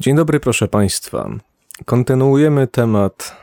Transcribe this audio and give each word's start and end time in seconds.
Dzień 0.00 0.16
dobry, 0.16 0.40
proszę 0.40 0.68
Państwa. 0.68 1.30
Kontynuujemy 1.84 2.66
temat 2.66 3.36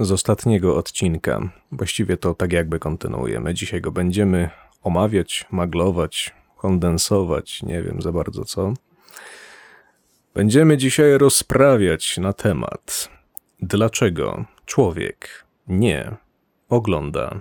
z 0.00 0.12
ostatniego 0.12 0.76
odcinka. 0.76 1.52
Właściwie 1.72 2.16
to 2.16 2.34
tak 2.34 2.52
jakby 2.52 2.78
kontynuujemy. 2.78 3.54
Dzisiaj 3.54 3.80
go 3.80 3.92
będziemy 3.92 4.50
omawiać, 4.82 5.46
maglować, 5.50 6.34
kondensować, 6.56 7.62
nie 7.62 7.82
wiem 7.82 8.02
za 8.02 8.12
bardzo 8.12 8.44
co. 8.44 8.74
Będziemy 10.34 10.76
dzisiaj 10.76 11.18
rozprawiać 11.18 12.18
na 12.18 12.32
temat, 12.32 13.08
dlaczego 13.60 14.44
człowiek 14.66 15.44
nie 15.68 16.16
ogląda 16.68 17.40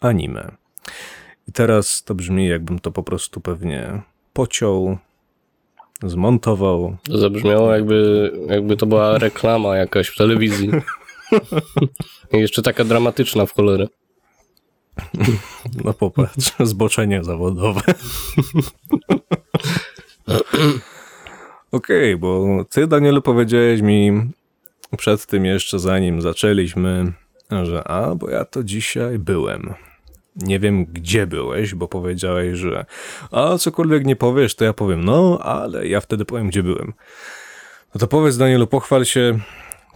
anime. 0.00 0.56
I 1.48 1.52
teraz 1.52 2.04
to 2.04 2.14
brzmi, 2.14 2.48
jakbym 2.48 2.78
to 2.78 2.90
po 2.90 3.02
prostu 3.02 3.40
pewnie 3.40 4.02
pociął, 4.32 4.98
zmontował. 6.02 6.96
To 7.02 7.18
zabrzmiało 7.18 7.74
jakby, 7.74 8.30
jakby 8.46 8.76
to 8.76 8.86
była 8.86 9.18
reklama 9.18 9.76
jakaś 9.76 10.08
w 10.08 10.16
telewizji. 10.16 10.70
I 12.32 12.36
jeszcze 12.36 12.62
taka 12.62 12.84
dramatyczna 12.84 13.46
w 13.46 13.52
cholerę. 13.52 13.86
No 15.84 15.92
popatrz, 15.92 16.52
zboczenie 16.60 17.24
zawodowe. 17.24 17.80
Okej, 21.72 22.14
okay, 22.14 22.16
bo 22.16 22.64
ty, 22.70 22.86
Danielu, 22.86 23.22
powiedziałeś 23.22 23.80
mi 23.80 24.30
przed 24.96 25.26
tym 25.26 25.44
jeszcze, 25.44 25.78
zanim 25.78 26.20
zaczęliśmy, 26.20 27.12
że 27.62 27.88
a, 27.88 28.14
bo 28.14 28.30
ja 28.30 28.44
to 28.44 28.64
dzisiaj 28.64 29.18
byłem. 29.18 29.74
Nie 30.42 30.58
wiem, 30.58 30.84
gdzie 30.84 31.26
byłeś, 31.26 31.74
bo 31.74 31.88
powiedziałeś, 31.88 32.58
że 32.58 32.84
a 33.30 33.58
cokolwiek 33.58 34.06
nie 34.06 34.16
powiesz, 34.16 34.54
to 34.54 34.64
ja 34.64 34.72
powiem 34.72 35.04
no, 35.04 35.38
ale 35.42 35.88
ja 35.88 36.00
wtedy 36.00 36.24
powiem, 36.24 36.48
gdzie 36.48 36.62
byłem. 36.62 36.92
No 37.94 37.98
to 37.98 38.06
powiedz, 38.06 38.36
Danielu, 38.36 38.66
pochwal 38.66 39.04
się, 39.04 39.38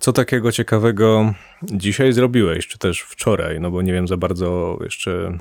co 0.01 0.13
takiego 0.13 0.53
ciekawego 0.53 1.35
dzisiaj 1.63 2.13
zrobiłeś, 2.13 2.67
czy 2.67 2.79
też 2.79 3.01
wczoraj, 3.01 3.61
no 3.61 3.71
bo 3.71 3.83
nie 3.83 3.93
wiem 3.93 4.09
za 4.09 4.17
bardzo 4.17 4.79
jeszcze 4.81 5.39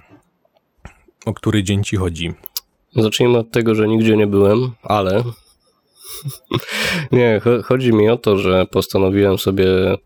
o 1.25 1.33
który 1.33 1.63
dzień 1.63 1.83
ci 1.83 1.97
chodzi. 1.97 2.33
Zacznijmy 2.95 3.37
od 3.37 3.51
tego, 3.51 3.75
że 3.75 3.87
nigdzie 3.87 4.17
nie 4.17 4.27
byłem, 4.27 4.71
ale 4.83 5.23
nie, 7.11 7.41
chodzi 7.65 7.93
mi 7.93 8.09
o 8.09 8.17
to, 8.17 8.37
że 8.37 8.65
postanowiłem 8.65 9.37
sobie 9.37 9.67
e, 9.93 9.97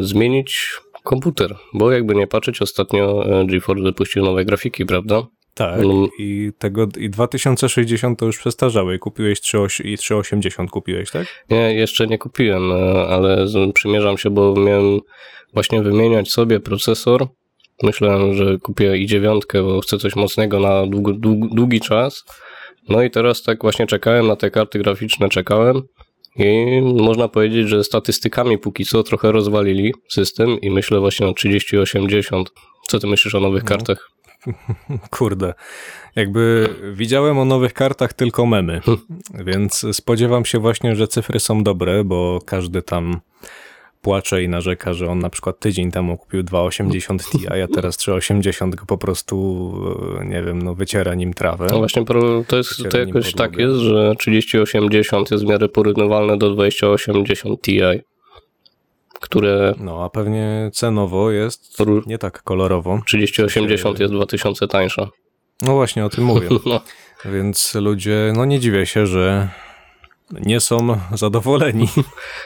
zmienić 0.00 0.80
komputer, 1.08 1.56
bo 1.74 1.92
jakby 1.92 2.14
nie 2.14 2.26
patrzeć, 2.26 2.62
ostatnio 2.62 3.26
e, 3.40 3.46
GeForce 3.46 3.82
wypuścił 3.82 4.24
nowe 4.24 4.44
grafiki, 4.44 4.86
prawda? 4.86 5.26
Tak, 5.54 5.82
no. 5.82 6.08
i 6.18 6.52
tego 6.58 6.88
i 6.98 7.10
2060 7.10 8.18
to 8.18 8.26
już 8.26 8.38
przestarzały 8.38 8.94
i 8.94 8.98
kupiłeś 8.98 9.40
3, 9.40 9.58
i 9.84 9.98
380 9.98 10.70
kupiłeś, 10.70 11.10
tak? 11.10 11.26
Nie, 11.50 11.74
jeszcze 11.74 12.06
nie 12.06 12.18
kupiłem, 12.18 12.72
e, 12.72 13.08
ale 13.08 13.46
przymierzam 13.74 14.18
się, 14.18 14.30
bo 14.30 14.54
miałem 14.54 15.00
właśnie 15.54 15.82
wymieniać 15.82 16.30
sobie 16.30 16.60
procesor. 16.60 17.26
Myślałem, 17.82 18.34
że 18.34 18.58
kupię 18.58 18.96
i 18.96 19.06
dziewiątkę, 19.06 19.62
bo 19.62 19.80
chcę 19.80 19.98
coś 19.98 20.16
mocnego 20.16 20.60
na 20.60 20.86
długi, 20.86 21.18
długi 21.52 21.80
czas. 21.80 22.24
No 22.88 23.02
i 23.02 23.10
teraz 23.10 23.42
tak 23.42 23.62
właśnie 23.62 23.86
czekałem 23.86 24.26
na 24.26 24.36
te 24.36 24.50
karty 24.50 24.78
graficzne, 24.78 25.28
czekałem 25.28 25.82
i 26.38 26.80
można 26.82 27.28
powiedzieć, 27.28 27.68
że 27.68 27.84
statystykami 27.84 28.58
póki 28.58 28.84
co 28.84 29.02
trochę 29.02 29.32
rozwalili 29.32 29.94
system 30.08 30.60
i 30.60 30.70
myślę 30.70 31.00
właśnie 31.00 31.26
o 31.26 31.32
3080. 31.32 32.50
Co 32.88 32.98
ty 32.98 33.06
myślisz 33.06 33.34
o 33.34 33.40
nowych 33.40 33.62
no. 33.62 33.68
kartach? 33.68 34.10
Kurde, 35.10 35.54
jakby 36.16 36.68
widziałem 36.92 37.38
o 37.38 37.44
nowych 37.44 37.72
kartach 37.72 38.12
tylko 38.12 38.46
memy, 38.46 38.80
hm. 38.80 38.98
więc 39.34 39.86
spodziewam 39.92 40.44
się 40.44 40.58
właśnie, 40.58 40.96
że 40.96 41.08
cyfry 41.08 41.40
są 41.40 41.62
dobre, 41.62 42.04
bo 42.04 42.38
każdy 42.46 42.82
tam 42.82 43.20
płacze 44.02 44.42
i 44.42 44.48
narzeka, 44.48 44.94
że 44.94 45.06
on 45.06 45.18
na 45.18 45.30
przykład 45.30 45.58
tydzień 45.58 45.90
temu 45.90 46.16
kupił 46.16 46.42
2,80 46.42 47.30
Ti, 47.30 47.48
a 47.48 47.56
ja 47.56 47.68
teraz 47.68 47.98
3,80 47.98 48.74
go 48.74 48.86
po 48.86 48.98
prostu, 48.98 49.74
e, 50.20 50.26
nie 50.26 50.42
wiem, 50.42 50.62
no 50.62 50.74
wyciera 50.74 51.14
nim 51.14 51.34
trawę. 51.34 51.66
No 51.70 51.78
właśnie, 51.78 52.04
to, 52.48 52.56
jest, 52.56 52.82
to 52.90 52.98
jakoś 52.98 53.34
tak 53.34 53.56
jest, 53.56 53.76
że 53.76 54.14
3080 54.18 55.30
jest 55.30 55.44
w 55.44 55.48
miarę 55.48 55.68
porównywalne 55.68 56.38
do 56.38 56.50
2080 56.50 57.62
Ti, 57.62 57.80
które... 59.20 59.74
No, 59.78 60.04
a 60.04 60.10
pewnie 60.10 60.70
cenowo 60.72 61.30
jest 61.30 61.78
nie 62.06 62.18
tak 62.18 62.42
kolorowo. 62.42 63.00
3080 63.06 64.00
jest 64.00 64.12
2000 64.12 64.68
tańsza. 64.68 65.08
No 65.62 65.74
właśnie, 65.74 66.04
o 66.04 66.08
tym 66.08 66.24
mówię. 66.24 66.48
no. 66.66 66.80
Więc 67.24 67.74
ludzie, 67.74 68.32
no 68.36 68.44
nie 68.44 68.60
dziwię 68.60 68.86
się, 68.86 69.06
że 69.06 69.48
nie 70.30 70.60
są 70.60 71.00
zadowoleni. 71.12 71.88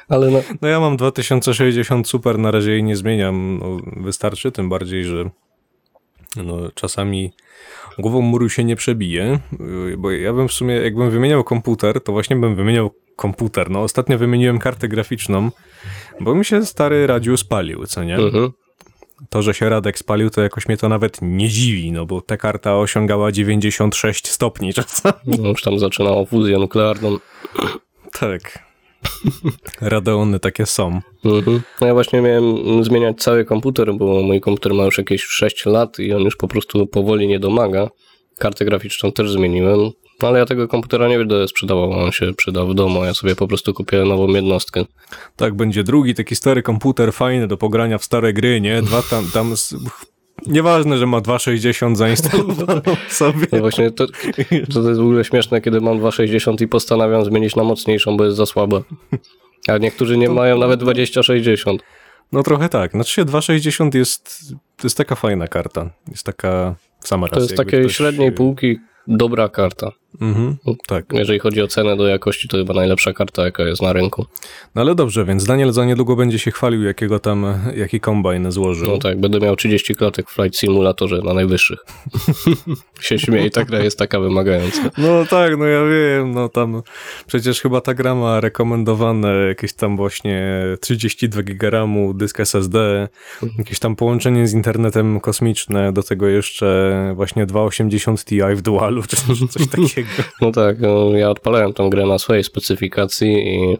Ale 0.08 0.30
no. 0.30 0.42
no 0.62 0.68
ja 0.68 0.80
mam 0.80 0.96
2060 0.96 2.08
super, 2.08 2.38
na 2.38 2.50
razie 2.50 2.70
jej 2.70 2.82
nie 2.82 2.96
zmieniam. 2.96 3.58
No, 3.58 3.78
wystarczy, 4.02 4.52
tym 4.52 4.68
bardziej, 4.68 5.04
że 5.04 5.30
no, 6.36 6.58
czasami 6.74 7.32
głową 7.98 8.20
muru 8.20 8.48
się 8.48 8.64
nie 8.64 8.76
przebije, 8.76 9.38
bo 9.98 10.10
ja 10.10 10.32
bym 10.32 10.48
w 10.48 10.52
sumie, 10.52 10.74
jakbym 10.74 11.10
wymieniał 11.10 11.44
komputer, 11.44 12.00
to 12.00 12.12
właśnie 12.12 12.36
bym 12.36 12.56
wymieniał 12.56 12.90
komputer. 13.16 13.70
No 13.70 13.82
ostatnio 13.82 14.18
wymieniłem 14.18 14.58
kartę 14.58 14.88
graficzną, 14.88 15.50
bo 16.20 16.34
mi 16.34 16.44
się 16.44 16.66
stary 16.66 17.06
Radziu 17.06 17.36
spalił, 17.36 17.86
co 17.86 18.04
nie? 18.04 18.16
Mhm. 18.16 18.52
To, 19.30 19.42
że 19.42 19.54
się 19.54 19.68
Radek 19.68 19.98
spalił, 19.98 20.30
to 20.30 20.42
jakoś 20.42 20.68
mnie 20.68 20.76
to 20.76 20.88
nawet 20.88 21.18
nie 21.22 21.48
dziwi, 21.48 21.92
no 21.92 22.06
bo 22.06 22.20
ta 22.20 22.36
karta 22.36 22.78
osiągała 22.78 23.32
96 23.32 24.28
stopni 24.28 24.74
czasami. 24.74 25.38
No 25.38 25.48
już 25.48 25.62
tam 25.62 25.78
zaczynało 25.78 26.26
fuzję 26.26 26.58
nuklearną. 26.58 27.18
Tak. 28.20 28.72
Radeony 29.80 30.40
takie 30.40 30.66
są. 30.66 31.00
Mhm. 31.24 31.62
No 31.80 31.86
ja 31.86 31.94
właśnie 31.94 32.20
miałem 32.20 32.84
zmieniać 32.84 33.16
cały 33.22 33.44
komputer, 33.44 33.94
bo 33.94 34.22
mój 34.22 34.40
komputer 34.40 34.74
ma 34.74 34.84
już 34.84 34.98
jakieś 34.98 35.22
6 35.22 35.66
lat 35.66 35.98
i 35.98 36.12
on 36.12 36.22
już 36.22 36.36
po 36.36 36.48
prostu 36.48 36.86
powoli 36.86 37.28
nie 37.28 37.38
domaga. 37.38 37.88
Kartę 38.38 38.64
graficzną 38.64 39.12
też 39.12 39.30
zmieniłem, 39.30 39.90
ale 40.24 40.38
ja 40.38 40.46
tego 40.46 40.68
komputera 40.68 41.08
nie 41.08 41.18
będę 41.18 41.48
sprzedawał, 41.48 41.92
on 41.92 42.12
się 42.12 42.34
przydał 42.34 42.68
w 42.68 42.74
domu, 42.74 43.04
ja 43.04 43.14
sobie 43.14 43.36
po 43.36 43.48
prostu 43.48 43.74
kupię 43.74 44.04
nową 44.04 44.28
jednostkę. 44.28 44.84
Tak, 45.36 45.54
będzie 45.54 45.84
drugi 45.84 46.14
taki 46.14 46.36
stary 46.36 46.62
komputer, 46.62 47.12
fajny 47.12 47.46
do 47.46 47.56
pogrania 47.56 47.98
w 47.98 48.04
stare 48.04 48.32
gry, 48.32 48.60
nie? 48.60 48.82
Dwa 48.82 49.02
tam, 49.02 49.30
tam 49.34 49.54
Nieważne, 50.46 50.98
że 50.98 51.06
ma 51.06 51.20
2,60 51.20 51.96
zainstalowane 51.96 52.82
sobie. 53.08 53.46
No 53.52 53.58
właśnie, 53.58 53.90
to, 53.90 54.06
to 54.72 54.88
jest 54.88 55.00
w 55.00 55.02
ogóle 55.02 55.24
śmieszne, 55.24 55.60
kiedy 55.60 55.80
mam 55.80 56.00
2,60 56.00 56.62
i 56.62 56.68
postanawiam 56.68 57.24
zmienić 57.24 57.56
na 57.56 57.64
mocniejszą, 57.64 58.16
bo 58.16 58.24
jest 58.24 58.36
za 58.36 58.46
słaba. 58.46 58.82
A 59.68 59.78
niektórzy 59.78 60.16
nie 60.16 60.26
to... 60.26 60.34
mają 60.34 60.58
nawet 60.58 60.82
20,60. 60.82 61.78
No 62.32 62.42
trochę 62.42 62.68
tak. 62.68 62.92
Znaczy 62.92 63.12
się 63.12 63.24
2,60 63.24 63.94
jest, 63.94 64.48
to 64.76 64.86
jest 64.86 64.96
taka 64.96 65.14
fajna 65.14 65.48
karta. 65.48 65.90
Jest 66.08 66.26
taka 66.26 66.74
sama 67.00 67.28
To 67.28 67.40
jest 67.40 67.56
takiej 67.56 67.80
ktoś... 67.80 67.96
średniej 67.96 68.32
półki 68.32 68.78
dobra 69.06 69.48
karta. 69.48 69.92
Mhm, 70.20 70.56
tak. 70.86 71.04
Jeżeli 71.12 71.38
chodzi 71.38 71.62
o 71.62 71.68
cenę 71.68 71.96
do 71.96 72.06
jakości, 72.06 72.48
to 72.48 72.56
chyba 72.56 72.74
najlepsza 72.74 73.12
karta, 73.12 73.44
jaka 73.44 73.62
jest 73.62 73.82
na 73.82 73.92
rynku. 73.92 74.26
No 74.74 74.82
ale 74.82 74.94
dobrze, 74.94 75.24
więc 75.24 75.44
Daniel 75.44 75.72
za 75.72 75.84
niedługo 75.84 76.16
będzie 76.16 76.38
się 76.38 76.50
chwalił, 76.50 76.82
jakiego 76.82 77.18
tam, 77.18 77.46
jaki 77.76 78.00
kombajn 78.00 78.52
złożył. 78.52 78.88
No 78.88 78.98
tak, 78.98 79.20
będę 79.20 79.40
miał 79.40 79.56
30 79.56 79.94
klatek 79.94 80.30
w 80.30 80.34
Flight 80.34 80.58
Simulatorze 80.58 81.18
na 81.24 81.34
najwyższych. 81.34 81.78
się 83.00 83.18
śmieje, 83.18 83.50
ta 83.50 83.64
gra 83.64 83.78
jest 83.78 83.98
taka 83.98 84.20
wymagająca. 84.20 84.90
No 84.98 85.24
tak, 85.30 85.58
no 85.58 85.64
ja 85.64 85.80
wiem, 85.84 86.34
no 86.34 86.48
tam 86.48 86.82
przecież 87.26 87.60
chyba 87.60 87.80
ta 87.80 87.94
gra 87.94 88.14
ma 88.14 88.40
rekomendowane 88.40 89.34
jakieś 89.48 89.72
tam 89.72 89.96
właśnie 89.96 90.62
32 90.80 91.42
GB 91.42 91.88
dysk 92.14 92.40
SSD, 92.40 93.08
jakieś 93.58 93.78
tam 93.78 93.96
połączenie 93.96 94.48
z 94.48 94.52
internetem 94.52 95.20
kosmiczne, 95.20 95.92
do 95.92 96.02
tego 96.02 96.28
jeszcze 96.28 97.12
właśnie 97.16 97.46
280 97.46 98.24
Ti 98.24 98.40
w 98.56 98.62
dualu, 98.62 99.02
czy 99.02 99.16
coś 99.48 99.68
takiego. 99.68 100.01
No 100.40 100.52
tak, 100.52 100.80
no, 100.80 101.10
ja 101.10 101.30
odpalałem 101.30 101.72
tą 101.72 101.90
grę 101.90 102.06
na 102.06 102.18
swojej 102.18 102.44
specyfikacji 102.44 103.54
i 103.54 103.76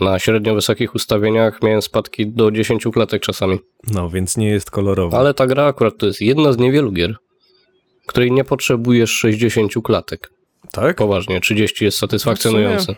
na 0.00 0.18
średnio 0.18 0.54
wysokich 0.54 0.94
ustawieniach 0.94 1.62
miałem 1.62 1.82
spadki 1.82 2.26
do 2.26 2.50
10 2.50 2.84
klatek 2.92 3.22
czasami. 3.22 3.58
No, 3.92 4.10
więc 4.10 4.36
nie 4.36 4.48
jest 4.48 4.70
kolorowa. 4.70 5.18
Ale 5.18 5.34
ta 5.34 5.46
gra 5.46 5.66
akurat 5.66 5.94
to 5.98 6.06
jest 6.06 6.20
jedna 6.20 6.52
z 6.52 6.58
niewielu 6.58 6.92
gier, 6.92 7.16
której 8.06 8.32
nie 8.32 8.44
potrzebujesz 8.44 9.10
60 9.10 9.72
klatek. 9.84 10.30
Tak? 10.72 10.96
Poważnie, 10.96 11.40
30 11.40 11.84
jest 11.84 11.98
satysfakcjonujące. 11.98 12.96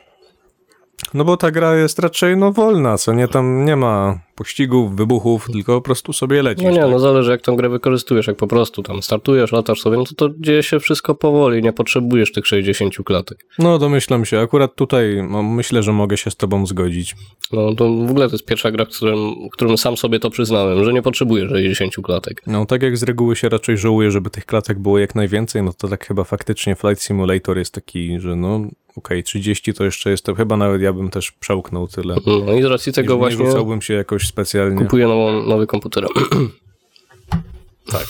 No 1.15 1.25
bo 1.25 1.37
ta 1.37 1.51
gra 1.51 1.77
jest 1.77 1.99
raczej 1.99 2.37
no 2.37 2.53
wolna, 2.53 2.99
co 2.99 3.13
nie 3.13 3.29
tam 3.29 3.65
nie 3.65 3.77
ma 3.77 4.19
pościgów, 4.35 4.97
wybuchów, 4.97 5.47
tylko 5.53 5.75
po 5.75 5.81
prostu 5.81 6.13
sobie 6.13 6.43
lecisz. 6.43 6.65
No 6.65 6.71
nie, 6.71 6.81
tak? 6.81 6.91
no 6.91 6.99
zależy 6.99 7.31
jak 7.31 7.43
tą 7.43 7.57
grę 7.57 7.69
wykorzystujesz, 7.69 8.27
jak 8.27 8.37
po 8.37 8.47
prostu 8.47 8.83
tam 8.83 9.03
startujesz, 9.03 9.53
latasz 9.53 9.81
sobie, 9.81 9.97
no 9.97 10.05
to 10.05 10.15
to 10.15 10.35
dzieje 10.39 10.63
się 10.63 10.81
wszystko 10.81 11.15
powoli, 11.15 11.63
nie 11.63 11.73
potrzebujesz 11.73 12.33
tych 12.33 12.47
60 12.47 12.95
klatek. 13.05 13.47
No 13.59 13.79
domyślam 13.79 14.25
się, 14.25 14.41
akurat 14.41 14.75
tutaj 14.75 15.25
no, 15.31 15.43
myślę, 15.43 15.83
że 15.83 15.93
mogę 15.93 16.17
się 16.17 16.31
z 16.31 16.37
tobą 16.37 16.67
zgodzić. 16.67 17.15
No 17.53 17.75
to 17.75 17.85
w 17.93 18.11
ogóle 18.11 18.29
to 18.29 18.35
jest 18.35 18.47
pierwsza 18.47 18.71
gra, 18.71 18.85
w 18.85 18.89
którym, 18.89 19.19
którym 19.53 19.79
sam 19.79 19.97
sobie 19.97 20.19
to 20.19 20.31
przyznałem, 20.31 20.85
że 20.85 20.93
nie 20.93 21.03
potrzebuję 21.03 21.49
60 21.49 21.95
klatek. 22.03 22.43
No 22.47 22.67
tak 22.67 22.83
jak 22.83 22.97
z 22.97 23.03
reguły 23.03 23.37
się 23.37 23.49
raczej 23.49 23.79
żałuje, 23.79 24.11
żeby 24.11 24.31
tych 24.31 24.47
klatek 24.47 24.79
było 24.79 24.99
jak 24.99 25.15
najwięcej, 25.15 25.63
no 25.63 25.73
to 25.73 25.89
tak 25.89 26.07
chyba 26.07 26.25
faktycznie 26.25 26.77
Flight 26.77 27.03
Simulator 27.03 27.59
jest 27.59 27.75
taki, 27.75 28.21
że 28.21 28.37
no 28.37 28.61
okej, 28.97 29.19
okay, 29.19 29.23
30 29.23 29.75
to 29.75 29.85
jeszcze 29.85 30.11
jest, 30.11 30.25
to 30.25 30.35
chyba 30.35 30.57
nawet 30.57 30.83
ja 30.83 30.93
bym 30.93 31.11
też 31.11 31.33
przełknął 31.33 31.89
tyle. 31.89 32.17
No 32.47 32.53
i 32.53 32.63
z 32.63 32.65
racji 32.65 32.93
tego 32.93 33.13
nie, 33.15 33.19
właśnie... 33.19 33.45
Nie 33.45 33.47
rzucałbym 33.47 33.83
się 33.83 33.95
jakoś 33.95 34.27
specjalnie. 34.27 34.79
Kupuję 34.79 35.07
nową, 35.07 35.43
nowy 35.43 35.67
komputer. 35.67 36.07
Tak, 37.93 38.07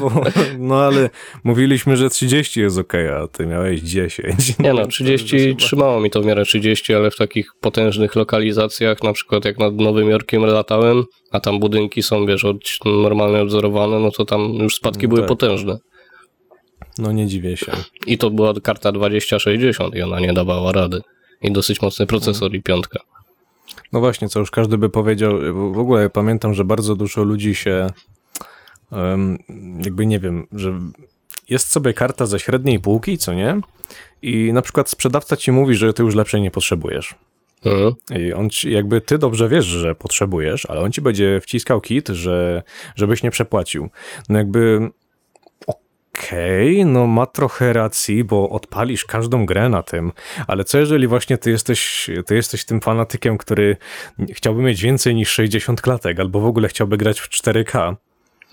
bo, 0.00 0.22
no 0.58 0.82
ale 0.82 1.10
mówiliśmy, 1.44 1.96
że 1.96 2.10
30 2.10 2.60
jest 2.60 2.78
ok, 2.78 2.92
a 2.94 3.28
ty 3.28 3.46
miałeś 3.46 3.80
10. 3.80 4.58
Nie 4.58 4.72
no, 4.72 4.86
30 4.86 5.56
trzymało 5.56 6.00
mi 6.00 6.10
to 6.10 6.22
w 6.22 6.26
miarę 6.26 6.44
30, 6.44 6.94
ale 6.94 7.10
w 7.10 7.16
takich 7.16 7.50
potężnych 7.60 8.16
lokalizacjach, 8.16 9.02
na 9.02 9.12
przykład 9.12 9.44
jak 9.44 9.58
nad 9.58 9.74
Nowym 9.74 10.10
Jorkiem 10.10 10.44
latałem, 10.44 11.04
a 11.30 11.40
tam 11.40 11.60
budynki 11.60 12.02
są, 12.02 12.26
wiesz, 12.26 12.44
od, 12.44 12.56
normalnie 12.84 13.42
odzorowane, 13.42 14.00
no 14.00 14.10
to 14.10 14.24
tam 14.24 14.40
już 14.54 14.74
spadki 14.74 15.02
no 15.02 15.08
były 15.08 15.20
tak. 15.20 15.28
potężne. 15.28 15.78
No 16.98 17.12
nie 17.12 17.26
dziwię 17.26 17.56
się. 17.56 17.72
I 18.06 18.18
to 18.18 18.30
była 18.30 18.54
karta 18.62 18.92
2060 18.92 19.94
i 19.94 20.02
ona 20.02 20.20
nie 20.20 20.32
dawała 20.32 20.72
rady. 20.72 21.00
I 21.42 21.52
dosyć 21.52 21.82
mocny 21.82 22.06
procesor 22.06 22.54
i 22.54 22.62
piątka. 22.62 23.00
No 23.92 24.00
właśnie, 24.00 24.28
co 24.28 24.40
już 24.40 24.50
każdy 24.50 24.78
by 24.78 24.88
powiedział, 24.90 25.38
w 25.72 25.78
ogóle 25.78 26.10
pamiętam, 26.10 26.54
że 26.54 26.64
bardzo 26.64 26.96
dużo 26.96 27.22
ludzi 27.22 27.54
się 27.54 27.86
jakby 29.84 30.06
nie 30.06 30.20
wiem, 30.20 30.46
że 30.52 30.80
jest 31.48 31.72
sobie 31.72 31.94
karta 31.94 32.26
ze 32.26 32.38
średniej 32.38 32.80
półki, 32.80 33.18
co 33.18 33.34
nie? 33.34 33.60
I 34.22 34.52
na 34.52 34.62
przykład 34.62 34.90
sprzedawca 34.90 35.36
ci 35.36 35.52
mówi, 35.52 35.74
że 35.74 35.92
ty 35.92 36.02
już 36.02 36.14
lepszej 36.14 36.40
nie 36.40 36.50
potrzebujesz. 36.50 37.14
Mhm. 37.64 37.94
I 38.20 38.32
on 38.32 38.50
ci, 38.50 38.70
jakby 38.70 39.00
ty 39.00 39.18
dobrze 39.18 39.48
wiesz, 39.48 39.64
że 39.64 39.94
potrzebujesz, 39.94 40.66
ale 40.66 40.80
on 40.80 40.92
ci 40.92 41.00
będzie 41.00 41.40
wciskał 41.40 41.80
kit, 41.80 42.08
że, 42.08 42.62
żebyś 42.96 43.22
nie 43.22 43.30
przepłacił. 43.30 43.88
No 44.28 44.38
jakby 44.38 44.90
okej, 46.24 46.80
okay, 46.80 46.92
no 46.92 47.06
ma 47.06 47.26
trochę 47.26 47.72
racji, 47.72 48.24
bo 48.24 48.50
odpalisz 48.50 49.04
każdą 49.04 49.46
grę 49.46 49.68
na 49.68 49.82
tym, 49.82 50.12
ale 50.46 50.64
co 50.64 50.78
jeżeli 50.78 51.06
właśnie 51.06 51.38
ty 51.38 51.50
jesteś, 51.50 52.10
ty 52.26 52.34
jesteś 52.34 52.64
tym 52.64 52.80
fanatykiem, 52.80 53.38
który 53.38 53.76
chciałby 54.32 54.62
mieć 54.62 54.82
więcej 54.82 55.14
niż 55.14 55.30
60 55.30 55.80
klatek, 55.80 56.20
albo 56.20 56.40
w 56.40 56.46
ogóle 56.46 56.68
chciałby 56.68 56.96
grać 56.96 57.20
w 57.20 57.28
4K, 57.28 57.94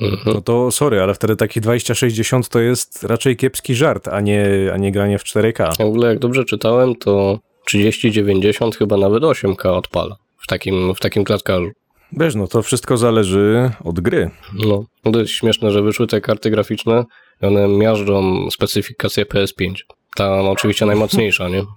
Mhm. 0.01 0.35
No 0.35 0.41
to 0.41 0.71
sorry, 0.71 1.01
ale 1.01 1.13
wtedy 1.13 1.35
taki 1.35 1.61
2060 1.61 2.49
to 2.49 2.59
jest 2.59 3.03
raczej 3.03 3.35
kiepski 3.37 3.75
żart, 3.75 4.07
a 4.07 4.21
nie, 4.21 4.45
a 4.73 4.77
nie 4.77 4.91
granie 4.91 5.19
w 5.19 5.23
4K. 5.23 5.77
W 5.77 5.81
ogóle 5.81 6.09
jak 6.09 6.19
dobrze 6.19 6.45
czytałem, 6.45 6.95
to 6.95 7.39
3090 7.65 8.75
chyba 8.75 8.97
nawet 8.97 9.23
8K 9.23 9.67
odpala 9.67 10.15
w 10.37 10.47
takim, 10.47 10.95
w 10.95 10.99
takim 10.99 11.23
klatkarzu. 11.23 11.71
Wiesz, 12.13 12.35
no 12.35 12.47
to 12.47 12.61
wszystko 12.61 12.97
zależy 12.97 13.71
od 13.83 13.99
gry. 13.99 14.29
No, 14.53 14.85
to 15.11 15.19
jest 15.19 15.31
śmieszne, 15.31 15.71
że 15.71 15.81
wyszły 15.81 16.07
te 16.07 16.21
karty 16.21 16.49
graficzne 16.49 17.05
one 17.41 17.67
miażdżą 17.67 18.47
specyfikację 18.51 19.25
PS5. 19.25 19.73
Ta 20.15 20.41
oczywiście 20.41 20.85
najmocniejsza, 20.85 21.49
nie? 21.49 21.63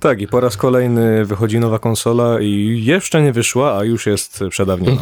Tak, 0.00 0.20
i 0.20 0.28
po 0.28 0.40
raz 0.40 0.56
kolejny 0.56 1.24
wychodzi 1.24 1.58
nowa 1.58 1.78
konsola 1.78 2.40
i 2.40 2.82
jeszcze 2.84 3.22
nie 3.22 3.32
wyszła, 3.32 3.78
a 3.78 3.84
już 3.84 4.06
jest 4.06 4.44
przedawniona. 4.50 5.00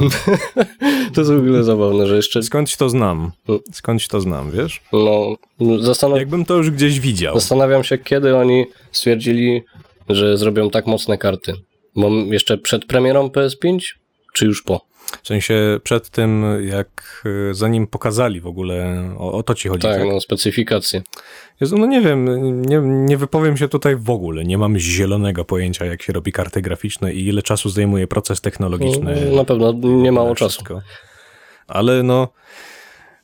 to 1.15 1.21
jest 1.21 1.33
w 1.33 1.39
ogóle 1.39 1.65
zabawne, 1.65 2.07
że 2.07 2.17
jeszcze... 2.17 2.43
Skądś 2.43 2.77
to 2.77 2.89
znam? 2.89 3.33
Skądś 3.73 4.09
to 4.09 4.21
znam, 4.21 4.51
wiesz? 4.51 4.81
No, 4.93 5.37
zastanawiam... 5.81 6.21
Jakbym 6.21 6.45
to 6.45 6.55
już 6.55 6.71
gdzieś 6.71 7.01
widział. 7.01 7.35
Zastanawiam 7.35 7.85
się, 7.85 7.99
kiedy 7.99 8.37
oni 8.37 8.67
stwierdzili, 8.93 9.63
że 10.09 10.37
zrobią 10.37 10.71
tak 10.71 10.87
mocne 10.87 11.19
karty. 11.19 11.53
Bo 11.97 12.11
jeszcze 12.11 12.59
przed 12.59 12.85
premierą 12.85 13.29
PS5, 13.29 13.79
czy 14.35 14.47
już 14.47 14.63
po? 14.63 14.88
W 15.23 15.27
sensie 15.27 15.81
przed 15.83 16.11
tym, 16.11 16.45
jak 16.67 17.23
e, 17.51 17.55
zanim 17.55 17.87
pokazali 17.87 18.41
w 18.41 18.47
ogóle, 18.47 19.05
o, 19.19 19.33
o 19.33 19.43
to 19.43 19.55
ci 19.55 19.69
chodzi. 19.69 19.83
Tak, 19.83 19.99
tak? 19.99 20.09
no 20.09 20.21
specyfikacje. 20.21 21.03
Jezu, 21.61 21.79
no 21.79 21.87
nie 21.87 22.01
wiem, 22.01 22.63
nie, 22.63 22.81
nie 22.83 23.17
wypowiem 23.17 23.57
się 23.57 23.69
tutaj 23.69 23.97
w 23.97 24.11
ogóle. 24.11 24.45
Nie 24.45 24.59
mam 24.59 24.79
zielonego 24.79 25.45
pojęcia, 25.45 25.85
jak 25.85 26.03
się 26.03 26.13
robi 26.13 26.33
karty 26.33 26.63
graficzne 26.63 27.13
i 27.13 27.27
ile 27.27 27.43
czasu 27.43 27.69
zajmuje 27.69 28.07
proces 28.07 28.41
technologiczny. 28.41 29.27
No, 29.31 29.37
na 29.37 29.45
pewno 29.45 29.73
nie 29.83 30.13
mało 30.13 30.35
czasu. 30.35 30.65
Ale 31.67 32.03
no, 32.03 32.29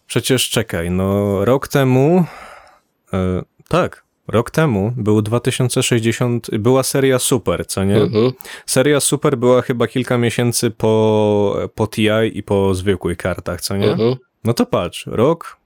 przecież 0.07 0.51
czekaj, 0.51 0.91
no 0.91 1.45
rok 1.45 1.69
temu, 1.69 2.25
e, 3.13 3.43
tak, 3.69 4.04
Rok 4.29 4.51
temu 4.51 4.93
był 4.97 5.23
2060, 5.23 6.59
była 6.59 6.83
seria 6.83 7.19
Super, 7.19 7.67
co 7.67 7.85
nie? 7.85 7.97
Mhm. 7.97 8.33
Seria 8.67 9.01
Super 9.01 9.39
była 9.39 9.63
chyba 9.63 9.87
kilka 9.87 10.19
miesięcy 10.19 10.71
po, 10.71 11.57
po 11.75 11.87
TI 11.87 12.09
i 12.39 12.43
po 12.43 12.75
zwykłych 12.75 13.19
kartach, 13.19 13.61
co 13.61 13.77
nie? 13.77 13.93
Mhm. 13.93 14.15
No 14.45 14.55
to 14.55 14.67
patrz, 14.67 15.07
rok 15.07 15.57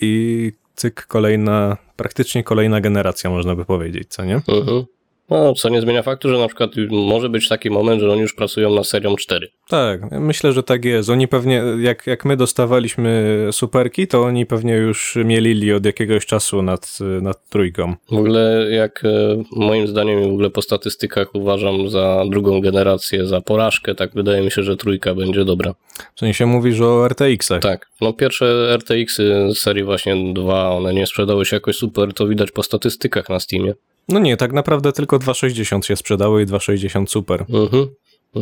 i 0.00 0.52
cyk, 0.74 1.06
kolejna, 1.06 1.76
praktycznie 1.96 2.44
kolejna 2.44 2.80
generacja, 2.80 3.30
można 3.30 3.54
by 3.54 3.64
powiedzieć, 3.64 4.08
co 4.08 4.24
nie? 4.24 4.40
Mhm. 4.48 4.84
No, 5.30 5.54
co 5.54 5.68
nie 5.68 5.80
zmienia 5.80 6.02
faktu, 6.02 6.28
że 6.28 6.38
na 6.38 6.46
przykład 6.46 6.70
może 6.90 7.28
być 7.28 7.48
taki 7.48 7.70
moment, 7.70 8.00
że 8.00 8.12
oni 8.12 8.20
już 8.20 8.34
pracują 8.34 8.74
na 8.74 8.84
serią 8.84 9.16
4. 9.16 9.48
Tak, 9.68 10.00
myślę, 10.10 10.52
że 10.52 10.62
tak 10.62 10.84
jest. 10.84 11.10
Oni 11.10 11.28
pewnie, 11.28 11.62
jak, 11.78 12.06
jak 12.06 12.24
my 12.24 12.36
dostawaliśmy 12.36 13.38
superki, 13.52 14.06
to 14.06 14.22
oni 14.22 14.46
pewnie 14.46 14.74
już 14.74 15.18
mielili 15.24 15.72
od 15.72 15.86
jakiegoś 15.86 16.26
czasu 16.26 16.62
nad, 16.62 16.98
nad 17.22 17.48
trójką. 17.48 17.94
W 18.10 18.16
ogóle, 18.16 18.66
jak 18.70 19.04
e, 19.04 19.42
moim 19.52 19.86
zdaniem 19.86 20.22
w 20.22 20.32
ogóle 20.32 20.50
po 20.50 20.62
statystykach 20.62 21.34
uważam 21.34 21.88
za 21.88 22.24
drugą 22.30 22.60
generację, 22.60 23.26
za 23.26 23.40
porażkę, 23.40 23.94
tak 23.94 24.14
wydaje 24.14 24.42
mi 24.42 24.50
się, 24.50 24.62
że 24.62 24.76
trójka 24.76 25.14
będzie 25.14 25.44
dobra. 25.44 25.74
W 26.14 26.20
sensie 26.20 26.46
mówisz 26.46 26.80
o 26.80 27.08
RTX-ach? 27.08 27.60
Tak, 27.60 27.88
no 28.00 28.12
pierwsze 28.12 28.76
RTX-y 28.76 29.54
z 29.54 29.58
serii 29.58 29.84
właśnie 29.84 30.32
2, 30.34 30.70
one 30.70 30.94
nie 30.94 31.06
sprzedały 31.06 31.44
się 31.44 31.56
jakoś 31.56 31.76
super, 31.76 32.12
to 32.12 32.26
widać 32.26 32.50
po 32.50 32.62
statystykach 32.62 33.28
na 33.28 33.40
Steamie. 33.40 33.74
No 34.08 34.18
nie, 34.18 34.36
tak 34.36 34.52
naprawdę 34.52 34.92
tylko 34.92 35.18
2,60 35.18 35.82
się 35.82 35.96
sprzedały 35.96 36.42
i 36.42 36.46
2,60 36.46 37.06
super. 37.06 37.44
Mhm. 37.48 37.86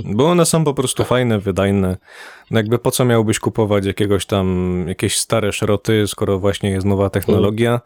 Bo 0.04 0.26
one 0.26 0.46
są 0.46 0.64
po 0.64 0.74
prostu 0.74 1.04
fajne, 1.04 1.38
wydajne. 1.38 1.96
No 2.50 2.58
jakby 2.58 2.78
po 2.78 2.90
co 2.90 3.04
miałbyś 3.04 3.38
kupować 3.38 3.86
jakiegoś 3.86 4.26
tam, 4.26 4.84
jakieś 4.88 5.18
stare 5.18 5.52
szroty, 5.52 6.06
skoro 6.06 6.38
właśnie 6.38 6.70
jest 6.70 6.86
nowa 6.86 7.10
technologia 7.10 7.80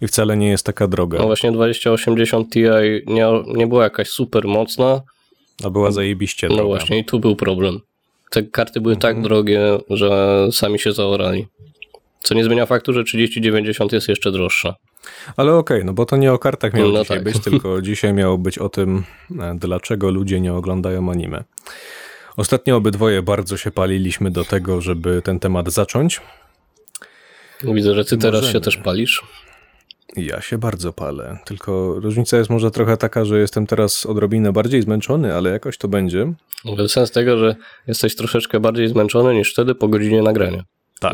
i 0.00 0.06
wcale 0.06 0.36
nie 0.36 0.48
jest 0.48 0.66
taka 0.66 0.88
droga. 0.88 1.18
No 1.18 1.26
właśnie 1.26 1.52
2080 1.52 2.52
Ti 2.52 2.60
nie, 3.06 3.26
nie 3.46 3.66
była 3.66 3.84
jakaś 3.84 4.08
super 4.08 4.44
mocna. 4.44 5.02
A 5.64 5.70
była 5.70 5.90
zajebiście 5.90 6.48
No 6.48 6.64
właśnie 6.64 6.98
i 6.98 7.04
tu 7.04 7.20
był 7.20 7.36
problem. 7.36 7.80
Te 8.30 8.42
karty 8.42 8.80
były 8.80 8.96
tak 8.96 9.16
mhm. 9.16 9.24
drogie, 9.24 9.78
że 9.90 10.48
sami 10.52 10.78
się 10.78 10.92
zaorali. 10.92 11.46
Co 12.22 12.34
nie 12.34 12.44
zmienia 12.44 12.66
faktu, 12.66 12.92
że 12.92 13.04
3090 13.04 13.92
jest 13.92 14.08
jeszcze 14.08 14.32
droższa. 14.32 14.74
Ale 15.36 15.54
okej, 15.54 15.76
okay, 15.76 15.86
no 15.86 15.92
bo 15.92 16.06
to 16.06 16.16
nie 16.16 16.32
o 16.32 16.38
kartach 16.38 16.74
miało 16.74 16.92
no 16.92 17.02
dzisiaj 17.02 17.16
tak. 17.16 17.24
być, 17.24 17.40
tylko 17.50 17.82
dzisiaj 17.82 18.12
miało 18.12 18.38
być 18.38 18.58
o 18.58 18.68
tym, 18.68 19.04
e, 19.40 19.54
dlaczego 19.58 20.10
ludzie 20.10 20.40
nie 20.40 20.54
oglądają 20.54 21.10
anime. 21.10 21.44
Ostatnio 22.36 22.76
obydwoje 22.76 23.22
bardzo 23.22 23.56
się 23.56 23.70
paliliśmy 23.70 24.30
do 24.30 24.44
tego, 24.44 24.80
żeby 24.80 25.22
ten 25.22 25.40
temat 25.40 25.72
zacząć. 25.72 26.20
Widzę, 27.64 27.94
że 27.94 28.04
ty 28.04 28.18
teraz 28.18 28.40
Możemy. 28.40 28.52
się 28.52 28.60
też 28.60 28.76
palisz. 28.76 29.22
Ja 30.16 30.40
się 30.40 30.58
bardzo 30.58 30.92
palę, 30.92 31.38
tylko 31.44 31.94
różnica 32.00 32.36
jest 32.36 32.50
może 32.50 32.70
trochę 32.70 32.96
taka, 32.96 33.24
że 33.24 33.38
jestem 33.38 33.66
teraz 33.66 34.06
odrobinę 34.06 34.52
bardziej 34.52 34.82
zmęczony, 34.82 35.34
ale 35.34 35.50
jakoś 35.50 35.78
to 35.78 35.88
będzie. 35.88 36.32
Sens 36.88 37.10
tego, 37.10 37.38
że 37.38 37.56
jesteś 37.86 38.16
troszeczkę 38.16 38.60
bardziej 38.60 38.88
zmęczony 38.88 39.34
niż 39.34 39.52
wtedy 39.52 39.74
po 39.74 39.88
godzinie 39.88 40.22
nagrania. 40.22 40.64
Tak. 41.02 41.12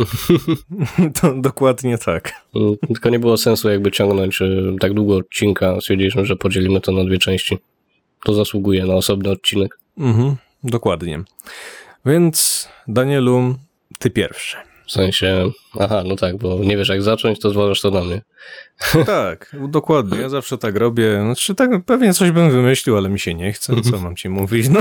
to 1.20 1.34
dokładnie 1.34 1.98
tak. 1.98 2.32
Mm, 2.54 2.76
tylko 2.86 3.08
nie 3.08 3.18
było 3.18 3.36
sensu 3.36 3.70
jakby 3.70 3.90
ciągnąć 3.90 4.38
tak 4.80 4.94
długo 4.94 5.16
odcinka. 5.16 5.80
Stwierdziliśmy, 5.80 6.26
że 6.26 6.36
podzielimy 6.36 6.80
to 6.80 6.92
na 6.92 7.04
dwie 7.04 7.18
części. 7.18 7.58
To 8.24 8.34
zasługuje 8.34 8.86
na 8.86 8.94
osobny 8.94 9.30
odcinek. 9.30 9.78
Mhm, 9.98 10.36
dokładnie. 10.64 11.22
Więc 12.06 12.68
Danielu, 12.88 13.54
ty 13.98 14.10
pierwszy. 14.10 14.56
W 14.86 14.92
sensie, 14.92 15.50
aha, 15.80 16.02
no 16.06 16.16
tak, 16.16 16.36
bo 16.36 16.58
nie 16.58 16.76
wiesz 16.76 16.88
jak 16.88 17.02
zacząć, 17.02 17.40
to 17.40 17.50
zwalasz 17.50 17.80
to 17.80 17.90
na 17.90 18.00
mnie. 18.00 18.22
Tak, 19.06 19.56
dokładnie, 19.68 20.18
ja 20.18 20.28
zawsze 20.28 20.58
tak 20.58 20.76
robię. 20.76 21.20
Znaczy 21.24 21.54
tak, 21.54 21.70
pewnie 21.86 22.14
coś 22.14 22.30
bym 22.30 22.50
wymyślił, 22.50 22.96
ale 22.96 23.08
mi 23.08 23.18
się 23.20 23.34
nie 23.34 23.52
chce, 23.52 23.80
co 23.80 23.98
mam 23.98 24.16
ci 24.16 24.28
mówić, 24.28 24.68
no. 24.68 24.80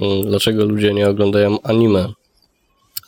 Mm, 0.00 0.22
dlaczego 0.26 0.64
ludzie 0.64 0.94
nie 0.94 1.08
oglądają 1.08 1.62
anime? 1.62 2.12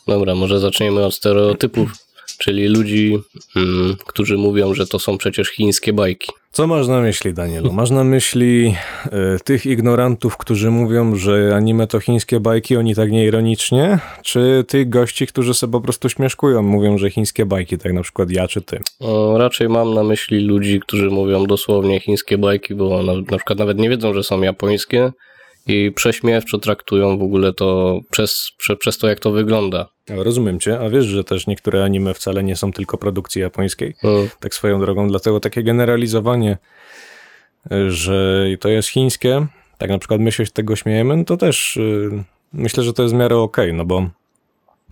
Dobra, 0.07 0.35
może 0.35 0.59
zaczniemy 0.59 1.05
od 1.05 1.13
stereotypów. 1.13 1.91
czyli 2.37 2.67
ludzi, 2.67 3.19
mm, 3.55 3.95
którzy 4.05 4.37
mówią, 4.37 4.73
że 4.73 4.87
to 4.87 4.99
są 4.99 5.17
przecież 5.17 5.49
chińskie 5.49 5.93
bajki. 5.93 6.31
Co 6.51 6.67
masz 6.67 6.87
na 6.87 7.01
myśli, 7.01 7.33
Danielu? 7.33 7.73
Masz 7.73 7.89
na 7.89 8.03
myśli 8.03 8.75
y, 9.05 9.09
tych 9.43 9.65
ignorantów, 9.65 10.37
którzy 10.37 10.71
mówią, 10.71 11.15
że 11.15 11.55
anime 11.55 11.87
to 11.87 11.99
chińskie 11.99 12.39
bajki, 12.39 12.77
oni 12.77 12.95
tak 12.95 13.11
nieironicznie? 13.11 13.99
Czy 14.23 14.65
tych 14.67 14.89
gości, 14.89 15.27
którzy 15.27 15.53
sobie 15.53 15.71
po 15.71 15.81
prostu 15.81 16.09
śmieszkują, 16.09 16.61
mówią, 16.61 16.97
że 16.97 17.09
chińskie 17.09 17.45
bajki, 17.45 17.77
tak 17.77 17.93
na 17.93 18.01
przykład 18.01 18.31
ja 18.31 18.47
czy 18.47 18.61
ty? 18.61 18.79
O, 18.99 19.37
raczej 19.37 19.69
mam 19.69 19.93
na 19.93 20.03
myśli 20.03 20.39
ludzi, 20.39 20.79
którzy 20.79 21.09
mówią 21.09 21.45
dosłownie 21.45 21.99
chińskie 21.99 22.37
bajki, 22.37 22.75
bo 22.75 23.03
na, 23.03 23.13
na 23.13 23.37
przykład 23.37 23.59
nawet 23.59 23.79
nie 23.79 23.89
wiedzą, 23.89 24.13
że 24.13 24.23
są 24.23 24.41
japońskie 24.41 25.11
i 25.67 25.91
prześmiewczo 25.95 26.57
traktują 26.57 27.17
w 27.17 27.23
ogóle 27.23 27.53
to 27.53 27.99
przez, 28.11 28.51
prze, 28.57 28.75
przez 28.75 28.97
to, 28.97 29.07
jak 29.07 29.19
to 29.19 29.31
wygląda. 29.31 29.92
Rozumiem 30.09 30.59
cię, 30.59 30.79
a 30.79 30.89
wiesz, 30.89 31.05
że 31.05 31.23
też 31.23 31.47
niektóre 31.47 31.83
anime 31.83 32.13
wcale 32.13 32.43
nie 32.43 32.55
są 32.55 32.71
tylko 32.71 32.97
produkcji 32.97 33.41
japońskiej. 33.41 33.95
Tak 34.39 34.53
swoją 34.53 34.79
drogą, 34.79 35.07
dlatego 35.07 35.39
takie 35.39 35.63
generalizowanie, 35.63 36.57
że 37.87 38.45
to 38.59 38.69
jest 38.69 38.89
chińskie, 38.89 39.47
tak 39.77 39.89
na 39.89 39.97
przykład 39.97 40.21
my 40.21 40.31
się 40.31 40.45
z 40.45 40.51
tego 40.51 40.75
śmiejemy, 40.75 41.17
no 41.17 41.23
to 41.23 41.37
też 41.37 41.75
yy, 41.75 42.23
myślę, 42.53 42.83
że 42.83 42.93
to 42.93 43.03
jest 43.03 43.15
w 43.15 43.17
miarę 43.17 43.37
okej, 43.37 43.65
okay, 43.65 43.77
no 43.77 43.85
bo 43.85 44.09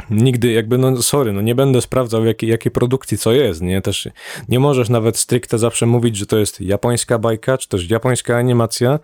nigdy 0.09 0.51
jakby, 0.51 0.77
no 0.77 1.01
sorry, 1.01 1.33
no 1.33 1.41
nie 1.41 1.55
będę 1.55 1.81
sprawdzał 1.81 2.25
jakiej, 2.25 2.49
jakiej 2.49 2.71
produkcji 2.71 3.17
co 3.17 3.31
jest, 3.31 3.61
nie? 3.61 3.81
Też 3.81 4.09
nie 4.49 4.59
możesz 4.59 4.89
nawet 4.89 5.17
stricte 5.17 5.57
zawsze 5.57 5.85
mówić, 5.85 6.17
że 6.17 6.25
to 6.25 6.37
jest 6.37 6.61
japońska 6.61 7.19
bajka, 7.19 7.57
czy 7.57 7.69
też 7.69 7.89
japońska 7.89 8.37
animacja, 8.37 8.99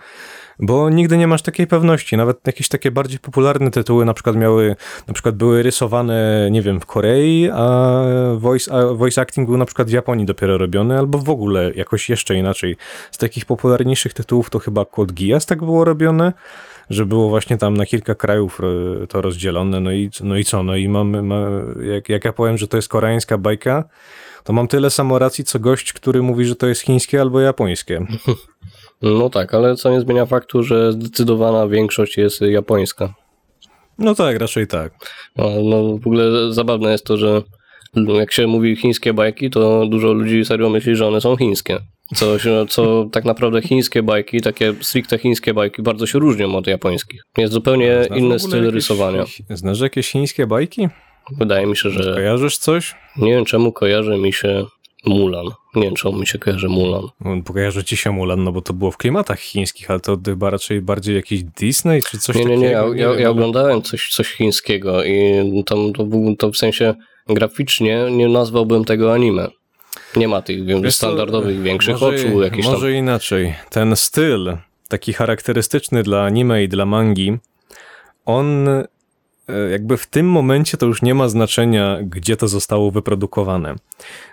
bo 0.60 0.90
nigdy 0.90 1.18
nie 1.18 1.28
masz 1.28 1.42
takiej 1.42 1.68
pewności. 1.68 2.18
Nawet 2.18 2.48
jakieś 2.48 2.70
takie 2.70 2.92
bardziej 2.92 3.20
popularne 3.20 3.72
tytuły 3.72 4.06
na 4.06 4.14
przykład 4.14 4.36
miały, 4.36 4.76
na 5.08 5.14
przykład 5.14 5.36
były 5.36 5.64
rysowane, 5.64 6.50
nie 6.52 6.62
wiem, 6.62 6.80
w 6.80 6.86
Korei, 6.86 7.50
a 7.54 8.02
voice, 8.38 8.74
a 8.74 8.94
voice 8.94 9.22
acting 9.22 9.50
był 9.50 9.58
na 9.58 9.66
przykład 9.66 9.88
w 9.88 9.92
Japonii 9.92 10.26
dopiero 10.26 10.58
robiony, 10.58 10.98
albo 10.98 11.18
w 11.18 11.30
ogóle 11.30 11.72
jakoś 11.74 12.10
jeszcze 12.10 12.36
inaczej. 12.36 12.76
Z 13.12 13.18
takich 13.18 13.46
popularniejszych 13.46 14.14
tytułów 14.14 14.50
to 14.50 14.60
chyba 14.60 14.86
Code 14.86 15.14
Geass 15.14 15.46
tak 15.46 15.60
było 15.60 15.86
robione, 15.86 16.34
że 16.90 17.06
było 17.06 17.30
właśnie 17.30 17.58
tam 17.58 17.78
na 17.78 17.86
kilka 17.86 18.16
krajów 18.16 18.62
e, 19.04 19.08
to 19.08 19.22
rozdzielone, 19.22 19.80
no 19.80 19.92
i, 19.92 20.10
no 20.24 20.38
i 20.38 20.44
co, 20.44 20.64
no 20.64 20.76
i 20.76 20.90
mamy, 20.90 21.24
jak, 21.94 22.10
jak 22.10 22.26
ja 22.26 22.34
powiem, 22.34 22.58
że 22.58 22.68
to 22.68 22.78
jest 22.78 22.90
koreańska 22.90 23.38
bajka, 23.38 23.84
to 24.44 24.54
mam 24.54 24.68
tyle 24.68 24.90
samo 24.90 25.20
racji, 25.20 25.44
co 25.44 25.60
gość, 25.60 25.94
który 25.94 26.22
mówi, 26.22 26.46
że 26.46 26.56
to 26.56 26.68
jest 26.68 26.82
chińskie 26.82 27.22
albo 27.22 27.40
japońskie. 27.40 28.06
No 29.02 29.30
tak, 29.30 29.54
ale 29.54 29.76
co 29.76 29.92
nie 29.92 30.02
zmienia 30.02 30.26
faktu, 30.26 30.64
że 30.64 30.92
zdecydowana 30.92 31.68
większość 31.68 32.18
jest 32.18 32.42
japońska. 32.42 33.14
No 33.98 34.16
tak, 34.16 34.40
raczej 34.40 34.68
tak. 34.68 34.94
No, 35.36 35.50
no 35.64 35.98
w 35.98 36.08
ogóle 36.08 36.54
zabawne 36.54 36.92
jest 36.92 37.06
to, 37.06 37.18
że 37.18 37.42
jak 37.96 38.32
się 38.32 38.48
mówi 38.48 38.76
chińskie 38.76 39.14
bajki, 39.14 39.50
to 39.50 39.88
dużo 39.88 40.14
ludzi 40.14 40.46
serio 40.46 40.70
myśli, 40.70 40.96
że 40.96 41.08
one 41.08 41.22
są 41.22 41.38
chińskie. 41.38 41.80
Coś, 42.16 42.44
co 42.70 43.06
tak 43.12 43.26
naprawdę 43.26 43.62
chińskie 43.62 44.04
bajki, 44.04 44.42
takie 44.42 44.74
stricte 44.82 45.18
chińskie 45.18 45.54
bajki, 45.54 45.82
bardzo 45.82 46.06
się 46.06 46.20
różnią 46.20 46.56
od 46.56 46.68
japońskich. 46.68 47.22
Jest 47.38 47.54
zupełnie 47.54 48.04
znasz 48.04 48.20
inny 48.20 48.40
styl 48.40 48.60
jakieś, 48.60 48.74
rysowania. 48.74 49.26
Znasz 49.50 49.80
jakieś 49.80 50.12
chińskie 50.12 50.48
bajki? 50.48 50.88
Wydaje 51.32 51.66
mi 51.66 51.78
się, 51.78 51.90
że. 51.90 52.14
Kojarzysz 52.14 52.58
coś? 52.58 52.96
Nie 53.18 53.32
wiem 53.32 53.46
czemu 53.46 53.72
kojarzy 53.72 54.18
mi 54.18 54.34
się 54.34 54.66
Mulan. 55.06 55.46
Nie 55.76 55.84
wiem, 55.84 55.96
czemu 55.96 56.20
mi 56.20 56.28
się 56.28 56.40
kojarzy 56.40 56.68
Mulan. 56.70 57.04
Bo 57.20 57.54
kojarzy 57.54 57.84
ci 57.84 57.98
się 57.98 58.12
Mulan, 58.12 58.44
no 58.44 58.52
bo 58.52 58.62
to 58.62 58.74
było 58.74 58.92
w 58.92 58.98
klimatach 58.98 59.40
chińskich, 59.40 59.92
ale 59.92 60.00
to 60.00 60.18
chyba 60.26 60.50
raczej 60.50 60.82
bardziej 60.82 61.16
jakiś 61.16 61.44
Disney 61.44 62.02
czy 62.04 62.18
coś 62.18 62.36
nie, 62.36 62.46
nie, 62.46 62.58
nie, 62.58 62.72
takiego? 62.72 62.94
Nie, 62.94 63.02
ja, 63.02 63.14
ja, 63.14 63.20
ja 63.20 63.30
oglądałem 63.30 63.82
coś, 63.82 64.10
coś 64.10 64.28
chińskiego 64.28 65.04
i 65.04 65.64
tam 65.66 65.94
to, 65.94 66.08
to 66.38 66.52
w 66.52 66.58
sensie 66.58 66.96
graficznie 67.30 68.06
nie 68.12 68.28
nazwałbym 68.28 68.86
tego 68.86 69.14
anime. 69.14 69.48
Nie 70.18 70.28
ma 70.28 70.42
tych 70.42 70.66
wiem, 70.66 70.92
standardowych, 70.92 71.62
większych 71.62 72.02
może, 72.02 72.16
oczu. 72.28 72.42
Jakieś 72.42 72.66
może 72.66 72.88
tam... 72.88 72.96
inaczej. 72.96 73.56
Ten 73.70 73.96
styl, 73.96 74.58
taki 74.88 75.14
charakterystyczny 75.14 76.04
dla 76.04 76.24
anime 76.24 76.64
i 76.64 76.68
dla 76.68 76.86
mangi, 76.86 77.38
on 78.26 78.68
E, 79.50 79.70
jakby 79.70 79.98
w 79.98 80.08
tym 80.08 80.30
momencie 80.30 80.78
to 80.78 80.86
już 80.86 81.02
nie 81.02 81.16
ma 81.16 81.30
znaczenia, 81.30 82.00
gdzie 82.02 82.38
to 82.38 82.48
zostało 82.48 82.92
wyprodukowane. 82.92 83.76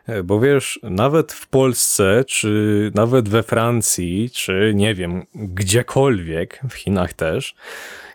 E, 0.07 0.23
bo 0.23 0.41
wiesz, 0.41 0.81
nawet 0.83 1.33
w 1.33 1.49
Polsce, 1.49 2.25
czy 2.27 2.91
nawet 2.95 3.29
we 3.29 3.43
Francji, 3.43 4.31
czy 4.31 4.73
nie 4.75 4.95
wiem, 4.95 5.27
gdziekolwiek, 5.35 6.61
w 6.71 6.75
Chinach 6.75 7.13
też, 7.13 7.55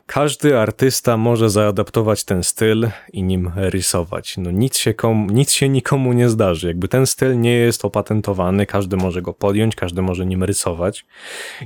każdy 0.09 0.57
artysta 0.57 1.17
może 1.17 1.49
zaadaptować 1.49 2.23
ten 2.23 2.43
styl 2.43 2.89
i 3.13 3.23
nim 3.23 3.51
rysować. 3.55 4.37
No 4.37 4.51
nic 4.51 4.77
się, 4.77 4.93
komu, 4.93 5.31
nic 5.31 5.51
się 5.51 5.69
nikomu 5.69 6.13
nie 6.13 6.29
zdarzy. 6.29 6.67
Jakby 6.67 6.87
ten 6.87 7.05
styl 7.05 7.39
nie 7.39 7.53
jest 7.53 7.85
opatentowany, 7.85 8.65
każdy 8.65 8.97
może 8.97 9.21
go 9.21 9.33
podjąć, 9.33 9.75
każdy 9.75 10.01
może 10.01 10.25
nim 10.25 10.43
rysować. 10.43 11.05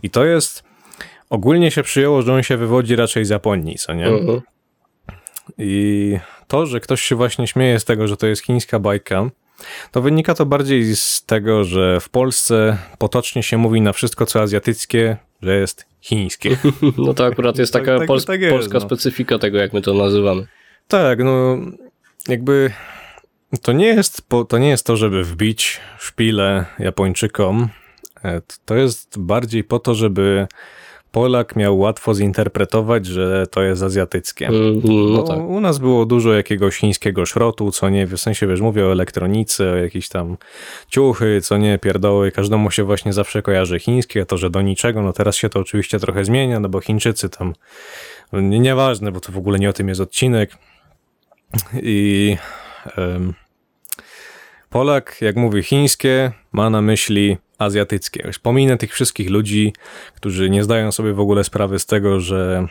I 0.04 0.10
to 0.10 0.26
jest. 0.26 0.64
Ogólnie 1.30 1.72
się 1.72 1.84
przyjęło, 1.84 2.22
że 2.22 2.34
on 2.34 2.44
się 2.44 2.58
wywodzi 2.58 2.96
raczej 2.96 3.26
z 3.26 3.30
Japonii, 3.30 3.76
co 3.76 3.94
nie? 3.94 4.08
Mhm. 4.08 4.42
I 5.58 6.18
to, 6.48 6.66
że 6.66 6.80
ktoś 6.80 7.02
się 7.02 7.16
właśnie 7.16 7.48
śmieje 7.48 7.80
z 7.80 7.86
tego, 7.86 8.08
że 8.08 8.18
to 8.18 8.28
jest 8.28 8.42
chińska 8.42 8.80
bajka, 8.80 9.30
to 9.92 10.02
wynika 10.02 10.34
to 10.34 10.46
bardziej 10.46 10.96
z 10.96 11.24
tego, 11.26 11.64
że 11.64 12.00
w 12.00 12.10
Polsce 12.10 12.78
potocznie 12.98 13.44
się 13.44 13.58
mówi 13.58 13.82
na 13.82 13.94
wszystko, 13.94 14.26
co 14.26 14.42
azjatyckie, 14.42 15.18
że 15.42 15.60
jest 15.60 15.93
chińskie. 16.04 16.58
No 16.98 17.14
to 17.14 17.26
akurat 17.26 17.58
jest 17.58 17.74
taka 17.74 17.86
tak, 17.86 18.00
tak, 18.00 18.08
pols 18.08 18.26
tak 18.26 18.42
jest, 18.42 18.54
polska 18.54 18.74
no. 18.74 18.80
specyfika 18.80 19.40
tego, 19.40 19.58
jak 19.58 19.74
my 19.74 19.82
to 19.82 19.94
nazywamy. 19.94 20.48
Tak, 20.88 21.24
no 21.24 21.58
jakby 22.28 22.72
to 23.62 23.72
nie 23.74 23.88
jest, 23.88 24.22
to 24.48 24.58
nie 24.58 24.70
jest 24.70 24.86
to, 24.86 24.98
żeby 24.98 25.24
wbić 25.24 25.80
szpilę 26.00 26.66
Japończykom. 26.80 27.70
E, 28.24 28.42
to 28.66 28.76
jest 28.76 29.20
bardziej 29.20 29.64
po 29.64 29.80
to, 29.80 29.96
żeby 29.96 30.48
Polak 31.14 31.56
miał 31.56 31.80
łatwo 31.80 32.14
zinterpretować, 32.14 33.06
że 33.06 33.48
to 33.52 33.62
jest 33.62 33.84
azjatyckie. 33.84 34.48
Mm, 34.48 34.82
no 35.14 35.24
tak. 35.24 35.40
U 35.40 35.60
nas 35.60 35.80
było 35.80 36.06
dużo 36.06 36.34
jakiegoś 36.34 36.78
chińskiego 36.78 37.26
szrotu, 37.26 37.72
co 37.72 37.90
nie, 37.90 38.08
w 38.08 38.18
sensie 38.18 38.48
wiesz, 38.48 38.62
mówię 38.62 38.86
o 38.86 38.92
elektronice, 38.92 39.72
o 39.72 39.76
jakieś 39.76 40.10
tam 40.10 40.38
ciuchy, 40.88 41.42
co 41.42 41.58
nie, 41.58 41.78
pierdoły, 41.78 42.32
każdemu 42.32 42.72
się 42.72 42.84
właśnie 42.84 43.14
zawsze 43.14 43.42
kojarzy 43.42 43.80
chińskie, 43.80 44.26
to, 44.26 44.38
że 44.38 44.50
do 44.50 44.62
niczego, 44.62 45.02
no 45.02 45.14
teraz 45.14 45.36
się 45.36 45.50
to 45.50 45.60
oczywiście 45.60 46.00
trochę 46.00 46.26
zmienia, 46.26 46.60
no 46.60 46.70
bo 46.70 46.82
Chińczycy 46.82 47.30
tam, 47.30 47.54
nie, 48.34 48.60
nieważne, 48.60 49.12
bo 49.12 49.20
to 49.20 49.32
w 49.32 49.38
ogóle 49.38 49.60
nie 49.60 49.70
o 49.70 49.74
tym 49.74 49.90
jest 49.90 50.02
odcinek 50.02 50.58
i... 51.82 52.38
Um, 52.98 53.34
Polak, 54.74 55.18
jak 55.22 55.36
mówi 55.36 55.64
chińskie, 55.64 56.32
ma 56.52 56.70
na 56.70 56.82
myśli 56.82 57.38
azjatyckie. 57.58 58.32
Pominę 58.42 58.78
tych 58.78 58.94
wszystkich 58.94 59.30
ludzi, 59.30 59.74
którzy 60.16 60.50
nie 60.50 60.64
zdają 60.64 60.92
sobie 60.92 61.14
w 61.14 61.20
ogóle 61.20 61.44
sprawy 61.44 61.80
z 61.80 61.86
tego, 61.86 62.20
że 62.20 62.68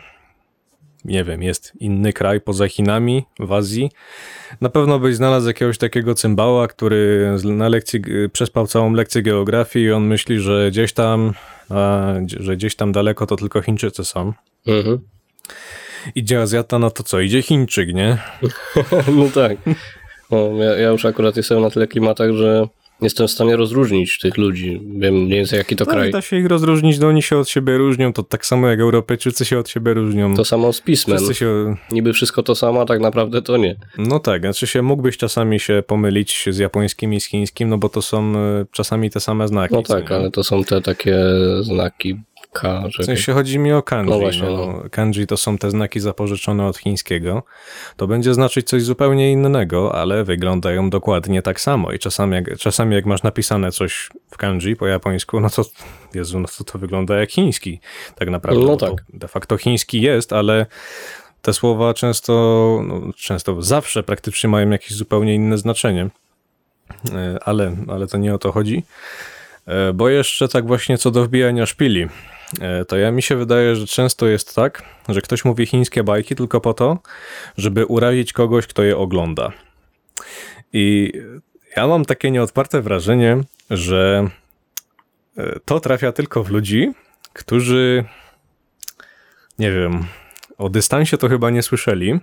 nie 1.05 1.23
wiem, 1.23 1.43
jest 1.43 1.73
inny 1.79 2.13
kraj 2.13 2.41
poza 2.41 2.67
Chinami 2.67 3.23
w 3.39 3.51
Azji. 3.51 3.91
Na 4.61 4.69
pewno 4.69 4.99
byś 4.99 5.15
znalazł 5.15 5.47
jakiegoś 5.47 5.77
takiego 5.77 6.15
cymbała, 6.15 6.67
który 6.67 7.31
na 7.43 7.69
lekcji 7.69 8.01
przespał 8.33 8.67
całą 8.67 8.93
lekcję 8.93 9.21
geografii 9.21 9.85
i 9.85 9.91
on 9.91 10.03
myśli, 10.03 10.39
że 10.39 10.67
gdzieś 10.71 10.93
tam, 10.93 11.33
a, 11.69 12.13
że 12.39 12.55
gdzieś 12.55 12.75
tam 12.75 12.91
daleko 12.91 13.25
to 13.25 13.35
tylko 13.35 13.61
Chińczycy 13.61 14.05
są. 14.05 14.33
Mhm. 14.67 14.99
Idzie 16.15 16.41
Azjata, 16.41 16.79
no 16.79 16.91
to 16.91 17.03
co? 17.03 17.19
Idzie 17.19 17.41
Chińczyk, 17.41 17.93
nie? 17.93 18.17
no 19.17 19.29
tak. 19.33 19.57
No, 20.31 20.63
ja, 20.63 20.77
ja 20.77 20.89
już 20.89 21.05
akurat 21.05 21.37
jestem 21.37 21.61
na 21.61 21.69
tyle 21.69 21.87
klimatach, 21.87 22.31
że 22.31 22.67
jestem 23.01 23.27
w 23.27 23.31
stanie 23.31 23.55
rozróżnić 23.55 24.19
tych 24.19 24.37
ludzi. 24.37 24.81
Wiem 24.95 25.15
mniej 25.15 25.37
więcej 25.37 25.57
jaki 25.57 25.75
to 25.75 25.85
no, 25.85 25.91
kraj. 25.91 26.11
Da 26.11 26.21
się 26.21 26.37
ich 26.37 26.45
rozróżnić, 26.45 26.99
no 26.99 27.07
oni 27.07 27.21
się 27.21 27.37
od 27.37 27.49
siebie 27.49 27.77
różnią, 27.77 28.13
to 28.13 28.23
tak 28.23 28.45
samo 28.45 28.67
jak 28.67 28.79
Europejczycy 28.79 29.45
się 29.45 29.59
od 29.59 29.69
siebie 29.69 29.93
różnią. 29.93 30.35
To 30.35 30.45
samo 30.45 30.73
z 30.73 30.81
pismem. 30.81 31.33
Się... 31.33 31.75
Niby 31.91 32.13
wszystko 32.13 32.43
to 32.43 32.55
samo, 32.55 32.81
a 32.81 32.85
tak 32.85 32.99
naprawdę 32.99 33.41
to 33.41 33.57
nie. 33.57 33.75
No 33.97 34.19
tak, 34.19 34.41
znaczy 34.41 34.67
się 34.67 34.81
mógłbyś 34.81 35.17
czasami 35.17 35.59
się 35.59 35.83
pomylić 35.87 36.45
z 36.49 36.57
japońskim 36.57 37.13
i 37.13 37.19
z 37.19 37.25
chińskim, 37.25 37.69
no 37.69 37.77
bo 37.77 37.89
to 37.89 38.01
są 38.01 38.37
e, 38.37 38.65
czasami 38.71 39.09
te 39.09 39.19
same 39.19 39.47
znaki. 39.47 39.73
No 39.73 39.83
tak, 39.83 40.11
ale 40.11 40.31
to 40.31 40.43
są 40.43 40.63
te 40.63 40.81
takie 40.81 41.17
znaki 41.61 42.15
K, 42.53 42.83
W 43.01 43.05
sensie 43.05 43.33
chodzi 43.33 43.59
mi 43.59 43.73
o 43.73 43.83
kanji. 43.83 44.11
No 44.11 44.19
właśnie, 44.19 44.49
no. 44.49 44.57
no. 44.57 44.83
Kanji 44.91 45.27
to 45.27 45.37
są 45.37 45.57
te 45.57 45.71
znaki 45.71 45.99
zapożyczone 45.99 46.65
od 46.65 46.77
chińskiego. 46.77 47.43
To 47.97 48.07
będzie 48.07 48.33
znaczyć 48.33 48.67
coś 48.67 48.83
zupełnie 48.83 49.31
innego, 49.31 49.95
ale 49.95 50.23
wyglądają 50.23 50.89
dokładnie 50.89 51.41
tak 51.41 51.61
samo. 51.61 51.91
I 51.91 51.99
czasami 51.99 52.35
jak, 52.35 52.57
czasami 52.57 52.95
jak 52.95 53.05
masz 53.05 53.23
napisane 53.23 53.71
coś 53.71 54.09
w 54.31 54.37
kanji 54.37 54.75
po 54.75 54.87
japońsku, 54.87 55.39
no 55.39 55.49
to 55.49 55.63
Jezu, 56.13 56.39
no 56.39 56.47
to, 56.57 56.63
to 56.63 56.79
wygląda 56.79 57.15
jak 57.15 57.31
chiński. 57.31 57.79
Tak 58.15 58.29
naprawdę. 58.29 58.65
No 58.65 58.77
tak. 58.77 58.93
De 59.13 59.27
facto 59.27 59.57
chiński 59.57 60.01
jest, 60.01 60.33
ale 60.33 60.65
te 61.41 61.53
słowa 61.53 61.93
często, 61.93 62.33
no, 62.87 63.01
często 63.17 63.61
zawsze 63.61 64.03
praktycznie 64.03 64.49
mają 64.49 64.69
jakieś 64.69 64.93
zupełnie 64.93 65.35
inne 65.35 65.57
znaczenie. 65.57 66.09
E, 67.13 67.37
ale, 67.45 67.75
ale 67.87 68.07
to 68.07 68.17
nie 68.17 68.33
o 68.33 68.37
to 68.37 68.51
chodzi. 68.51 68.83
E, 69.65 69.93
bo 69.93 70.09
jeszcze 70.09 70.47
tak 70.47 70.67
właśnie 70.67 70.97
co 70.97 71.11
do 71.11 71.23
wbijania 71.23 71.65
szpili. 71.65 72.07
E, 72.61 72.85
to 72.85 72.97
ja 72.97 73.11
mi 73.11 73.21
się 73.21 73.35
wydaje, 73.35 73.75
że 73.75 73.87
często 73.87 74.27
jest 74.27 74.55
tak, 74.55 74.83
że 75.09 75.21
ktoś 75.21 75.45
mówi 75.45 75.65
chińskie 75.65 76.03
bajki 76.03 76.35
tylko 76.35 76.61
po 76.61 76.73
to, 76.73 76.99
żeby 77.57 77.85
urazić 77.85 78.33
kogoś, 78.33 78.67
kto 78.67 78.83
je 78.83 78.97
ogląda. 78.97 79.51
I 80.73 81.13
ja 81.77 81.87
mam 81.87 82.05
takie 82.05 82.31
nieodparte 82.31 82.81
wrażenie, 82.81 83.37
że 83.69 84.29
e, 85.37 85.59
to 85.65 85.79
trafia 85.79 86.11
tylko 86.11 86.43
w 86.43 86.49
ludzi, 86.49 86.91
którzy 87.33 88.05
nie 89.59 89.71
wiem, 89.71 90.05
o 90.57 90.69
dystansie 90.69 91.17
to 91.17 91.29
chyba 91.29 91.49
nie 91.49 91.61
słyszeli 91.63 92.19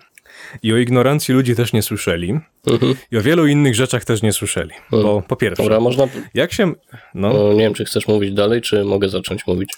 i 0.62 0.72
o 0.72 0.76
ignorancji 0.76 1.34
ludzi 1.34 1.54
też 1.54 1.72
nie 1.72 1.82
słyszeli 1.82 2.40
mhm. 2.66 2.94
i 3.10 3.16
o 3.16 3.22
wielu 3.22 3.46
innych 3.46 3.74
rzeczach 3.74 4.04
też 4.04 4.22
nie 4.22 4.32
słyszeli. 4.32 4.72
Mhm. 4.84 5.02
Bo 5.02 5.22
po 5.22 5.36
pierwsze, 5.36 5.62
Dobra, 5.62 5.80
można... 5.80 6.08
jak 6.34 6.52
się... 6.52 6.72
No. 7.14 7.52
nie 7.52 7.60
wiem, 7.60 7.74
czy 7.74 7.84
chcesz 7.84 8.08
mówić 8.08 8.34
dalej, 8.34 8.60
czy 8.60 8.84
mogę 8.84 9.08
zacząć 9.08 9.46
mówić? 9.46 9.76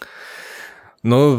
No, 1.04 1.38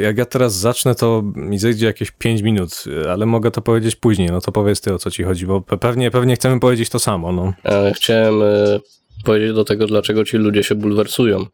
jak 0.00 0.18
ja 0.18 0.24
teraz 0.24 0.54
zacznę, 0.54 0.94
to 0.94 1.22
mi 1.36 1.58
zejdzie 1.58 1.86
jakieś 1.86 2.10
5 2.10 2.42
minut, 2.42 2.84
ale 3.10 3.26
mogę 3.26 3.50
to 3.50 3.62
powiedzieć 3.62 3.96
później. 3.96 4.28
No 4.28 4.40
to 4.40 4.52
powiedz 4.52 4.80
ty, 4.80 4.94
o 4.94 4.98
co 4.98 5.10
ci 5.10 5.22
chodzi, 5.22 5.46
bo 5.46 5.60
pewnie, 5.60 6.10
pewnie 6.10 6.34
chcemy 6.34 6.60
powiedzieć 6.60 6.88
to 6.88 6.98
samo. 6.98 7.32
No. 7.32 7.52
Chciałem 7.94 8.42
e, 8.42 8.80
powiedzieć 9.24 9.52
do 9.52 9.64
tego, 9.64 9.86
dlaczego 9.86 10.24
ci 10.24 10.36
ludzie 10.36 10.64
się 10.64 10.74
bulwersują. 10.74 11.46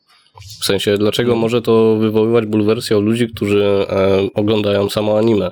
W 0.60 0.64
sensie, 0.64 0.98
dlaczego 0.98 1.28
hmm. 1.28 1.40
może 1.40 1.62
to 1.62 1.96
wywoływać 1.96 2.46
bulwersję 2.46 2.98
u 2.98 3.00
ludzi, 3.00 3.28
którzy 3.28 3.64
e, 3.64 3.86
oglądają 4.34 4.90
samo 4.90 5.18
anime? 5.18 5.50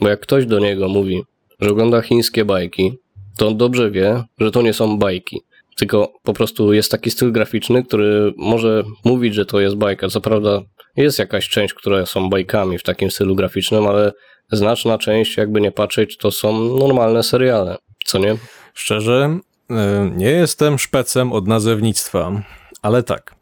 Bo 0.00 0.08
jak 0.08 0.20
ktoś 0.20 0.46
do 0.46 0.58
niego 0.58 0.88
mówi, 0.88 1.22
że 1.60 1.70
ogląda 1.70 2.02
chińskie 2.02 2.44
bajki, 2.44 2.92
to 3.36 3.48
on 3.48 3.56
dobrze 3.56 3.90
wie, 3.90 4.24
że 4.38 4.50
to 4.50 4.62
nie 4.62 4.72
są 4.72 4.98
bajki. 4.98 5.40
Tylko 5.76 6.12
po 6.22 6.32
prostu 6.32 6.72
jest 6.72 6.90
taki 6.90 7.10
styl 7.10 7.32
graficzny, 7.32 7.84
który 7.84 8.34
może 8.36 8.82
mówić, 9.04 9.34
że 9.34 9.46
to 9.46 9.60
jest 9.60 9.76
bajka. 9.76 10.08
Co 10.08 10.20
prawda 10.20 10.62
jest 10.96 11.18
jakaś 11.18 11.48
część, 11.48 11.74
która 11.74 12.06
są 12.06 12.30
bajkami 12.30 12.78
w 12.78 12.82
takim 12.82 13.10
stylu 13.10 13.36
graficznym, 13.36 13.86
ale 13.86 14.12
znaczna 14.52 14.98
część, 14.98 15.36
jakby 15.36 15.60
nie 15.60 15.72
patrzeć, 15.72 16.16
to 16.16 16.30
są 16.30 16.52
normalne 16.78 17.22
seriale. 17.22 17.76
Co 18.04 18.18
nie? 18.18 18.36
Szczerze, 18.74 19.38
e, 19.70 20.10
nie 20.14 20.30
jestem 20.30 20.78
szpecem 20.78 21.32
od 21.32 21.48
nazewnictwa, 21.48 22.42
ale 22.82 23.02
tak. 23.02 23.34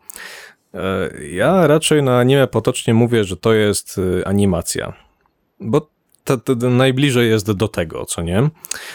E, 0.75 1.11
ja 1.31 1.67
raczej 1.67 2.03
na 2.03 2.19
anime 2.19 2.47
potocznie 2.47 2.95
mówię, 2.95 3.25
że 3.25 3.37
to 3.37 3.53
jest 3.53 4.01
e, 4.21 4.29
animacja. 4.29 4.93
Bo 5.61 5.91
to, 6.25 6.37
to, 6.37 6.55
najbliżej 6.55 7.29
jest 7.29 7.53
do 7.53 7.69
tego, 7.69 8.05
co 8.05 8.23
nie? 8.23 8.49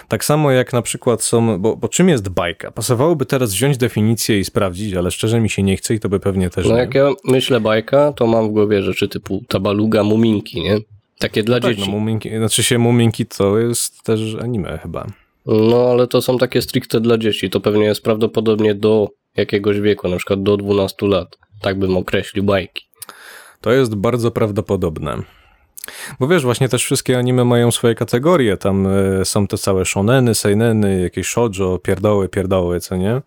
Tak 0.07 0.25
samo 0.25 0.51
jak 0.51 0.73
na 0.73 0.81
przykład 0.81 1.23
są, 1.23 1.59
bo, 1.59 1.75
bo 1.75 1.87
czym 1.87 2.09
jest 2.09 2.29
bajka? 2.29 2.71
Pasowałoby 2.71 3.25
teraz 3.25 3.53
wziąć 3.53 3.77
definicję 3.77 4.39
i 4.39 4.45
sprawdzić, 4.45 4.93
ale 4.93 5.11
szczerze 5.11 5.39
mi 5.39 5.49
się 5.49 5.63
nie 5.63 5.77
chce 5.77 5.93
i 5.93 5.99
to 5.99 6.09
by 6.09 6.19
pewnie 6.19 6.49
też 6.49 6.65
No 6.65 6.73
nie. 6.73 6.79
jak 6.79 6.95
ja 6.95 7.09
myślę 7.23 7.59
bajka, 7.59 8.13
to 8.13 8.27
mam 8.27 8.49
w 8.49 8.51
głowie 8.51 8.81
rzeczy 8.81 9.07
typu 9.07 9.43
tabaluga, 9.47 10.03
muminki, 10.03 10.61
nie? 10.61 10.77
Takie 11.19 11.43
dla 11.43 11.55
no 11.55 11.59
dzieci. 11.59 11.81
Tak, 11.81 11.89
no 11.89 11.99
muminki, 11.99 12.37
znaczy 12.37 12.63
się 12.63 12.77
muminki 12.77 13.25
to 13.25 13.59
jest 13.59 14.03
też 14.03 14.35
anime 14.41 14.79
chyba. 14.81 15.07
No 15.45 15.89
ale 15.91 16.07
to 16.07 16.21
są 16.21 16.37
takie 16.37 16.61
stricte 16.61 17.01
dla 17.01 17.17
dzieci, 17.17 17.49
to 17.49 17.59
pewnie 17.59 17.85
jest 17.85 18.01
prawdopodobnie 18.01 18.75
do 18.75 19.09
jakiegoś 19.37 19.79
wieku, 19.79 20.07
na 20.07 20.17
przykład 20.17 20.43
do 20.43 20.57
12 20.57 21.07
lat. 21.07 21.37
Tak 21.61 21.79
bym 21.79 21.97
określił 21.97 22.43
bajki. 22.43 22.85
To 23.61 23.71
jest 23.71 23.95
bardzo 23.95 24.31
prawdopodobne. 24.31 25.17
Bo 26.19 26.27
wiesz, 26.27 26.43
właśnie 26.43 26.69
też 26.69 26.83
wszystkie 26.83 27.17
anime 27.17 27.45
mają 27.45 27.71
swoje 27.71 27.95
kategorie. 27.95 28.57
Tam 28.57 28.87
y, 29.21 29.25
są 29.25 29.47
te 29.47 29.57
całe 29.57 29.85
shoneny, 29.85 30.35
seineny, 30.35 31.01
jakieś 31.01 31.27
shoujo, 31.27 31.79
pierdoły, 31.79 32.29
pierdoły, 32.29 32.79
co 32.79 32.95
nie? 32.95 33.21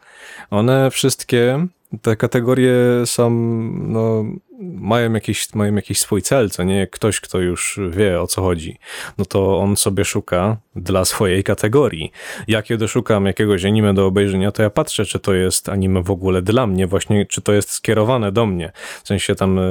One 0.50 0.90
wszystkie, 0.90 1.66
te 2.02 2.16
kategorie 2.16 2.74
są, 3.04 3.30
no, 3.70 4.24
mają 4.60 5.12
jakiś, 5.12 5.54
mają 5.54 5.74
jakiś 5.74 6.00
swój 6.00 6.22
cel, 6.22 6.50
co 6.50 6.62
nie? 6.62 6.86
Ktoś, 6.86 7.20
kto 7.20 7.38
już 7.38 7.80
wie 7.90 8.20
o 8.20 8.26
co 8.26 8.42
chodzi, 8.42 8.78
no 9.18 9.24
to 9.24 9.58
on 9.58 9.76
sobie 9.76 10.04
szuka 10.04 10.56
dla 10.82 11.04
swojej 11.04 11.44
kategorii. 11.44 12.12
Jak 12.48 12.64
kiedy 12.64 12.88
szukam 12.88 13.26
jakiegoś 13.26 13.64
anime 13.64 13.94
do 13.94 14.06
obejrzenia, 14.06 14.52
to 14.52 14.62
ja 14.62 14.70
patrzę, 14.70 15.04
czy 15.04 15.18
to 15.18 15.34
jest 15.34 15.68
anime 15.68 16.02
w 16.02 16.10
ogóle 16.10 16.42
dla 16.42 16.66
mnie, 16.66 16.86
właśnie, 16.86 17.26
czy 17.26 17.40
to 17.40 17.52
jest 17.52 17.70
skierowane 17.70 18.32
do 18.32 18.46
mnie. 18.46 18.72
W 19.04 19.08
sensie 19.08 19.34
tam 19.34 19.58
e, 19.58 19.62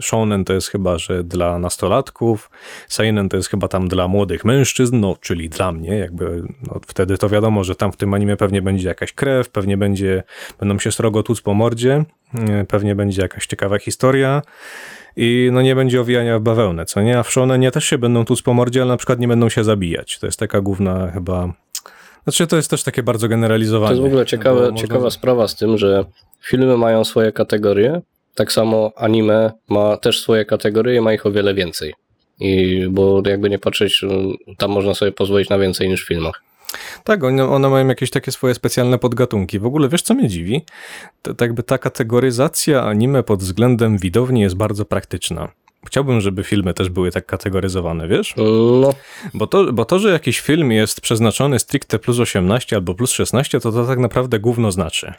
shonen 0.00 0.44
to 0.44 0.52
jest 0.52 0.68
chyba, 0.68 0.98
że 0.98 1.24
dla 1.24 1.58
nastolatków, 1.58 2.50
seinen 2.88 3.28
to 3.28 3.36
jest 3.36 3.48
chyba 3.48 3.68
tam 3.68 3.88
dla 3.88 4.08
młodych 4.08 4.44
mężczyzn, 4.44 5.00
no, 5.00 5.16
czyli 5.20 5.48
dla 5.48 5.72
mnie, 5.72 5.98
jakby, 5.98 6.42
no, 6.66 6.80
wtedy 6.86 7.18
to 7.18 7.28
wiadomo, 7.28 7.64
że 7.64 7.74
tam 7.74 7.92
w 7.92 7.96
tym 7.96 8.14
anime 8.14 8.36
pewnie 8.36 8.62
będzie 8.62 8.88
jakaś 8.88 9.12
krew, 9.12 9.48
pewnie 9.50 9.76
będzie, 9.76 10.22
będą 10.60 10.78
się 10.78 10.92
srogo 10.92 11.22
tuc 11.22 11.40
po 11.40 11.54
mordzie, 11.54 12.04
e, 12.34 12.64
pewnie 12.64 12.94
będzie 12.94 13.22
jakaś 13.22 13.46
ciekawa 13.46 13.78
historia 13.78 14.42
i 15.20 15.50
no 15.52 15.62
nie 15.62 15.74
będzie 15.74 16.00
owijania 16.00 16.38
w 16.38 16.42
bawełnę, 16.42 16.86
co 16.86 17.02
nie? 17.02 17.18
A 17.18 17.22
w 17.22 17.34
nie 17.58 17.70
też 17.70 17.84
się 17.84 17.98
będą 17.98 18.24
tuc 18.24 18.42
po 18.42 18.54
mordzie, 18.54 18.82
ale 18.82 18.88
na 18.88 18.96
przykład 18.96 19.18
nie 19.18 19.28
będą 19.28 19.48
się 19.48 19.64
zabijać. 19.64 20.18
To 20.18 20.26
jest 20.26 20.38
taka 20.38 20.60
główna 20.60 21.10
chyba... 21.10 21.52
Znaczy 22.24 22.46
to 22.46 22.56
jest 22.56 22.70
też 22.70 22.82
takie 22.82 23.02
bardzo 23.02 23.28
generalizowane. 23.28 23.88
To 23.88 23.92
jest 23.92 24.02
w 24.02 24.06
ogóle 24.06 24.26
ciekawe, 24.26 24.60
można... 24.60 24.76
ciekawa 24.76 25.10
sprawa 25.10 25.48
z 25.48 25.56
tym, 25.56 25.78
że 25.78 26.04
filmy 26.40 26.76
mają 26.76 27.04
swoje 27.04 27.32
kategorie, 27.32 28.00
tak 28.34 28.52
samo 28.52 28.92
anime 28.96 29.52
ma 29.68 29.96
też 29.96 30.20
swoje 30.20 30.44
kategorie 30.44 30.96
i 30.96 31.00
ma 31.00 31.12
ich 31.12 31.26
o 31.26 31.30
wiele 31.30 31.54
więcej. 31.54 31.94
I 32.40 32.84
bo 32.90 33.22
jakby 33.26 33.50
nie 33.50 33.58
patrzeć, 33.58 34.04
tam 34.58 34.70
można 34.70 34.94
sobie 34.94 35.12
pozwolić 35.12 35.48
na 35.48 35.58
więcej 35.58 35.88
niż 35.88 36.04
w 36.04 36.08
filmach. 36.08 36.42
Tak, 37.04 37.24
one, 37.24 37.48
one 37.48 37.68
mają 37.68 37.88
jakieś 37.88 38.10
takie 38.10 38.32
swoje 38.32 38.54
specjalne 38.54 38.98
podgatunki. 38.98 39.58
W 39.58 39.66
ogóle 39.66 39.88
wiesz, 39.88 40.02
co 40.02 40.14
mnie 40.14 40.28
dziwi? 40.28 40.64
To, 41.22 41.34
to 41.34 41.44
jakby 41.44 41.62
ta 41.62 41.78
kategoryzacja 41.78 42.82
anime 42.82 43.22
pod 43.22 43.40
względem 43.40 43.98
widowni 43.98 44.40
jest 44.40 44.56
bardzo 44.56 44.84
praktyczna. 44.84 45.48
Chciałbym, 45.86 46.20
żeby 46.20 46.44
filmy 46.44 46.74
też 46.74 46.88
były 46.88 47.10
tak 47.10 47.26
kategoryzowane, 47.26 48.08
wiesz? 48.08 48.34
No. 48.36 48.94
Bo 49.34 49.46
to, 49.46 49.72
bo 49.72 49.84
to, 49.84 49.98
że 49.98 50.10
jakiś 50.10 50.40
film 50.40 50.72
jest 50.72 51.00
przeznaczony 51.00 51.58
stricte 51.58 51.98
plus 51.98 52.18
18 52.18 52.76
albo 52.76 52.94
plus 52.94 53.10
16, 53.10 53.60
to 53.60 53.72
to 53.72 53.86
tak 53.86 53.98
naprawdę 53.98 54.38
gówno 54.38 54.72
znaczy. 54.72 55.12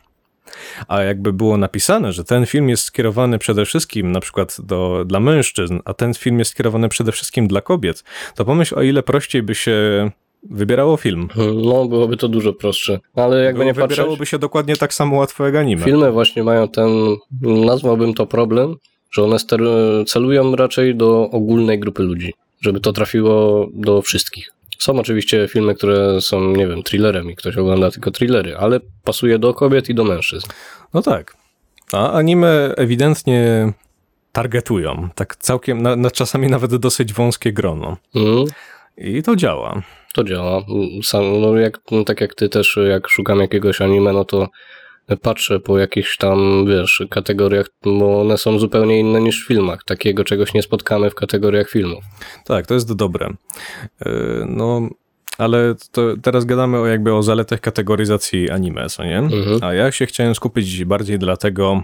A 0.87 1.01
jakby 1.01 1.33
było 1.33 1.57
napisane, 1.57 2.13
że 2.13 2.23
ten 2.23 2.45
film 2.45 2.69
jest 2.69 2.83
skierowany 2.83 3.39
przede 3.39 3.65
wszystkim 3.65 4.11
na 4.11 4.19
przykład 4.19 4.57
do, 4.59 5.05
dla 5.05 5.19
mężczyzn, 5.19 5.79
a 5.85 5.93
ten 5.93 6.13
film 6.13 6.39
jest 6.39 6.51
skierowany 6.51 6.89
przede 6.89 7.11
wszystkim 7.11 7.47
dla 7.47 7.61
kobiet, 7.61 8.03
to 8.35 8.45
pomyśl 8.45 8.75
o 8.75 8.81
ile 8.81 9.03
prościej 9.03 9.43
by 9.43 9.55
się 9.55 10.11
wybierało 10.43 10.97
film. 10.97 11.27
No, 11.63 11.85
byłoby 11.85 12.17
to 12.17 12.27
dużo 12.27 12.53
prostsze. 12.53 12.99
Ale 13.15 13.43
jakby 13.43 13.65
nie 13.65 13.73
patrzeć... 13.73 13.89
Wybierałoby 13.89 14.25
się 14.25 14.39
dokładnie 14.39 14.75
tak 14.75 14.93
samo 14.93 15.15
łatwo 15.15 15.45
jak 15.45 15.55
anime. 15.55 15.85
Filmy 15.85 16.11
właśnie 16.11 16.43
mają 16.43 16.67
ten, 16.67 16.89
nazwałbym 17.41 18.13
to 18.13 18.25
problem, 18.25 18.75
że 19.11 19.23
one 19.23 19.37
celują 20.07 20.55
raczej 20.55 20.95
do 20.95 21.29
ogólnej 21.31 21.79
grupy 21.79 22.03
ludzi, 22.03 22.33
żeby 22.61 22.79
to 22.79 22.93
trafiło 22.93 23.67
do 23.73 24.01
wszystkich. 24.01 24.49
Są 24.79 24.99
oczywiście 24.99 25.47
filmy, 25.47 25.75
które 25.75 26.21
są, 26.21 26.55
nie 26.55 26.67
wiem, 26.67 26.83
thrillerem 26.83 27.31
i 27.31 27.35
ktoś 27.35 27.57
ogląda 27.57 27.91
tylko 27.91 28.11
thrillery, 28.11 28.57
ale 28.57 28.79
pasuje 29.03 29.39
do 29.39 29.53
kobiet 29.53 29.89
i 29.89 29.95
do 29.95 30.03
mężczyzn. 30.03 30.47
No 30.93 31.01
tak. 31.01 31.37
A 31.91 32.11
anime 32.11 32.73
ewidentnie 32.77 33.73
targetują, 34.31 35.09
tak 35.15 35.35
całkiem, 35.35 35.81
na, 35.81 35.95
na 35.95 36.11
czasami 36.11 36.47
nawet 36.47 36.75
dosyć 36.75 37.13
wąskie 37.13 37.53
grono. 37.53 37.97
Mm. 38.15 38.45
I 38.97 39.23
to 39.23 39.35
działa. 39.35 39.81
To 40.13 40.23
działa. 40.23 40.61
Sam, 41.03 41.41
no 41.41 41.55
jak, 41.55 41.79
no 41.91 42.03
tak 42.03 42.21
jak 42.21 42.35
ty 42.35 42.49
też, 42.49 42.79
jak 42.89 43.09
szukam 43.09 43.39
jakiegoś 43.39 43.81
anime, 43.81 44.13
no 44.13 44.25
to 44.25 44.47
patrzę 45.21 45.59
po 45.59 45.79
jakichś 45.79 46.17
tam, 46.17 46.65
wiesz, 46.67 47.03
kategoriach, 47.09 47.65
bo 47.83 48.21
one 48.21 48.37
są 48.37 48.59
zupełnie 48.59 48.99
inne 48.99 49.21
niż 49.21 49.43
w 49.43 49.47
filmach. 49.47 49.83
Takiego 49.83 50.23
czegoś 50.23 50.53
nie 50.53 50.61
spotkamy 50.61 51.09
w 51.09 51.15
kategoriach 51.15 51.69
filmów. 51.69 52.03
Tak, 52.45 52.67
to 52.67 52.73
jest 52.73 52.95
dobre. 52.95 53.33
E, 54.05 54.09
no, 54.47 54.89
ale 55.37 55.75
to 55.91 56.01
teraz 56.21 56.45
gadamy 56.45 56.79
o 56.79 56.85
jakby 56.85 57.13
o 57.13 57.23
zaletach 57.23 57.61
kategoryzacji 57.61 58.49
anime, 58.49 58.89
co 58.89 59.03
nie? 59.03 59.17
Mhm. 59.17 59.59
A 59.61 59.73
ja 59.73 59.91
się 59.91 60.05
chciałem 60.05 60.35
skupić 60.35 60.85
bardziej 60.85 61.19
dlatego, 61.19 61.83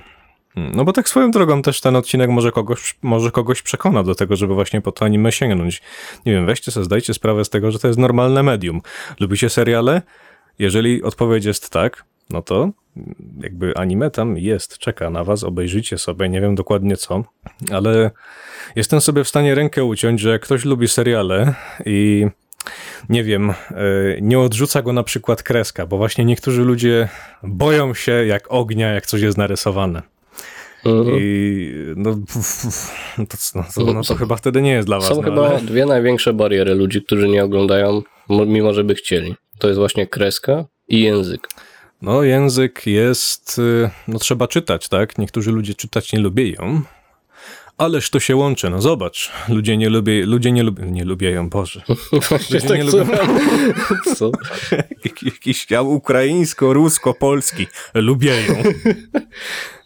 no 0.56 0.86
bo 0.86 0.94
tak 0.94 1.10
swoją 1.10 1.32
drogą 1.32 1.62
też 1.62 1.82
ten 1.82 1.96
odcinek 1.96 2.30
może 2.30 2.52
kogoś, 2.52 2.96
może 3.02 3.32
kogoś 3.32 3.62
przekona 3.62 4.04
do 4.04 4.16
tego, 4.16 4.36
żeby 4.36 4.54
właśnie 4.54 4.82
po 4.82 4.92
to 4.92 5.06
anime 5.06 5.32
sięgnąć. 5.32 5.82
Nie 6.26 6.34
wiem, 6.34 6.46
weźcie 6.46 6.72
sobie, 6.72 6.84
zdajcie 6.84 7.14
sprawę 7.14 7.46
z 7.46 7.50
tego, 7.50 7.72
że 7.72 7.80
to 7.80 7.88
jest 7.88 8.00
normalne 8.00 8.44
medium. 8.44 8.82
Lubicie 9.20 9.50
seriale? 9.50 10.02
Jeżeli 10.60 11.04
odpowiedź 11.04 11.46
jest 11.46 11.70
tak, 11.70 12.06
no 12.30 12.42
to 12.42 12.70
jakby 13.42 13.78
anime 13.78 14.12
tam 14.12 14.38
jest, 14.38 14.78
czeka 14.78 15.10
na 15.10 15.24
was, 15.24 15.44
obejrzyjcie 15.44 15.98
sobie, 15.98 16.30
nie 16.30 16.42
wiem 16.42 16.56
dokładnie 16.56 16.98
co, 16.98 17.24
ale 17.72 18.12
jestem 18.76 19.02
sobie 19.02 19.24
w 19.24 19.30
stanie 19.30 19.56
rękę 19.56 19.84
uciąć, 19.84 20.20
że 20.20 20.40
ktoś 20.40 20.66
lubi 20.66 20.88
seriale 20.88 21.54
i 21.86 22.28
nie 23.10 23.24
wiem, 23.24 23.50
e, 23.50 23.54
nie 24.22 24.40
odrzuca 24.40 24.82
go 24.82 24.94
na 24.94 25.04
przykład 25.04 25.44
kreska, 25.44 25.86
bo 25.86 25.98
właśnie 25.98 26.26
niektórzy 26.26 26.62
ludzie 26.62 27.10
boją 27.44 27.94
się 27.94 28.12
jak 28.12 28.52
ognia, 28.52 28.92
jak 28.92 29.06
coś 29.06 29.22
jest 29.22 29.38
narysowane. 29.38 30.15
Mhm. 30.86 31.18
I 31.20 31.72
no, 31.96 32.10
no, 33.18 33.26
to, 33.26 33.84
no, 33.86 33.94
no, 33.94 34.04
to 34.04 34.16
chyba 34.16 34.36
wtedy 34.36 34.62
nie 34.62 34.72
jest 34.72 34.88
dla 34.88 35.00
was. 35.00 35.08
Są 35.08 35.16
no, 35.16 35.22
chyba 35.22 35.50
ale... 35.50 35.62
dwie 35.62 35.86
największe 35.86 36.34
bariery 36.34 36.76
ludzi, 36.76 37.02
którzy 37.02 37.28
nie 37.28 37.44
oglądają, 37.44 38.02
mimo 38.30 38.74
że 38.74 38.84
by 38.84 38.96
chcieli. 38.96 39.36
To 39.60 39.68
jest 39.68 39.80
właśnie 39.80 40.08
kreska 40.08 40.66
i 40.88 41.02
język. 41.02 41.48
No, 42.02 42.24
język 42.24 42.88
jest, 42.88 43.60
y, 43.60 43.90
no 44.08 44.20
trzeba 44.20 44.48
czytać, 44.48 44.90
tak? 44.90 45.18
Niektórzy 45.18 45.52
ludzie 45.52 45.74
czytać 45.74 46.14
nie 46.14 46.20
lubią, 46.20 46.82
Ależ 47.78 48.10
to 48.10 48.20
się 48.20 48.36
łączy, 48.36 48.70
no 48.70 48.82
zobacz. 48.82 49.32
Ludzie 49.50 49.78
nie 49.78 49.90
lubią, 49.90 50.14
ludzie 50.26 50.52
nie 50.52 50.64
lubią, 50.64 50.86
nie 50.86 51.06
lubią, 51.12 51.50
Boże. 51.50 51.82
Ludzie 52.32 52.68
tak 52.68 52.78
nie 52.78 52.84
lubią. 52.84 53.06
Co? 54.16 54.32
Jakiś 55.26 55.68
ukraińsko-rusko-polski. 55.84 57.68
Lubią. 57.94 58.32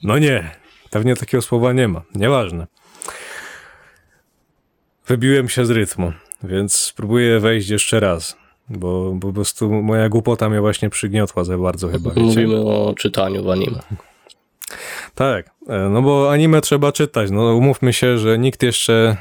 No 0.03 0.17
nie, 0.17 0.51
pewnie 0.89 1.15
takiego 1.15 1.41
słowa 1.41 1.73
nie 1.73 1.87
ma. 1.87 2.01
Nieważne. 2.15 2.67
Wybiłem 5.07 5.49
się 5.49 5.65
z 5.65 5.69
rytmu, 5.69 6.13
więc 6.43 6.75
spróbuję 6.75 7.39
wejść 7.39 7.69
jeszcze 7.69 7.99
raz. 7.99 8.37
Bo, 8.69 9.11
bo 9.13 9.27
po 9.27 9.33
prostu 9.33 9.69
moja 9.71 10.09
głupota 10.09 10.49
mnie 10.49 10.61
właśnie 10.61 10.89
przygniotła 10.89 11.43
za 11.43 11.57
bardzo 11.57 11.87
chyba. 11.87 12.09
Wiecie? 12.09 12.21
Mówimy 12.21 12.55
o 12.55 12.93
czytaniu 12.97 13.43
w 13.43 13.49
anime. 13.49 13.79
Tak, 15.15 15.51
e, 15.67 15.89
no 15.89 16.01
bo 16.01 16.31
anime 16.31 16.61
trzeba 16.61 16.91
czytać. 16.91 17.31
No 17.31 17.55
umówmy 17.55 17.93
się, 17.93 18.17
że 18.17 18.39
nikt 18.39 18.63
jeszcze. 18.63 19.17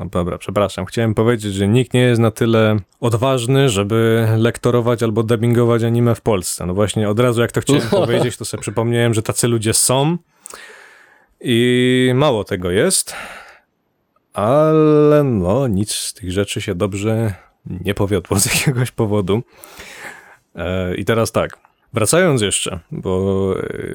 No 0.00 0.06
dobra, 0.06 0.38
przepraszam. 0.38 0.86
Chciałem 0.86 1.14
powiedzieć, 1.14 1.54
że 1.54 1.68
nikt 1.68 1.94
nie 1.94 2.00
jest 2.00 2.20
na 2.20 2.30
tyle 2.30 2.76
odważny, 3.00 3.68
żeby 3.68 4.28
lektorować 4.36 5.02
albo 5.02 5.22
dubbingować 5.22 5.82
anime 5.82 6.14
w 6.14 6.20
Polsce. 6.20 6.66
No 6.66 6.74
właśnie 6.74 7.08
od 7.08 7.20
razu 7.20 7.40
jak 7.40 7.52
to 7.52 7.60
chciałem 7.60 7.88
powiedzieć, 8.06 8.36
to 8.36 8.44
sobie 8.44 8.60
przypomniałem, 8.60 9.14
że 9.14 9.22
tacy 9.22 9.48
ludzie 9.48 9.74
są 9.74 10.18
i 11.44 12.12
mało 12.14 12.44
tego 12.44 12.70
jest. 12.70 13.14
Ale 14.32 15.24
no, 15.24 15.68
nic 15.68 15.94
z 15.94 16.14
tych 16.14 16.32
rzeczy 16.32 16.60
się 16.60 16.74
dobrze 16.74 17.34
nie 17.66 17.94
powiodło 17.94 18.40
z 18.40 18.46
jakiegoś 18.54 18.90
powodu. 18.90 19.42
E, 20.56 20.94
I 20.94 21.04
teraz 21.04 21.32
tak. 21.32 21.58
Wracając 21.92 22.42
jeszcze, 22.42 22.80
bo, 22.90 23.54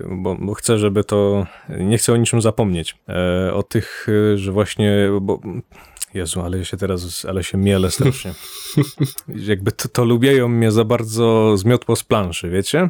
bo, 0.10 0.36
bo, 0.36 0.54
chcę, 0.54 0.78
żeby 0.78 1.04
to. 1.04 1.48
Nie 1.70 1.98
chcę 1.98 2.14
o 2.14 2.18
niczym 2.18 2.42
zapomnieć. 2.42 2.98
E, 3.10 3.54
o 3.54 3.64
tych, 3.64 4.08
że 4.36 4.52
właśnie. 4.52 5.10
Bo, 5.22 5.42
Jezu, 6.14 6.42
ale 6.42 6.66
się 6.66 6.78
teraz, 6.78 7.26
ale 7.26 7.44
się 7.44 7.58
miele 7.58 7.92
strasznie. 7.92 8.34
Jakby 9.50 9.72
to, 9.72 9.90
to 9.90 10.06
lubią 10.06 10.48
mnie 10.48 10.72
za 10.72 10.84
bardzo 10.84 11.58
zmiotło 11.58 11.96
z 11.96 12.04
planszy, 12.04 12.50
wiecie? 12.50 12.90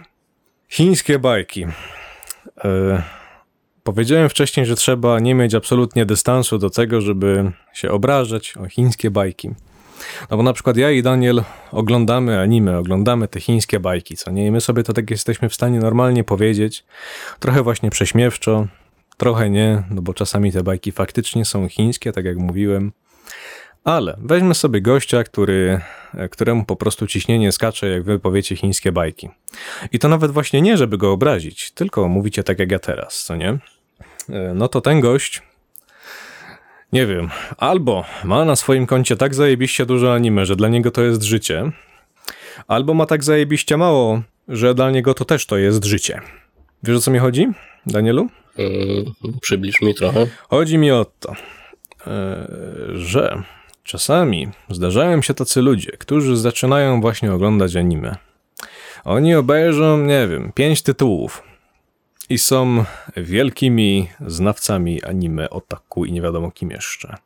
Chińskie 0.70 1.20
bajki. 1.20 1.66
E, 2.64 3.04
powiedziałem 3.94 4.30
wcześniej, 4.30 4.66
że 4.66 4.76
trzeba 4.76 5.20
nie 5.20 5.36
mieć 5.36 5.56
absolutnie 5.56 6.06
dystansu 6.06 6.58
do 6.58 6.70
tego, 6.70 7.02
żeby 7.02 7.52
się 7.74 7.92
obrażać 7.92 8.54
o 8.58 8.68
chińskie 8.68 9.12
bajki. 9.12 9.50
No 10.32 10.38
bo 10.38 10.44
na 10.44 10.54
przykład 10.54 10.78
ja 10.78 10.92
i 10.92 11.04
Daniel 11.04 11.44
oglądamy 11.72 12.40
anime, 12.40 12.78
oglądamy 12.78 13.28
te 13.28 13.40
chińskie 13.40 13.80
bajki, 13.80 14.18
co 14.18 14.32
nie? 14.32 14.46
I 14.46 14.52
my 14.52 14.62
sobie 14.62 14.84
to 14.84 14.94
tak 14.94 15.12
jesteśmy 15.12 15.50
w 15.50 15.54
stanie 15.54 15.80
normalnie 15.80 16.24
powiedzieć, 16.24 16.86
trochę 17.40 17.64
właśnie 17.64 17.90
prześmiewczo, 17.90 18.68
trochę 19.18 19.50
nie, 19.50 19.84
no 19.90 20.02
bo 20.02 20.14
czasami 20.14 20.52
te 20.52 20.64
bajki 20.64 20.92
faktycznie 20.92 21.46
są 21.46 21.70
chińskie, 21.70 22.12
tak 22.12 22.26
jak 22.26 22.38
mówiłem. 22.38 22.92
Ale 23.84 24.18
weźmy 24.22 24.56
sobie 24.56 24.82
gościa, 24.82 25.24
który, 25.24 25.82
któremu 26.32 26.66
po 26.66 26.76
prostu 26.76 27.08
ciśnienie 27.08 27.52
skacze, 27.52 27.90
jak 27.90 28.04
wy 28.04 28.20
powiecie 28.20 28.56
chińskie 28.56 28.92
bajki. 28.92 29.30
I 29.92 30.00
to 30.00 30.10
nawet 30.10 30.32
właśnie 30.32 30.62
nie, 30.62 30.78
żeby 30.78 30.98
go 30.98 31.12
obrazić, 31.12 31.72
tylko 31.72 32.08
mówicie 32.08 32.44
tak 32.44 32.60
jak 32.60 32.72
ja 32.72 32.80
teraz, 32.80 33.24
co 33.24 33.36
nie? 33.36 33.58
E, 34.30 34.54
no 34.54 34.68
to 34.68 34.82
ten 34.82 35.00
gość 35.00 35.42
nie 36.94 37.06
wiem, 37.06 37.30
albo 37.58 38.06
ma 38.24 38.46
na 38.46 38.56
swoim 38.56 38.86
koncie 38.86 39.16
tak 39.16 39.36
zajebiście 39.36 39.86
dużo 39.86 40.14
anime, 40.14 40.46
że 40.46 40.56
dla 40.56 40.68
niego 40.68 40.92
to 40.92 41.02
jest 41.02 41.24
życie, 41.24 41.72
albo 42.68 42.94
ma 42.94 43.06
tak 43.06 43.24
zajebiście 43.24 43.78
mało, 43.78 44.22
że 44.48 44.74
dla 44.74 44.92
niego 44.92 45.14
to 45.14 45.26
też 45.26 45.46
to 45.46 45.58
jest 45.58 45.86
życie. 45.86 46.22
Wiesz 46.84 46.98
o 46.98 47.00
co 47.00 47.12
mi 47.12 47.20
chodzi, 47.20 47.48
Danielu? 47.86 48.30
Yy, 48.58 49.06
przybliż 49.42 49.82
mi 49.82 49.96
trochę. 49.96 50.28
Chodzi 50.50 50.78
mi 50.78 50.92
o 50.92 51.06
to, 51.20 51.34
yy, 52.08 52.98
że 52.98 53.44
czasami 53.84 54.48
zdarzają 54.70 55.22
się 55.22 55.34
tacy 55.34 55.62
ludzie, 55.62 55.92
którzy 55.92 56.38
zaczynają 56.38 57.02
właśnie 57.02 57.34
oglądać 57.34 57.76
anime. 57.76 58.16
Oni 59.04 59.36
obejrzą, 59.36 59.98
nie 59.98 60.28
wiem, 60.28 60.52
pięć 60.56 60.82
tytułów, 60.82 61.44
i 62.30 62.38
są 62.38 62.86
wielkimi 63.18 64.08
znawcami 64.28 65.04
anime, 65.04 65.50
otaku 65.50 66.06
i 66.06 66.12
nie 66.12 66.22
wiadomo 66.22 66.52
kim 66.52 66.72
jeszcze. 66.72 67.18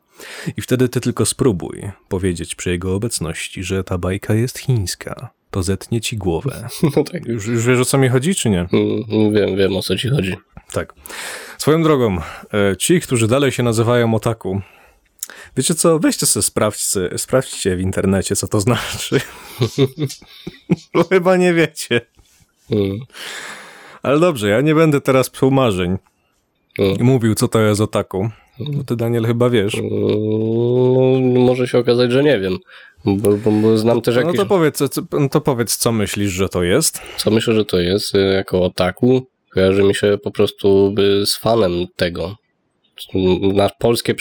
I 0.56 0.62
wtedy 0.62 0.88
ty 0.88 1.00
tylko 1.00 1.26
spróbuj 1.26 1.90
powiedzieć 2.08 2.54
przy 2.54 2.70
jego 2.70 2.94
obecności, 2.94 3.64
że 3.64 3.84
ta 3.84 3.98
bajka 3.98 4.34
jest 4.34 4.58
chińska. 4.58 5.30
To 5.50 5.62
zetnie 5.62 6.00
ci 6.00 6.16
głowę. 6.16 6.68
No 6.96 7.04
tak. 7.04 7.26
Już, 7.26 7.46
już 7.46 7.66
wiesz 7.66 7.80
o 7.80 7.84
co 7.84 7.98
mi 7.98 8.08
chodzi, 8.08 8.34
czy 8.34 8.50
nie? 8.50 8.66
Mm, 8.72 9.32
wiem, 9.32 9.56
wiem 9.56 9.76
o 9.76 9.82
co 9.82 9.96
ci 9.96 10.08
chodzi. 10.08 10.36
Tak. 10.72 10.94
Swoją 11.58 11.82
drogą, 11.82 12.18
e, 12.52 12.76
ci, 12.76 13.00
którzy 13.00 13.28
dalej 13.28 13.52
się 13.52 13.62
nazywają 13.62 14.14
otaku, 14.14 14.60
wiecie 15.56 15.74
co, 15.74 15.98
weźcie 15.98 16.26
sobie 16.26 16.42
sprawdźcie, 16.42 17.18
sprawdźcie 17.18 17.76
w 17.76 17.80
internecie, 17.80 18.36
co 18.36 18.48
to 18.48 18.60
znaczy. 18.60 19.20
Bo 20.94 21.04
chyba 21.04 21.36
nie 21.36 21.54
wiecie. 21.54 22.00
Hmm. 22.68 22.98
Ale 24.04 24.20
dobrze, 24.20 24.48
ja 24.48 24.60
nie 24.60 24.74
będę 24.74 25.00
teraz 25.00 25.30
psuł 25.30 25.50
marzeń 25.50 25.98
i 26.98 27.02
mówił, 27.02 27.34
co 27.34 27.48
to 27.48 27.60
jest 27.60 27.80
otaku. 27.80 28.30
Bo 28.58 28.84
ty, 28.84 28.96
Daniel, 28.96 29.24
chyba 29.26 29.50
wiesz. 29.50 29.76
No, 29.82 31.40
może 31.40 31.68
się 31.68 31.78
okazać, 31.78 32.12
że 32.12 32.22
nie 32.22 32.38
wiem. 32.38 32.58
Bo, 33.04 33.36
bo, 33.36 33.50
bo 33.50 33.78
znam 33.78 34.00
też 34.00 34.16
jakieś... 34.16 34.32
No 34.32 34.42
to 34.42 34.46
powiedz, 34.48 34.78
co, 34.78 35.02
no 35.12 35.28
to 35.28 35.40
powiedz, 35.40 35.76
co 35.76 35.92
myślisz, 35.92 36.32
że 36.32 36.48
to 36.48 36.62
jest? 36.62 37.00
Co 37.16 37.30
myślę, 37.30 37.54
że 37.54 37.64
to 37.64 37.80
jest? 37.80 38.14
Jako 38.34 38.62
otaku 38.62 39.26
kojarzy 39.50 39.82
mi 39.82 39.94
się 39.94 40.18
po 40.22 40.30
prostu 40.30 40.94
z 41.26 41.36
fanem 41.36 41.86
tego 41.96 42.36
na 43.54 43.70
polskie 43.78 44.14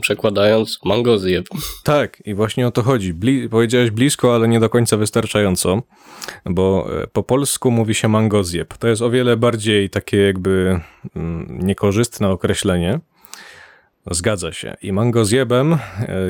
przekładając 0.00 0.78
mangozjeb. 0.84 1.46
Tak, 1.84 2.22
i 2.26 2.34
właśnie 2.34 2.66
o 2.66 2.70
to 2.70 2.82
chodzi. 2.82 3.14
Bli 3.14 3.48
powiedziałeś 3.48 3.90
blisko, 3.90 4.34
ale 4.34 4.48
nie 4.48 4.60
do 4.60 4.70
końca 4.70 4.96
wystarczająco, 4.96 5.82
bo 6.44 6.88
e, 7.02 7.06
po 7.06 7.22
polsku 7.22 7.70
mówi 7.70 7.94
się 7.94 8.08
mangozjeb. 8.08 8.78
To 8.78 8.88
jest 8.88 9.02
o 9.02 9.10
wiele 9.10 9.36
bardziej 9.36 9.90
takie 9.90 10.16
jakby 10.16 10.80
mm, 11.16 11.58
niekorzystne 11.62 12.28
określenie. 12.28 13.00
Zgadza 14.10 14.52
się. 14.52 14.76
I 14.82 14.92
mangozjebem 14.92 15.72
e, 15.72 15.78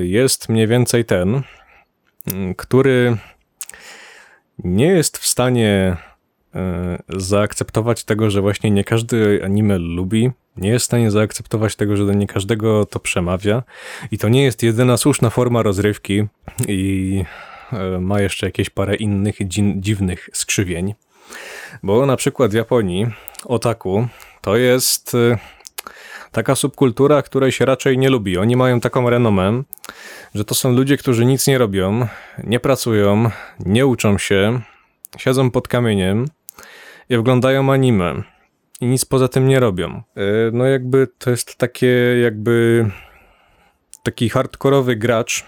jest 0.05 0.49
mniej 0.49 0.67
więcej 0.67 1.05
ten, 1.05 1.43
mm, 2.27 2.55
który 2.55 3.17
nie 4.59 4.87
jest 4.87 5.19
w 5.19 5.27
stanie 5.27 5.97
e, 6.55 7.03
zaakceptować 7.09 8.05
tego, 8.05 8.31
że 8.31 8.41
właśnie 8.41 8.71
nie 8.71 8.85
każdy 8.85 9.45
anime 9.45 9.79
lubi, 9.79 10.31
nie 10.57 10.71
jest 10.71 10.83
w 10.83 10.87
stanie 10.87 11.11
zaakceptować 11.11 11.77
tego, 11.77 11.97
że 11.97 12.07
do 12.07 12.13
nie 12.13 12.27
każdego 12.27 12.87
to 12.87 13.01
przemawia 13.01 13.63
i 14.11 14.19
to 14.19 14.29
nie 14.29 14.43
jest 14.43 14.63
jedyna 14.63 14.97
słuszna 14.97 15.31
forma 15.31 15.63
rozrywki 15.63 16.25
i 16.69 17.25
e, 17.73 18.01
ma 18.01 18.21
jeszcze 18.21 18.47
jakieś 18.47 18.71
parę 18.71 18.95
innych 18.97 19.37
dziwnych 19.77 20.29
skrzywień. 20.33 20.95
Bo 21.83 22.07
na 22.07 22.17
przykład 22.17 22.51
w 22.51 22.55
Japonii 22.55 23.07
otaku 23.45 24.09
to 24.41 24.57
jest 24.57 25.15
e, 25.15 25.39
taka 26.33 26.55
subkultura, 26.55 27.23
której 27.23 27.53
się 27.53 27.65
raczej 27.65 27.99
nie 27.99 28.11
lubi. 28.11 28.39
Oni 28.39 28.57
mają 28.57 28.81
taką 28.81 29.11
renomę, 29.11 29.63
że 30.35 30.45
to 30.45 30.55
są 30.55 30.73
ludzie, 30.73 30.97
którzy 30.97 31.25
nic 31.25 31.47
nie 31.47 31.59
robią, 31.59 32.09
nie 32.45 32.61
pracują, 32.61 33.31
nie 33.61 33.87
uczą 33.87 34.19
się, 34.19 34.61
siedzą 35.19 35.51
pod 35.51 35.69
kamieniem 35.69 36.27
i 37.09 37.17
oglądają 37.17 37.73
anime 37.73 38.32
i 38.83 38.87
nic 38.87 39.05
poza 39.05 39.29
tym 39.29 39.49
nie 39.49 39.61
robią. 39.61 40.03
E, 40.17 40.23
no 40.53 40.65
jakby 40.65 41.09
to 41.19 41.31
jest 41.31 41.57
takie 41.57 41.87
jakby 42.23 42.87
taki 44.03 44.29
hardkorowy 44.29 44.97
gracz, 44.97 45.45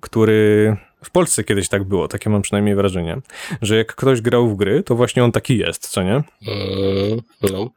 który 0.00 0.76
w 1.04 1.10
Polsce 1.10 1.44
kiedyś 1.44 1.68
tak 1.68 1.84
było, 1.84 2.08
takie 2.08 2.30
mam 2.30 2.42
przynajmniej 2.42 2.74
wrażenie, 2.74 3.16
że 3.62 3.76
jak 3.76 3.94
ktoś 3.94 4.20
grał 4.20 4.48
w 4.48 4.56
gry, 4.56 4.82
to 4.82 4.94
właśnie 4.94 5.24
on 5.24 5.32
taki 5.32 5.58
jest, 5.58 5.88
co 5.88 6.02
nie? 6.02 6.12
Mm, 6.12 7.20
no. 7.52 7.70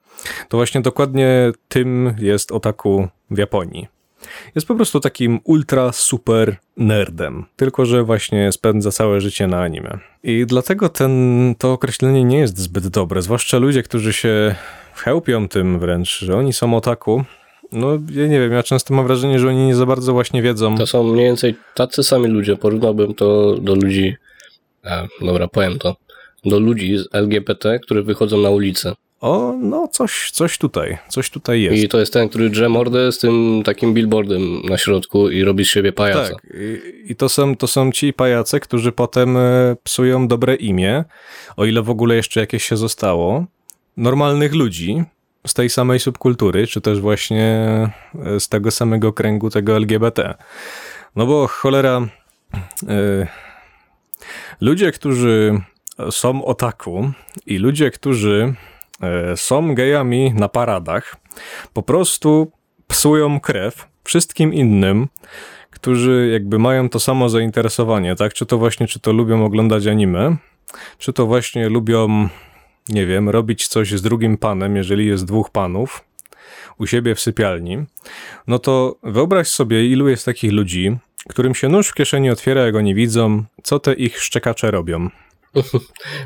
To 0.50 0.58
właśnie 0.58 0.82
dokładnie 0.82 1.52
tym 1.68 2.16
jest 2.20 2.52
otaku 2.52 3.08
w 3.32 3.38
Japonii. 3.38 3.88
Jest 4.56 4.68
po 4.68 4.76
prostu 4.76 5.00
takim 5.00 5.40
ultra 5.44 5.92
super 5.92 6.56
nerdem, 6.78 7.46
tylko 7.56 7.86
że 7.86 8.04
właśnie 8.04 8.52
spędza 8.52 8.92
całe 8.92 9.22
życie 9.22 9.48
na 9.48 9.62
anime. 9.62 10.00
I 10.24 10.46
dlatego 10.46 10.90
ten, 10.90 11.56
to 11.58 11.72
określenie 11.72 12.24
nie 12.24 12.38
jest 12.38 12.58
zbyt 12.58 12.88
dobre, 12.88 13.22
zwłaszcza 13.22 13.58
ludzie, 13.58 13.84
którzy 13.84 14.14
się 14.14 14.56
chełpią 14.96 15.48
tym 15.48 15.80
wręcz, 15.80 16.20
że 16.20 16.36
oni 16.38 16.54
są 16.54 16.78
otaku. 16.78 17.24
No, 17.72 17.92
ja 18.12 18.28
nie 18.28 18.40
wiem, 18.40 18.52
ja 18.52 18.64
często 18.64 18.94
mam 18.94 19.08
wrażenie, 19.08 19.40
że 19.40 19.48
oni 19.48 19.68
nie 19.68 19.76
za 19.76 19.86
bardzo 19.86 20.14
właśnie 20.14 20.42
wiedzą. 20.42 20.78
To 20.78 20.88
są 20.88 21.04
mniej 21.04 21.26
więcej 21.26 21.56
tacy 21.76 22.04
sami 22.04 22.28
ludzie. 22.28 22.56
Porównałbym 22.56 23.14
to 23.14 23.56
do 23.56 23.76
ludzi, 23.76 24.16
a, 24.84 25.08
dobra, 25.22 25.48
powiem 25.48 25.80
to, 25.80 25.96
do 26.46 26.60
ludzi 26.60 26.98
z 26.98 27.16
LGBT, 27.16 27.80
którzy 27.80 28.04
wychodzą 28.04 28.38
na 28.38 28.50
ulicę. 28.50 28.94
O, 29.24 29.56
no 29.62 29.88
coś, 29.88 30.32
coś 30.32 30.58
tutaj, 30.58 30.98
coś 31.10 31.30
tutaj 31.30 31.62
jest. 31.62 31.84
I 31.84 31.88
to 31.88 32.00
jest 32.00 32.14
ten, 32.14 32.30
który 32.30 32.50
drze 32.50 32.70
mordę 32.70 33.12
z 33.12 33.20
tym 33.20 33.62
takim 33.66 33.94
billboardem 33.94 34.62
na 34.62 34.78
środku 34.78 35.30
i 35.30 35.44
robi 35.44 35.66
z 35.66 35.68
siebie 35.68 35.94
pajaca. 35.94 36.34
Tak, 36.34 36.48
i, 36.54 37.12
i 37.12 37.16
to, 37.16 37.30
są, 37.30 37.56
to 37.56 37.68
są 37.68 37.92
ci 37.92 38.14
pajace, 38.14 38.60
którzy 38.60 38.92
potem 38.92 39.38
e, 39.38 39.76
psują 39.84 40.28
dobre 40.28 40.56
imię, 40.56 41.04
o 41.58 41.66
ile 41.66 41.82
w 41.82 41.90
ogóle 41.90 42.16
jeszcze 42.16 42.40
jakieś 42.40 42.64
się 42.64 42.78
zostało, 42.78 43.46
normalnych 43.98 44.54
ludzi 44.54 45.04
z 45.48 45.54
tej 45.54 45.70
samej 45.70 46.00
subkultury, 46.00 46.68
czy 46.68 46.82
też 46.82 47.02
właśnie 47.02 47.44
e, 48.26 48.40
z 48.40 48.50
tego 48.50 48.72
samego 48.72 49.14
kręgu 49.14 49.50
tego 49.50 49.76
LGBT. 49.76 50.34
No 51.16 51.26
bo 51.26 51.48
cholera, 51.48 52.08
yy, 52.88 53.28
ludzie, 54.62 54.92
którzy 54.92 55.62
są 56.12 56.46
otaku 56.46 57.12
i 57.46 57.58
ludzie, 57.58 57.92
którzy 57.92 58.54
yy, 59.02 59.38
są 59.38 59.76
gejami 59.76 60.34
na 60.34 60.50
paradach, 60.50 61.16
po 61.74 61.84
prostu 61.84 62.52
psują 62.88 63.40
krew 63.40 63.88
wszystkim 64.04 64.54
innym, 64.54 65.08
którzy 65.70 66.30
jakby 66.34 66.60
mają 66.60 66.90
to 66.90 67.00
samo 67.00 67.30
zainteresowanie, 67.30 68.16
tak? 68.16 68.34
Czy 68.34 68.46
to 68.46 68.58
właśnie, 68.58 68.88
czy 68.88 69.00
to 69.00 69.14
lubią 69.14 69.46
oglądać 69.46 69.88
anime, 69.88 70.36
czy 70.98 71.14
to 71.14 71.26
właśnie 71.26 71.70
lubią, 71.70 72.30
nie 72.90 73.06
wiem, 73.06 73.30
robić 73.30 73.68
coś 73.68 73.92
z 73.92 74.02
drugim 74.02 74.38
panem, 74.38 74.76
jeżeli 74.76 75.08
jest 75.08 75.26
dwóch 75.26 75.50
panów 75.50 76.06
u 76.80 76.88
siebie 76.88 77.16
w 77.16 77.20
sypialni, 77.20 77.78
no 78.48 78.60
to 78.60 78.96
wyobraź 79.04 79.48
sobie, 79.48 79.86
ilu 79.86 80.10
jest 80.10 80.26
takich 80.26 80.52
ludzi, 80.52 80.98
którym 81.30 81.56
się 81.56 81.70
nóż 81.70 81.88
w 81.88 81.94
kieszeni 81.94 82.30
otwiera, 82.30 82.66
jak 82.66 82.76
oni 82.76 82.96
widzą, 82.96 83.44
co 83.64 83.80
te 83.80 83.94
ich 83.94 84.20
szczekacze 84.20 84.72
robią. 84.72 85.10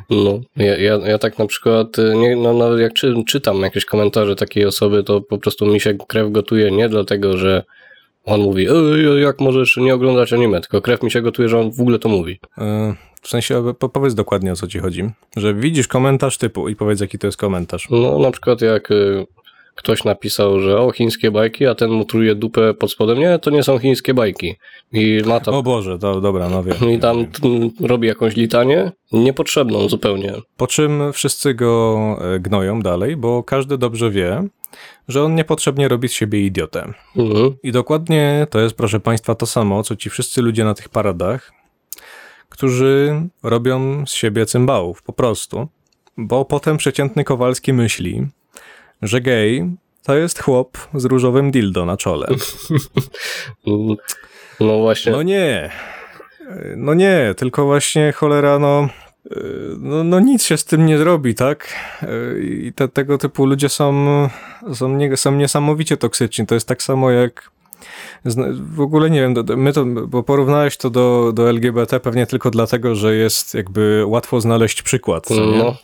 No, 0.09 0.39
ja, 0.55 0.77
ja, 0.77 0.97
ja 0.97 1.17
tak 1.17 1.39
na 1.39 1.45
przykład, 1.45 1.99
y, 1.99 2.15
nie, 2.15 2.35
no, 2.35 2.53
nawet 2.53 2.79
jak 2.79 2.93
czy, 2.93 3.13
czytam 3.27 3.61
jakieś 3.61 3.85
komentarze 3.85 4.35
takiej 4.35 4.65
osoby, 4.65 5.03
to 5.03 5.21
po 5.21 5.37
prostu 5.37 5.65
mi 5.65 5.79
się 5.79 5.93
krew 6.07 6.31
gotuje 6.31 6.71
nie 6.71 6.89
dlatego, 6.89 7.37
że 7.37 7.63
on 8.25 8.41
mówi, 8.41 8.67
jak 9.21 9.39
możesz 9.39 9.77
nie 9.77 9.93
oglądać 9.93 10.33
anime, 10.33 10.61
tylko 10.61 10.81
krew 10.81 11.03
mi 11.03 11.11
się 11.11 11.21
gotuje, 11.21 11.49
że 11.49 11.59
on 11.59 11.71
w 11.71 11.81
ogóle 11.81 11.99
to 11.99 12.09
mówi. 12.09 12.39
W 13.27 13.29
sensie, 13.29 13.73
powiedz 13.93 14.13
dokładnie 14.13 14.51
o 14.51 14.55
co 14.55 14.67
ci 14.67 14.79
chodzi. 14.79 15.09
Że 15.37 15.53
widzisz 15.53 15.87
komentarz 15.87 16.37
typu 16.37 16.69
i 16.69 16.75
powiedz 16.75 16.99
jaki 16.99 17.19
to 17.19 17.27
jest 17.27 17.37
komentarz. 17.37 17.87
No 17.89 18.19
na 18.19 18.31
przykład 18.31 18.61
jak 18.61 18.91
y, 18.91 19.27
ktoś 19.75 20.03
napisał, 20.03 20.59
że 20.59 20.79
o, 20.79 20.91
chińskie 20.91 21.31
bajki, 21.31 21.65
a 21.65 21.75
ten 21.75 21.91
mu 21.91 22.05
truje 22.05 22.35
dupę 22.35 22.73
pod 22.73 22.91
spodem. 22.91 23.19
Nie, 23.19 23.39
to 23.39 23.49
nie 23.49 23.63
są 23.63 23.79
chińskie 23.79 24.13
bajki. 24.13 24.55
I 24.93 25.21
ma 25.25 25.39
tam... 25.39 25.53
O 25.53 25.63
Boże, 25.63 25.99
to 25.99 26.21
dobra, 26.21 26.49
no 26.49 26.63
wiem. 26.63 26.91
I 26.91 26.99
tam 26.99 27.25
robi 27.81 28.07
jakąś 28.07 28.35
litanię, 28.35 28.91
niepotrzebną 29.11 29.89
zupełnie. 29.89 30.33
Po 30.57 30.67
czym 30.67 31.13
wszyscy 31.13 31.53
go 31.53 31.97
e, 32.21 32.39
gnoją 32.39 32.81
dalej, 32.81 33.17
bo 33.17 33.43
każdy 33.43 33.77
dobrze 33.77 34.11
wie, 34.11 34.47
że 35.07 35.23
on 35.23 35.35
niepotrzebnie 35.35 35.87
robi 35.87 36.07
z 36.07 36.11
siebie 36.11 36.45
idiotę. 36.45 36.93
Mhm. 37.15 37.55
I 37.63 37.71
dokładnie 37.71 38.47
to 38.49 38.59
jest, 38.59 38.75
proszę 38.75 38.99
Państwa, 38.99 39.35
to 39.35 39.45
samo, 39.45 39.83
co 39.83 39.95
ci 39.95 40.09
wszyscy 40.09 40.41
ludzie 40.41 40.63
na 40.63 40.73
tych 40.73 40.89
paradach, 40.89 41.56
którzy 42.57 43.21
robią 43.43 44.05
z 44.05 44.11
siebie 44.11 44.45
cymbałów, 44.45 45.01
po 45.01 45.13
prostu. 45.13 45.67
Bo 46.17 46.45
potem 46.45 46.77
przeciętny 46.77 47.23
Kowalski 47.23 47.73
myśli, 47.73 48.27
że 49.01 49.21
gej 49.21 49.71
to 50.03 50.15
jest 50.15 50.39
chłop 50.39 50.77
z 50.93 51.05
różowym 51.05 51.51
dildo 51.51 51.85
na 51.85 51.97
czole. 51.97 52.27
No 54.59 54.79
właśnie. 54.79 55.11
No 55.11 55.23
nie. 55.23 55.71
No 56.77 56.93
nie, 56.93 57.33
tylko 57.37 57.65
właśnie 57.65 58.11
cholera, 58.11 58.59
no, 58.59 58.89
no, 59.77 60.03
no 60.03 60.19
nic 60.19 60.43
się 60.43 60.57
z 60.57 60.65
tym 60.65 60.85
nie 60.85 60.97
zrobi, 60.97 61.35
tak? 61.35 61.75
I 62.41 62.73
te, 62.75 62.87
tego 62.87 63.17
typu 63.17 63.45
ludzie 63.45 63.69
są, 63.69 64.05
są, 64.73 64.89
nie, 64.89 65.17
są 65.17 65.31
niesamowicie 65.31 65.97
toksyczni. 65.97 66.45
To 66.45 66.55
jest 66.55 66.67
tak 66.67 66.83
samo 66.83 67.11
jak 67.11 67.51
w 68.73 68.81
ogóle 68.81 69.09
nie 69.09 69.21
wiem, 69.21 69.33
my 69.57 69.73
to, 69.73 69.85
bo 69.85 70.23
porównałeś 70.23 70.77
to 70.77 70.89
do, 70.89 71.31
do 71.33 71.49
LGBT 71.49 71.99
pewnie 71.99 72.27
tylko 72.27 72.51
dlatego, 72.51 72.95
że 72.95 73.15
jest 73.15 73.53
jakby 73.53 74.03
łatwo 74.05 74.41
znaleźć 74.41 74.81
przykład, 74.81 75.29
no. 75.29 75.75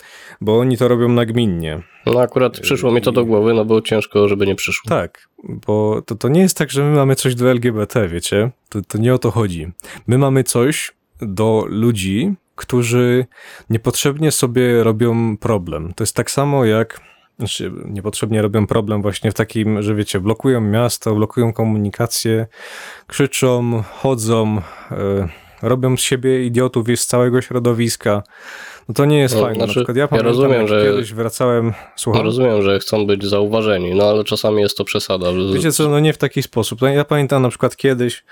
bo 0.42 0.60
oni 0.60 0.78
to 0.78 0.88
robią 0.88 1.10
nagminnie. 1.10 1.84
No 2.06 2.20
akurat 2.20 2.60
przyszło 2.60 2.92
mi 2.92 3.02
to 3.02 3.12
do 3.12 3.26
głowy, 3.26 3.54
no 3.54 3.66
bo 3.66 3.82
ciężko, 3.82 4.28
żeby 4.28 4.48
nie 4.48 4.56
przyszło. 4.56 4.90
Tak, 4.90 5.28
bo 5.44 6.02
to, 6.06 6.16
to 6.16 6.30
nie 6.30 6.42
jest 6.42 6.58
tak, 6.58 6.72
że 6.72 6.84
my 6.84 6.96
mamy 6.96 7.16
coś 7.16 7.36
do 7.36 7.52
LGBT, 7.52 8.08
wiecie? 8.08 8.52
To, 8.70 8.82
to 8.82 8.98
nie 8.98 9.14
o 9.14 9.18
to 9.18 9.32
chodzi. 9.32 9.72
My 10.08 10.18
mamy 10.18 10.44
coś 10.44 10.92
do 11.22 11.66
ludzi, 11.70 12.34
którzy 12.56 13.26
niepotrzebnie 13.70 14.32
sobie 14.32 14.84
robią 14.84 15.38
problem. 15.38 15.94
To 15.96 16.04
jest 16.04 16.16
tak 16.16 16.32
samo 16.32 16.66
jak 16.66 17.13
znaczy 17.40 17.72
niepotrzebnie 17.86 18.42
robią 18.42 18.68
problem 18.68 19.02
właśnie 19.02 19.32
w 19.32 19.34
takim, 19.34 19.82
że 19.82 19.96
wiecie, 19.96 20.20
blokują 20.20 20.62
miasto, 20.62 21.16
blokują 21.16 21.54
komunikację, 21.54 22.48
krzyczą, 23.08 23.84
chodzą, 23.94 24.62
y, 24.92 24.94
robią 25.62 25.98
z 25.98 26.00
siebie 26.00 26.46
idiotów 26.46 26.88
z 26.96 27.06
całego 27.06 27.42
środowiska. 27.42 28.24
No 28.90 28.94
to 28.94 29.06
nie 29.06 29.20
jest 29.20 29.36
no, 29.36 29.42
fajne. 29.42 29.56
Znaczy, 29.56 29.68
Na 29.68 29.74
przykład 29.74 29.98
ja, 29.98 30.08
pamiętam, 30.08 30.26
ja 30.26 30.32
rozumiem, 30.32 30.68
że 30.68 30.86
kiedyś 30.86 31.14
wracałem, 31.14 31.74
słucham. 31.96 32.24
rozumiem, 32.24 32.62
że 32.62 32.80
chcą 32.80 33.06
być 33.08 33.26
zauważeni, 33.26 33.96
no 33.96 34.10
ale 34.10 34.24
czasami 34.24 34.62
jest 34.62 34.78
to 34.78 34.84
przesada. 34.84 35.28
Wiecie 35.54 35.72
co, 35.72 35.90
no 35.90 36.00
nie 36.00 36.14
w 36.14 36.18
taki 36.18 36.44
sposób. 36.44 36.82
No 36.82 36.88
ja 36.88 37.06
pamiętam 37.06 37.42
na 37.42 37.50
przykład 37.50 37.76
kiedyś 37.76 38.24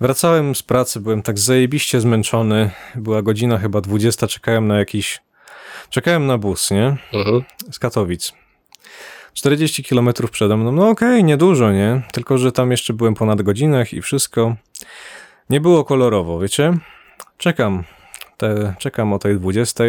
wracałem 0.00 0.54
z 0.54 0.62
pracy, 0.62 1.00
byłem 1.00 1.22
tak 1.22 1.38
zajebiście 1.38 2.00
zmęczony, 2.00 2.70
była 2.94 3.22
godzina 3.22 3.58
chyba 3.58 3.80
20, 3.80 4.26
czekałem 4.26 4.66
na 4.66 4.78
jakiś, 4.78 5.20
czekałem 5.90 6.26
na 6.26 6.38
bus, 6.38 6.70
nie? 6.70 6.96
Mhm. 7.12 7.42
Z 7.70 7.78
Katowic. 7.78 8.32
40 9.38 9.84
km 9.84 10.08
przede 10.30 10.56
mną, 10.56 10.72
no 10.72 10.88
okej, 10.88 11.08
okay, 11.08 11.22
niedużo, 11.22 11.72
nie? 11.72 12.02
Tylko, 12.12 12.38
że 12.38 12.52
tam 12.52 12.70
jeszcze 12.70 12.92
byłem 12.92 13.14
ponad 13.14 13.42
godzinach 13.42 13.92
i 13.92 14.02
wszystko. 14.02 14.56
Nie 15.50 15.60
było 15.60 15.84
kolorowo, 15.84 16.38
wiecie? 16.38 16.72
Czekam, 17.36 17.84
te, 18.36 18.74
czekam 18.78 19.12
o 19.12 19.18
tej 19.18 19.36
20. 19.36 19.84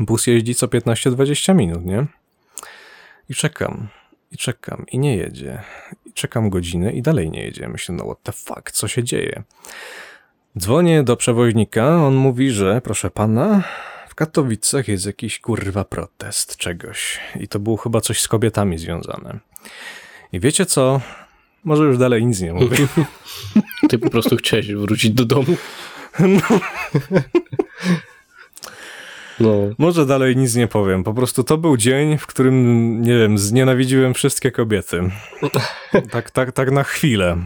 Bus 0.00 0.26
jeździ 0.26 0.54
co 0.54 0.66
15-20 0.66 1.54
minut, 1.54 1.84
nie? 1.84 2.06
I 3.28 3.34
czekam, 3.34 3.88
i 4.30 4.36
czekam, 4.36 4.84
i 4.92 4.98
nie 4.98 5.16
jedzie. 5.16 5.62
I 6.06 6.12
czekam 6.12 6.50
godzinę 6.50 6.92
i 6.92 7.02
dalej 7.02 7.30
nie 7.30 7.42
jedzie. 7.42 7.68
Myślę, 7.68 7.94
no 7.94 8.04
what 8.04 8.22
the 8.22 8.32
fuck, 8.32 8.70
co 8.70 8.88
się 8.88 9.04
dzieje? 9.04 9.42
Dzwonię 10.58 11.02
do 11.02 11.16
przewoźnika, 11.16 12.06
on 12.06 12.14
mówi, 12.14 12.50
że 12.50 12.80
proszę 12.80 13.10
pana, 13.10 13.62
w 14.14 14.16
Katowicach 14.16 14.88
jest 14.88 15.06
jakiś 15.06 15.40
kurwa 15.40 15.84
protest 15.84 16.56
czegoś. 16.56 17.20
I 17.40 17.48
to 17.48 17.58
było 17.58 17.76
chyba 17.76 18.00
coś 18.00 18.20
z 18.20 18.28
kobietami 18.28 18.78
związane. 18.78 19.38
I 20.32 20.40
wiecie 20.40 20.66
co? 20.66 21.00
Może 21.64 21.84
już 21.84 21.98
dalej 21.98 22.26
nic 22.26 22.40
nie 22.40 22.52
mówię. 22.52 22.76
Ty 23.88 23.98
po 23.98 24.10
prostu 24.10 24.36
chciałeś 24.36 24.74
wrócić 24.74 25.10
do 25.10 25.24
domu. 25.24 25.56
No. 26.20 26.40
No. 29.40 29.54
Może 29.78 30.06
dalej 30.06 30.36
nic 30.36 30.54
nie 30.54 30.66
powiem. 30.66 31.04
Po 31.04 31.14
prostu 31.14 31.44
to 31.44 31.58
był 31.58 31.76
dzień, 31.76 32.18
w 32.18 32.26
którym, 32.26 33.02
nie 33.02 33.18
wiem, 33.18 33.38
znienawidziłem 33.38 34.14
wszystkie 34.14 34.50
kobiety. 34.50 35.10
Tak, 36.10 36.30
tak, 36.30 36.52
tak 36.52 36.70
na 36.70 36.84
chwilę. 36.84 37.36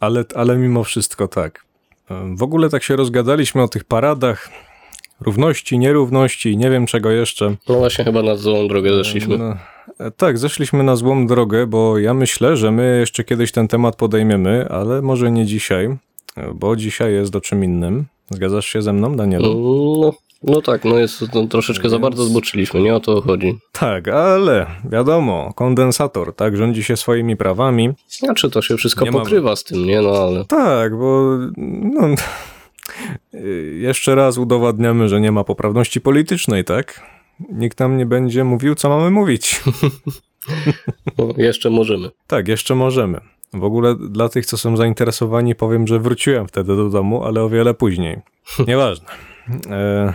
Ale, 0.00 0.24
ale 0.34 0.56
mimo 0.56 0.84
wszystko 0.84 1.28
tak. 1.28 1.64
W 2.34 2.42
ogóle 2.42 2.68
tak 2.68 2.82
się 2.82 2.96
rozgadaliśmy 2.96 3.62
o 3.62 3.68
tych 3.68 3.84
paradach, 3.84 4.50
równości, 5.20 5.78
nierówności, 5.78 6.56
nie 6.56 6.70
wiem 6.70 6.86
czego 6.86 7.10
jeszcze. 7.10 7.54
No 7.68 7.74
właśnie 7.74 8.04
chyba 8.04 8.22
na 8.22 8.36
złą 8.36 8.68
drogę 8.68 8.92
zeszliśmy. 8.92 9.38
No, 9.38 9.56
tak, 10.16 10.38
zeszliśmy 10.38 10.82
na 10.82 10.96
złą 10.96 11.26
drogę, 11.26 11.66
bo 11.66 11.98
ja 11.98 12.14
myślę, 12.14 12.56
że 12.56 12.72
my 12.72 12.96
jeszcze 13.00 13.24
kiedyś 13.24 13.52
ten 13.52 13.68
temat 13.68 13.96
podejmiemy, 13.96 14.68
ale 14.70 15.02
może 15.02 15.30
nie 15.30 15.46
dzisiaj, 15.46 15.96
bo 16.54 16.76
dzisiaj 16.76 17.12
jest 17.12 17.36
o 17.36 17.40
czym 17.40 17.64
innym. 17.64 18.04
Zgadzasz 18.30 18.66
się 18.66 18.82
ze 18.82 18.92
mną, 18.92 19.16
Danielu? 19.16 19.54
No, 20.02 20.12
no 20.42 20.62
tak, 20.62 20.84
no 20.84 20.98
jest 20.98 21.34
no, 21.34 21.46
troszeczkę 21.46 21.82
Więc... 21.82 21.92
za 21.92 21.98
bardzo 21.98 22.24
zboczyliśmy, 22.24 22.80
nie 22.80 22.94
o 22.94 23.00
to 23.00 23.20
chodzi. 23.20 23.58
Tak, 23.72 24.08
ale 24.08 24.66
wiadomo, 24.90 25.52
kondensator, 25.54 26.34
tak, 26.34 26.56
rządzi 26.56 26.84
się 26.84 26.96
swoimi 26.96 27.36
prawami. 27.36 27.90
Znaczy 28.08 28.50
to 28.50 28.62
się 28.62 28.76
wszystko 28.76 29.04
nie 29.04 29.12
pokrywa 29.12 29.56
z 29.56 29.64
tym, 29.64 29.86
nie? 29.86 30.00
No 30.00 30.10
ale... 30.10 30.44
Tak, 30.44 30.98
bo 30.98 31.38
no, 31.56 32.14
jeszcze 33.78 34.14
raz 34.14 34.38
udowadniamy, 34.38 35.08
że 35.08 35.20
nie 35.20 35.32
ma 35.32 35.44
poprawności 35.44 36.00
politycznej, 36.00 36.64
tak? 36.64 37.02
Nikt 37.52 37.80
nam 37.80 37.96
nie 37.96 38.06
będzie 38.06 38.44
mówił, 38.44 38.74
co 38.74 38.88
mamy 38.88 39.10
mówić. 39.10 39.60
No, 41.18 41.28
jeszcze 41.36 41.70
możemy. 41.70 42.10
Tak, 42.26 42.48
jeszcze 42.48 42.74
możemy. 42.74 43.20
W 43.52 43.64
ogóle 43.64 43.96
dla 44.10 44.28
tych, 44.28 44.46
co 44.46 44.56
są 44.56 44.76
zainteresowani, 44.76 45.54
powiem, 45.54 45.86
że 45.86 45.98
wróciłem 45.98 46.48
wtedy 46.48 46.76
do 46.76 46.90
domu, 46.90 47.24
ale 47.24 47.42
o 47.42 47.48
wiele 47.48 47.74
później. 47.74 48.16
Nieważne. 48.66 49.06
E, 49.70 49.74
e, 49.74 50.14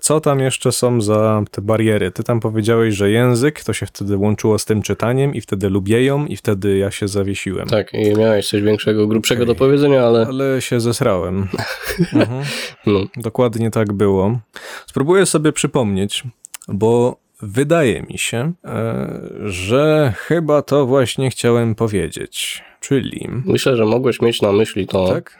co 0.00 0.20
tam 0.20 0.40
jeszcze 0.40 0.72
są 0.72 1.00
za 1.00 1.42
te 1.50 1.62
bariery? 1.62 2.10
Ty 2.10 2.24
tam 2.24 2.40
powiedziałeś, 2.40 2.94
że 2.94 3.10
język 3.10 3.64
to 3.64 3.72
się 3.72 3.86
wtedy 3.86 4.16
łączyło 4.16 4.58
z 4.58 4.64
tym 4.64 4.82
czytaniem 4.82 5.34
i 5.34 5.40
wtedy 5.40 5.68
lubieją 5.68 6.26
i 6.26 6.36
wtedy 6.36 6.78
ja 6.78 6.90
się 6.90 7.08
zawiesiłem. 7.08 7.68
Tak, 7.68 7.94
i 7.94 8.14
miałeś 8.16 8.48
coś 8.48 8.62
większego, 8.62 9.06
grubszego 9.06 9.42
okay. 9.42 9.54
do 9.54 9.58
powiedzenia, 9.58 10.02
ale... 10.02 10.26
Ale 10.26 10.60
się 10.60 10.80
zesrałem. 10.80 11.48
mhm. 12.12 12.44
no. 12.86 13.00
Dokładnie 13.16 13.70
tak 13.70 13.92
było. 13.92 14.40
Spróbuję 14.86 15.26
sobie 15.26 15.52
przypomnieć, 15.52 16.24
bo 16.68 17.16
wydaje 17.42 18.02
mi 18.02 18.18
się, 18.18 18.52
e, 18.64 19.20
że 19.44 20.12
chyba 20.16 20.62
to 20.62 20.86
właśnie 20.86 21.30
chciałem 21.30 21.74
powiedzieć. 21.74 22.64
Czyli. 22.80 23.28
Myślę, 23.44 23.76
że 23.76 23.84
mogłeś 23.84 24.20
mieć 24.20 24.42
na 24.42 24.52
myśli 24.52 24.86
to. 24.86 25.08
Tak? 25.08 25.39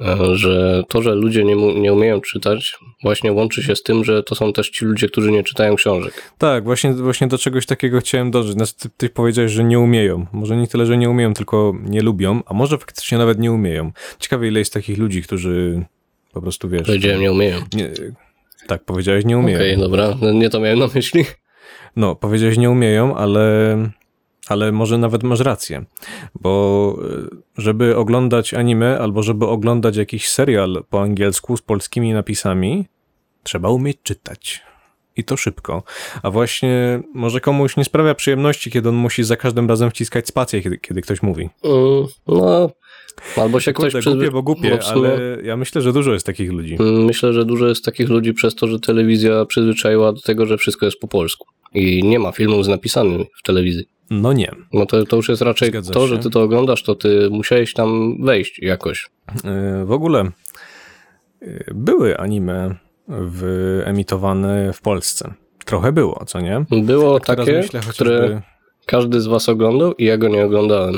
E, 0.00 0.36
że 0.36 0.82
to, 0.88 1.02
że 1.02 1.14
ludzie 1.14 1.44
nie, 1.44 1.74
nie 1.80 1.92
umieją 1.92 2.20
czytać, 2.20 2.78
właśnie 3.02 3.32
łączy 3.32 3.62
się 3.62 3.76
z 3.76 3.82
tym, 3.82 4.04
że 4.04 4.22
to 4.22 4.34
są 4.34 4.52
też 4.52 4.70
ci 4.70 4.84
ludzie, 4.84 5.08
którzy 5.08 5.32
nie 5.32 5.44
czytają 5.44 5.76
książek. 5.76 6.32
Tak, 6.38 6.64
właśnie, 6.64 6.92
właśnie 6.92 7.26
do 7.26 7.38
czegoś 7.38 7.66
takiego 7.66 8.00
chciałem 8.00 8.30
dążyć. 8.30 8.52
Znaczy, 8.52 8.74
ty, 8.74 8.88
ty 8.96 9.08
powiedziałeś, 9.08 9.52
że 9.52 9.64
nie 9.64 9.78
umieją. 9.78 10.26
Może 10.32 10.56
nie 10.56 10.66
tyle, 10.66 10.86
że 10.86 10.98
nie 10.98 11.10
umieją, 11.10 11.34
tylko 11.34 11.74
nie 11.84 12.00
lubią, 12.00 12.42
a 12.46 12.54
może 12.54 12.78
faktycznie 12.78 13.18
nawet 13.18 13.38
nie 13.38 13.52
umieją. 13.52 13.92
Ciekawe, 14.18 14.48
ile 14.48 14.58
jest 14.58 14.72
takich 14.72 14.98
ludzi, 14.98 15.22
którzy 15.22 15.84
po 16.32 16.42
prostu, 16.42 16.68
wiesz... 16.68 16.86
Powiedziałem, 16.86 17.20
nie 17.20 17.32
umieją. 17.32 17.58
Nie, 17.72 17.90
tak, 18.66 18.84
powiedziałeś, 18.84 19.24
nie 19.24 19.38
umieją. 19.38 19.58
Okej, 19.58 19.76
okay, 19.76 19.88
dobra, 19.88 20.32
nie 20.32 20.50
to 20.50 20.60
miałem 20.60 20.78
na 20.78 20.88
myśli. 20.94 21.24
No, 21.96 22.16
powiedziałeś, 22.16 22.58
nie 22.58 22.70
umieją, 22.70 23.16
ale 23.16 23.76
ale 24.48 24.72
może 24.72 24.98
nawet 24.98 25.22
masz 25.22 25.40
rację, 25.40 25.84
bo 26.40 26.96
e, 27.02 27.36
żeby 27.56 27.96
oglądać 27.96 28.54
anime 28.54 28.98
albo 28.98 29.22
żeby 29.22 29.46
oglądać 29.46 29.96
jakiś 29.96 30.28
serial 30.28 30.84
po 30.90 31.02
angielsku 31.02 31.56
z 31.56 31.62
polskimi 31.62 32.12
napisami, 32.12 32.86
trzeba 33.42 33.68
umieć 33.68 33.98
czytać. 34.02 34.62
I 35.16 35.24
to 35.24 35.36
szybko. 35.36 35.82
A 36.22 36.30
właśnie 36.30 37.02
może 37.14 37.40
komuś 37.40 37.76
nie 37.76 37.84
sprawia 37.84 38.14
przyjemności, 38.14 38.70
kiedy 38.70 38.88
on 38.88 38.94
musi 38.94 39.24
za 39.24 39.36
każdym 39.36 39.68
razem 39.68 39.90
wciskać 39.90 40.28
spację, 40.28 40.62
kiedy, 40.62 40.78
kiedy 40.78 41.02
ktoś 41.02 41.22
mówi. 41.22 41.50
Mm, 41.64 42.06
no, 42.26 42.70
albo 43.36 43.60
się 43.60 43.72
Kurde, 43.72 43.90
ktoś... 43.90 44.04
Kurde, 44.04 44.18
głupie, 44.18 44.32
bo 44.32 44.42
głupie, 44.42 44.78
ale 44.92 45.38
ja 45.42 45.56
myślę, 45.56 45.82
że 45.82 45.92
dużo 45.92 46.12
jest 46.12 46.26
takich 46.26 46.52
ludzi. 46.52 46.76
Mm, 46.80 47.04
myślę, 47.04 47.32
że 47.32 47.44
dużo 47.44 47.68
jest 47.68 47.84
takich 47.84 48.08
ludzi 48.08 48.34
przez 48.34 48.54
to, 48.54 48.66
że 48.66 48.80
telewizja 48.80 49.44
przyzwyczaiła 49.44 50.12
do 50.12 50.20
tego, 50.20 50.46
że 50.46 50.56
wszystko 50.58 50.86
jest 50.86 50.98
po 50.98 51.08
polsku. 51.08 51.46
I 51.74 52.04
nie 52.04 52.18
ma 52.18 52.32
filmów 52.32 52.64
z 52.64 52.68
napisanymi 52.68 53.26
w 53.38 53.42
telewizji. 53.42 53.84
No 54.10 54.32
nie. 54.32 54.52
No 54.72 54.86
to, 54.86 55.04
to 55.04 55.16
już 55.16 55.28
jest 55.28 55.42
raczej 55.42 55.68
Zgadza 55.68 55.92
to, 55.92 56.00
się. 56.00 56.06
że 56.06 56.18
ty 56.18 56.30
to 56.30 56.42
oglądasz, 56.42 56.82
to 56.82 56.94
ty 56.94 57.28
musiałeś 57.30 57.72
tam 57.72 58.16
wejść 58.24 58.58
jakoś. 58.62 59.10
E, 59.44 59.84
w 59.84 59.92
ogóle 59.92 60.30
e, 61.42 61.64
były 61.74 62.18
anime 62.18 62.74
wyemitowane 63.08 64.72
w 64.72 64.80
Polsce. 64.80 65.34
Trochę 65.64 65.92
było, 65.92 66.24
co 66.26 66.40
nie? 66.40 66.64
Było 66.82 67.20
tak 67.20 67.36
takie, 67.36 67.52
myślę, 67.52 67.80
chociażby... 67.80 67.92
które 67.92 68.42
każdy 68.86 69.20
z 69.20 69.26
was 69.26 69.48
oglądał 69.48 69.94
i 69.94 70.04
ja 70.04 70.18
go 70.18 70.28
nie 70.28 70.44
oglądałem. 70.44 70.94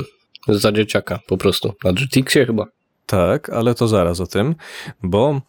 Za 0.47 0.71
dzieciaka 0.71 1.19
po 1.27 1.37
prostu. 1.37 1.73
Na 1.83 1.93
GTX-ie 1.93 2.45
chyba. 2.45 2.65
Tak, 3.05 3.49
ale 3.49 3.75
to 3.75 3.87
zaraz 3.87 4.19
o 4.19 4.27
tym, 4.27 4.55
bo 5.03 5.41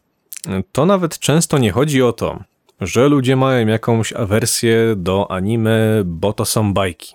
to 0.72 0.86
nawet 0.86 1.18
często 1.18 1.58
nie 1.58 1.72
chodzi 1.72 2.02
o 2.02 2.12
to, 2.12 2.44
że 2.80 3.08
ludzie 3.08 3.36
mają 3.36 3.66
jakąś 3.66 4.12
awersję 4.12 4.94
do 4.96 5.30
anime, 5.30 6.02
bo 6.04 6.32
to 6.32 6.44
są 6.44 6.74
bajki 6.74 7.14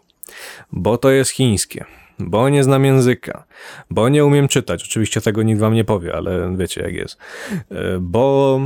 bo 0.71 0.97
to 0.97 1.09
jest 1.09 1.31
chińskie, 1.31 1.85
bo 2.19 2.49
nie 2.49 2.63
znam 2.63 2.85
języka, 2.85 3.43
bo 3.89 4.09
nie 4.09 4.25
umiem 4.25 4.47
czytać. 4.47 4.83
Oczywiście 4.83 5.21
tego 5.21 5.43
nikt 5.43 5.59
wam 5.59 5.73
nie 5.73 5.85
powie, 5.85 6.15
ale 6.15 6.55
wiecie 6.57 6.81
jak 6.81 6.93
jest. 6.93 7.17
E, 7.51 7.97
bo 7.99 8.59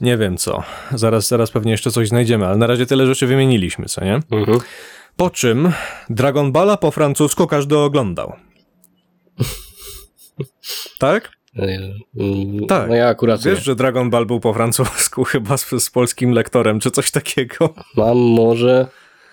nie 0.00 0.16
wiem 0.16 0.36
co. 0.36 0.62
Zaraz, 0.94 1.28
zaraz 1.28 1.50
pewnie 1.50 1.72
jeszcze 1.72 1.90
coś 1.90 2.08
znajdziemy, 2.08 2.46
ale 2.46 2.56
na 2.56 2.66
razie 2.66 2.86
tyle 2.86 3.06
rzeczy 3.06 3.26
wymieniliśmy, 3.26 3.86
co 3.86 4.04
nie? 4.04 4.20
Mhm. 4.30 4.58
Po 5.16 5.30
czym 5.30 5.72
Dragon 6.10 6.52
Balla 6.52 6.76
po 6.76 6.90
francusku 6.90 7.46
każdy 7.46 7.78
oglądał. 7.78 8.36
tak? 10.98 11.30
Mm, 12.18 12.66
tak. 12.68 12.88
No 12.88 12.94
ja 12.94 13.08
akurat 13.08 13.42
Wiesz, 13.44 13.58
nie. 13.58 13.64
że 13.64 13.76
Dragon 13.76 14.10
Ball 14.10 14.26
był 14.26 14.40
po 14.40 14.54
francusku 14.54 15.24
chyba 15.32 15.56
z, 15.56 15.70
z 15.84 15.90
polskim 15.90 16.30
lektorem, 16.30 16.80
czy 16.80 16.90
coś 16.90 17.10
takiego? 17.10 17.74
Mam 17.96 18.18
może, 18.18 18.86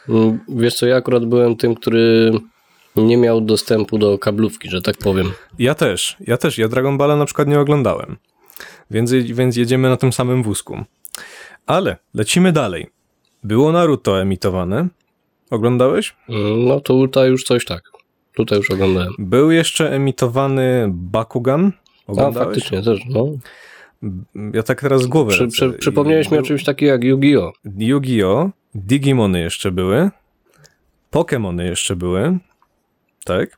Mm, 0.10 0.40
wiesz 0.50 0.76
co, 0.76 0.86
ja 0.86 0.96
akurat 0.96 1.26
byłem 1.26 1.56
tym, 1.56 1.76
który 1.76 2.32
nie 2.96 3.18
miał 3.18 3.42
dostępu 3.42 3.98
do 3.98 4.20
kablówki, 4.20 4.70
że 4.70 4.82
tak 4.82 4.98
powiem. 4.98 5.32
Ja 5.60 5.76
też, 5.76 6.18
ja 6.20 6.38
też. 6.38 6.58
Ja 6.58 6.68
Dragon 6.68 6.98
Balla 6.98 7.16
na 7.16 7.26
przykład 7.26 7.48
nie 7.48 7.60
oglądałem. 7.60 8.18
Więc, 8.92 9.12
więc 9.12 9.58
jedziemy 9.58 9.90
na 9.90 9.98
tym 9.98 10.14
samym 10.14 10.44
wózku. 10.44 10.84
Ale 11.66 11.98
lecimy 12.14 12.52
dalej. 12.52 12.90
Było 13.44 13.72
Naruto 13.72 14.22
emitowane. 14.22 14.88
Oglądałeś? 15.50 16.16
Mm, 16.30 16.66
no 16.66 16.80
to 16.80 16.94
tutaj 16.94 17.30
już 17.30 17.44
coś 17.44 17.66
tak. 17.66 17.84
Tutaj 18.36 18.58
już 18.58 18.72
oglądałem. 18.72 19.10
Był 19.20 19.52
jeszcze 19.52 19.92
emitowany 19.92 20.86
Bakugan. 20.90 21.72
Oglądałeś? 22.08 22.38
A, 22.38 22.46
faktycznie 22.46 22.82
też, 22.84 23.00
no. 23.10 23.28
Ja 24.54 24.64
tak 24.64 24.82
teraz 24.82 25.02
z 25.02 25.08
głowy. 25.08 25.32
Przy, 25.32 25.48
przy, 25.48 25.74
przypomniałeś 25.74 26.32
mi 26.32 26.38
o 26.38 26.42
czymś 26.42 26.64
takim 26.64 26.88
jak 26.88 27.04
Yu-Gi-Oh! 27.04 27.52
Yu-Gi-Oh! 27.78 28.50
Digimony 28.76 29.40
jeszcze 29.40 29.72
były. 29.72 30.10
Pokémony 31.12 31.62
jeszcze 31.62 31.96
były. 31.96 32.38
Tak. 33.26 33.58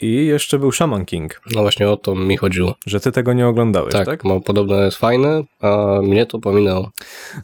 I 0.00 0.26
jeszcze 0.26 0.58
był 0.58 0.72
Shaman 0.72 1.04
King. 1.04 1.40
No 1.54 1.62
właśnie 1.62 1.88
o 1.90 1.96
to 1.96 2.14
mi 2.14 2.36
chodziło. 2.36 2.74
Że 2.86 3.00
ty 3.00 3.12
tego 3.12 3.32
nie 3.32 3.46
oglądałeś, 3.46 3.92
tak? 3.92 4.06
Tak, 4.06 4.24
no, 4.24 4.40
podobno 4.40 4.76
jest 4.76 4.96
fajne, 4.96 5.42
a 5.60 6.00
mnie 6.02 6.26
to 6.26 6.38
pominęło. 6.38 6.90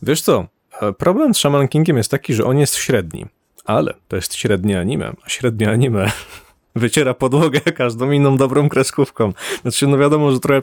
Wiesz 0.03 0.23
co, 0.23 0.47
e, 0.81 0.93
problem 0.93 1.35
z 1.35 1.39
Shaman 1.39 1.69
Kingiem 1.69 1.97
jest 1.97 2.11
taki, 2.11 2.35
że 2.35 2.45
on 2.45 2.59
jest 2.59 2.75
średni. 2.77 3.27
Ale 3.64 3.94
to 4.09 4.16
jest 4.16 4.35
średnie 4.35 4.81
anime, 4.81 5.12
a 5.24 5.29
średnie 5.29 5.70
anime 5.70 6.11
wyciera 6.77 7.14
podłogę 7.14 7.61
każdą 7.61 8.11
inną 8.11 8.37
dobrą 8.37 8.68
kreskówką. 8.68 9.33
Znaczy, 9.62 9.87
no 9.87 9.98
wiadomo, 9.98 10.31
że 10.33 10.40
trochę 10.40 10.61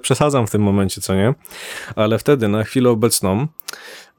przesadzam 0.00 0.46
w 0.46 0.50
tym 0.50 0.62
momencie, 0.62 1.00
co 1.00 1.14
nie? 1.14 1.34
Ale 1.96 2.18
wtedy, 2.18 2.48
na 2.48 2.64
chwilę 2.64 2.90
obecną, 2.90 3.46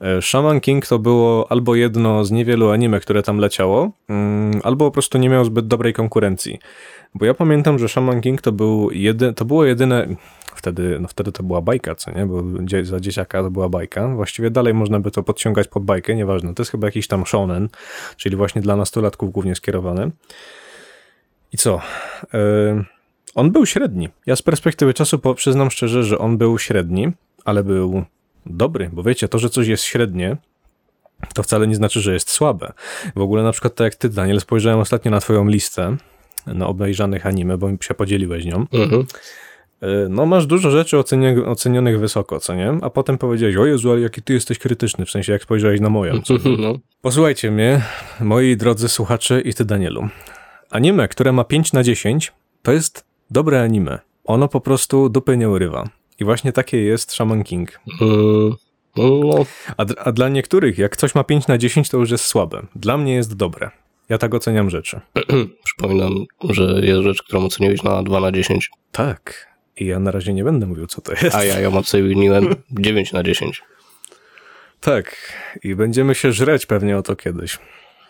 e, 0.02 0.22
Shaman 0.22 0.62
King 0.62 0.88
to 0.88 1.00
było 1.00 1.52
albo 1.52 1.76
jedno 1.76 2.26
z 2.26 2.32
niewielu 2.32 2.70
anime, 2.70 3.00
które 3.00 3.24
tam 3.24 3.38
leciało, 3.38 3.92
mm, 4.10 4.62
albo 4.64 4.86
po 4.86 4.92
prostu 4.92 5.18
nie 5.18 5.30
miało 5.30 5.46
zbyt 5.46 5.68
dobrej 5.68 5.94
konkurencji. 5.94 6.60
Bo 7.16 7.26
ja 7.26 7.34
pamiętam, 7.34 7.80
że 7.80 7.90
Shaman 7.90 8.22
King 8.22 8.42
to, 8.42 8.52
był 8.52 8.92
jedy, 8.92 9.34
to 9.34 9.46
było 9.46 9.66
jedyne, 9.66 10.08
wtedy, 10.56 10.98
no 11.02 11.08
wtedy 11.08 11.32
to 11.32 11.44
była 11.44 11.62
bajka, 11.62 11.96
co 11.96 12.12
nie? 12.12 12.26
Bo 12.26 12.44
za 12.84 13.00
dzieciaka 13.00 13.44
to 13.44 13.52
była 13.52 13.70
bajka. 13.70 14.08
Właściwie 14.08 14.52
dalej 14.52 14.74
można 14.74 15.00
by 15.00 15.12
to 15.12 15.24
podciągać 15.24 15.68
pod 15.68 15.84
bajkę, 15.84 16.16
nieważne. 16.16 16.54
To 16.54 16.62
jest 16.62 16.72
chyba 16.72 16.88
jakiś 16.88 17.08
tam 17.08 17.26
shonen, 17.26 17.70
czyli 18.18 18.36
właśnie 18.36 18.62
dla 18.62 18.76
nastolatków 18.76 19.32
głównie 19.32 19.56
skierowany. 19.56 20.12
I 21.52 21.58
co? 21.58 21.82
Yy, 22.34 22.86
on 23.36 23.52
był 23.52 23.66
średni. 23.66 24.10
Ja 24.26 24.36
z 24.36 24.42
perspektywy 24.42 24.94
czasu 24.94 25.20
przyznam 25.36 25.72
szczerze, 25.72 26.04
że 26.04 26.18
on 26.18 26.38
był 26.38 26.60
średni, 26.60 27.12
ale 27.46 27.64
był 27.64 28.04
dobry, 28.46 28.90
bo 28.94 29.04
wiecie, 29.04 29.28
to, 29.28 29.40
że 29.40 29.50
coś 29.50 29.68
jest 29.68 29.84
średnie, 29.84 30.38
to 31.34 31.44
wcale 31.44 31.68
nie 31.68 31.76
znaczy, 31.76 32.02
że 32.02 32.14
jest 32.14 32.30
słabe. 32.30 32.74
W 33.16 33.22
ogóle 33.22 33.44
na 33.44 33.52
przykład 33.52 33.76
tak 33.76 33.86
jak 33.86 33.96
ty, 33.96 34.10
Daniel, 34.10 34.42
spojrzałem 34.42 34.80
ostatnio 34.80 35.12
na 35.12 35.20
twoją 35.20 35.48
listę 35.48 35.98
na 36.48 36.68
obejrzanych 36.68 37.26
anime, 37.26 37.58
bo 37.58 37.70
mi 37.70 37.78
się 37.82 37.94
podzieliłeś 37.94 38.46
nią. 38.46 38.66
Mhm. 38.74 39.06
E, 39.82 39.88
no 40.10 40.26
masz 40.26 40.46
dużo 40.46 40.72
rzeczy 40.72 40.98
ocenionych, 40.98 41.48
ocenionych 41.48 42.00
wysoko, 42.00 42.40
co 42.40 42.56
nie? 42.56 42.78
A 42.82 42.90
potem 42.90 43.18
powiedziałeś, 43.18 43.56
o 43.56 43.66
Jezu, 43.66 43.92
ale 43.92 44.02
jaki 44.02 44.22
ty 44.22 44.34
jesteś 44.34 44.60
krytyczny, 44.60 45.06
w 45.06 45.12
sensie 45.12 45.32
jak 45.32 45.44
spojrzałeś 45.44 45.80
na 45.80 45.90
moją. 45.90 46.14
No. 46.60 46.80
Posłuchajcie 47.02 47.52
mnie, 47.52 47.82
moi 48.22 48.58
drodzy 48.58 48.90
słuchacze 48.90 49.42
i 49.42 49.54
ty 49.54 49.66
Danielu. 49.66 50.08
Anime, 50.70 51.08
które 51.08 51.32
ma 51.32 51.44
5 51.44 51.74
na 51.74 51.84
10, 51.84 52.34
to 52.64 52.72
jest 52.72 53.06
dobre 53.32 53.62
anime. 53.62 54.00
Ono 54.26 54.48
po 54.48 54.62
prostu 54.62 55.10
dupy 55.10 55.38
nie 55.38 55.50
urywa. 55.50 55.90
I 56.20 56.26
właśnie 56.26 56.54
takie 56.54 56.78
jest 56.78 57.12
Shaman 57.12 57.44
King. 57.44 57.80
Mm, 58.02 58.56
no. 58.98 59.46
A, 59.78 59.86
a, 59.98 60.12
dla 60.12 60.30
niektórych, 60.30 60.78
jak 60.78 60.98
coś 60.98 61.16
ma 61.16 61.24
5 61.24 61.48
na 61.48 61.58
10, 61.58 61.90
to 61.90 61.98
już 61.98 62.12
jest 62.12 62.26
słabe. 62.26 62.62
Dla 62.76 62.98
mnie 62.98 63.14
jest 63.14 63.36
dobre. 63.36 63.72
Ja 64.10 64.18
tak 64.18 64.34
oceniam 64.34 64.70
rzeczy. 64.70 65.02
Przypominam, 65.66 66.26
że 66.50 66.80
jest 66.84 67.04
rzecz, 67.04 67.24
którą 67.24 67.46
oceniłeś 67.46 67.84
na 67.84 68.04
2 68.04 68.20
na 68.20 68.32
10. 68.32 68.70
Tak. 68.92 69.56
I 69.78 69.86
ja 69.86 70.00
na 70.00 70.12
razie 70.12 70.34
nie 70.34 70.44
będę 70.44 70.66
mówił, 70.66 70.88
co 70.88 71.02
to 71.02 71.12
jest. 71.12 71.36
A 71.36 71.44
ja 71.44 71.60
ją 71.60 71.78
oceniłem 71.78 72.56
9 72.72 73.14
na 73.14 73.24
10. 73.24 73.64
Tak. 74.80 75.34
I 75.64 75.76
będziemy 75.76 76.16
się 76.16 76.32
żreć 76.32 76.66
pewnie 76.66 76.98
o 76.98 77.02
to 77.02 77.16
kiedyś. 77.16 77.60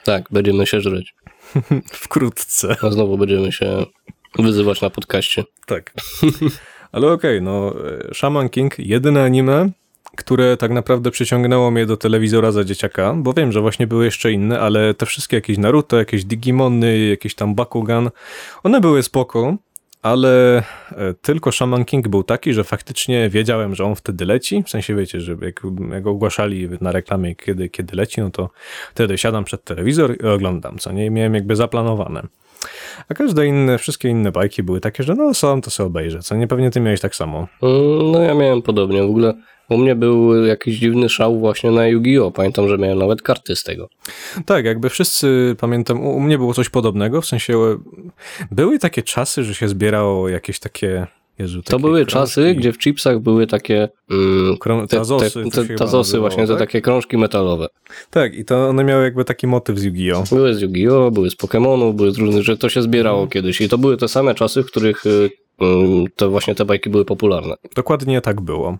Tak, 0.03 0.25
będziemy 0.31 0.67
się 0.67 0.81
żreć. 0.81 1.15
Wkrótce. 1.93 2.75
A 2.81 2.91
znowu 2.91 3.17
będziemy 3.17 3.51
się 3.51 3.85
wyzywać 4.39 4.81
na 4.81 4.89
podcaście. 4.89 5.43
Tak. 5.65 5.93
Ale 6.91 7.11
okej, 7.11 7.37
okay, 7.37 7.41
no 7.41 7.73
Shaman 8.13 8.49
King, 8.49 8.79
jedyne 8.79 9.23
anime, 9.23 9.69
które 10.15 10.57
tak 10.57 10.71
naprawdę 10.71 11.11
przyciągnęło 11.11 11.71
mnie 11.71 11.85
do 11.85 11.97
telewizora 11.97 12.51
za 12.51 12.63
dzieciaka, 12.63 13.13
bo 13.17 13.33
wiem, 13.33 13.51
że 13.51 13.61
właśnie 13.61 13.87
były 13.87 14.05
jeszcze 14.05 14.31
inne, 14.31 14.59
ale 14.59 14.93
te 14.93 15.05
wszystkie 15.05 15.37
jakieś 15.37 15.57
Naruto, 15.57 15.97
jakieś 15.97 16.25
Digimony, 16.25 16.99
jakieś 16.99 17.35
tam 17.35 17.55
Bakugan, 17.55 18.09
one 18.63 18.81
były 18.81 19.03
spoko, 19.03 19.57
ale 20.01 20.57
e, 20.57 21.13
tylko 21.21 21.51
Shaman 21.51 21.85
King 21.85 22.07
był 22.07 22.23
taki, 22.23 22.53
że 22.53 22.63
faktycznie 22.63 23.29
wiedziałem, 23.29 23.75
że 23.75 23.85
on 23.85 23.95
wtedy 23.95 24.25
leci, 24.25 24.63
w 24.63 24.69
sensie 24.69 24.95
wiecie, 24.95 25.21
że 25.21 25.37
jak, 25.41 25.61
jak 25.91 26.07
ogłaszali 26.07 26.69
na 26.81 26.91
reklamie, 26.91 27.35
kiedy, 27.35 27.69
kiedy 27.69 27.95
leci, 27.95 28.21
no 28.21 28.29
to 28.29 28.49
wtedy 28.91 29.17
siadam 29.17 29.43
przed 29.43 29.63
telewizor 29.63 30.15
i 30.23 30.25
oglądam, 30.27 30.77
co 30.77 30.91
nie, 30.91 31.11
miałem 31.11 31.33
jakby 31.35 31.55
zaplanowane. 31.55 32.27
A 33.09 33.13
każde 33.13 33.47
inne, 33.47 33.77
wszystkie 33.77 34.09
inne 34.09 34.31
bajki 34.31 34.63
były 34.63 34.81
takie, 34.81 35.03
że 35.03 35.15
no 35.15 35.33
są, 35.33 35.61
to 35.61 35.69
sobie 35.69 35.87
obejrzę, 35.87 36.19
co 36.19 36.35
nie, 36.35 36.47
pewnie 36.47 36.71
ty 36.71 36.79
miałeś 36.79 36.99
tak 37.01 37.15
samo. 37.15 37.47
Mm, 37.61 38.11
no 38.11 38.21
ja 38.21 38.33
miałem 38.33 38.61
podobnie, 38.61 39.03
w 39.03 39.09
ogóle 39.09 39.33
u 39.69 39.77
mnie 39.77 39.95
był 39.95 40.45
jakiś 40.45 40.79
dziwny 40.79 41.09
szał 41.09 41.39
właśnie 41.39 41.71
na 41.71 41.87
Yu-Gi-Oh! 41.87 42.31
Pamiętam, 42.31 42.67
że 42.69 42.77
miałem 42.77 42.97
nawet 42.97 43.21
karty 43.21 43.55
z 43.55 43.63
tego. 43.63 43.89
Tak, 44.45 44.65
jakby 44.65 44.89
wszyscy, 44.89 45.55
pamiętam, 45.59 46.01
u 46.05 46.19
mnie 46.19 46.37
było 46.37 46.53
coś 46.53 46.69
podobnego, 46.69 47.21
w 47.21 47.25
sensie 47.25 47.77
były 48.51 48.79
takie 48.79 49.03
czasy, 49.03 49.43
że 49.43 49.55
się 49.55 49.67
zbierało 49.67 50.29
jakieś 50.29 50.59
takie 50.59 51.07
Jezu, 51.39 51.61
to 51.61 51.79
były 51.79 52.05
krążki. 52.05 52.13
czasy, 52.13 52.55
gdzie 52.55 52.73
w 52.73 52.77
chipsach 52.77 53.19
były 53.19 53.47
takie 53.47 53.89
mm, 54.11 54.55
Krą- 54.55 54.87
te, 54.87 54.97
tazosy, 54.97 55.43
te, 55.51 55.65
te, 55.65 55.75
tazosy 55.75 56.19
właśnie, 56.19 56.47
tak? 56.47 56.55
te 56.55 56.59
takie 56.59 56.81
krążki 56.81 57.17
metalowe. 57.17 57.67
Tak, 58.09 58.35
i 58.35 58.45
to 58.45 58.69
one 58.69 58.83
miały 58.83 59.03
jakby 59.03 59.25
taki 59.25 59.47
motyw 59.47 59.79
z 59.79 59.83
Yu-Gi-Oh! 59.83 60.35
Były 60.35 60.53
z 60.53 60.61
Yu-Gi-Oh!, 60.61 61.11
były 61.11 61.29
z 61.29 61.35
Pokémonu, 61.35 61.93
były 61.93 62.11
z 62.11 62.17
różnych, 62.17 62.43
że 62.43 62.57
to 62.57 62.69
się 62.69 62.81
zbierało 62.81 63.17
mhm. 63.17 63.29
kiedyś 63.29 63.61
i 63.61 63.69
to 63.69 63.77
były 63.77 63.97
te 63.97 64.07
same 64.07 64.35
czasy, 64.35 64.63
w 64.63 64.65
których 64.65 65.05
y, 65.05 65.29
to 66.15 66.29
właśnie 66.29 66.55
te 66.55 66.65
bajki 66.65 66.89
były 66.89 67.05
popularne. 67.05 67.55
Dokładnie 67.75 68.21
tak 68.21 68.41
było. 68.41 68.77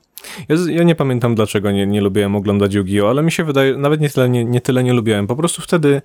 Ja, 0.50 0.56
ja 0.70 0.84
nie 0.84 0.96
pamiętam 0.96 1.36
dlaczego 1.36 1.72
nie, 1.72 1.88
nie 1.88 2.02
lubiłem 2.02 2.36
oglądać 2.36 2.74
Yu-Gi-Oh!, 2.74 3.10
ale 3.10 3.24
mi 3.24 3.32
się 3.32 3.44
wydaje, 3.44 3.78
nawet 3.78 4.02
nie 4.02 4.10
tyle 4.10 4.30
nie, 4.30 4.46
nie 4.46 4.62
tyle 4.62 4.84
nie 4.84 4.94
lubiłem, 4.94 5.28
po 5.28 5.36
prostu 5.36 5.62
wtedy 5.62 6.02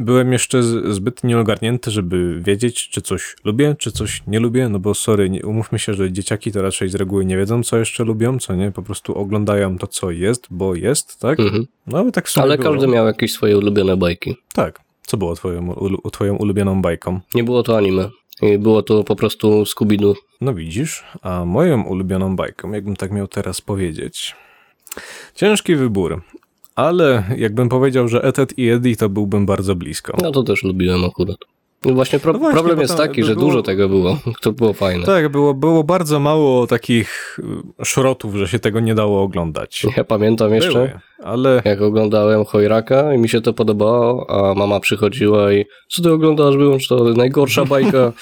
byłem 0.00 0.32
jeszcze 0.32 0.62
zbyt 0.92 1.24
nieogarnięty, 1.24 1.90
żeby 1.90 2.40
wiedzieć, 2.40 2.88
czy 2.88 3.02
coś 3.02 3.36
lubię, 3.44 3.76
czy 3.78 3.92
coś 3.92 4.22
nie 4.26 4.40
lubię, 4.40 4.68
no 4.68 4.78
bo 4.78 4.94
sorry, 4.94 5.30
nie, 5.30 5.42
umówmy 5.42 5.78
się, 5.78 5.94
że 5.94 6.12
dzieciaki 6.12 6.52
to 6.52 6.62
raczej 6.62 6.88
z 6.88 6.94
reguły 6.94 7.24
nie 7.24 7.36
wiedzą, 7.36 7.62
co 7.62 7.78
jeszcze 7.78 8.04
lubią, 8.04 8.38
co 8.38 8.54
nie, 8.54 8.72
po 8.72 8.82
prostu 8.82 9.14
oglądają 9.14 9.78
to, 9.78 9.86
co 9.86 10.10
jest, 10.10 10.46
bo 10.50 10.74
jest, 10.74 11.20
tak? 11.20 11.40
Mhm. 11.40 11.66
No 11.86 11.98
ale 11.98 12.12
tak 12.12 12.28
w 12.28 12.38
Ale 12.38 12.58
było. 12.58 12.72
każdy 12.72 12.86
miał 12.86 13.06
jakieś 13.06 13.32
swoje 13.32 13.58
ulubione 13.58 13.96
bajki. 13.96 14.36
Tak. 14.54 14.80
Co 15.02 15.16
było 15.16 15.34
twoją, 15.34 15.74
twoją 16.12 16.36
ulubioną 16.36 16.82
bajką? 16.82 17.20
Nie 17.34 17.44
było 17.44 17.62
to 17.62 17.76
anime. 17.76 18.10
I 18.42 18.58
było 18.58 18.82
to 18.82 19.04
po 19.04 19.16
prostu 19.16 19.62
Scooby-Doo. 19.62 20.14
No 20.40 20.54
widzisz, 20.54 21.04
a 21.22 21.44
moją 21.44 21.82
ulubioną 21.82 22.36
bajką, 22.36 22.72
jakbym 22.72 22.96
tak 22.96 23.12
miał 23.12 23.28
teraz 23.28 23.60
powiedzieć. 23.60 24.36
Ciężki 25.34 25.76
wybór, 25.76 26.22
ale 26.74 27.24
jakbym 27.36 27.68
powiedział, 27.68 28.08
że 28.08 28.22
Etet 28.22 28.58
i 28.58 28.68
Eddie, 28.68 28.96
to 28.96 29.08
byłbym 29.08 29.46
bardzo 29.46 29.74
blisko. 29.74 30.16
No 30.22 30.30
to 30.30 30.42
też 30.42 30.62
lubiłem 30.62 31.04
akurat. 31.04 31.36
No 31.84 31.94
właśnie, 31.94 32.18
pro, 32.18 32.32
no 32.32 32.38
właśnie 32.38 32.54
problem 32.54 32.80
jest 32.80 32.96
taki, 32.96 33.24
że 33.24 33.34
było... 33.34 33.46
dużo 33.46 33.62
tego 33.62 33.88
było. 33.88 34.18
To 34.40 34.52
było 34.52 34.72
fajne. 34.72 35.06
Tak, 35.06 35.28
było, 35.28 35.54
było 35.54 35.84
bardzo 35.84 36.20
mało 36.20 36.66
takich 36.66 37.38
y, 37.80 37.84
szrotów, 37.84 38.34
że 38.34 38.48
się 38.48 38.58
tego 38.58 38.80
nie 38.80 38.94
dało 38.94 39.22
oglądać. 39.22 39.86
Ja 39.96 40.04
pamiętam 40.04 40.54
jeszcze, 40.54 40.72
Były, 40.72 41.00
ale... 41.22 41.62
jak 41.64 41.80
oglądałem 41.80 42.44
Chojraka 42.44 43.14
i 43.14 43.18
mi 43.18 43.28
się 43.28 43.40
to 43.40 43.52
podobało, 43.52 44.30
a 44.30 44.54
mama 44.54 44.80
przychodziła 44.80 45.52
i 45.52 45.64
co 45.88 46.02
ty 46.02 46.12
oglądasz, 46.12 46.56
wyłącz 46.56 46.88
to, 46.88 47.04
najgorsza 47.04 47.64
bajka. 47.64 48.12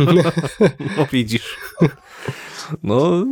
no 0.96 1.06
widzisz. 1.12 1.56
No, 2.82 3.24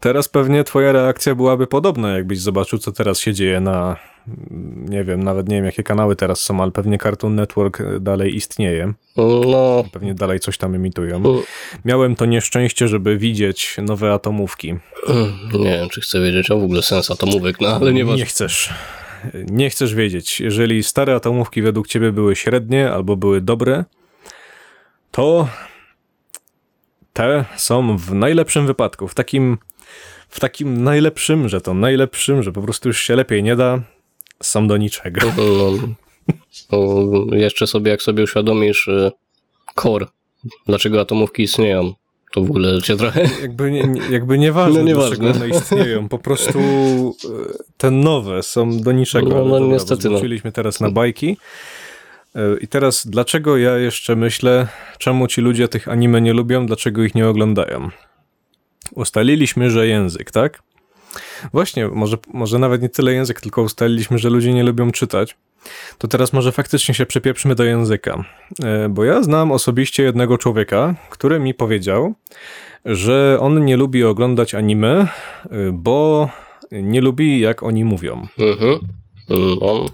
teraz 0.00 0.28
pewnie 0.28 0.64
twoja 0.64 0.92
reakcja 0.92 1.34
byłaby 1.34 1.66
podobna, 1.66 2.12
jakbyś 2.12 2.40
zobaczył, 2.40 2.78
co 2.78 2.92
teraz 2.92 3.18
się 3.18 3.34
dzieje 3.34 3.60
na 3.60 3.96
nie 4.76 5.04
wiem, 5.04 5.22
nawet 5.22 5.48
nie 5.48 5.56
wiem 5.56 5.64
jakie 5.64 5.82
kanały 5.82 6.16
teraz 6.16 6.40
są, 6.40 6.62
ale 6.62 6.70
pewnie 6.70 6.98
Cartoon 6.98 7.34
Network 7.34 7.82
dalej 8.00 8.36
istnieje. 8.36 8.92
No. 9.16 9.84
Pewnie 9.92 10.14
dalej 10.14 10.40
coś 10.40 10.58
tam 10.58 10.74
emitują. 10.74 11.22
Miałem 11.84 12.16
to 12.16 12.26
nieszczęście, 12.26 12.88
żeby 12.88 13.18
widzieć 13.18 13.76
nowe 13.82 14.12
atomówki. 14.12 14.74
Nie 15.52 15.78
wiem, 15.78 15.88
czy 15.88 16.00
chcę 16.00 16.20
wiedzieć 16.20 16.50
o 16.50 16.58
w 16.58 16.64
ogóle 16.64 16.82
sens 16.82 17.10
atomówek, 17.10 17.60
no 17.60 17.68
ale 17.68 17.92
nie 17.92 18.04
Nie 18.04 18.26
chcesz. 18.26 18.74
Nie 19.34 19.70
chcesz 19.70 19.94
wiedzieć. 19.94 20.40
Jeżeli 20.40 20.82
stare 20.82 21.14
atomówki 21.14 21.62
według 21.62 21.88
ciebie 21.88 22.12
były 22.12 22.36
średnie 22.36 22.90
albo 22.90 23.16
były 23.16 23.40
dobre, 23.40 23.84
to 25.10 25.48
te 27.12 27.44
są 27.56 27.96
w 27.98 28.14
najlepszym 28.14 28.66
wypadku, 28.66 29.08
w 29.08 29.14
takim 29.14 29.58
w 30.28 30.40
takim 30.40 30.84
najlepszym, 30.84 31.48
że 31.48 31.60
to 31.60 31.74
najlepszym, 31.74 32.42
że 32.42 32.52
po 32.52 32.62
prostu 32.62 32.88
już 32.88 33.00
się 33.00 33.16
lepiej 33.16 33.42
nie 33.42 33.56
da, 33.56 33.80
są 34.42 34.68
do 34.68 34.76
niczego. 34.76 35.20
No, 36.72 37.36
jeszcze 37.36 37.66
sobie, 37.66 37.90
jak 37.90 38.02
sobie 38.02 38.24
uświadomisz 38.24 38.88
y, 38.88 39.12
core, 39.76 40.06
dlaczego 40.66 41.00
atomówki 41.00 41.42
istnieją, 41.42 41.94
to 42.32 42.40
w 42.40 42.50
ogóle 42.50 42.82
cię 42.82 42.96
trochę... 42.96 43.28
Jakby, 43.42 43.70
nie, 43.70 43.92
jakby 44.10 44.38
nieważne, 44.38 44.78
no, 44.78 44.84
nieważne. 44.84 45.16
dlaczego 45.16 45.44
one 45.44 45.58
istnieją. 45.58 46.08
Po 46.08 46.18
prostu 46.18 46.58
y, 46.58 47.64
te 47.76 47.90
nowe 47.90 48.42
są 48.42 48.80
do 48.80 48.92
niczego. 48.92 49.28
No, 49.28 49.44
no 49.44 49.60
dobra, 49.60 49.74
niestety. 49.74 50.10
No. 50.10 50.20
teraz 50.52 50.80
na 50.80 50.90
bajki. 50.90 51.36
Y, 52.36 52.40
I 52.60 52.68
teraz, 52.68 53.06
dlaczego 53.06 53.56
ja 53.56 53.78
jeszcze 53.78 54.16
myślę, 54.16 54.68
czemu 54.98 55.26
ci 55.26 55.40
ludzie 55.40 55.68
tych 55.68 55.88
anime 55.88 56.20
nie 56.20 56.32
lubią, 56.32 56.66
dlaczego 56.66 57.02
ich 57.02 57.14
nie 57.14 57.28
oglądają? 57.28 57.90
Ustaliliśmy, 58.94 59.70
że 59.70 59.86
język, 59.86 60.30
tak? 60.30 60.62
Właśnie, 61.52 61.88
może, 61.88 62.16
może 62.32 62.58
nawet 62.58 62.82
nie 62.82 62.88
tyle 62.88 63.12
język, 63.12 63.40
tylko 63.40 63.62
ustaliliśmy, 63.62 64.18
że 64.18 64.30
ludzie 64.30 64.52
nie 64.54 64.64
lubią 64.64 64.92
czytać. 64.92 65.36
To 65.98 66.08
teraz 66.08 66.32
może 66.32 66.52
faktycznie 66.52 66.94
się 66.94 67.06
przepieprzymy 67.06 67.54
do 67.54 67.64
języka. 67.64 68.24
E, 68.64 68.88
bo 68.88 69.04
ja 69.04 69.22
znam 69.22 69.52
osobiście 69.52 70.02
jednego 70.02 70.38
człowieka, 70.38 70.94
który 71.10 71.40
mi 71.40 71.54
powiedział, 71.54 72.14
że 72.84 73.38
on 73.40 73.64
nie 73.64 73.76
lubi 73.76 74.04
oglądać 74.04 74.54
anime, 74.54 75.00
e, 75.00 75.48
bo 75.72 76.28
nie 76.72 77.00
lubi 77.00 77.40
jak 77.40 77.62
oni 77.62 77.84
mówią. 77.84 78.26
Mhm. 78.38 78.78
No, 79.60 79.86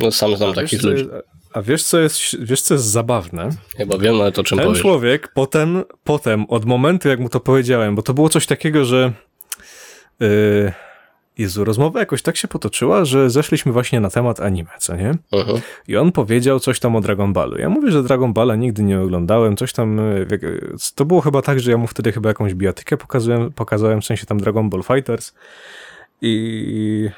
no 0.00 0.10
sam 0.10 0.36
znam 0.36 0.54
takich 0.54 0.82
ludzi. 0.82 1.08
A 1.52 1.62
wiesz 1.62 1.82
co, 1.82 1.98
jest, 1.98 2.20
wiesz, 2.40 2.62
co 2.62 2.74
jest 2.74 2.86
zabawne? 2.86 3.48
Chyba 3.76 3.98
wiem, 3.98 4.20
ale 4.20 4.32
to 4.32 4.44
czym 4.44 4.58
Ten 4.58 4.66
powiesz. 4.66 4.82
człowiek 4.82 5.28
potem, 5.34 5.84
potem, 6.04 6.44
od 6.48 6.64
momentu 6.64 7.08
jak 7.08 7.20
mu 7.20 7.28
to 7.28 7.40
powiedziałem, 7.40 7.94
bo 7.94 8.02
to 8.02 8.14
było 8.14 8.28
coś 8.28 8.46
takiego, 8.46 8.84
że 8.84 9.12
Yy, 10.20 10.72
Jezu, 11.38 11.64
rozmowa 11.64 12.00
jakoś 12.00 12.22
tak 12.22 12.36
się 12.36 12.48
potoczyła, 12.48 13.04
że 13.04 13.30
zeszliśmy 13.30 13.72
właśnie 13.72 14.00
na 14.00 14.10
temat 14.10 14.40
anime, 14.40 14.70
co 14.78 14.96
nie? 14.96 15.14
Uh-huh. 15.32 15.60
I 15.88 15.96
on 15.96 16.12
powiedział 16.12 16.60
coś 16.60 16.80
tam 16.80 16.96
o 16.96 17.00
Dragon 17.00 17.32
Ballu. 17.32 17.58
Ja 17.58 17.68
mówię, 17.68 17.90
że 17.90 18.02
Dragon 18.02 18.32
Balla 18.32 18.56
nigdy 18.56 18.82
nie 18.82 19.00
oglądałem, 19.00 19.56
coś 19.56 19.72
tam, 19.72 19.96
yy, 19.96 20.60
to 20.94 21.04
było 21.04 21.20
chyba 21.20 21.42
tak, 21.42 21.60
że 21.60 21.70
ja 21.70 21.76
mu 21.76 21.86
wtedy 21.86 22.12
chyba 22.12 22.28
jakąś 22.28 22.54
bijatykę 22.54 22.96
pokazałem, 22.96 23.52
pokazałem 23.52 24.00
w 24.00 24.04
sensie 24.04 24.26
tam 24.26 24.38
Dragon 24.38 24.70
Ball 24.70 24.82
Fighters 24.82 25.34
i 26.20 27.10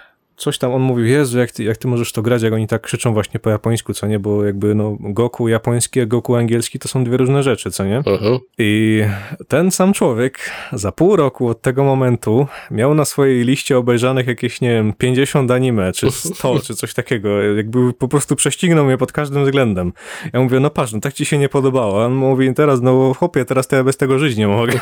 coś 0.43 0.59
tam 0.59 0.75
on 0.75 0.83
mówił, 0.83 1.07
Jezu, 1.07 1.39
jak 1.39 1.51
ty, 1.51 1.65
jak 1.65 1.77
ty 1.77 1.89
możesz 1.89 2.13
to 2.13 2.23
grać, 2.23 2.43
jak 2.43 2.53
oni 2.53 2.67
tak 2.67 2.83
krzyczą 2.83 3.13
właśnie 3.15 3.41
po 3.41 3.51
japońsku, 3.51 3.95
co 3.95 4.07
nie, 4.07 4.19
bo 4.19 4.45
jakby 4.45 4.75
no 4.75 4.97
Goku 5.01 5.49
japoński, 5.49 6.01
a 6.01 6.07
Goku 6.07 6.35
angielski 6.35 6.79
to 6.79 6.89
są 6.89 7.05
dwie 7.05 7.17
różne 7.17 7.43
rzeczy, 7.43 7.71
co 7.71 7.85
nie? 7.85 7.99
Uh 7.99 8.07
mhm. 8.07 8.35
-huh. 8.35 8.41
I 8.59 9.03
ten 9.49 9.71
sam 9.71 9.93
człowiek 9.93 10.51
za 10.73 10.93
pół 10.93 11.17
roku 11.17 11.49
od 11.49 11.63
tego 11.63 11.85
momentu 11.85 12.47
miał 12.71 12.95
na 12.95 13.05
swojej 13.05 13.45
liście 13.45 13.79
obejrzanych 13.79 14.27
jakieś, 14.27 14.61
nie 14.61 14.71
wiem, 14.71 14.93
50 14.93 15.51
anime, 15.51 15.93
czy 15.93 16.11
100, 16.11 16.61
czy 16.61 16.75
coś 16.75 16.95
takiego, 16.95 17.43
jakby 17.43 17.93
po 17.93 18.09
prostu 18.09 18.37
prześcignął 18.37 18.85
mnie 18.85 18.99
pod 18.99 19.13
każdym 19.13 19.45
względem. 19.45 19.93
Ja 20.33 20.41
mówię, 20.41 20.61
no 20.61 20.71
patrz, 20.71 20.93
no 20.93 21.01
tak 21.01 21.15
ci 21.15 21.25
się 21.25 21.39
nie 21.39 21.49
podobało. 21.49 22.03
A 22.03 22.07
on 22.07 22.15
mówi, 22.15 22.55
teraz, 22.55 22.81
no 22.81 23.15
chłopie, 23.15 23.45
teraz 23.45 23.69
to 23.69 23.77
ja 23.77 23.85
bez 23.85 23.97
tego 23.97 24.19
żyć 24.19 24.37
nie 24.37 24.49
mogę. 24.49 24.81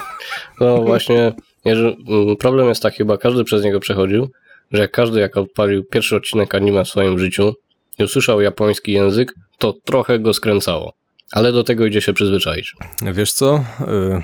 No 0.60 0.82
właśnie, 0.82 1.32
mm, 1.64 2.36
problem 2.38 2.68
jest 2.68 2.82
taki, 2.82 2.96
chyba 2.96 3.18
każdy 3.18 3.44
przez 3.44 3.64
niego 3.64 3.80
przechodził, 3.80 4.28
że 4.70 4.82
jak 4.82 4.90
każdy 4.90 5.20
jak 5.20 5.36
odpalił 5.36 5.84
pierwszy 5.84 6.16
odcinek 6.16 6.54
anime 6.54 6.84
w 6.84 6.88
swoim 6.88 7.18
życiu 7.18 7.54
i 7.98 8.04
usłyszał 8.04 8.40
japoński 8.40 8.92
język, 8.92 9.34
to 9.58 9.72
trochę 9.84 10.18
go 10.18 10.34
skręcało. 10.34 10.92
Ale 11.32 11.52
do 11.52 11.64
tego 11.64 11.86
idzie 11.86 12.00
się 12.00 12.12
przyzwyczaić. 12.12 12.74
Wiesz 13.12 13.32
co? 13.32 13.64
Y, 13.80 14.22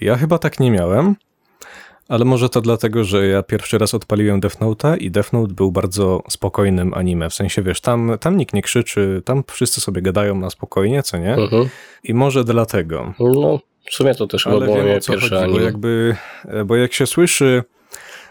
ja 0.00 0.16
chyba 0.16 0.38
tak 0.38 0.60
nie 0.60 0.70
miałem, 0.70 1.14
ale 2.08 2.24
może 2.24 2.48
to 2.48 2.60
dlatego, 2.60 3.04
że 3.04 3.26
ja 3.26 3.42
pierwszy 3.42 3.78
raz 3.78 3.94
odpaliłem 3.94 4.40
Death 4.40 4.56
Note'a 4.60 4.98
i 4.98 5.10
Death 5.10 5.32
Note 5.32 5.54
był 5.54 5.72
bardzo 5.72 6.22
spokojnym 6.28 6.94
anime. 6.94 7.30
W 7.30 7.34
sensie, 7.34 7.62
wiesz, 7.62 7.80
tam, 7.80 8.12
tam 8.20 8.36
nikt 8.36 8.54
nie 8.54 8.62
krzyczy, 8.62 9.22
tam 9.24 9.44
wszyscy 9.46 9.80
sobie 9.80 10.02
gadają 10.02 10.34
na 10.34 10.50
spokojnie, 10.50 11.02
co 11.02 11.18
nie? 11.18 11.34
Mhm. 11.34 11.68
I 12.04 12.14
może 12.14 12.44
dlatego. 12.44 13.14
No, 13.20 13.60
w 13.90 13.94
sumie 13.94 14.14
to 14.14 14.26
też 14.26 14.46
ale 14.46 14.64
było 14.64 14.76
wiem, 14.76 14.86
pierwsze 14.86 15.18
chodzi, 15.20 15.34
anime. 15.34 15.58
Bo, 15.58 15.64
jakby, 15.64 16.16
bo 16.66 16.76
jak 16.76 16.92
się 16.92 17.06
słyszy 17.06 17.62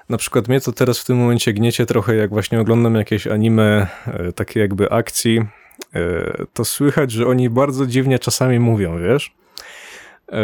na 0.10 0.18
przykład 0.18 0.48
mnie 0.48 0.62
to 0.62 0.72
teraz 0.72 1.00
w 1.00 1.06
tym 1.06 1.18
momencie 1.18 1.54
gniecie 1.54 1.86
trochę, 1.86 2.16
jak 2.16 2.30
właśnie 2.30 2.62
oglądam 2.62 2.96
jakieś 2.96 3.28
anime, 3.28 3.88
e, 4.08 4.32
takie 4.32 4.60
jakby 4.60 4.92
akcji, 4.92 5.42
e, 5.96 6.46
to 6.54 6.66
słychać, 6.66 7.12
że 7.12 7.28
oni 7.28 7.50
bardzo 7.50 7.86
dziwnie 7.86 8.20
czasami 8.20 8.60
mówią, 8.60 9.00
wiesz? 9.00 9.36
E, 10.32 10.42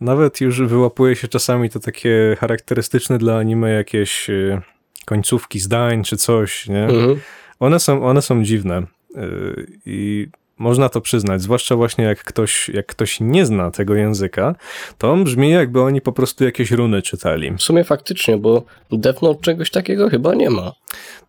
nawet 0.00 0.40
już 0.40 0.62
wyłapuje 0.62 1.16
się 1.16 1.28
czasami 1.28 1.70
to 1.70 1.80
takie 1.80 2.36
charakterystyczne 2.40 3.18
dla 3.18 3.38
anime 3.38 3.70
jakieś 3.70 4.30
końcówki 5.04 5.60
zdań 5.60 6.04
czy 6.04 6.16
coś, 6.16 6.68
nie? 6.68 6.84
Mhm. 6.84 7.20
One, 7.60 7.80
są, 7.80 8.06
one 8.06 8.22
są 8.22 8.44
dziwne 8.44 8.82
i 9.86 10.28
można 10.58 10.88
to 10.88 11.00
przyznać, 11.00 11.42
zwłaszcza 11.42 11.76
właśnie 11.76 12.04
jak 12.04 12.24
ktoś, 12.24 12.68
jak 12.68 12.86
ktoś 12.86 13.20
nie 13.20 13.46
zna 13.46 13.70
tego 13.70 13.94
języka, 13.94 14.54
to 14.98 15.12
on 15.12 15.24
brzmi 15.24 15.50
jakby 15.50 15.80
oni 15.80 16.00
po 16.00 16.12
prostu 16.12 16.44
jakieś 16.44 16.70
runy 16.70 17.02
czytali. 17.02 17.52
W 17.52 17.62
sumie 17.62 17.84
faktycznie, 17.84 18.38
bo 18.38 18.62
Death 18.92 19.22
Note 19.22 19.40
czegoś 19.40 19.70
takiego 19.70 20.08
chyba 20.08 20.34
nie 20.34 20.50
ma. 20.50 20.72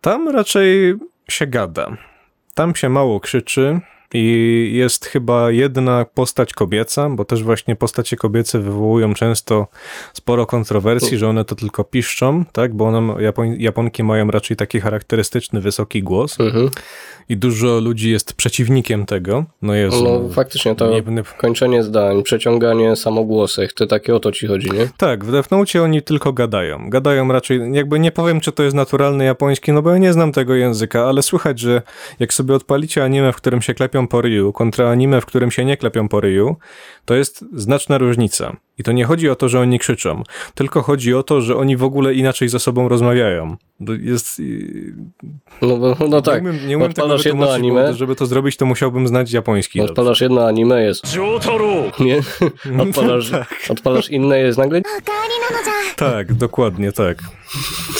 Tam 0.00 0.28
raczej 0.28 0.94
się 1.30 1.46
gada. 1.46 1.96
Tam 2.54 2.74
się 2.74 2.88
mało 2.88 3.20
krzyczy, 3.20 3.80
i 4.14 4.70
jest 4.74 5.06
chyba 5.06 5.50
jedna 5.50 6.04
postać 6.14 6.52
kobieca, 6.52 7.10
bo 7.10 7.24
też 7.24 7.42
właśnie 7.42 7.76
postacie 7.76 8.16
kobiece 8.16 8.58
wywołują 8.58 9.14
często 9.14 9.66
sporo 10.12 10.46
kontrowersji, 10.46 11.18
że 11.18 11.28
one 11.28 11.44
to 11.44 11.54
tylko 11.54 11.84
piszczą, 11.84 12.44
tak, 12.52 12.74
bo 12.74 12.84
one, 12.84 13.22
Japon, 13.22 13.54
Japonki 13.58 14.02
mają 14.02 14.28
raczej 14.28 14.56
taki 14.56 14.80
charakterystyczny, 14.80 15.60
wysoki 15.60 16.02
głos 16.02 16.40
mhm. 16.40 16.70
i 17.28 17.36
dużo 17.36 17.80
ludzi 17.80 18.10
jest 18.10 18.34
przeciwnikiem 18.34 19.06
tego. 19.06 19.44
No, 19.62 19.74
jest, 19.74 20.02
no 20.02 20.28
faktycznie 20.28 20.74
to 20.74 21.00
nie... 21.00 21.22
kończenie 21.38 21.82
zdań, 21.82 22.22
przeciąganie 22.22 22.96
samogłosek, 22.96 23.72
to 23.72 23.86
takie 23.86 24.14
o 24.14 24.20
to 24.20 24.32
ci 24.32 24.46
chodzi, 24.46 24.70
nie? 24.70 24.88
Tak, 24.96 25.24
w 25.24 25.50
Note 25.50 25.82
oni 25.82 26.02
tylko 26.02 26.32
gadają. 26.32 26.90
Gadają 26.90 27.32
raczej, 27.32 27.60
jakby 27.72 28.00
nie 28.00 28.12
powiem, 28.12 28.40
czy 28.40 28.52
to 28.52 28.62
jest 28.62 28.76
naturalny 28.76 29.24
japoński, 29.24 29.72
no 29.72 29.82
bo 29.82 29.90
ja 29.90 29.98
nie 29.98 30.12
znam 30.12 30.32
tego 30.32 30.54
języka, 30.54 31.06
ale 31.06 31.22
słychać, 31.22 31.60
że 31.60 31.82
jak 32.18 32.34
sobie 32.34 32.54
odpalicie 32.54 33.04
anime, 33.04 33.32
w 33.32 33.36
którym 33.36 33.62
się 33.62 33.74
klepią 33.74 33.99
po 34.08 34.20
ryju, 34.20 34.52
kontra 34.52 34.90
anime, 34.90 35.20
w 35.20 35.26
którym 35.26 35.50
się 35.50 35.64
nie 35.64 35.76
klepią 35.76 36.08
po 36.08 36.20
ryju, 36.20 36.56
to 37.04 37.14
jest 37.14 37.44
znaczna 37.52 37.98
różnica. 37.98 38.56
I 38.80 38.82
to 38.82 38.92
nie 38.92 39.04
chodzi 39.04 39.30
o 39.30 39.36
to, 39.36 39.48
że 39.48 39.60
oni 39.60 39.78
krzyczą, 39.78 40.22
tylko 40.54 40.82
chodzi 40.82 41.14
o 41.14 41.22
to, 41.22 41.40
że 41.40 41.56
oni 41.56 41.76
w 41.76 41.84
ogóle 41.84 42.14
inaczej 42.14 42.48
ze 42.48 42.58
sobą 42.58 42.88
rozmawiają. 42.88 43.56
Jest... 44.00 44.42
No, 45.62 45.76
bo, 45.76 45.96
no 46.08 46.22
tak, 46.22 46.42
nie 46.42 46.50
umiem, 46.50 46.68
nie 46.68 46.76
umiem 46.76 46.92
tego 46.92 47.16
jedno 47.24 47.52
anime, 47.52 47.94
żeby 47.94 48.16
to 48.16 48.26
zrobić, 48.26 48.56
to 48.56 48.66
musiałbym 48.66 49.08
znać 49.08 49.32
japoński. 49.32 49.80
Odpalasz 49.80 50.20
jedno 50.20 50.46
anime, 50.46 50.82
jest 50.82 51.18
nie? 52.00 52.20
Odpalasz, 52.82 53.30
tak. 53.30 53.66
odpalasz 53.68 54.10
inne, 54.10 54.38
jest 54.38 54.58
nagle 54.58 54.82
tak, 56.00 56.34
dokładnie 56.34 56.92
tak. 56.92 57.22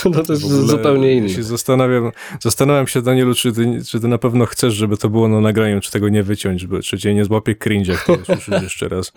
To, 0.02 0.10
to 0.24 0.32
jest 0.32 0.46
zupełnie 0.46 1.12
inne. 1.12 1.28
Się 1.28 1.42
zastanawiam, 1.42 2.12
zastanawiam 2.40 2.86
się, 2.86 3.02
Danielu, 3.02 3.34
czy 3.34 3.52
ty, 3.52 3.80
czy 3.88 4.00
ty 4.00 4.08
na 4.08 4.18
pewno 4.18 4.46
chcesz, 4.46 4.74
żeby 4.74 4.96
to 4.96 5.08
było 5.08 5.28
na 5.28 5.40
nagraniu, 5.40 5.80
czy 5.80 5.90
tego 5.90 6.08
nie 6.08 6.22
wyciąć, 6.22 6.66
bo, 6.66 6.82
czy 6.82 6.98
cię 6.98 7.14
nie 7.14 7.24
złapie 7.24 7.54
cringe, 7.54 7.92
jak 7.92 8.04
to 8.04 8.12
usłyszysz 8.22 8.62
jeszcze 8.62 8.88
raz. 8.88 9.12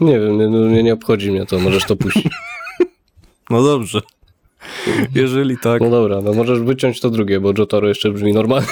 Nie 0.00 0.20
wiem, 0.20 0.38
nie, 0.38 0.48
no, 0.48 0.82
nie, 0.82 0.91
nie 0.92 0.94
obchodzi 0.94 1.30
mnie 1.30 1.46
to, 1.46 1.58
możesz 1.58 1.84
to 1.84 1.96
puścić. 1.96 2.28
No 3.50 3.62
dobrze. 3.62 4.00
Jeżeli 5.14 5.58
tak. 5.58 5.80
No 5.80 5.90
dobra, 5.90 6.20
no 6.20 6.32
możesz 6.32 6.60
wyciąć 6.60 7.00
to 7.00 7.10
drugie, 7.10 7.40
bo 7.40 7.52
Jotaro 7.58 7.88
jeszcze 7.88 8.10
brzmi 8.10 8.32
normalnie. 8.32 8.66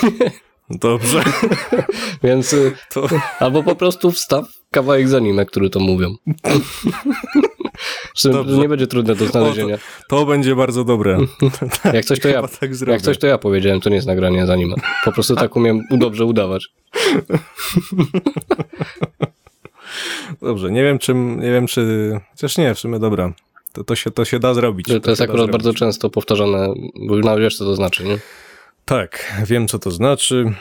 Dobrze. 0.71 1.23
Więc 2.25 2.53
y, 2.53 2.73
to... 2.91 3.07
albo 3.39 3.63
po 3.63 3.77
prostu 3.77 4.11
wstaw 4.11 4.49
kawałek 4.71 5.09
z 5.09 5.15
anime, 5.15 5.47
który 5.47 5.71
to 5.71 5.81
mówią. 5.81 6.15
nie 8.61 8.69
będzie 8.69 8.87
trudne 8.87 9.15
do 9.15 9.27
znalezienia. 9.27 9.75
O, 9.75 9.79
to, 10.09 10.17
to, 10.17 10.27
będzie 10.27 10.57
bardzo 10.57 10.85
dobre. 10.85 11.19
jak, 11.95 12.05
coś 12.05 12.21
to 12.21 12.29
ja, 12.29 12.49
tak 12.49 12.71
jak 12.87 13.03
coś 13.03 13.19
to 13.19 13.27
ja 13.27 13.39
powiedziałem, 13.39 13.81
to 13.81 13.91
nie 13.91 13.97
jest 13.97 14.09
nagranie 14.09 14.47
z 14.47 14.51
anime. 14.51 14.75
Po 15.05 15.13
prostu 15.13 15.37
tak 15.37 15.57
umiem 15.57 15.81
dobrze 15.91 16.25
udawać. 16.25 16.69
Dobrze, 20.43 20.71
nie 20.71 20.83
wiem 20.83 20.99
czym, 20.99 21.41
nie 21.41 21.51
wiem 21.51 21.67
czy, 21.67 22.11
chociaż 22.31 22.59
nie, 22.59 22.75
w 22.75 22.79
sumie 22.79 22.99
dobra. 22.99 23.33
To, 23.73 23.85
to, 23.85 23.97
się, 23.97 24.11
to 24.11 24.25
się 24.25 24.39
da 24.39 24.55
zrobić. 24.55 24.87
To, 24.87 25.01
to 25.01 25.11
jest 25.11 25.23
akurat 25.23 25.51
bardzo 25.51 25.75
często 25.75 26.11
powtarzane, 26.11 26.75
bo 27.09 27.17
już 27.17 27.27
wiesz 27.39 27.57
co 27.57 27.65
to 27.65 27.77
znaczy, 27.77 28.05
nie? 28.05 28.19
Tak, 28.85 29.43
wiem 29.47 29.69
co 29.69 29.79
to 29.79 29.91
znaczy. 29.91 30.55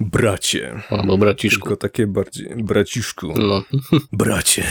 Bracie. 0.00 0.82
Albo 0.90 1.18
braciszku. 1.18 1.60
Tylko 1.60 1.76
takie 1.76 2.06
bardziej. 2.06 2.48
Braciszku. 2.56 3.34
No. 3.36 3.62
Bracie. 4.12 4.64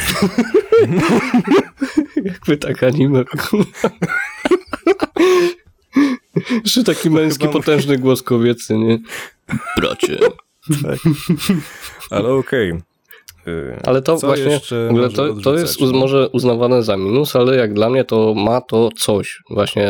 Jakby 2.26 2.58
tak 2.58 2.84
anime. 2.84 3.24
Jeszcze 6.64 6.84
taki 6.84 7.10
męski, 7.10 7.48
potężny 7.48 7.98
głos 7.98 8.24
kobiecy, 8.24 8.78
nie? 8.78 9.00
Bracie. 9.78 10.18
Tak. 10.84 11.00
Ale 12.10 12.34
okej. 12.34 12.72
Okay. 12.72 12.93
Ale 13.84 14.02
to 14.02 14.18
Co 14.18 14.28
właśnie, 14.28 14.60
to, 15.16 15.34
to 15.44 15.54
jest 15.54 15.82
może 15.82 16.30
uznawane 16.30 16.84
za 16.84 16.98
minus, 16.98 17.36
ale 17.36 17.56
jak 17.56 17.74
dla 17.74 17.90
mnie 17.90 18.04
to 18.04 18.34
ma 18.34 18.62
to 18.62 18.90
coś. 18.98 19.42
Właśnie 19.50 19.88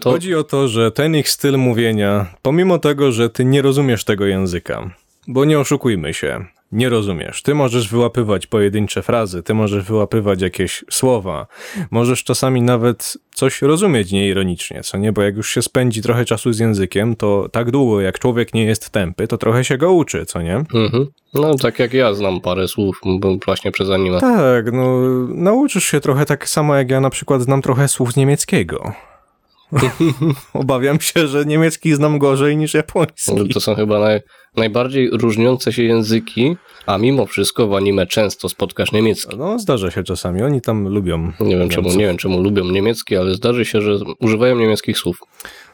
to... 0.00 0.10
Chodzi 0.10 0.34
o 0.34 0.44
to, 0.44 0.68
że 0.68 0.90
ten 0.90 1.16
ich 1.16 1.28
styl 1.28 1.58
mówienia, 1.58 2.26
pomimo 2.42 2.78
tego, 2.78 3.12
że 3.12 3.30
ty 3.30 3.44
nie 3.44 3.62
rozumiesz 3.62 4.04
tego 4.04 4.26
języka, 4.26 4.90
bo 5.28 5.44
nie 5.44 5.58
oszukujmy 5.58 6.14
się, 6.14 6.44
nie 6.74 6.88
rozumiesz. 6.88 7.42
Ty 7.42 7.54
możesz 7.54 7.88
wyłapywać 7.88 8.46
pojedyncze 8.46 9.02
frazy, 9.02 9.42
ty 9.42 9.54
możesz 9.54 9.84
wyłapywać 9.84 10.42
jakieś 10.42 10.84
słowa, 10.90 11.46
możesz 11.90 12.24
czasami 12.24 12.62
nawet 12.62 13.16
coś 13.34 13.62
rozumieć 13.62 14.12
nieironicznie, 14.12 14.80
co 14.82 14.98
nie? 14.98 15.12
Bo 15.12 15.22
jak 15.22 15.36
już 15.36 15.50
się 15.50 15.62
spędzi 15.62 16.02
trochę 16.02 16.24
czasu 16.24 16.52
z 16.52 16.58
językiem, 16.58 17.16
to 17.16 17.48
tak 17.52 17.70
długo 17.70 18.00
jak 18.00 18.18
człowiek 18.18 18.54
nie 18.54 18.64
jest 18.64 18.90
tępy, 18.90 19.26
to 19.26 19.38
trochę 19.38 19.64
się 19.64 19.78
go 19.78 19.92
uczy, 19.92 20.26
co 20.26 20.42
nie? 20.42 20.56
Mhm. 20.56 21.06
No 21.34 21.54
tak 21.54 21.78
jak 21.78 21.94
ja 21.94 22.14
znam 22.14 22.40
parę 22.40 22.68
słów 22.68 23.00
właśnie 23.44 23.72
przez 23.72 23.90
anime. 23.90 24.20
Tak, 24.20 24.72
no 24.72 25.00
nauczysz 25.28 25.84
się 25.84 26.00
trochę 26.00 26.26
tak 26.26 26.48
samo 26.48 26.74
jak 26.74 26.90
ja 26.90 27.00
na 27.00 27.10
przykład 27.10 27.42
znam 27.42 27.62
trochę 27.62 27.88
słów 27.88 28.12
z 28.12 28.16
niemieckiego. 28.16 28.92
Obawiam 30.52 31.00
się, 31.00 31.26
że 31.26 31.44
niemiecki 31.44 31.94
znam 31.94 32.18
gorzej 32.18 32.56
niż 32.56 32.74
japoński. 32.74 33.34
No, 33.34 33.44
to 33.54 33.60
są 33.60 33.74
chyba 33.74 33.98
naj, 33.98 34.20
najbardziej 34.56 35.10
różniące 35.10 35.72
się 35.72 35.82
języki, 35.82 36.56
a 36.86 36.98
mimo 36.98 37.26
wszystko 37.26 37.68
w 37.68 37.74
anime 37.74 38.06
często 38.06 38.48
spotkasz 38.48 38.92
niemiecki. 38.92 39.36
No, 39.36 39.58
zdarza 39.58 39.90
się 39.90 40.02
czasami, 40.02 40.42
oni 40.42 40.60
tam 40.60 40.88
lubią. 40.88 41.32
Nie 41.40 41.56
wiem, 41.56 41.68
czemu, 41.68 41.88
nie 41.88 42.06
wiem 42.06 42.16
czemu 42.16 42.40
lubią 42.40 42.64
niemiecki, 42.64 43.16
ale 43.16 43.34
zdarzy 43.34 43.64
się, 43.64 43.80
że 43.80 43.98
używają 44.20 44.58
niemieckich 44.58 44.98
słów. 44.98 45.18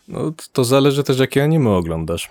No, 0.08 0.32
to 0.52 0.64
zależy 0.64 1.04
też, 1.04 1.18
jakie 1.18 1.44
anime 1.44 1.70
oglądasz. 1.70 2.30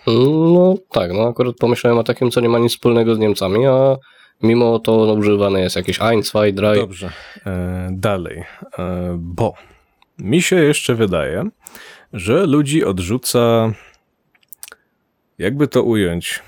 No 0.53 0.75
tak, 0.91 1.13
no 1.13 1.27
akurat 1.27 1.55
pomyślałem 1.55 1.99
o 1.99 2.03
takim, 2.03 2.31
co 2.31 2.41
nie 2.41 2.49
ma 2.49 2.59
nic 2.59 2.71
wspólnego 2.71 3.15
z 3.15 3.19
Niemcami, 3.19 3.65
a 3.65 3.97
mimo 4.43 4.79
to 4.79 5.05
no, 5.05 5.13
używane 5.13 5.61
jest 5.61 5.75
jakieś 5.75 6.01
ein, 6.01 6.23
zwei, 6.23 6.53
drei. 6.53 6.79
Dobrze, 6.79 7.11
e, 7.45 7.89
dalej, 7.91 8.43
e, 8.79 9.15
bo 9.19 9.53
mi 10.19 10.41
się 10.41 10.55
jeszcze 10.55 10.95
wydaje, 10.95 11.49
że 12.13 12.45
ludzi 12.45 12.85
odrzuca. 12.85 13.73
Jakby 15.37 15.67
to 15.67 15.83
ująć? 15.83 16.39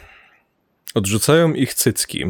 Odrzucają 0.96 1.54
ich 1.54 1.74
cycki. 1.74 2.26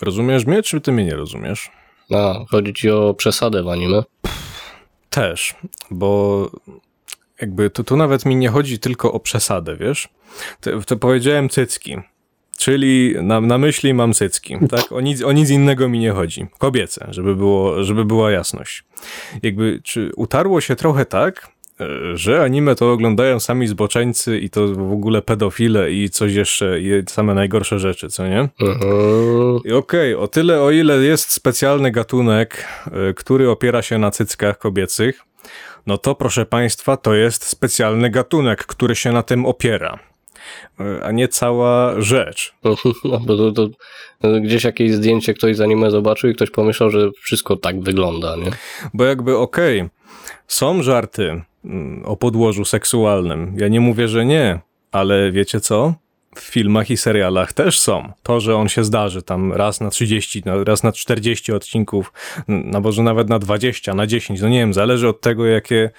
Rozumiesz 0.00 0.46
mnie, 0.46 0.62
czy 0.62 0.80
ty 0.80 0.92
mnie 0.92 1.04
nie 1.04 1.14
rozumiesz? 1.14 1.70
A, 2.14 2.34
chodzi 2.50 2.74
ci 2.74 2.90
o 2.90 3.14
przesadę 3.14 3.62
w 3.62 3.68
anime? 3.68 4.02
Też, 5.10 5.54
bo 5.90 6.50
jakby 7.40 7.70
tu, 7.70 7.84
tu 7.84 7.96
nawet 7.96 8.26
mi 8.26 8.36
nie 8.36 8.48
chodzi 8.48 8.78
tylko 8.78 9.12
o 9.12 9.20
przesadę, 9.20 9.76
wiesz? 9.76 10.08
To, 10.60 10.80
to 10.80 10.96
powiedziałem 10.96 11.48
cycki, 11.48 11.96
czyli 12.60 13.14
na, 13.22 13.40
na 13.40 13.58
myśli 13.58 13.94
mam 13.94 14.12
cycki, 14.12 14.56
tak? 14.70 14.92
O 14.92 15.00
nic, 15.00 15.22
o 15.22 15.32
nic 15.32 15.50
innego 15.50 15.88
mi 15.88 15.98
nie 15.98 16.12
chodzi. 16.12 16.46
Kobiece, 16.58 17.06
żeby, 17.10 17.36
było, 17.36 17.84
żeby 17.84 18.04
była 18.04 18.30
jasność. 18.30 18.84
Jakby, 19.42 19.80
czy 19.84 20.10
utarło 20.16 20.60
się 20.60 20.76
trochę 20.76 21.06
tak, 21.06 21.48
że 22.14 22.42
anime 22.42 22.74
to 22.74 22.92
oglądają 22.92 23.40
sami 23.40 23.66
zboczeńcy 23.66 24.38
i 24.38 24.50
to 24.50 24.66
w 24.66 24.92
ogóle 24.92 25.22
pedofile 25.22 25.92
i 25.92 26.10
coś 26.10 26.34
jeszcze, 26.34 26.80
i 26.80 27.02
same 27.08 27.34
najgorsze 27.34 27.78
rzeczy, 27.78 28.08
co 28.08 28.26
nie? 28.26 28.48
I 29.64 29.72
okej, 29.72 30.14
okay, 30.14 30.18
o 30.18 30.28
tyle 30.28 30.62
o 30.62 30.70
ile 30.70 30.96
jest 30.96 31.30
specjalny 31.30 31.90
gatunek, 31.90 32.64
e, 32.86 33.14
który 33.14 33.50
opiera 33.50 33.82
się 33.82 33.98
na 33.98 34.10
cyckach 34.10 34.58
kobiecych, 34.58 35.22
no 35.86 35.98
to 35.98 36.14
proszę 36.14 36.46
państwa, 36.46 36.96
to 36.96 37.14
jest 37.14 37.44
specjalny 37.44 38.10
gatunek, 38.10 38.66
który 38.66 38.94
się 38.94 39.12
na 39.12 39.22
tym 39.22 39.46
opiera 39.46 39.98
e, 39.98 40.09
a 41.02 41.10
nie 41.10 41.28
cała 41.28 42.00
rzecz. 42.00 42.54
No, 43.04 43.20
bo 43.20 43.52
to, 43.52 43.52
to, 43.52 44.40
gdzieś 44.40 44.64
jakieś 44.64 44.92
zdjęcie 44.92 45.34
ktoś 45.34 45.56
z 45.56 45.60
anime 45.60 45.90
zobaczył 45.90 46.30
i 46.30 46.34
ktoś 46.34 46.50
pomyślał, 46.50 46.90
że 46.90 47.10
wszystko 47.22 47.56
tak 47.56 47.80
wygląda, 47.80 48.36
nie? 48.36 48.50
Bo 48.94 49.04
jakby 49.04 49.36
okej, 49.38 49.80
okay, 49.80 49.90
są 50.46 50.82
żarty 50.82 51.42
mm, 51.64 52.02
o 52.04 52.16
podłożu 52.16 52.64
seksualnym. 52.64 53.54
Ja 53.58 53.68
nie 53.68 53.80
mówię, 53.80 54.08
że 54.08 54.26
nie, 54.26 54.60
ale 54.92 55.32
wiecie 55.32 55.60
co? 55.60 55.94
W 56.36 56.40
filmach 56.40 56.90
i 56.90 56.96
serialach 56.96 57.52
też 57.52 57.80
są. 57.80 58.12
To, 58.22 58.40
że 58.40 58.56
on 58.56 58.68
się 58.68 58.84
zdarzy 58.84 59.22
tam 59.22 59.52
raz 59.52 59.80
na 59.80 59.90
30, 59.90 60.42
raz 60.46 60.82
na 60.82 60.92
40 60.92 61.52
odcinków, 61.52 62.12
no 62.48 62.80
może 62.80 63.02
nawet 63.02 63.28
na 63.28 63.38
20, 63.38 63.94
na 63.94 64.06
10, 64.06 64.40
no 64.40 64.48
nie 64.48 64.58
wiem, 64.58 64.74
zależy 64.74 65.08
od 65.08 65.20
tego, 65.20 65.46
jakie, 65.46 65.90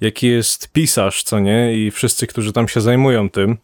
jaki 0.00 0.26
jest 0.26 0.72
pisarz, 0.72 1.22
co 1.22 1.38
nie? 1.38 1.74
I 1.74 1.90
wszyscy, 1.90 2.26
którzy 2.26 2.52
tam 2.52 2.68
się 2.68 2.80
zajmują 2.80 3.30
tym, 3.30 3.56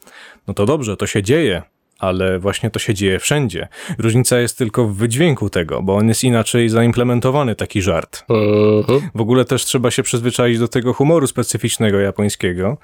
no 0.47 0.55
to 0.55 0.67
dobrze, 0.67 0.97
to 0.97 1.07
się 1.07 1.23
dzieje, 1.23 1.63
ale 1.99 2.39
właśnie 2.39 2.71
to 2.71 2.79
się 2.79 2.95
dzieje 2.95 3.19
wszędzie. 3.19 3.69
Różnica 3.99 4.39
jest 4.39 4.59
tylko 4.59 4.85
w 4.85 4.97
wydźwięku 4.97 5.51
tego, 5.51 5.83
bo 5.83 5.97
on 5.97 6.09
jest 6.09 6.25
inaczej 6.25 6.69
zaimplementowany, 6.69 7.55
taki 7.55 7.83
żart. 7.83 8.25
Uh-huh. 8.29 9.01
W 9.15 9.21
ogóle 9.21 9.45
też 9.45 9.65
trzeba 9.65 9.91
się 9.91 10.03
przyzwyczaić 10.03 10.59
do 10.59 10.69
tego 10.69 10.93
humoru 10.93 11.27
specyficznego 11.27 12.01
japońskiego, 12.01 12.79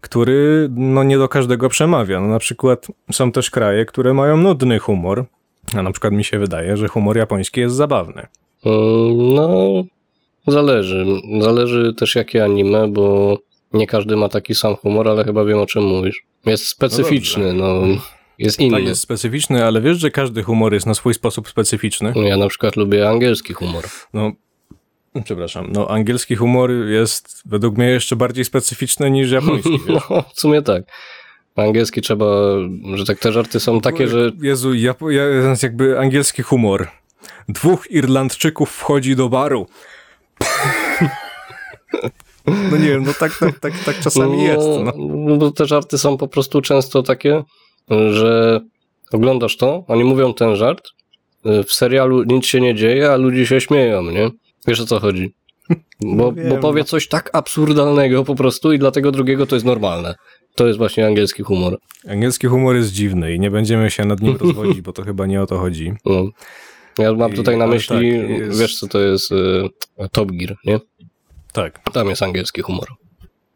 który 0.00 0.68
no, 0.76 1.04
nie 1.04 1.18
do 1.18 1.28
każdego 1.28 1.68
przemawia. 1.68 2.20
No, 2.20 2.26
na 2.26 2.38
przykład 2.38 2.86
są 3.12 3.32
też 3.32 3.50
kraje, 3.50 3.84
które 3.84 4.14
mają 4.14 4.36
nudny 4.36 4.78
humor, 4.78 5.24
a 5.74 5.82
na 5.82 5.92
przykład 5.92 6.12
mi 6.12 6.24
się 6.24 6.38
wydaje, 6.38 6.76
że 6.76 6.88
humor 6.88 7.16
japoński 7.16 7.60
jest 7.60 7.74
zabawny. 7.76 8.26
Mm, 8.64 9.34
no, 9.34 9.84
zależy. 10.46 11.06
Zależy 11.40 11.94
też 11.94 12.14
jakie 12.14 12.44
anime, 12.44 12.88
bo 12.88 13.38
nie 13.72 13.86
każdy 13.86 14.16
ma 14.16 14.28
taki 14.28 14.54
sam 14.54 14.76
humor, 14.76 15.08
ale 15.08 15.24
chyba 15.24 15.44
wiem 15.44 15.58
o 15.58 15.66
czym 15.66 15.84
mówisz. 15.84 16.22
Jest 16.46 16.66
specyficzny, 16.66 17.52
no. 17.52 17.86
no 17.86 17.86
jest 18.38 18.60
inny. 18.60 18.76
Tak, 18.78 18.86
jest 18.86 19.00
specyficzny, 19.00 19.64
ale 19.64 19.80
wiesz, 19.80 19.98
że 19.98 20.10
każdy 20.10 20.42
humor 20.42 20.74
jest 20.74 20.86
na 20.86 20.94
swój 20.94 21.14
sposób 21.14 21.48
specyficzny? 21.48 22.12
No 22.16 22.22
ja 22.22 22.36
na 22.36 22.48
przykład 22.48 22.76
lubię 22.76 23.08
angielski 23.08 23.52
humor. 23.52 23.84
No, 24.14 24.32
przepraszam, 25.24 25.66
no 25.72 25.88
angielski 25.88 26.36
humor 26.36 26.70
jest 26.70 27.42
według 27.44 27.76
mnie 27.76 27.86
jeszcze 27.86 28.16
bardziej 28.16 28.44
specyficzny 28.44 29.10
niż 29.10 29.30
japoński? 29.30 29.80
No, 30.10 30.24
w 30.34 30.40
sumie 30.40 30.62
tak. 30.62 30.84
Angielski 31.56 32.02
trzeba, 32.02 32.26
że 32.94 33.04
tak 33.04 33.18
te 33.18 33.32
żarty 33.32 33.60
są 33.60 33.80
takie, 33.80 34.08
że... 34.08 34.32
Jezu, 34.42 34.74
ja, 34.74 34.94
ja, 35.00 35.22
jakby 35.62 35.98
angielski 35.98 36.42
humor. 36.42 36.88
Dwóch 37.48 37.90
Irlandczyków 37.90 38.70
wchodzi 38.70 39.16
do 39.16 39.28
baru. 39.28 39.66
No 42.70 42.76
nie 42.76 42.88
wiem, 42.88 43.04
no 43.04 43.12
tak, 43.20 43.38
tak, 43.38 43.58
tak, 43.58 43.72
tak 43.84 44.00
czasami 44.00 44.36
no, 44.36 44.42
jest. 44.42 44.68
No. 44.84 44.92
no 44.98 45.36
bo 45.36 45.50
te 45.50 45.66
żarty 45.66 45.98
są 45.98 46.16
po 46.16 46.28
prostu 46.28 46.60
często 46.60 47.02
takie, 47.02 47.42
że 47.90 48.60
oglądasz 49.12 49.56
to, 49.56 49.84
oni 49.88 50.04
mówią 50.04 50.34
ten 50.34 50.56
żart, 50.56 50.88
w 51.44 51.72
serialu 51.72 52.22
nic 52.22 52.46
się 52.46 52.60
nie 52.60 52.74
dzieje, 52.74 53.12
a 53.12 53.16
ludzie 53.16 53.46
się 53.46 53.60
śmieją, 53.60 54.02
nie? 54.02 54.30
Wiesz 54.66 54.80
o 54.80 54.86
co 54.86 55.00
chodzi? 55.00 55.34
Bo, 56.00 56.32
no 56.36 56.50
bo 56.50 56.56
powie 56.56 56.80
no. 56.80 56.84
coś 56.84 57.08
tak 57.08 57.30
absurdalnego 57.32 58.24
po 58.24 58.34
prostu 58.34 58.72
i 58.72 58.78
dla 58.78 58.90
tego 58.90 59.12
drugiego 59.12 59.46
to 59.46 59.56
jest 59.56 59.66
normalne. 59.66 60.14
To 60.54 60.66
jest 60.66 60.78
właśnie 60.78 61.06
angielski 61.06 61.42
humor. 61.42 61.78
Angielski 62.08 62.46
humor 62.46 62.76
jest 62.76 62.92
dziwny 62.92 63.34
i 63.34 63.40
nie 63.40 63.50
będziemy 63.50 63.90
się 63.90 64.04
nad 64.04 64.20
nim 64.20 64.36
rozwodzić, 64.40 64.80
bo 64.80 64.92
to 64.92 65.02
chyba 65.02 65.26
nie 65.26 65.42
o 65.42 65.46
to 65.46 65.58
chodzi. 65.58 65.92
No. 66.04 66.30
Ja 66.98 67.14
mam 67.14 67.32
tutaj 67.32 67.56
na 67.56 67.66
myśli, 67.66 67.96
tak, 68.20 68.28
jest... 68.28 68.60
wiesz 68.60 68.78
co 68.78 68.86
to 68.86 69.00
jest 69.00 69.32
y, 69.32 69.68
Top 70.12 70.32
Gear, 70.32 70.56
nie? 70.64 70.80
Tak. 71.52 71.80
Tam 71.92 72.08
jest 72.08 72.22
angielski 72.22 72.62
humor. 72.62 72.88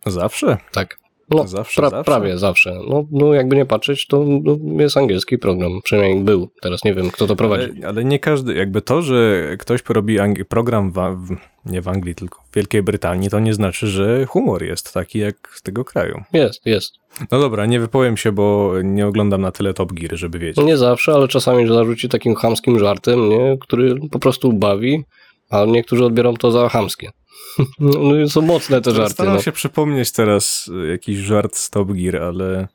Zawsze? 0.07 0.59
Tak. 0.73 1.00
No, 1.31 1.47
zawsze, 1.47 1.81
pra, 1.81 1.91
zawsze? 1.91 2.05
Prawie 2.05 2.39
zawsze. 2.39 2.79
No, 2.89 3.05
no 3.11 3.35
jakby 3.35 3.57
nie 3.57 3.67
patrzeć, 3.67 4.07
to 4.07 4.25
no, 4.43 4.57
jest 4.83 4.97
angielski 4.97 5.39
program. 5.39 5.73
Przynajmniej 5.85 6.25
był. 6.25 6.49
Teraz 6.63 6.85
nie 6.85 6.95
wiem, 6.95 7.11
kto 7.11 7.27
to 7.27 7.37
prowadzi. 7.37 7.71
Ale, 7.77 7.89
ale 7.89 8.05
nie 8.05 8.19
każdy, 8.19 8.55
jakby 8.55 8.83
to, 8.83 9.03
że 9.03 9.47
ktoś 9.59 9.83
porobi 9.83 10.19
program 10.49 10.93
w, 10.93 10.97
w, 10.97 11.37
nie 11.71 11.83
w 11.83 11.89
Anglii, 11.89 12.15
tylko 12.15 12.43
w 12.51 12.55
Wielkiej 12.55 12.83
Brytanii, 12.83 13.31
to 13.31 13.41
nie 13.41 13.55
znaczy, 13.55 13.87
że 13.87 14.27
humor 14.27 14.63
jest 14.63 14.95
taki 14.95 15.19
jak 15.19 15.37
z 15.55 15.63
tego 15.63 15.85
kraju. 15.85 16.23
Jest, 16.33 16.67
jest. 16.67 16.95
No 17.31 17.41
dobra, 17.41 17.67
nie 17.67 17.81
wypowiem 17.81 18.17
się, 18.17 18.33
bo 18.33 18.73
nie 18.85 19.07
oglądam 19.07 19.41
na 19.41 19.53
tyle 19.53 19.75
Top 19.75 19.93
Gear, 19.93 20.17
żeby 20.17 20.39
wiedzieć. 20.39 20.67
Nie 20.67 20.77
zawsze, 20.77 21.13
ale 21.13 21.29
czasami 21.29 21.69
zarzuci 21.69 22.09
takim 22.09 22.35
chamskim 22.35 22.79
żartem, 22.79 23.29
nie? 23.29 23.57
który 23.61 23.95
po 24.11 24.19
prostu 24.19 24.53
bawi, 24.53 25.05
a 25.51 25.65
niektórzy 25.65 26.05
odbiorą 26.05 26.35
to 26.35 26.51
za 26.51 26.69
chamskie. 26.69 27.11
No 27.79 28.29
są 28.29 28.41
mocne 28.41 28.81
te 28.81 28.91
żarty. 28.91 29.13
Staram 29.13 29.35
no. 29.35 29.43
się 29.43 29.53
przypomnieć 29.53 30.13
teraz 30.13 30.71
jakiś 30.91 31.19
żart 31.19 31.57
z 31.57 31.71
Top 31.71 31.93
Gear, 31.93 32.17
ale... 32.17 32.69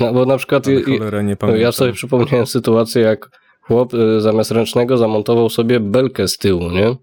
No, 0.00 0.12
bo 0.12 0.26
na 0.26 0.36
przykład 0.36 0.66
i, 0.66 1.00
ja 1.60 1.72
sobie 1.72 1.92
przypomniałem 1.92 2.46
sytuację, 2.46 3.02
jak 3.02 3.30
chłop 3.60 3.94
y, 3.94 4.20
zamiast 4.20 4.50
ręcznego 4.50 4.96
zamontował 4.96 5.50
sobie 5.50 5.80
belkę 5.80 6.28
z 6.28 6.38
tyłu, 6.38 6.70
nie? 6.70 6.96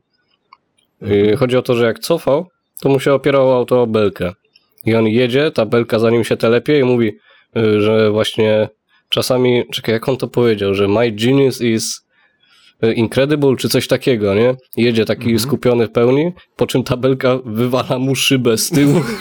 I 1.01 1.35
chodzi 1.35 1.57
o 1.57 1.61
to, 1.61 1.75
że 1.75 1.85
jak 1.85 1.99
cofał, 1.99 2.47
to 2.81 2.89
mu 2.89 2.99
się 2.99 3.13
opierało 3.13 3.55
auto 3.55 3.81
o 3.81 3.87
belkę. 3.87 4.33
I 4.85 4.95
on 4.95 5.07
jedzie, 5.07 5.51
ta 5.51 5.65
belka 5.65 5.99
za 5.99 6.09
nim 6.09 6.23
się 6.23 6.37
telepie 6.37 6.79
i 6.79 6.83
mówi, 6.83 7.17
y, 7.57 7.81
że 7.81 8.11
właśnie 8.11 8.69
czasami, 9.09 9.63
czekaj, 9.71 9.93
jak 9.93 10.09
on 10.09 10.17
to 10.17 10.27
powiedział, 10.27 10.73
że 10.73 10.87
my 10.87 11.11
genius 11.11 11.61
is 11.61 11.97
y, 11.97 12.01
incredible, 12.95 13.55
czy 13.55 13.69
coś 13.69 13.87
takiego, 13.87 14.35
nie? 14.35 14.55
Jedzie 14.77 15.05
taki 15.05 15.23
mhm. 15.23 15.39
skupiony 15.39 15.87
w 15.87 15.91
pełni, 15.91 16.31
po 16.55 16.67
czym 16.67 16.83
tabelka 16.83 17.39
wywala 17.45 17.99
mu 17.99 18.15
szybę 18.15 18.57
z 18.57 18.69
tyłu. 18.69 19.01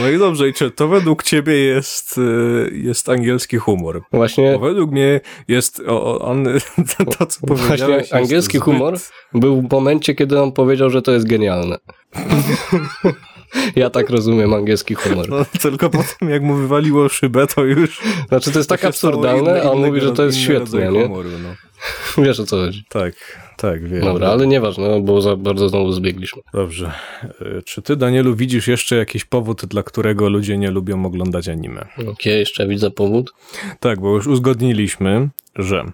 No 0.00 0.08
i 0.08 0.18
dobrze, 0.18 0.48
i 0.48 0.52
czy 0.52 0.70
to 0.70 0.88
według 0.88 1.22
ciebie 1.22 1.58
jest, 1.58 2.18
y, 2.18 2.80
jest 2.82 3.08
angielski 3.08 3.56
humor? 3.56 4.02
Właśnie. 4.12 4.52
Bo 4.52 4.58
według 4.58 4.90
mnie 4.90 5.20
jest 5.48 5.82
on, 6.20 6.48
to 7.18 7.26
co 7.26 7.46
powiedziałeś. 7.46 8.12
Angielski 8.12 8.58
zbyt... 8.58 8.64
humor 8.64 8.98
był 9.34 9.62
w 9.62 9.70
momencie, 9.70 10.14
kiedy 10.14 10.40
on 10.40 10.52
powiedział, 10.52 10.90
że 10.90 11.02
to 11.02 11.12
jest 11.12 11.28
genialne. 11.28 11.78
Ja 13.76 13.90
tak 13.90 14.10
rozumiem 14.10 14.54
angielski 14.54 14.94
humor. 14.94 15.28
No, 15.28 15.44
tylko 15.62 15.90
potem 15.90 16.28
jak 16.28 16.42
mu 16.42 16.54
wywaliło 16.54 17.08
szybę, 17.08 17.46
to 17.46 17.64
już... 17.64 18.00
Znaczy 18.28 18.52
to 18.52 18.58
jest 18.58 18.68
tak 18.68 18.84
absurdalne, 18.84 19.62
a 19.62 19.70
on 19.70 19.86
mówi, 19.86 20.00
że 20.00 20.12
to 20.12 20.24
jest 20.24 20.38
świetne, 20.38 20.92
nie? 20.92 21.02
Humoru, 21.02 21.30
no. 21.42 21.54
Wiesz 22.24 22.40
o 22.40 22.46
co 22.46 22.56
chodzi. 22.56 22.84
Tak, 22.88 23.14
tak, 23.56 23.88
wiem. 23.88 24.00
Dobra, 24.00 24.28
ale 24.28 24.46
nieważne, 24.46 25.00
bo 25.00 25.20
za 25.20 25.36
bardzo 25.36 25.68
znowu 25.68 25.92
zbiegliśmy. 25.92 26.42
Dobrze. 26.52 26.92
E, 27.22 27.62
czy 27.62 27.82
ty, 27.82 27.96
Danielu, 27.96 28.34
widzisz 28.34 28.68
jeszcze 28.68 28.96
jakiś 28.96 29.24
powód, 29.24 29.66
dla 29.66 29.82
którego 29.82 30.28
ludzie 30.28 30.58
nie 30.58 30.70
lubią 30.70 31.06
oglądać 31.06 31.48
anime? 31.48 31.80
Okej, 31.94 32.08
okay, 32.08 32.32
jeszcze 32.32 32.66
widzę 32.66 32.90
powód. 32.90 33.34
Tak, 33.80 34.00
bo 34.00 34.14
już 34.14 34.26
uzgodniliśmy, 34.26 35.28
że 35.56 35.84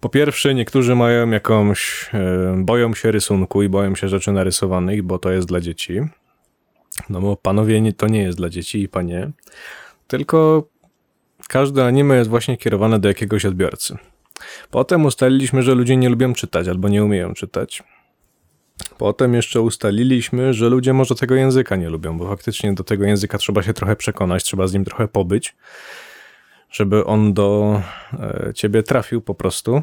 po 0.00 0.08
pierwsze, 0.08 0.54
niektórzy 0.54 0.94
mają 0.94 1.30
jakąś, 1.30 2.10
e, 2.14 2.62
boją 2.64 2.94
się 2.94 3.10
rysunku 3.10 3.62
i 3.62 3.68
boją 3.68 3.94
się 3.94 4.08
rzeczy 4.08 4.32
narysowanych, 4.32 5.02
bo 5.02 5.18
to 5.18 5.30
jest 5.30 5.48
dla 5.48 5.60
dzieci. 5.60 6.00
No 7.10 7.20
bo 7.20 7.36
panowie, 7.36 7.92
to 7.92 8.06
nie 8.06 8.22
jest 8.22 8.38
dla 8.38 8.48
dzieci 8.48 8.82
i 8.82 8.88
panie. 8.88 9.30
Tylko 10.06 10.68
każde 11.48 11.86
anime 11.86 12.16
jest 12.16 12.30
właśnie 12.30 12.56
kierowane 12.56 12.98
do 12.98 13.08
jakiegoś 13.08 13.44
odbiorcy. 13.44 13.96
Potem 14.70 15.04
ustaliliśmy, 15.04 15.62
że 15.62 15.74
ludzie 15.74 15.96
nie 15.96 16.08
lubią 16.08 16.34
czytać 16.34 16.68
albo 16.68 16.88
nie 16.88 17.04
umieją 17.04 17.34
czytać. 17.34 17.82
Potem 18.98 19.34
jeszcze 19.34 19.60
ustaliliśmy, 19.60 20.54
że 20.54 20.68
ludzie 20.68 20.92
może 20.92 21.14
tego 21.14 21.34
języka 21.34 21.76
nie 21.76 21.88
lubią, 21.88 22.18
bo 22.18 22.28
faktycznie 22.28 22.72
do 22.72 22.84
tego 22.84 23.04
języka 23.04 23.38
trzeba 23.38 23.62
się 23.62 23.74
trochę 23.74 23.96
przekonać, 23.96 24.44
trzeba 24.44 24.66
z 24.66 24.72
nim 24.72 24.84
trochę 24.84 25.08
pobyć, 25.08 25.56
żeby 26.70 27.04
on 27.04 27.34
do 27.34 27.80
e, 28.12 28.52
ciebie 28.54 28.82
trafił 28.82 29.20
po 29.20 29.34
prostu. 29.34 29.82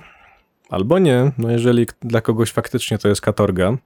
Albo 0.69 0.99
nie, 0.99 1.31
no 1.37 1.51
jeżeli 1.51 1.87
dla 2.01 2.21
kogoś 2.21 2.51
faktycznie 2.51 2.97
to 2.97 3.07
jest 3.07 3.21
katorga 3.21 3.77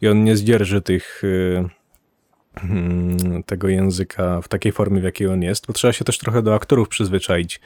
i 0.00 0.08
on 0.08 0.24
nie 0.24 0.36
zdzierży 0.36 0.82
tych 0.82 1.20
Hmm, 1.20 1.70
tego 3.46 3.68
języka 3.68 4.40
w 4.40 4.48
takiej 4.48 4.72
formie, 4.72 5.00
w 5.00 5.04
jakiej 5.04 5.28
on 5.28 5.42
jest, 5.42 5.66
bo 5.66 5.72
trzeba 5.72 5.92
się 5.92 6.04
też 6.04 6.18
trochę 6.18 6.42
do 6.42 6.54
aktorów 6.54 6.88
przyzwyczaić. 6.88 7.60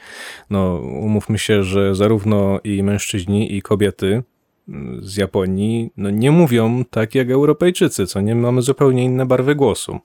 No, 0.49 0.75
umówmy 0.79 1.39
się, 1.39 1.63
że 1.63 1.95
zarówno 1.95 2.59
i 2.63 2.83
mężczyźni, 2.83 3.55
i 3.55 3.61
kobiety 3.61 4.23
mm, 4.69 4.99
z 5.03 5.17
Japonii 5.17 5.91
no, 5.97 6.09
nie 6.09 6.31
mówią 6.31 6.85
tak 6.85 7.15
jak 7.15 7.29
Europejczycy, 7.29 8.07
co 8.07 8.21
nie 8.21 8.35
mamy 8.35 8.61
zupełnie 8.61 9.03
inne 9.03 9.25
barwy 9.25 9.55
głosu. 9.55 9.99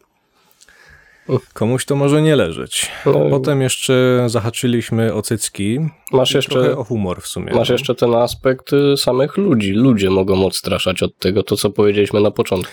Komuś 1.52 1.84
to 1.84 1.96
może 1.96 2.22
nie 2.22 2.36
leżeć. 2.36 2.90
No 3.06 3.30
Potem 3.30 3.62
jeszcze 3.62 4.24
zahaczyliśmy 4.26 5.14
o 5.14 5.22
cycki. 5.22 5.78
Masz 6.12 6.34
jeszcze 6.34 6.76
o 6.76 6.84
humor 6.84 7.22
w 7.22 7.26
sumie. 7.26 7.54
Masz 7.54 7.68
jeszcze 7.68 7.94
ten 7.94 8.14
aspekt 8.14 8.72
y, 8.72 8.96
samych 8.96 9.36
ludzi. 9.36 9.72
Ludzie 9.72 10.10
mogą 10.10 10.46
odstraszać 10.46 11.02
od 11.02 11.18
tego, 11.18 11.42
to 11.42 11.56
co 11.56 11.70
powiedzieliśmy 11.70 12.20
na 12.20 12.30
początku. 12.30 12.72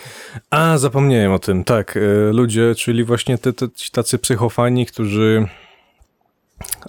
A, 0.49 0.77
zapomniałem 0.77 1.31
o 1.31 1.39
tym. 1.39 1.63
Tak, 1.63 1.97
y, 1.97 2.31
ludzie, 2.33 2.75
czyli 2.75 3.03
właśnie 3.03 3.37
te, 3.37 3.53
te, 3.53 3.67
tacy 3.91 4.19
psychofani, 4.19 4.85
którzy 4.85 5.47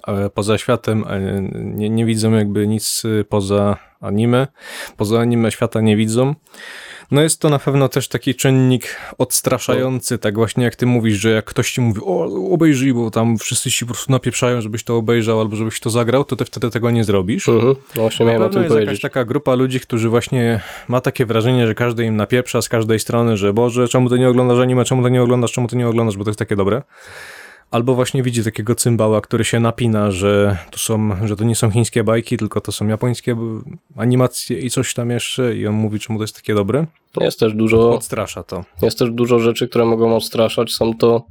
e, 0.07 0.29
poza 0.29 0.57
światem 0.57 1.05
nie, 1.53 1.89
nie 1.89 2.05
widzą 2.05 2.31
jakby 2.31 2.67
nic 2.67 3.05
y, 3.05 3.25
poza 3.29 3.77
anime. 4.01 4.47
Poza 4.97 5.19
anime 5.19 5.51
świata 5.51 5.81
nie 5.81 5.95
widzą. 5.97 6.35
No 7.11 7.21
jest 7.21 7.41
to 7.41 7.49
na 7.49 7.59
pewno 7.59 7.89
też 7.89 8.07
taki 8.07 8.35
czynnik 8.35 8.95
odstraszający, 9.17 10.17
tak 10.17 10.35
właśnie 10.35 10.63
jak 10.63 10.75
ty 10.75 10.85
mówisz, 10.85 11.17
że 11.17 11.29
jak 11.29 11.45
ktoś 11.45 11.71
ci 11.71 11.81
mówi, 11.81 12.01
o 12.03 12.23
obejrzyj, 12.51 12.93
bo 12.93 13.11
tam 13.11 13.37
wszyscy 13.37 13.71
ci 13.71 13.85
po 13.85 13.93
prostu 13.93 14.11
napieprzają, 14.11 14.61
żebyś 14.61 14.83
to 14.83 14.97
obejrzał 14.97 15.39
albo 15.39 15.55
żebyś 15.55 15.79
to 15.79 15.89
zagrał, 15.89 16.23
to 16.23 16.35
ty 16.35 16.45
wtedy 16.45 16.69
tego 16.69 16.91
nie 16.91 17.03
zrobisz. 17.03 17.49
Mhm. 17.49 17.75
No 17.95 18.01
właśnie 18.01 18.25
miałem 18.25 18.41
o 18.41 18.49
tym 18.49 18.63
jest 18.63 18.73
powiedzieć. 18.73 19.01
taka 19.01 19.25
grupa 19.25 19.55
ludzi, 19.55 19.79
którzy 19.79 20.09
właśnie 20.09 20.59
ma 20.87 21.01
takie 21.01 21.25
wrażenie, 21.25 21.67
że 21.67 21.75
każdy 21.75 22.05
im 22.05 22.15
napieprza 22.15 22.61
z 22.61 22.69
każdej 22.69 22.99
strony, 22.99 23.37
że 23.37 23.53
Boże, 23.53 23.87
czemu 23.87 24.09
ty 24.09 24.19
nie 24.19 24.29
oglądasz 24.29 24.59
anime, 24.59 24.85
czemu 24.85 25.03
ty 25.03 25.11
nie 25.11 25.21
oglądasz, 25.21 25.51
czemu 25.51 25.67
ty 25.67 25.75
nie 25.75 25.87
oglądasz, 25.87 26.17
bo 26.17 26.23
to 26.23 26.29
jest 26.29 26.39
takie 26.39 26.55
dobre. 26.55 26.81
Albo 27.71 27.95
właśnie 27.95 28.23
widzi 28.23 28.43
takiego 28.43 28.75
cymbała, 28.75 29.21
który 29.21 29.45
się 29.45 29.59
napina, 29.59 30.11
że 30.11 30.57
to, 30.71 30.77
są, 30.77 31.27
że 31.27 31.35
to 31.35 31.43
nie 31.43 31.55
są 31.55 31.71
chińskie 31.71 32.03
bajki, 32.03 32.37
tylko 32.37 32.61
to 32.61 32.71
są 32.71 32.87
japońskie 32.87 33.35
animacje 33.95 34.59
i 34.59 34.69
coś 34.69 34.93
tam 34.93 35.09
jeszcze 35.09 35.55
i 35.55 35.67
on 35.67 35.75
mówi, 35.75 35.99
czemu 35.99 36.19
to 36.19 36.23
jest 36.23 36.35
takie 36.35 36.55
dobre. 36.55 36.85
Jest 37.21 37.39
też 37.39 37.53
dużo... 37.53 37.93
Odstrasza 37.93 38.43
to. 38.43 38.63
Jest 38.81 38.99
też 38.99 39.11
dużo 39.11 39.39
rzeczy, 39.39 39.67
które 39.67 39.85
mogą 39.85 40.15
odstraszać. 40.15 40.71
Są 40.71 40.93
to, 40.97 41.25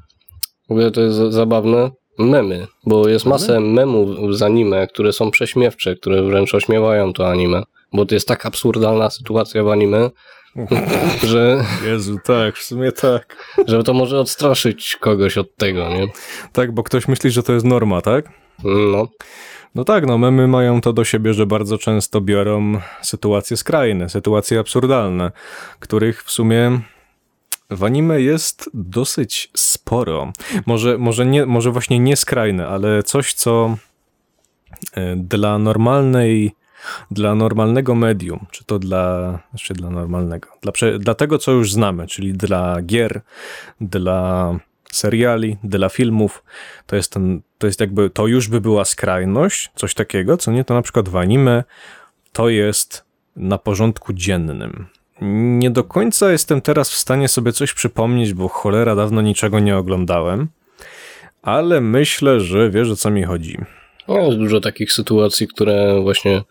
ogóle 0.68 0.90
to 0.90 1.00
jest 1.00 1.16
zabawne, 1.16 1.90
memy, 2.18 2.66
bo 2.86 3.08
jest 3.08 3.26
masę 3.26 3.60
memów 3.60 4.36
z 4.36 4.42
anime, 4.42 4.86
które 4.86 5.12
są 5.12 5.30
prześmiewcze, 5.30 5.96
które 5.96 6.22
wręcz 6.22 6.54
ośmiewają 6.54 7.12
to 7.12 7.30
anime, 7.30 7.62
bo 7.92 8.06
to 8.06 8.14
jest 8.14 8.28
tak 8.28 8.46
absurdalna 8.46 9.10
sytuacja 9.10 9.64
w 9.64 9.68
anime, 9.68 10.10
że... 11.30 11.64
Jezu, 11.86 12.18
tak, 12.24 12.56
w 12.56 12.62
sumie 12.62 12.92
tak. 12.92 13.54
Że 13.66 13.82
to 13.82 13.94
może 13.94 14.20
odstraszyć 14.20 14.96
kogoś 15.00 15.38
od 15.38 15.56
tego, 15.56 15.88
nie? 15.88 16.06
Tak, 16.52 16.72
bo 16.72 16.82
ktoś 16.82 17.08
myśli, 17.08 17.30
że 17.30 17.42
to 17.42 17.52
jest 17.52 17.66
norma, 17.66 18.00
tak? 18.00 18.28
No. 18.64 19.08
No 19.74 19.84
tak, 19.84 20.06
no 20.06 20.18
memy 20.18 20.48
mają 20.48 20.80
to 20.80 20.92
do 20.92 21.04
siebie, 21.04 21.34
że 21.34 21.46
bardzo 21.46 21.78
często 21.78 22.20
biorą 22.20 22.80
sytuacje 23.02 23.56
skrajne, 23.56 24.08
sytuacje 24.08 24.58
absurdalne, 24.58 25.32
których 25.80 26.24
w 26.24 26.30
sumie 26.30 26.80
w 27.70 27.84
anime 27.84 28.20
jest 28.20 28.70
dosyć 28.74 29.50
sporo. 29.56 30.32
Może, 30.66 30.98
może, 30.98 31.26
nie, 31.26 31.46
może 31.46 31.70
właśnie 31.70 31.98
nie 31.98 32.16
skrajne, 32.16 32.66
ale 32.66 33.02
coś, 33.02 33.34
co 33.34 33.76
e, 34.94 35.16
dla 35.16 35.58
normalnej, 35.58 36.52
dla 37.10 37.34
normalnego 37.34 37.94
medium, 37.94 38.46
czy 38.50 38.64
to 38.64 38.78
dla, 38.78 39.38
znaczy 39.50 39.74
dla 39.74 39.90
normalnego, 39.90 40.48
dla, 40.62 40.72
dla 40.98 41.14
tego, 41.14 41.38
co 41.38 41.52
już 41.52 41.72
znamy, 41.72 42.06
czyli 42.06 42.32
dla 42.32 42.82
gier, 42.82 43.20
dla 43.80 44.52
seriali, 44.92 45.56
dla 45.64 45.88
filmów, 45.88 46.44
to 46.86 46.96
jest 46.96 47.12
ten, 47.12 47.40
to 47.58 47.66
jest 47.66 47.80
jakby, 47.80 48.10
to 48.10 48.26
już 48.26 48.48
by 48.48 48.60
była 48.60 48.84
skrajność, 48.84 49.70
coś 49.74 49.94
takiego, 49.94 50.36
co 50.36 50.52
nie, 50.52 50.64
to 50.64 50.74
na 50.74 50.82
przykład 50.82 51.08
w 51.08 51.16
anime 51.16 51.64
to 52.32 52.48
jest 52.48 53.04
na 53.36 53.58
porządku 53.58 54.12
dziennym. 54.12 54.86
Nie 55.58 55.70
do 55.70 55.84
końca 55.84 56.32
jestem 56.32 56.60
teraz 56.60 56.90
w 56.90 56.94
stanie 56.94 57.28
sobie 57.28 57.52
coś 57.52 57.72
przypomnieć, 57.72 58.34
bo 58.34 58.48
cholera 58.48 58.94
dawno 58.94 59.22
niczego 59.22 59.58
nie 59.58 59.76
oglądałem, 59.76 60.48
ale 61.42 61.80
myślę, 61.80 62.40
że 62.40 62.70
wiesz 62.70 62.90
o 62.90 62.96
co 62.96 63.10
mi 63.10 63.22
chodzi. 63.22 63.58
Jest 64.08 64.38
dużo 64.38 64.60
takich 64.60 64.92
sytuacji, 64.92 65.48
które 65.48 66.00
właśnie 66.02 66.42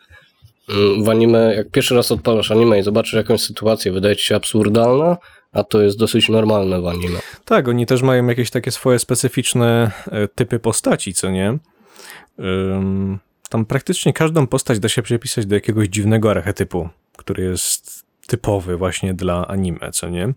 w 1.04 1.10
anime, 1.10 1.56
jak 1.56 1.72
pierwszy 1.72 1.96
raz 1.96 2.12
odpalasz 2.12 2.52
anime 2.52 2.80
i 2.80 2.84
zobaczysz 2.84 3.14
jakąś 3.14 3.42
sytuację, 3.42 3.92
wydaje 3.92 4.16
ci 4.16 4.26
się 4.26 4.36
absurdalna, 4.36 5.18
a 5.52 5.64
to 5.64 5.82
jest 5.82 5.98
dosyć 5.98 6.30
normalne 6.30 6.82
w 6.82 6.88
anime. 6.88 7.20
Tak, 7.46 7.68
oni 7.68 7.86
też 7.86 8.02
mają 8.02 8.28
jakieś 8.28 8.50
takie 8.50 8.72
swoje 8.72 9.00
specyficzne 9.00 9.92
e, 10.12 10.28
typy 10.28 10.60
postaci, 10.60 11.14
co 11.14 11.32
nie? 11.32 11.58
Tam 13.50 13.66
praktycznie 13.66 14.14
każdą 14.14 14.48
postać 14.48 14.80
da 14.80 14.90
się 14.90 15.02
przepisać 15.02 15.46
do 15.46 15.56
jakiegoś 15.56 15.88
dziwnego 15.88 16.32
archetypu, 16.32 16.90
który 17.18 17.44
jest 17.44 18.07
typowy 18.28 18.78
właśnie 18.78 19.14
dla 19.14 19.48
anime, 19.48 19.92
co 19.92 20.10
nie? 20.10 20.34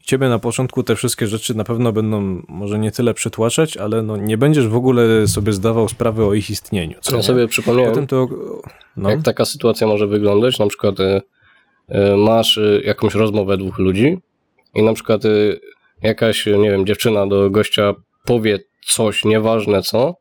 I 0.00 0.04
ciebie 0.04 0.28
na 0.28 0.38
początku 0.38 0.82
te 0.82 0.96
wszystkie 0.96 1.26
rzeczy 1.26 1.54
na 1.54 1.64
pewno 1.64 1.92
będą 1.92 2.42
może 2.48 2.78
nie 2.78 2.90
tyle 2.90 3.14
przytłaczać, 3.14 3.76
ale 3.76 4.02
no 4.02 4.16
nie 4.16 4.38
będziesz 4.38 4.68
w 4.68 4.74
ogóle 4.74 5.28
sobie 5.28 5.52
zdawał 5.52 5.88
sprawy 5.88 6.24
o 6.24 6.34
ich 6.34 6.50
istnieniu. 6.50 6.98
Co 7.00 7.12
ja 7.12 7.16
nie? 7.16 7.22
sobie 7.22 7.48
przypomniałem, 7.48 8.06
to, 8.06 8.28
no. 8.96 9.10
jak 9.10 9.22
taka 9.22 9.44
sytuacja 9.44 9.86
może 9.86 10.06
wyglądać, 10.06 10.58
na 10.58 10.66
przykład 10.66 11.00
y, 11.00 11.22
y, 11.88 12.16
masz 12.16 12.56
y, 12.56 12.82
jakąś 12.84 13.14
rozmowę 13.14 13.56
dwóch 13.56 13.78
ludzi 13.78 14.18
i 14.74 14.82
na 14.82 14.94
przykład 14.94 15.22
jakaś, 16.02 16.46
nie 16.46 16.70
wiem, 16.70 16.86
dziewczyna 16.86 17.26
do 17.26 17.50
gościa 17.50 17.94
powie 18.24 18.58
coś, 18.86 19.24
nieważne 19.24 19.82
co, 19.82 20.14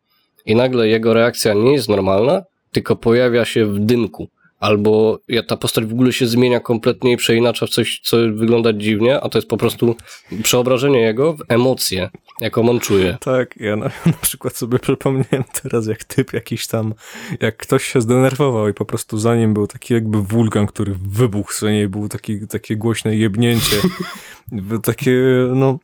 i 0.46 0.56
nagle 0.56 0.88
jego 0.88 1.14
reakcja 1.14 1.54
nie 1.54 1.74
jest 1.74 1.90
normalna, 1.90 2.44
tylko 2.72 2.96
pojawia 2.96 3.46
się 3.46 3.66
w 3.66 3.80
dymku 3.80 4.30
albo 4.60 5.20
ta 5.48 5.58
postać 5.58 5.86
w 5.86 5.94
ogóle 5.94 6.14
się 6.14 6.28
zmienia 6.28 6.60
kompletnie 6.60 7.12
i 7.12 7.18
przeinacza 7.18 7.66
w 7.66 7.70
coś, 7.70 8.02
co 8.04 8.18
wygląda 8.18 8.74
dziwnie, 8.74 9.22
a 9.22 9.30
to 9.30 9.38
jest 9.38 9.48
po 9.48 9.58
prostu 9.58 9.96
przeobrażenie 10.44 11.00
jego 11.00 11.34
w 11.34 11.40
emocje, 11.48 12.10
jaką 12.42 12.70
on 12.70 12.80
czuje. 12.80 13.18
Tak, 13.22 13.58
ja 13.58 13.76
na, 13.76 13.86
na 14.06 14.18
przykład 14.22 14.56
sobie 14.56 14.80
przypomniałem 14.80 15.44
teraz, 15.62 15.88
jak 15.88 16.04
typ 16.04 16.34
jakiś 16.34 16.68
tam, 16.68 16.94
jak 17.42 17.58
ktoś 17.58 17.84
się 17.84 18.02
zdenerwował 18.02 18.70
i 18.70 18.74
po 18.74 18.86
prostu 18.86 19.18
za 19.18 19.36
nim 19.36 19.54
był 19.54 19.68
taki 19.68 19.94
jakby 19.94 20.22
wulkan, 20.22 20.68
który 20.68 20.96
wybuchł, 21.10 21.54
co 21.54 21.70
nie, 21.70 21.88
był 21.88 22.10
taki, 22.10 22.48
takie 22.48 22.76
głośne 22.76 23.16
jebnięcie. 23.16 23.78
takie, 24.84 25.12
no, 25.56 25.80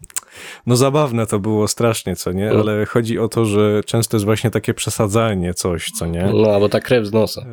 no 0.65 0.75
zabawne 0.75 1.27
to 1.27 1.39
było 1.39 1.67
strasznie, 1.67 2.15
co 2.15 2.31
nie? 2.31 2.45
No. 2.45 2.59
Ale 2.59 2.85
chodzi 2.85 3.19
o 3.19 3.27
to, 3.27 3.45
że 3.45 3.83
często 3.85 4.17
jest 4.17 4.25
właśnie 4.25 4.51
takie 4.51 4.73
przesadzanie 4.73 5.53
coś, 5.53 5.91
co 5.91 6.05
nie? 6.05 6.29
No, 6.33 6.51
albo 6.51 6.69
ta 6.69 6.79
krew 6.79 7.05
z 7.05 7.11
nosa. 7.13 7.45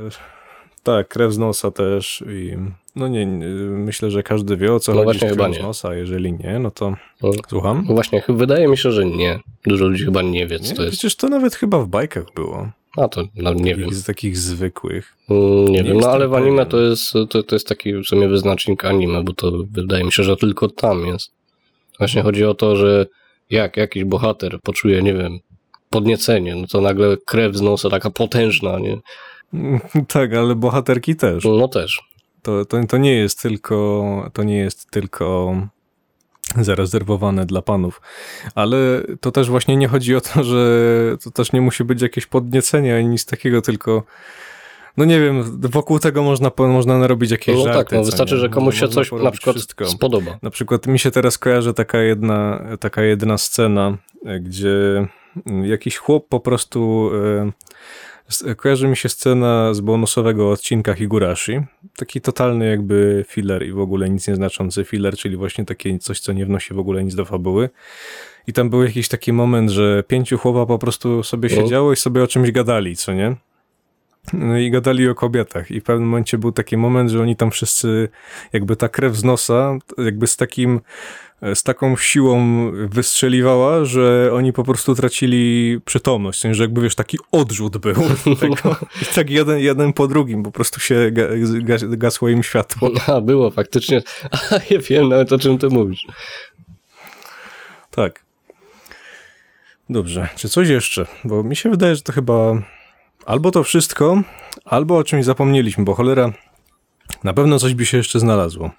Tak, 0.82 1.08
krew 1.08 1.32
z 1.32 1.38
nosa 1.38 1.70
też 1.70 2.24
i 2.28 2.56
no 2.96 3.08
nie, 3.08 3.26
myślę, 3.70 4.10
że 4.10 4.22
każdy 4.22 4.56
wie 4.56 4.72
o 4.72 4.80
co 4.80 4.94
no 4.94 5.04
chodzi 5.04 5.18
z 5.18 5.56
z 5.56 5.62
nosa, 5.62 5.94
jeżeli 5.94 6.32
nie, 6.32 6.58
no 6.58 6.70
to 6.70 6.94
no. 7.22 7.30
słucham? 7.48 7.84
No 7.88 7.94
właśnie, 7.94 8.22
wydaje 8.28 8.68
mi 8.68 8.78
się, 8.78 8.92
że 8.92 9.06
nie. 9.06 9.40
Dużo 9.66 9.86
ludzi 9.86 10.04
chyba 10.04 10.22
nie 10.22 10.46
wie, 10.46 10.58
co 10.58 10.70
nie, 10.70 10.76
to 10.76 10.82
jest. 10.82 10.92
Przecież 10.92 11.16
to 11.16 11.28
nawet 11.28 11.54
chyba 11.54 11.78
w 11.78 11.88
bajkach 11.88 12.24
było. 12.34 12.68
A 12.96 13.08
to 13.08 13.24
no, 13.36 13.54
nie 13.54 13.74
wiem. 13.74 13.92
Z 13.92 14.04
takich 14.04 14.38
zwykłych. 14.38 15.16
Mm, 15.30 15.64
nie, 15.64 15.72
nie, 15.72 15.84
wiem, 15.84 15.98
no 15.98 16.08
ale 16.10 16.28
w 16.28 16.34
anime 16.34 16.66
to 16.66 16.80
jest, 16.80 17.12
to, 17.12 17.42
to 17.42 17.54
jest 17.54 17.68
taki 17.68 17.94
w 17.94 18.04
sumie 18.04 18.28
wyznacznik 18.28 18.84
anime, 18.84 19.22
bo 19.24 19.32
to 19.32 19.52
wydaje 19.70 20.04
mi 20.04 20.12
się, 20.12 20.22
że 20.22 20.36
tylko 20.36 20.68
tam 20.68 21.06
jest. 21.06 21.30
Właśnie 21.98 22.22
chodzi 22.22 22.44
o 22.44 22.54
to, 22.54 22.76
że 22.76 23.06
jak 23.50 23.76
jakiś 23.76 24.04
bohater 24.04 24.58
poczuje, 24.62 25.02
nie 25.02 25.14
wiem, 25.14 25.38
podniecenie, 25.90 26.54
no 26.54 26.66
to 26.66 26.80
nagle 26.80 27.16
krew 27.26 27.56
z 27.56 27.60
nosa 27.60 27.90
taka 27.90 28.10
potężna, 28.10 28.78
nie? 28.78 28.98
Tak, 30.08 30.34
ale 30.34 30.54
bohaterki 30.54 31.16
też. 31.16 31.44
No 31.44 31.68
też. 31.68 32.02
To, 32.42 32.64
to, 32.64 32.86
to 32.88 32.96
nie 32.96 33.14
jest 33.14 33.42
tylko, 33.42 34.30
to 34.32 34.42
nie 34.42 34.58
jest 34.58 34.90
tylko 34.90 35.54
zarezerwowane 36.56 37.46
dla 37.46 37.62
panów. 37.62 38.00
Ale 38.54 38.76
to 39.20 39.32
też 39.32 39.50
właśnie 39.50 39.76
nie 39.76 39.88
chodzi 39.88 40.16
o 40.16 40.20
to, 40.20 40.44
że 40.44 41.16
to 41.24 41.30
też 41.30 41.52
nie 41.52 41.60
musi 41.60 41.84
być 41.84 42.02
jakieś 42.02 42.26
podniecenie 42.26 42.96
ani 42.96 43.08
nic 43.08 43.26
takiego, 43.26 43.62
tylko 43.62 44.02
no 44.96 45.04
nie 45.04 45.20
wiem, 45.20 45.60
wokół 45.60 45.98
tego 45.98 46.22
można, 46.22 46.50
można 46.58 46.98
narobić 46.98 47.30
jakieś 47.30 47.56
no 47.56 47.64
tak, 47.64 47.74
żarty. 47.74 47.90
tak, 47.90 47.98
no 47.98 48.04
wystarczy, 48.04 48.36
że 48.36 48.48
komuś 48.48 48.80
się 48.80 48.88
coś 48.88 49.12
na 49.12 49.30
przykład 49.30 49.56
wszystko. 49.56 49.86
spodoba. 49.86 50.38
Na 50.42 50.50
przykład 50.50 50.86
mi 50.86 50.98
się 50.98 51.10
teraz 51.10 51.38
kojarzy 51.38 51.74
taka 51.74 51.98
jedna, 51.98 52.64
taka 52.80 53.02
jedna 53.02 53.38
scena, 53.38 53.98
gdzie 54.40 55.06
jakiś 55.62 55.96
chłop 55.96 56.28
po 56.28 56.40
prostu 56.40 57.10
e, 57.14 57.52
kojarzy 58.56 58.88
mi 58.88 58.96
się 58.96 59.08
scena 59.08 59.74
z 59.74 59.80
bonusowego 59.80 60.50
odcinka 60.50 60.94
Higurashi. 60.94 61.60
Taki 61.96 62.20
totalny 62.20 62.70
jakby 62.70 63.24
filler 63.28 63.66
i 63.66 63.72
w 63.72 63.78
ogóle 63.78 64.10
nic 64.10 64.28
nieznaczący 64.28 64.84
filler, 64.84 65.16
czyli 65.16 65.36
właśnie 65.36 65.64
takie 65.64 65.98
coś, 65.98 66.20
co 66.20 66.32
nie 66.32 66.46
wnosi 66.46 66.74
w 66.74 66.78
ogóle 66.78 67.04
nic 67.04 67.14
do 67.14 67.24
fabuły. 67.24 67.70
I 68.46 68.52
tam 68.52 68.70
był 68.70 68.84
jakiś 68.84 69.08
taki 69.08 69.32
moment, 69.32 69.70
że 69.70 70.02
pięciu 70.08 70.38
chłopa 70.38 70.66
po 70.66 70.78
prostu 70.78 71.22
sobie 71.22 71.48
no. 71.48 71.56
siedziało 71.56 71.92
i 71.92 71.96
sobie 71.96 72.22
o 72.22 72.26
czymś 72.26 72.50
gadali, 72.50 72.96
co 72.96 73.12
nie? 73.12 73.36
No 74.32 74.58
i 74.58 74.70
gadali 74.70 75.08
o 75.08 75.14
kobietach 75.14 75.70
i 75.70 75.80
w 75.80 75.84
pewnym 75.84 76.08
momencie 76.08 76.38
był 76.38 76.52
taki 76.52 76.76
moment, 76.76 77.10
że 77.10 77.22
oni 77.22 77.36
tam 77.36 77.50
wszyscy, 77.50 78.08
jakby 78.52 78.76
ta 78.76 78.88
krew 78.88 79.16
z 79.16 79.24
nosa, 79.24 79.78
jakby 79.98 80.26
z 80.26 80.36
takim 80.36 80.80
z 81.54 81.62
taką 81.62 81.96
siłą 81.96 82.70
wystrzeliwała, 82.72 83.84
że 83.84 84.30
oni 84.32 84.52
po 84.52 84.64
prostu 84.64 84.94
tracili 84.94 85.80
przytomność. 85.84 86.38
W 86.38 86.42
sensie, 86.42 86.54
że 86.54 86.64
jakby 86.64 86.80
wiesz, 86.80 86.94
taki 86.94 87.18
odrzut 87.32 87.78
był 87.78 87.94
tego. 88.40 88.76
I 89.02 89.14
tak 89.14 89.30
jeden, 89.30 89.58
jeden 89.58 89.92
po 89.92 90.08
drugim 90.08 90.42
po 90.42 90.52
prostu 90.52 90.80
się 90.80 91.10
ga, 91.10 91.76
gasło 91.80 92.28
im 92.28 92.42
światło. 92.42 92.90
A, 93.06 93.20
było 93.20 93.50
faktycznie. 93.50 94.02
A, 94.50 94.54
ja 94.70 94.80
wiem 94.80 95.08
nawet 95.08 95.32
o 95.32 95.38
czym 95.38 95.58
ty 95.58 95.68
mówisz. 95.68 96.06
Tak. 97.90 98.24
Dobrze. 99.90 100.28
Czy 100.36 100.48
coś 100.48 100.68
jeszcze? 100.68 101.06
Bo 101.24 101.42
mi 101.42 101.56
się 101.56 101.70
wydaje, 101.70 101.96
że 101.96 102.02
to 102.02 102.12
chyba 102.12 102.62
albo 103.26 103.50
to 103.50 103.62
wszystko, 103.62 104.22
albo 104.64 104.96
o 104.96 105.04
czymś 105.04 105.24
zapomnieliśmy, 105.24 105.84
bo 105.84 105.94
cholera, 105.94 106.32
na 107.24 107.32
pewno 107.32 107.58
coś 107.58 107.74
by 107.74 107.86
się 107.86 107.96
jeszcze 107.96 108.20
znalazło. 108.20 108.70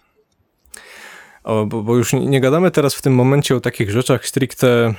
O, 1.43 1.65
bo, 1.65 1.83
bo 1.83 1.95
już 1.95 2.13
nie, 2.13 2.19
nie 2.19 2.41
gadamy 2.41 2.71
teraz 2.71 2.95
w 2.95 3.01
tym 3.01 3.15
momencie 3.15 3.55
o 3.55 3.59
takich 3.59 3.91
rzeczach 3.91 4.27
stricte 4.27 4.93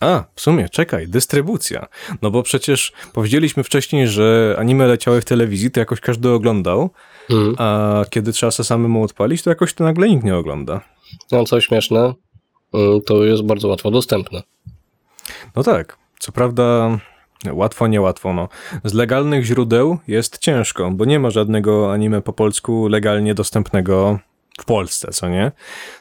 a, 0.00 0.24
w 0.34 0.40
sumie, 0.40 0.68
czekaj, 0.68 1.08
dystrybucja. 1.08 1.86
No 2.22 2.30
bo 2.30 2.42
przecież 2.42 2.92
powiedzieliśmy 3.12 3.64
wcześniej, 3.64 4.08
że 4.08 4.56
anime 4.58 4.86
leciały 4.86 5.20
w 5.20 5.24
telewizji, 5.24 5.70
to 5.70 5.80
jakoś 5.80 6.00
każdy 6.00 6.30
oglądał, 6.30 6.90
mm. 7.30 7.54
a 7.58 8.02
kiedy 8.10 8.32
trzeba 8.32 8.50
se 8.50 8.64
samemu 8.64 9.02
odpalić, 9.02 9.42
to 9.42 9.50
jakoś 9.50 9.74
to 9.74 9.84
nagle 9.84 10.08
nikt 10.08 10.24
nie 10.24 10.36
ogląda. 10.36 10.80
No 11.32 11.44
co 11.44 11.60
śmieszne, 11.60 12.14
mm, 12.74 13.00
to 13.06 13.24
jest 13.24 13.42
bardzo 13.42 13.68
łatwo 13.68 13.90
dostępne. 13.90 14.42
No 15.56 15.62
tak, 15.62 15.98
co 16.18 16.32
prawda 16.32 16.98
łatwo, 17.52 17.86
niełatwo, 17.86 18.32
no. 18.32 18.48
Z 18.84 18.94
legalnych 18.94 19.44
źródeł 19.44 19.98
jest 20.08 20.38
ciężko, 20.38 20.90
bo 20.90 21.04
nie 21.04 21.18
ma 21.18 21.30
żadnego 21.30 21.92
anime 21.92 22.22
po 22.22 22.32
polsku 22.32 22.88
legalnie 22.88 23.34
dostępnego 23.34 24.18
w 24.60 24.64
Polsce, 24.64 25.08
co 25.12 25.28
nie? 25.28 25.52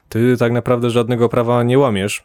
Ty 0.10 0.38
tak 0.38 0.52
naprawdę 0.52 0.90
żadnego 0.90 1.30
prawa 1.30 1.64
nie 1.64 1.80
łamiesz, 1.80 2.24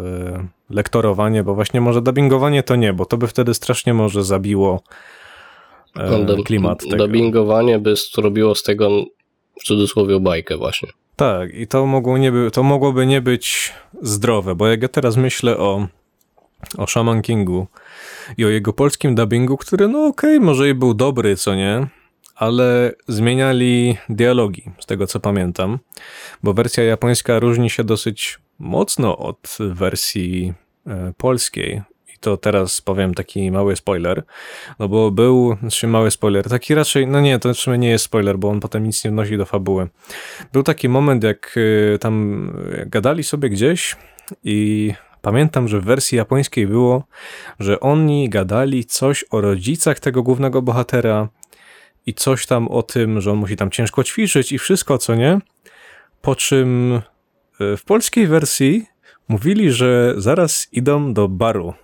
lektorowanie, 0.71 1.43
bo 1.43 1.55
właśnie 1.55 1.81
może 1.81 2.03
dubbingowanie 2.03 2.63
to 2.63 2.77
nie, 2.77 2.93
bo 2.93 3.05
to 3.05 3.17
by 3.17 3.27
wtedy 3.27 3.55
strasznie 3.55 3.95
może 3.95 4.25
zabiło 4.25 4.83
y, 6.39 6.43
klimat 6.43 6.81
tego. 6.91 6.97
Dubbingowanie 6.97 7.79
by 7.79 7.95
zrobiło 8.15 8.55
z 8.55 8.63
tego 8.63 8.91
w 9.61 9.65
cudzysłowie 9.65 10.21
bajkę 10.21 10.57
właśnie. 10.57 10.89
Tak, 11.17 11.55
i 11.55 11.67
to, 11.67 11.87
mogło 11.87 12.19
nie 12.19 12.33
by, 12.33 12.51
to 12.51 12.63
mogłoby 12.63 13.07
nie 13.07 13.21
być 13.21 13.73
zdrowe, 14.03 14.55
bo 14.55 14.67
jak 14.67 14.83
ja 14.83 14.89
teraz 14.89 15.17
myślę 15.17 15.57
o, 15.59 15.87
o 16.79 16.87
Shaman 16.87 17.23
Kingu 17.23 17.67
i 18.39 18.45
o 18.45 18.49
jego 18.49 18.73
polskim 18.73 19.15
dubbingu, 19.15 19.57
który 19.57 19.89
no 19.89 20.07
okej, 20.07 20.37
okay, 20.37 20.47
może 20.47 20.69
i 20.69 20.75
był 20.75 20.95
dobry, 20.95 21.37
co 21.37 21.55
nie, 21.55 21.87
ale 22.37 22.93
zmieniali 23.09 23.97
dialogi, 24.09 24.71
z 24.79 24.87
tego 24.87 25.07
co 25.07 25.21
pamiętam, 25.21 25.79
bo 26.43 26.55
wersja 26.55 26.85
japońska 26.85 27.39
różni 27.39 27.71
się 27.71 27.85
dosyć 27.85 28.39
mocno 28.59 29.19
od 29.19 29.59
wersji 29.59 30.55
e, 30.87 31.13
polskiej. 31.17 31.83
I 32.15 32.19
to 32.19 32.37
teraz 32.37 32.81
powiem 32.81 33.15
taki 33.15 33.51
mały 33.51 33.77
spoiler, 33.77 34.23
no 34.79 34.89
bo 34.89 35.11
był, 35.11 35.57
znaczy 35.61 35.87
mały 35.87 36.11
spoiler, 36.11 36.49
taki 36.49 36.75
raczej, 36.75 37.07
no 37.07 37.21
nie, 37.21 37.39
to 37.39 37.55
w 37.55 37.79
nie 37.79 37.89
jest 37.89 38.05
spoiler, 38.05 38.39
bo 38.39 38.49
on 38.49 38.61
potem 38.61 38.85
nic 38.85 39.05
nie 39.05 39.11
wnosi 39.11 39.37
do 39.37 39.45
fabuły. 39.45 39.89
Był 40.53 40.63
taki 40.63 40.89
moment, 40.89 41.25
jak 41.25 41.55
e, 41.95 41.99
tam 41.99 42.53
gadali 42.87 43.25
sobie 43.25 43.51
gdzieś 43.51 43.97
i 44.45 44.93
Pamiętam, 45.27 45.69
że 45.69 45.81
w 45.81 45.85
wersji 45.85 46.19
japońskiej 46.19 46.67
było, 46.67 47.05
że 47.61 47.81
oni 47.81 48.29
gadali 48.29 48.85
coś 48.85 49.25
o 49.31 49.41
rodzicach 49.41 50.01
tego 50.01 50.23
głównego 50.23 50.63
bohatera 50.63 51.29
i 52.07 52.15
coś 52.15 52.47
tam 52.47 52.69
o 52.69 52.83
tym, 52.83 53.21
że 53.21 53.33
on 53.33 53.39
musi 53.39 53.57
tam 53.57 53.71
ciężko 53.71 54.05
ćwiczyć 54.05 54.53
i 54.53 54.59
wszystko, 54.59 54.99
co 54.99 55.15
nie. 55.15 55.39
Po 56.23 56.35
czym 56.35 57.01
e, 57.61 57.77
w 57.77 57.85
polskiej 57.85 58.27
wersji 58.27 58.87
mówili, 59.29 59.73
że 59.73 60.15
zaraz 60.17 60.69
idą 60.73 61.15
do 61.15 61.29
baru 61.29 61.75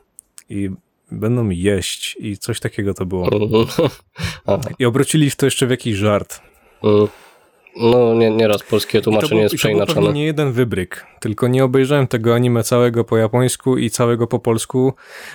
i 0.49 0.71
będą 1.11 1.51
jeść 1.51 2.17
i 2.21 2.39
coś 2.39 2.61
takiego 2.61 2.95
to 2.95 3.07
było. 3.07 3.29
I 4.79 4.85
obrócili 4.85 5.31
to 5.31 5.47
jeszcze 5.47 5.67
w 5.67 5.71
jakiś 5.71 5.97
żart. 5.97 6.41
No, 7.77 8.15
nie, 8.15 8.31
nieraz 8.31 8.63
polskie 8.63 9.01
tłumaczenie 9.01 9.41
jest 9.41 9.55
przeinaczone. 9.55 10.07
To 10.07 10.13
nie 10.13 10.25
jeden 10.25 10.53
wybryk, 10.53 11.07
tylko 11.21 11.49
nie 11.49 11.65
obejrzałem 11.65 12.07
tego 12.07 12.35
anime 12.35 12.63
całego 12.63 13.05
po 13.05 13.17
japońsku 13.17 13.79
i 13.79 13.91
całego 13.91 14.27
po 14.27 14.39
polsku, 14.39 14.93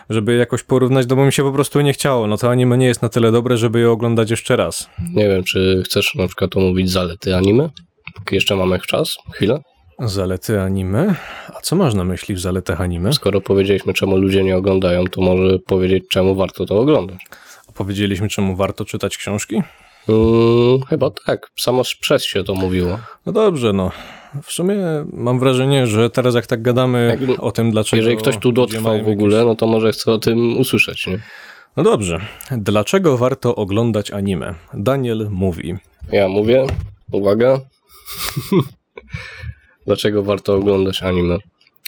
żeby 0.10 0.36
jakoś 0.36 0.64
porównać, 0.64 1.08
no 1.10 1.16
bo 1.16 1.26
mi 1.26 1.34
się 1.34 1.44
po 1.44 1.52
prostu 1.52 1.82
nie 1.82 1.94
chciało. 1.94 2.28
No 2.28 2.38
to 2.38 2.50
anime 2.50 2.78
nie 2.78 2.86
jest 2.86 3.02
na 3.02 3.10
tyle 3.10 3.32
dobre, 3.32 3.58
żeby 3.58 3.80
je 3.80 3.90
oglądać 3.92 4.32
jeszcze 4.32 4.56
raz. 4.56 4.90
Nie 5.14 5.28
wiem, 5.28 5.44
czy 5.44 5.82
chcesz 5.86 6.16
na 6.16 6.28
przykład 6.28 6.58
omówić 6.58 6.92
zalety 6.92 7.36
anime? 7.36 7.70
Jeszcze 8.32 8.56
mamy 8.56 8.80
czas? 8.80 9.16
Chwilę? 9.34 9.60
Zalety 10.00 10.62
anime? 10.62 11.16
A 11.56 11.62
co 11.62 11.76
masz 11.76 11.94
na 11.94 12.04
myśli 12.04 12.36
w 12.36 12.40
zaletach 12.40 12.82
anime? 12.82 13.14
Skoro 13.14 13.42
powiedzieliśmy, 13.42 13.94
czemu 13.94 14.18
ludzie 14.18 14.44
nie 14.44 14.58
oglądają, 14.58 15.06
to 15.06 15.22
może 15.22 15.60
powiedzieć, 15.60 16.04
czemu 16.10 16.36
warto 16.36 16.66
to 16.66 16.80
oglądać. 16.80 17.18
Powiedzieliśmy, 17.74 18.30
czemu 18.30 18.56
warto 18.56 18.86
czytać 18.86 19.18
książki? 19.18 19.62
Hmm, 20.08 20.82
chyba 20.90 21.12
tak. 21.26 21.52
Samo 21.56 21.84
przez 22.02 22.24
się 22.24 22.44
to 22.44 22.56
mówiło. 22.56 23.00
No 23.26 23.32
dobrze, 23.32 23.74
no. 23.74 23.92
W 24.44 24.52
sumie 24.52 24.78
mam 25.14 25.40
wrażenie, 25.40 25.88
że 25.88 26.10
teraz 26.10 26.36
jak 26.36 26.48
tak 26.48 26.62
gadamy 26.62 27.18
jak, 27.30 27.40
o 27.40 27.52
tym, 27.52 27.72
dlaczego... 27.72 27.98
Jeżeli 27.98 28.18
ktoś 28.18 28.38
tu 28.38 28.52
dotrwał 28.52 29.04
w 29.04 29.08
ogóle, 29.08 29.38
jakieś... 29.38 29.48
no 29.48 29.56
to 29.56 29.68
może 29.68 29.92
chce 29.92 30.12
o 30.12 30.18
tym 30.18 30.58
usłyszeć, 30.58 31.08
nie? 31.08 31.20
No 31.78 31.84
dobrze. 31.84 32.20
Dlaczego 32.52 33.18
warto 33.18 33.56
oglądać 33.56 34.12
anime? 34.12 34.56
Daniel 34.74 35.28
mówi. 35.32 35.76
Ja 36.12 36.28
mówię. 36.28 36.68
Uwaga. 37.12 37.60
dlaczego 39.88 40.24
warto 40.24 40.56
oglądać 40.56 41.04
anime? 41.04 41.38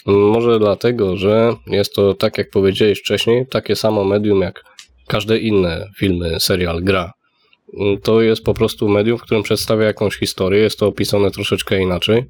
Może 0.06 0.58
dlatego, 0.58 1.16
że 1.16 1.54
jest 1.66 1.94
to, 1.94 2.14
tak 2.14 2.38
jak 2.38 2.50
powiedziałeś 2.50 2.98
wcześniej, 2.98 3.46
takie 3.46 3.76
samo 3.76 4.04
medium 4.04 4.40
jak 4.40 4.64
każde 5.06 5.38
inne 5.38 5.88
filmy, 5.96 6.40
serial, 6.40 6.82
gra 6.82 7.12
to 8.02 8.22
jest 8.22 8.44
po 8.44 8.54
prostu 8.54 8.88
medium, 8.88 9.18
w 9.18 9.22
którym 9.22 9.42
przedstawia 9.42 9.84
jakąś 9.84 10.16
historię, 10.16 10.60
jest 10.60 10.78
to 10.78 10.86
opisane 10.86 11.30
troszeczkę 11.30 11.82
inaczej, 11.82 12.24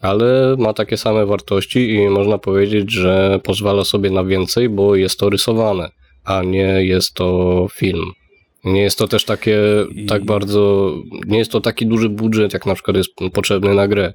ale 0.00 0.56
ma 0.58 0.72
takie 0.72 0.96
same 0.96 1.26
wartości 1.26 1.94
i 1.94 2.08
można 2.08 2.38
powiedzieć, 2.38 2.92
że 2.92 3.40
pozwala 3.44 3.84
sobie 3.84 4.10
na 4.10 4.24
więcej, 4.24 4.68
bo 4.68 4.96
jest 4.96 5.18
to 5.18 5.30
rysowane, 5.30 5.90
a 6.24 6.42
nie 6.42 6.84
jest 6.84 7.14
to 7.14 7.66
film. 7.72 8.12
Nie 8.64 8.82
jest 8.82 8.98
to 8.98 9.08
też 9.08 9.24
takie 9.24 9.58
I... 9.94 10.06
tak 10.06 10.24
bardzo, 10.24 10.92
nie 11.26 11.38
jest 11.38 11.52
to 11.52 11.60
taki 11.60 11.86
duży 11.86 12.08
budżet, 12.08 12.52
jak 12.52 12.66
na 12.66 12.74
przykład 12.74 12.96
jest 12.96 13.10
potrzebny 13.32 13.74
na 13.74 13.88
grę 13.88 14.12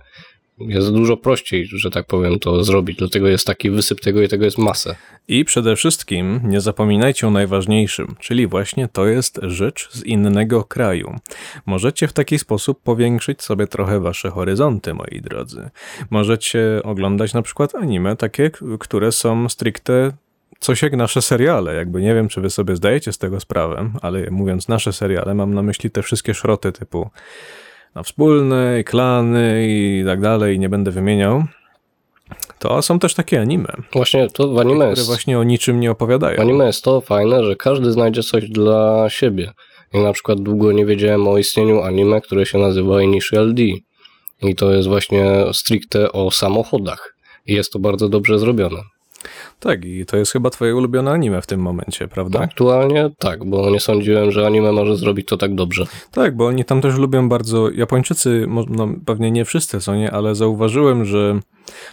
jest 0.60 0.93
dużo 0.93 1.18
prościej, 1.18 1.66
że 1.66 1.91
tak 1.91 2.05
powiem, 2.05 2.39
to 2.39 2.64
zrobić. 2.64 2.97
Dlatego 2.97 3.28
jest 3.28 3.47
taki 3.47 3.70
wysyp 3.70 4.01
tego 4.01 4.22
i 4.22 4.28
tego 4.28 4.45
jest 4.45 4.58
masę. 4.58 4.95
I 5.28 5.45
przede 5.45 5.76
wszystkim 5.76 6.41
nie 6.43 6.62
zapominajcie 6.62 7.28
o 7.28 7.32
najważniejszym, 7.32 8.16
czyli 8.20 8.47
właśnie 8.47 8.88
to 8.88 9.08
jest 9.08 9.39
rzecz 9.43 9.89
z 9.91 10.03
innego 10.03 10.64
kraju. 10.64 11.16
Możecie 11.66 12.08
w 12.08 12.14
taki 12.14 12.39
sposób 12.39 12.82
powiększyć 12.84 13.41
sobie 13.41 13.68
trochę 13.68 13.99
wasze 13.99 14.30
horyzonty, 14.30 14.93
moi 14.93 15.22
drodzy. 15.22 15.70
Możecie 16.10 16.82
oglądać 16.84 17.34
na 17.34 17.41
przykład 17.41 17.76
anime, 17.76 18.16
takie, 18.16 18.51
które 18.80 19.12
są 19.12 19.49
stricte 19.49 20.12
coś 20.60 20.82
jak 20.82 20.93
nasze 20.93 21.22
seriale. 21.22 21.76
Jakby 21.76 22.01
nie 22.01 22.16
wiem, 22.16 22.28
czy 22.28 22.41
wy 22.41 22.49
sobie 22.49 22.76
zdajecie 22.76 23.14
z 23.14 23.18
tego 23.18 23.39
sprawę, 23.39 23.91
ale 24.01 24.32
mówiąc 24.32 24.68
nasze 24.68 24.93
seriale, 24.93 25.34
mam 25.34 25.53
na 25.53 25.62
myśli 25.62 25.91
te 25.91 26.01
wszystkie 26.01 26.34
szroty 26.34 26.72
typu 26.72 27.10
na 27.97 28.03
wspólne, 28.03 28.83
klany 28.83 29.67
i 29.69 30.03
tak 30.05 30.21
dalej, 30.21 30.59
nie 30.59 30.69
będę 30.69 30.91
wymieniał. 30.91 31.43
To 32.59 32.81
są 32.81 32.99
też 32.99 33.13
takie 33.13 33.41
anime. 33.41 33.69
Właśnie 33.93 34.27
to 34.29 34.47
w 34.47 34.59
anime 34.59 34.75
które 34.75 34.89
jest, 34.89 35.05
właśnie 35.05 35.39
o 35.39 35.43
niczym 35.43 35.79
nie 35.79 35.91
opowiadają. 35.91 36.37
W 36.37 36.39
anime 36.39 36.65
jest 36.65 36.83
to 36.83 37.01
fajne, 37.01 37.43
że 37.43 37.55
każdy 37.55 37.91
znajdzie 37.91 38.23
coś 38.23 38.49
dla 38.49 39.09
siebie. 39.09 39.51
Ja 39.93 40.01
na 40.01 40.13
przykład 40.13 40.39
długo 40.39 40.71
nie 40.71 40.85
wiedziałem 40.85 41.27
o 41.27 41.37
istnieniu 41.37 41.81
anime, 41.81 42.21
które 42.21 42.45
się 42.45 42.57
nazywa 42.57 43.01
Initial 43.01 43.53
D. 43.53 43.63
I 44.41 44.55
to 44.55 44.73
jest 44.73 44.87
właśnie 44.87 45.45
stricte 45.53 46.11
o 46.11 46.31
samochodach. 46.31 47.15
I 47.45 47.53
jest 47.53 47.73
to 47.73 47.79
bardzo 47.79 48.09
dobrze 48.09 48.39
zrobione. 48.39 48.79
Tak, 49.59 49.86
i 49.86 50.05
to 50.05 50.17
jest 50.17 50.32
chyba 50.32 50.49
twoje 50.49 50.75
ulubione 50.75 51.11
anime 51.11 51.41
w 51.41 51.47
tym 51.47 51.61
momencie, 51.61 52.07
prawda? 52.07 52.39
Aktualnie 52.39 53.09
tak, 53.19 53.45
bo 53.45 53.69
nie 53.69 53.80
sądziłem, 53.80 54.32
że 54.32 54.45
anime 54.45 54.71
może 54.71 54.97
zrobić 54.97 55.28
to 55.28 55.38
tak 55.38 55.55
dobrze. 55.55 55.86
Tak, 56.11 56.36
bo 56.36 56.47
oni 56.47 56.65
tam 56.65 56.82
też 56.82 56.95
lubią 56.95 57.30
bardzo, 57.30 57.69
Japończycy, 57.71 58.47
no 58.69 58.89
pewnie 59.05 59.32
nie 59.32 59.45
wszyscy, 59.45 59.80
co 59.80 59.95
nie, 59.95 60.11
ale 60.11 60.36
zauważyłem, 60.36 61.05
że 61.05 61.39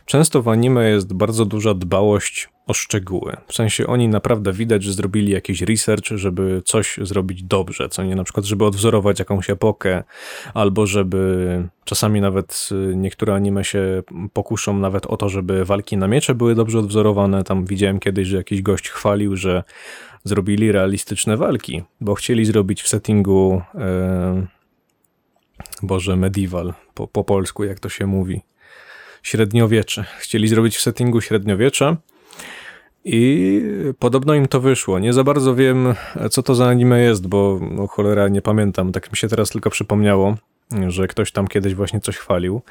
często 0.07 0.43
w 0.43 0.49
anime 0.49 0.91
jest 0.91 1.15
bardzo 1.15 1.45
duża 1.45 1.75
dbałość 1.75 2.54
o 2.67 2.75
szczegóły. 2.75 3.37
W 3.47 3.55
sensie 3.55 3.87
oni 3.87 4.09
naprawdę 4.09 4.53
widać, 4.53 4.83
że 4.83 4.93
zrobili 4.93 5.33
jakiś 5.33 5.63
research, 5.63 6.07
żeby 6.07 6.63
coś 6.65 6.99
zrobić 7.03 7.43
dobrze, 7.43 7.89
co 7.89 8.05
nie 8.05 8.17
na 8.17 8.25
przykład, 8.25 8.47
żeby 8.47 8.65
odwzorować 8.65 9.19
jakąś 9.19 9.51
epokę, 9.51 10.05
albo 10.55 10.87
żeby 10.87 11.69
czasami 11.85 12.21
nawet 12.21 12.69
y, 12.73 12.97
niektóre 12.97 13.35
anime 13.35 13.65
się 13.65 14.03
pokuszą 14.33 14.79
nawet 14.79 15.07
o 15.07 15.17
to, 15.17 15.29
żeby 15.29 15.65
walki 15.65 15.97
na 15.97 16.09
miecze 16.09 16.35
były 16.35 16.55
dobrze 16.55 16.79
odwzorowane. 16.79 17.45
Tam 17.45 17.65
widziałem 17.65 17.99
kiedyś, 17.99 18.29
że 18.29 18.37
jakiś 18.37 18.63
gość 18.63 18.89
chwalił, 18.89 19.37
że 19.37 19.63
zrobili 20.25 20.73
realistyczne 20.73 21.37
walki, 21.37 21.83
bo 22.01 22.15
chcieli 22.15 22.45
zrobić 22.45 22.83
w 22.83 22.89
settingu 22.89 23.63
e, 23.75 24.47
Boże, 25.83 26.17
medieval, 26.17 26.75
po, 26.95 27.07
po 27.09 27.25
polsku 27.25 27.65
jak 27.65 27.81
to 27.81 27.89
się 27.89 28.07
mówi 28.07 28.41
średniowiecze. 29.23 30.05
Chcieli 30.19 30.49
zrobić 30.49 30.77
w 30.77 30.81
settingu 30.81 31.21
średniowiecze 31.21 31.97
i 33.05 33.63
podobno 33.99 34.35
im 34.35 34.49
to 34.49 34.61
wyszło. 34.61 34.99
Nie 34.99 35.13
za 35.13 35.25
bardzo 35.25 35.55
wiem, 35.55 35.95
co 36.31 36.43
to 36.43 36.55
za 36.55 36.67
anime 36.67 37.01
jest, 37.01 37.27
bo 37.27 37.61
no, 37.71 37.87
cholera 37.87 38.29
nie 38.29 38.43
pamiętam. 38.43 38.93
Tak 38.93 39.11
mi 39.11 39.17
się 39.17 39.29
teraz 39.29 39.51
tylko 39.51 39.71
przypomniało, 39.71 40.37
że 40.89 41.09
ktoś 41.09 41.33
tam 41.33 41.49
kiedyś 41.49 41.75
właśnie 41.75 42.01
coś 42.01 42.17
chwalił. 42.17 42.63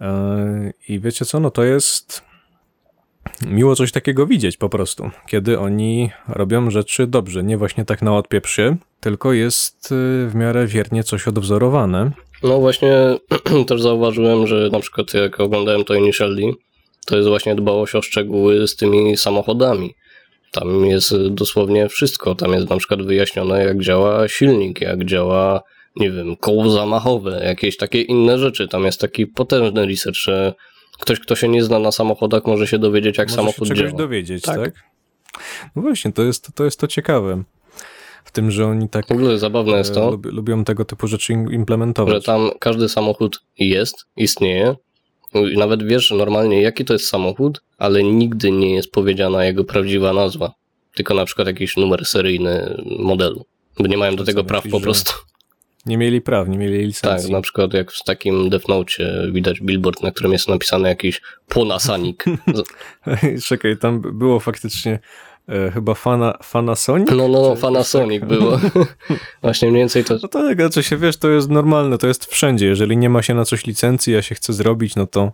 E, 0.00 0.72
I 0.88 1.00
wiecie 1.00 1.24
co, 1.24 1.40
no 1.40 1.50
to 1.50 1.64
jest 1.64 2.30
miło 3.46 3.76
coś 3.76 3.92
takiego 3.92 4.26
widzieć 4.26 4.56
po 4.56 4.68
prostu, 4.68 5.10
kiedy 5.26 5.58
oni 5.58 6.10
robią 6.28 6.70
rzeczy 6.70 7.06
dobrze, 7.06 7.42
nie 7.42 7.58
właśnie 7.58 7.84
tak 7.84 8.02
na 8.02 8.16
odpieprzy, 8.16 8.76
tylko 9.00 9.32
jest 9.32 9.92
y, 9.92 10.28
w 10.28 10.32
miarę 10.34 10.66
wiernie 10.66 11.04
coś 11.04 11.28
odwzorowane. 11.28 12.10
No 12.42 12.58
właśnie 12.58 12.92
też 13.68 13.82
zauważyłem, 13.82 14.46
że 14.46 14.68
na 14.72 14.80
przykład 14.80 15.14
jak 15.14 15.40
oglądałem 15.40 15.84
to 15.84 15.94
Initial 15.94 16.36
D, 16.36 16.42
to 17.06 17.16
jest 17.16 17.28
właśnie 17.28 17.54
dbałość 17.54 17.94
o 17.94 18.02
szczegóły 18.02 18.68
z 18.68 18.76
tymi 18.76 19.16
samochodami. 19.16 19.94
Tam 20.52 20.86
jest 20.86 21.26
dosłownie 21.26 21.88
wszystko. 21.88 22.34
Tam 22.34 22.52
jest 22.52 22.70
na 22.70 22.76
przykład 22.76 23.02
wyjaśnione, 23.02 23.64
jak 23.64 23.82
działa 23.82 24.28
silnik, 24.28 24.80
jak 24.80 25.04
działa, 25.04 25.62
nie 25.96 26.10
wiem, 26.10 26.36
koło 26.36 26.70
zamachowe, 26.70 27.42
jakieś 27.44 27.76
takie 27.76 28.02
inne 28.02 28.38
rzeczy. 28.38 28.68
Tam 28.68 28.84
jest 28.84 29.00
taki 29.00 29.26
potężny 29.26 29.86
research, 29.86 30.18
że 30.18 30.54
ktoś, 31.00 31.20
kto 31.20 31.36
się 31.36 31.48
nie 31.48 31.64
zna 31.64 31.78
na 31.78 31.92
samochodach, 31.92 32.46
może 32.46 32.66
się 32.66 32.78
dowiedzieć, 32.78 33.18
jak 33.18 33.28
może 33.28 33.36
samochód 33.36 33.68
się 33.68 33.74
czegoś 33.74 33.90
działa. 33.90 33.98
dowiedzieć, 33.98 34.42
tak? 34.42 34.60
tak? 34.60 34.74
No 35.76 35.82
właśnie, 35.82 36.12
to 36.12 36.22
jest, 36.22 36.48
to 36.54 36.64
jest 36.64 36.80
to 36.80 36.86
ciekawe. 36.86 37.42
W 38.24 38.32
tym, 38.32 38.50
że 38.50 38.66
oni 38.66 38.88
tak. 38.88 39.06
W 39.08 39.12
ogóle 39.12 39.38
zabawne 39.38 39.78
jest 39.78 39.94
to. 39.94 40.18
Lubią 40.24 40.64
tego 40.64 40.84
typu 40.84 41.06
rzeczy 41.06 41.32
implementować. 41.32 42.14
Że 42.14 42.22
tam 42.22 42.50
każdy 42.60 42.88
samochód 42.88 43.42
jest, 43.58 44.06
istnieje, 44.16 44.76
nawet 45.34 45.82
wiesz 45.82 46.10
normalnie, 46.10 46.62
jaki 46.62 46.84
to 46.84 46.92
jest 46.92 47.08
samochód, 47.08 47.60
ale 47.78 48.02
nigdy 48.02 48.50
nie 48.50 48.74
jest 48.74 48.90
powiedziana 48.90 49.44
jego 49.44 49.64
prawdziwa 49.64 50.12
nazwa. 50.12 50.52
Tylko 50.94 51.14
na 51.14 51.24
przykład 51.24 51.46
jakiś 51.46 51.76
numer 51.76 52.06
seryjny 52.06 52.82
modelu. 52.98 53.44
Bo 53.78 53.86
nie 53.86 53.96
mają 53.96 54.16
do 54.16 54.24
tego 54.24 54.44
praw 54.44 54.68
po 54.68 54.80
prostu. 54.80 55.12
Nie 55.86 55.98
mieli 55.98 56.20
praw, 56.20 56.48
nie 56.48 56.58
mieli 56.58 56.86
licencji. 56.86 57.28
Tak, 57.28 57.32
na 57.32 57.40
przykład 57.40 57.74
jak 57.74 57.92
w 57.92 58.04
takim 58.04 58.50
Death 58.50 58.68
Note 58.68 58.92
widać 59.32 59.60
billboard, 59.60 60.02
na 60.02 60.10
którym 60.10 60.32
jest 60.32 60.48
napisane 60.48 60.88
jakiś 60.88 61.20
Ponasanik. 61.48 62.24
Czekaj, 63.48 63.78
tam 63.78 64.00
było 64.00 64.40
faktycznie 64.40 64.98
E, 65.50 65.70
chyba 65.70 65.94
Fana, 65.94 66.38
Fanasonic? 66.42 67.10
No, 67.10 67.28
no, 67.28 67.42
no 67.42 67.56
Fanasonic 67.56 68.24
było. 68.24 68.60
Właśnie 69.42 69.70
mniej 69.70 69.82
więcej 69.82 70.04
to... 70.04 70.14
No 70.22 70.28
tak, 70.28 70.60
znaczy 70.60 70.82
się, 70.82 70.96
wiesz, 70.96 71.16
to 71.16 71.30
jest 71.30 71.50
normalne, 71.50 71.98
to 71.98 72.06
jest 72.06 72.24
wszędzie. 72.24 72.66
Jeżeli 72.66 72.96
nie 72.96 73.10
ma 73.10 73.22
się 73.22 73.34
na 73.34 73.44
coś 73.44 73.66
licencji, 73.66 74.16
a 74.16 74.22
się 74.22 74.34
chce 74.34 74.52
zrobić, 74.52 74.96
no 74.96 75.06
to 75.06 75.32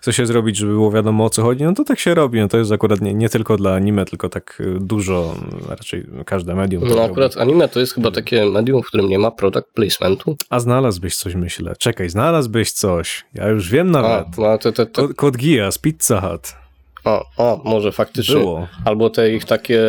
chce 0.00 0.12
się 0.12 0.26
zrobić, 0.26 0.56
żeby 0.56 0.72
było 0.72 0.90
wiadomo 0.90 1.24
o 1.24 1.30
co 1.30 1.42
chodzi, 1.42 1.64
no 1.64 1.74
to 1.74 1.84
tak 1.84 1.98
się 1.98 2.14
robi. 2.14 2.40
No 2.40 2.48
to 2.48 2.58
jest 2.58 2.72
akurat 2.72 3.00
nie, 3.00 3.14
nie 3.14 3.28
tylko 3.28 3.56
dla 3.56 3.74
anime, 3.74 4.04
tylko 4.04 4.28
tak 4.28 4.62
e, 4.76 4.80
dużo, 4.80 5.34
raczej 5.68 6.06
każde 6.26 6.54
medium. 6.54 6.88
No 6.88 7.04
akurat 7.04 7.34
robi. 7.34 7.50
anime 7.50 7.68
to 7.68 7.80
jest 7.80 7.94
chyba 7.94 8.10
takie 8.10 8.46
medium, 8.46 8.82
w 8.82 8.86
którym 8.86 9.08
nie 9.08 9.18
ma 9.18 9.30
product 9.30 9.68
placementu. 9.74 10.36
A 10.50 10.60
znalazłbyś 10.60 11.16
coś, 11.16 11.34
myślę. 11.34 11.74
Czekaj, 11.78 12.08
znalazłbyś 12.08 12.72
coś. 12.72 13.24
Ja 13.34 13.48
już 13.48 13.70
wiem 13.70 13.90
nawet. 13.90 14.26
A, 14.38 14.40
no, 14.40 14.58
to, 14.58 14.72
to, 14.72 14.86
to... 14.86 15.08
Kod 15.16 15.36
Geass, 15.36 15.78
Pizza 15.78 16.20
Hut. 16.20 16.67
O, 17.08 17.24
o, 17.36 17.60
może 17.64 17.92
faktycznie. 17.92 18.34
Było. 18.34 18.68
Albo 18.84 19.10
te 19.10 19.30
ich 19.30 19.44
takie, 19.44 19.82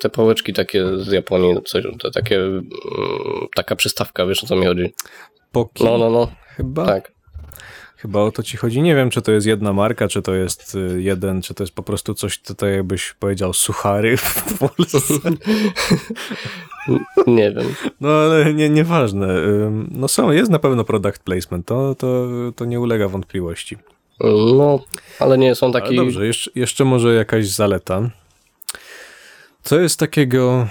te 0.00 0.10
pałeczki 0.10 0.52
takie 0.52 0.98
z 0.98 1.12
Japonii, 1.12 1.54
coś, 1.64 1.84
te 2.02 2.10
takie, 2.10 2.36
mm, 2.36 2.68
taka 3.56 3.76
przystawka, 3.76 4.26
wiesz 4.26 4.44
o 4.44 4.46
co 4.46 4.56
mi 4.56 4.66
chodzi? 4.66 4.94
Poki. 5.52 5.84
No, 5.84 5.98
no, 5.98 6.10
no. 6.10 6.28
Chyba. 6.56 6.86
Tak. 6.86 7.12
Chyba 7.96 8.20
o 8.20 8.32
to 8.32 8.42
ci 8.42 8.56
chodzi. 8.56 8.82
Nie 8.82 8.94
wiem, 8.94 9.10
czy 9.10 9.22
to 9.22 9.32
jest 9.32 9.46
jedna 9.46 9.72
marka, 9.72 10.08
czy 10.08 10.22
to 10.22 10.34
jest 10.34 10.74
y, 10.74 11.02
jeden, 11.02 11.42
czy 11.42 11.54
to 11.54 11.62
jest 11.62 11.74
po 11.74 11.82
prostu 11.82 12.14
coś, 12.14 12.38
tutaj 12.38 12.72
jakbyś 12.72 13.12
powiedział 13.12 13.52
suchary 13.52 14.16
w 14.16 14.58
Polsce. 14.58 15.14
nie 17.26 17.52
wiem. 17.52 17.74
No 18.00 18.08
ale 18.08 18.54
nie, 18.54 18.68
nieważne. 18.68 19.28
No 19.90 20.08
są, 20.08 20.30
jest 20.30 20.50
na 20.50 20.58
pewno 20.58 20.84
product 20.84 21.22
placement, 21.22 21.66
to, 21.66 21.94
to, 21.94 22.28
to 22.56 22.64
nie 22.64 22.80
ulega 22.80 23.08
wątpliwości. 23.08 23.76
No, 24.56 24.78
ale 25.20 25.38
nie 25.38 25.54
są 25.54 25.72
takie. 25.72 25.96
Dobrze, 25.96 26.26
jeszcze, 26.26 26.50
jeszcze 26.54 26.84
może 26.84 27.14
jakaś 27.14 27.46
zaleta. 27.46 28.10
Co 29.62 29.80
jest 29.80 29.98
takiego 29.98 30.66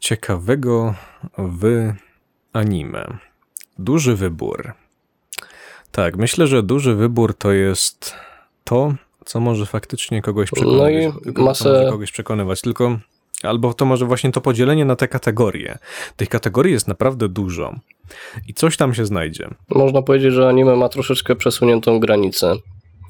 ciekawego 0.00 0.94
w 1.38 1.92
anime? 2.52 3.18
Duży 3.78 4.16
wybór. 4.16 4.72
Tak, 5.92 6.16
myślę, 6.16 6.46
że 6.46 6.62
duży 6.62 6.94
wybór 6.94 7.34
to 7.34 7.52
jest 7.52 8.14
to, 8.64 8.94
co 9.24 9.40
może 9.40 9.66
faktycznie 9.66 10.22
kogoś 10.22 10.50
przekonywać. 10.50 11.14
No 11.24 11.30
i 11.30 11.44
masę... 11.44 11.72
może 11.72 11.90
kogoś 11.90 12.12
przekonywać, 12.12 12.60
tylko 12.60 12.98
albo 13.42 13.74
to 13.74 13.84
może 13.84 14.06
właśnie 14.06 14.32
to 14.32 14.40
podzielenie 14.40 14.84
na 14.84 14.96
te 14.96 15.08
kategorie. 15.08 15.78
Tych 16.16 16.28
kategorii 16.28 16.72
jest 16.72 16.88
naprawdę 16.88 17.28
dużo 17.28 17.74
i 18.48 18.54
coś 18.54 18.76
tam 18.76 18.94
się 18.94 19.06
znajdzie. 19.06 19.48
Można 19.68 20.02
powiedzieć, 20.02 20.32
że 20.32 20.48
anime 20.48 20.76
ma 20.76 20.88
troszeczkę 20.88 21.36
przesuniętą 21.36 22.00
granicę 22.00 22.56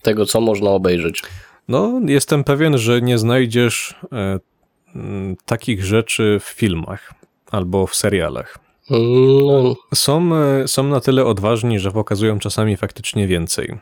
tego, 0.03 0.27
co 0.27 0.41
można 0.41 0.71
obejrzeć. 0.71 1.23
No, 1.69 2.01
jestem 2.07 2.45
pewien, 2.45 2.79
że 2.79 3.03
nie 3.03 3.19
znajdziesz 3.19 3.95
e, 4.13 4.39
takich 5.47 5.85
rzeczy 5.85 6.39
w 6.41 6.45
filmach 6.45 7.15
albo 7.51 7.87
w 7.87 7.95
serialach. 7.95 8.59
No. 8.91 9.75
Są, 9.95 10.37
e, 10.37 10.69
są 10.69 10.83
na 10.83 11.01
tyle 11.01 11.25
odważni, 11.25 11.79
że 11.79 11.91
pokazują 11.91 12.39
czasami 12.39 12.77
faktycznie 12.77 13.27
więcej. 13.27 13.79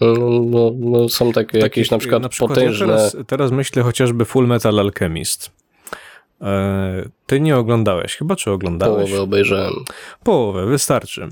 No, 0.00 0.40
no, 0.40 0.72
no 0.78 1.08
są 1.08 1.32
takie 1.32 1.58
jakieś 1.58 1.90
na 1.90 1.98
przykład, 1.98 2.22
na 2.22 2.28
przykład 2.28 2.50
potężne... 2.50 2.86
Ja 2.86 2.96
teraz, 2.96 3.16
teraz 3.26 3.52
myślę 3.52 3.82
chociażby 3.82 4.24
Full 4.24 4.46
Metal 4.46 4.80
Alchemist. 4.80 5.50
E, 6.40 7.08
ty 7.26 7.40
nie 7.40 7.56
oglądałeś 7.56 8.16
chyba, 8.16 8.36
czy 8.36 8.50
oglądałeś? 8.50 9.04
Połowę 9.10 9.22
obejrzałem. 9.22 9.72
Połowę, 10.24 10.66
wystarczy. 10.66 11.28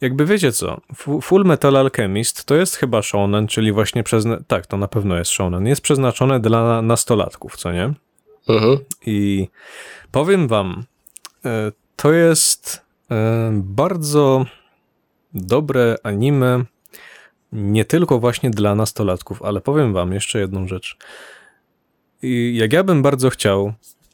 Jakby 0.00 0.26
wiecie 0.26 0.52
co, 0.52 0.80
Full 1.22 1.44
Metal 1.44 1.76
Alchemist 1.76 2.44
to 2.44 2.54
jest 2.54 2.76
chyba 2.76 3.02
shonen, 3.02 3.46
czyli 3.46 3.72
właśnie 3.72 4.02
przez... 4.02 4.24
Tak, 4.46 4.66
to 4.66 4.76
na 4.76 4.88
pewno 4.88 5.18
jest 5.18 5.30
shonen. 5.30 5.66
Jest 5.66 5.80
przeznaczone 5.80 6.40
dla 6.40 6.82
nastolatków, 6.82 7.56
co 7.56 7.72
nie? 7.72 7.94
Mhm. 8.48 8.78
I 9.06 9.48
powiem 10.12 10.48
wam, 10.48 10.84
e, 11.44 11.72
to 11.96 12.12
jest 12.12 12.80
e, 13.10 13.50
bardzo 13.52 14.46
dobre 15.34 15.96
anime, 16.02 16.64
nie 17.52 17.84
tylko 17.84 18.18
właśnie 18.18 18.50
dla 18.50 18.74
nastolatków, 18.74 19.42
ale 19.42 19.60
powiem 19.60 19.92
wam 19.92 20.12
jeszcze 20.12 20.40
jedną 20.40 20.68
rzecz. 20.68 20.96
I 22.22 22.56
jak 22.56 22.72
ja 22.72 22.84
bym 22.84 23.02
bardzo 23.02 23.30
chciał, 23.30 23.72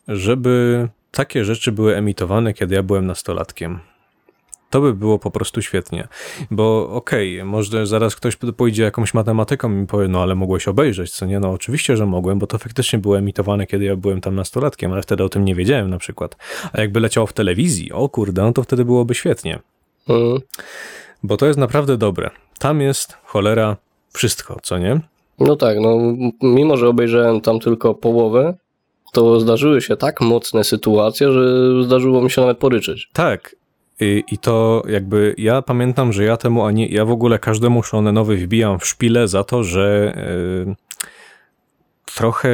żeby 0.08 0.88
takie 1.10 1.44
rzeczy 1.44 1.72
były 1.72 1.96
emitowane, 1.96 2.54
kiedy 2.54 2.74
ja 2.74 2.82
byłem 2.82 3.06
nastolatkiem. 3.06 3.80
To 4.70 4.80
by 4.80 4.94
było 4.94 5.18
po 5.18 5.30
prostu 5.30 5.62
świetnie. 5.62 6.08
Bo 6.50 6.90
okej, 6.90 7.40
okay, 7.40 7.50
może 7.50 7.86
zaraz 7.86 8.16
ktoś 8.16 8.36
pójdzie 8.56 8.82
jakąś 8.82 9.14
matematyką 9.14 9.72
i 9.72 9.74
mi 9.74 9.86
powie, 9.86 10.08
no 10.08 10.22
ale 10.22 10.34
mogłeś 10.34 10.68
obejrzeć, 10.68 11.10
co 11.10 11.26
nie? 11.26 11.40
No 11.40 11.50
oczywiście, 11.50 11.96
że 11.96 12.06
mogłem, 12.06 12.38
bo 12.38 12.46
to 12.46 12.58
faktycznie 12.58 12.98
było 12.98 13.18
emitowane, 13.18 13.66
kiedy 13.66 13.84
ja 13.84 13.96
byłem 13.96 14.20
tam 14.20 14.34
nastolatkiem, 14.34 14.92
ale 14.92 15.02
wtedy 15.02 15.24
o 15.24 15.28
tym 15.28 15.44
nie 15.44 15.54
wiedziałem 15.54 15.90
na 15.90 15.98
przykład. 15.98 16.36
A 16.72 16.80
jakby 16.80 17.00
leciało 17.00 17.26
w 17.26 17.32
telewizji, 17.32 17.92
o 17.92 18.08
kurde, 18.08 18.42
no 18.42 18.52
to 18.52 18.62
wtedy 18.62 18.84
byłoby 18.84 19.14
świetnie. 19.14 19.58
Mhm. 20.08 20.40
Bo 21.22 21.36
to 21.36 21.46
jest 21.46 21.58
naprawdę 21.58 21.96
dobre. 21.96 22.30
Tam 22.58 22.80
jest 22.80 23.16
cholera 23.24 23.76
wszystko, 24.12 24.58
co 24.62 24.78
nie? 24.78 25.00
No 25.38 25.56
tak, 25.56 25.76
no 25.80 25.98
mimo, 26.42 26.76
że 26.76 26.88
obejrzałem 26.88 27.40
tam 27.40 27.60
tylko 27.60 27.94
połowę, 27.94 28.54
to 29.12 29.40
zdarzyły 29.40 29.82
się 29.82 29.96
tak 29.96 30.20
mocne 30.20 30.64
sytuacje, 30.64 31.32
że 31.32 31.84
zdarzyło 31.84 32.22
mi 32.22 32.30
się 32.30 32.40
nawet 32.40 32.58
poryczyć. 32.58 33.08
Tak, 33.12 33.56
i, 34.00 34.24
I 34.30 34.38
to 34.38 34.82
jakby 34.88 35.34
ja 35.38 35.62
pamiętam, 35.62 36.12
że 36.12 36.24
ja 36.24 36.36
temu, 36.36 36.64
a 36.64 36.70
nie, 36.70 36.86
ja 36.86 37.04
w 37.04 37.10
ogóle 37.10 37.38
każdemu 37.38 37.82
shonenowi 37.82 38.36
wbijam 38.36 38.78
w 38.78 38.86
szpilę 38.86 39.28
za 39.28 39.44
to, 39.44 39.64
że 39.64 40.14
yy, 40.66 40.74
trochę 42.04 42.48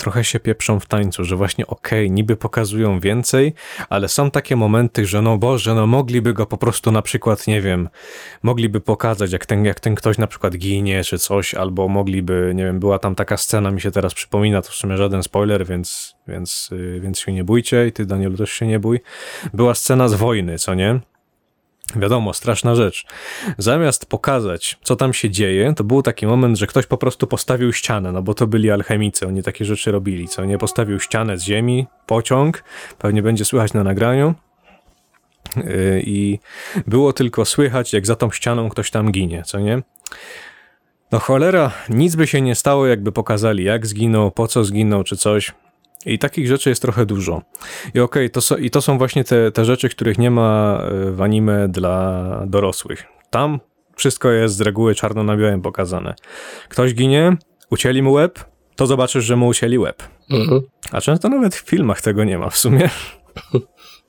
trochę 0.00 0.24
się 0.24 0.40
pieprzą 0.40 0.80
w 0.80 0.86
tańcu, 0.86 1.24
że 1.24 1.36
właśnie 1.36 1.66
okej, 1.66 2.06
okay, 2.06 2.14
niby 2.14 2.36
pokazują 2.36 3.00
więcej, 3.00 3.54
ale 3.88 4.08
są 4.08 4.30
takie 4.30 4.56
momenty, 4.56 5.06
że 5.06 5.22
no 5.22 5.38
Boże, 5.38 5.74
no 5.74 5.86
mogliby 5.86 6.32
go 6.32 6.46
po 6.46 6.58
prostu 6.58 6.92
na 6.92 7.02
przykład, 7.02 7.46
nie 7.46 7.60
wiem, 7.60 7.88
mogliby 8.42 8.80
pokazać, 8.80 9.32
jak 9.32 9.46
ten, 9.46 9.64
jak 9.64 9.80
ten 9.80 9.94
ktoś 9.94 10.18
na 10.18 10.26
przykład 10.26 10.56
ginie, 10.56 11.04
czy 11.04 11.18
coś, 11.18 11.54
albo 11.54 11.88
mogliby, 11.88 12.52
nie 12.54 12.64
wiem, 12.64 12.80
była 12.80 12.98
tam 12.98 13.14
taka 13.14 13.36
scena, 13.36 13.70
mi 13.70 13.80
się 13.80 13.90
teraz 13.90 14.14
przypomina, 14.14 14.62
to 14.62 14.70
w 14.70 14.74
sumie 14.74 14.96
żaden 14.96 15.22
spoiler, 15.22 15.66
więc, 15.66 16.16
więc, 16.28 16.68
yy, 16.72 17.00
więc 17.00 17.18
się 17.18 17.32
nie 17.32 17.44
bójcie 17.44 17.86
i 17.86 17.92
ty, 17.92 18.06
Danielu, 18.06 18.36
też 18.36 18.50
się 18.52 18.66
nie 18.66 18.78
bój. 18.78 19.00
Była 19.54 19.74
scena 19.74 20.08
z 20.08 20.14
wojny, 20.14 20.58
co 20.58 20.74
nie? 20.74 21.00
Wiadomo, 21.96 22.34
straszna 22.34 22.74
rzecz. 22.74 23.06
Zamiast 23.58 24.06
pokazać, 24.06 24.78
co 24.82 24.96
tam 24.96 25.12
się 25.12 25.30
dzieje, 25.30 25.74
to 25.76 25.84
był 25.84 26.02
taki 26.02 26.26
moment, 26.26 26.58
że 26.58 26.66
ktoś 26.66 26.86
po 26.86 26.96
prostu 26.96 27.26
postawił 27.26 27.72
ścianę, 27.72 28.12
no 28.12 28.22
bo 28.22 28.34
to 28.34 28.46
byli 28.46 28.70
alchemicy, 28.70 29.26
oni 29.26 29.42
takie 29.42 29.64
rzeczy 29.64 29.92
robili, 29.92 30.28
co 30.28 30.44
nie? 30.44 30.58
Postawił 30.58 31.00
ścianę 31.00 31.38
z 31.38 31.42
ziemi, 31.42 31.86
pociąg, 32.06 32.64
pewnie 32.98 33.22
będzie 33.22 33.44
słychać 33.44 33.72
na 33.72 33.84
nagraniu, 33.84 34.34
yy, 35.56 35.64
i 36.04 36.38
było 36.86 37.12
tylko 37.12 37.44
słychać, 37.44 37.92
jak 37.92 38.06
za 38.06 38.16
tą 38.16 38.30
ścianą 38.30 38.68
ktoś 38.68 38.90
tam 38.90 39.12
ginie, 39.12 39.42
co 39.42 39.58
nie? 39.58 39.82
No 41.12 41.18
cholera, 41.18 41.72
nic 41.88 42.16
by 42.16 42.26
się 42.26 42.40
nie 42.40 42.54
stało, 42.54 42.86
jakby 42.86 43.12
pokazali, 43.12 43.64
jak 43.64 43.86
zginął, 43.86 44.30
po 44.30 44.48
co 44.48 44.64
zginął, 44.64 45.04
czy 45.04 45.16
coś. 45.16 45.52
I 46.06 46.18
takich 46.18 46.48
rzeczy 46.48 46.68
jest 46.68 46.82
trochę 46.82 47.06
dużo. 47.06 47.42
I 47.94 48.00
okej, 48.00 48.26
okay, 48.26 48.42
to, 48.42 48.56
i 48.56 48.70
to 48.70 48.82
są 48.82 48.98
właśnie 48.98 49.24
te, 49.24 49.52
te 49.52 49.64
rzeczy, 49.64 49.88
których 49.88 50.18
nie 50.18 50.30
ma 50.30 50.80
e, 50.82 51.10
w 51.10 51.22
anime 51.22 51.68
dla 51.68 52.24
dorosłych. 52.46 53.04
Tam 53.30 53.60
wszystko 53.96 54.30
jest 54.30 54.56
z 54.56 54.60
reguły 54.60 54.94
czarno 54.94 55.22
na 55.22 55.36
białym 55.36 55.62
pokazane. 55.62 56.14
Ktoś 56.68 56.94
ginie, 56.94 57.36
ucięli 57.70 58.02
mu 58.02 58.12
łeb, 58.12 58.44
to 58.76 58.86
zobaczysz, 58.86 59.24
że 59.24 59.36
mu 59.36 59.46
usieli 59.46 59.78
łeb. 59.78 60.02
Mhm. 60.30 60.60
A 60.92 61.00
często 61.00 61.28
nawet 61.28 61.54
w 61.54 61.68
filmach 61.68 62.00
tego 62.00 62.24
nie 62.24 62.38
ma 62.38 62.50
w 62.50 62.56
sumie. 62.56 62.90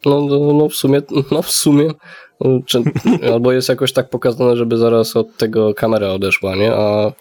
No, 0.06 0.22
no, 0.22 0.54
no 0.54 0.70
w 0.70 0.76
sumie, 0.76 1.02
no 1.32 1.42
w 1.42 1.52
sumie 1.52 1.90
czy, 2.66 2.84
albo 3.34 3.52
jest 3.52 3.70
jakoś 3.70 3.94
tak 3.94 4.10
pokazane, 4.10 4.58
żeby 4.58 4.78
zaraz 4.78 5.16
od 5.16 5.38
tego 5.38 5.74
kamera 5.74 6.08
odeszła, 6.08 6.56
nie? 6.56 6.74
A... 6.74 7.12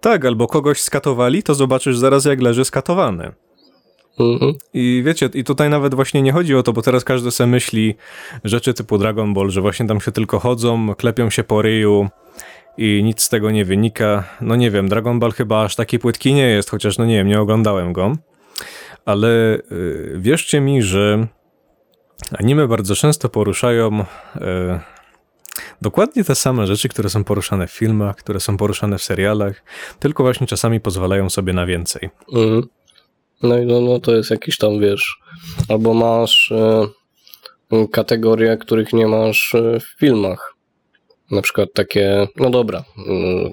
Tak, 0.00 0.24
albo 0.24 0.46
kogoś 0.46 0.80
skatowali, 0.80 1.42
to 1.42 1.54
zobaczysz 1.54 1.98
zaraz 1.98 2.24
jak 2.24 2.40
leży 2.40 2.64
skatowany. 2.64 3.32
Mhm. 4.20 4.54
I 4.74 5.02
wiecie, 5.06 5.30
i 5.34 5.44
tutaj 5.44 5.70
nawet 5.70 5.94
właśnie 5.94 6.22
nie 6.22 6.32
chodzi 6.32 6.54
o 6.54 6.62
to, 6.62 6.72
bo 6.72 6.82
teraz 6.82 7.04
każdy 7.04 7.30
sobie 7.30 7.46
myśli 7.46 7.94
rzeczy 8.44 8.74
typu 8.74 8.98
Dragon 8.98 9.34
Ball, 9.34 9.50
że 9.50 9.60
właśnie 9.60 9.86
tam 9.86 10.00
się 10.00 10.12
tylko 10.12 10.38
chodzą, 10.38 10.94
klepią 10.94 11.30
się 11.30 11.44
po 11.44 11.62
ryju 11.62 12.08
i 12.76 13.02
nic 13.04 13.22
z 13.22 13.28
tego 13.28 13.50
nie 13.50 13.64
wynika. 13.64 14.24
No 14.40 14.56
nie 14.56 14.70
wiem, 14.70 14.88
Dragon 14.88 15.18
Ball 15.18 15.32
chyba 15.32 15.64
aż 15.64 15.76
taki 15.76 15.98
płytki 15.98 16.34
nie 16.34 16.46
jest, 16.46 16.70
chociaż 16.70 16.98
no 16.98 17.04
nie 17.04 17.16
wiem, 17.16 17.28
nie 17.28 17.40
oglądałem 17.40 17.92
go. 17.92 18.12
Ale 19.04 19.28
yy, 19.70 20.12
wierzcie 20.16 20.60
mi, 20.60 20.82
że 20.82 21.26
anime 22.38 22.68
bardzo 22.68 22.94
często 22.94 23.28
poruszają 23.28 24.04
yy, 24.34 24.80
dokładnie 25.82 26.24
te 26.24 26.34
same 26.34 26.66
rzeczy, 26.66 26.88
które 26.88 27.10
są 27.10 27.24
poruszane 27.24 27.66
w 27.66 27.70
filmach, 27.72 28.16
które 28.16 28.40
są 28.40 28.56
poruszane 28.56 28.98
w 28.98 29.02
serialach, 29.02 29.64
tylko 29.98 30.22
właśnie 30.22 30.46
czasami 30.46 30.80
pozwalają 30.80 31.30
sobie 31.30 31.52
na 31.52 31.66
więcej. 31.66 32.10
Mhm. 32.32 32.62
No 33.42 33.58
i 33.58 33.66
no, 33.66 33.80
no 33.80 34.00
to 34.00 34.14
jest 34.14 34.30
jakiś 34.30 34.56
tam, 34.56 34.80
wiesz, 34.80 35.16
albo 35.68 35.94
masz 35.94 36.52
e, 36.52 37.86
kategorie, 37.92 38.56
których 38.56 38.92
nie 38.92 39.06
masz 39.06 39.54
e, 39.54 39.80
w 39.80 39.98
filmach. 39.98 40.54
Na 41.30 41.42
przykład 41.42 41.68
takie, 41.74 42.26
no 42.36 42.50
dobra, 42.50 42.84
mm, 43.08 43.50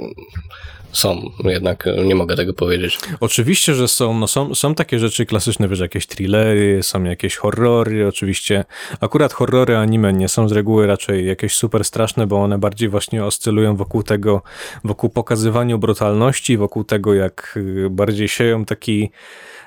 są, 0.91 1.21
jednak 1.43 1.85
nie 2.05 2.15
mogę 2.15 2.35
tego 2.35 2.53
powiedzieć. 2.53 2.99
Oczywiście, 3.19 3.75
że 3.75 3.87
są, 3.87 4.19
no 4.19 4.27
są, 4.27 4.55
są 4.55 4.75
takie 4.75 4.99
rzeczy 4.99 5.25
klasyczne, 5.25 5.67
wiesz, 5.67 5.79
jakieś 5.79 6.07
thrillery, 6.07 6.83
są 6.83 7.03
jakieś 7.03 7.35
horrory, 7.35 8.07
oczywiście. 8.07 8.65
Akurat 8.99 9.33
horrory 9.33 9.77
anime 9.77 10.13
nie 10.13 10.29
są 10.29 10.49
z 10.49 10.51
reguły 10.51 10.87
raczej 10.87 11.27
jakieś 11.27 11.55
super 11.55 11.83
straszne, 11.83 12.27
bo 12.27 12.37
one 12.43 12.57
bardziej 12.57 12.89
właśnie 12.89 13.25
oscylują 13.25 13.75
wokół 13.75 14.03
tego, 14.03 14.41
wokół 14.83 15.09
pokazywaniu 15.09 15.79
brutalności, 15.79 16.57
wokół 16.57 16.83
tego, 16.83 17.13
jak 17.13 17.53
y, 17.57 17.89
bardziej 17.89 18.27
sieją 18.27 18.65
taki 18.65 19.11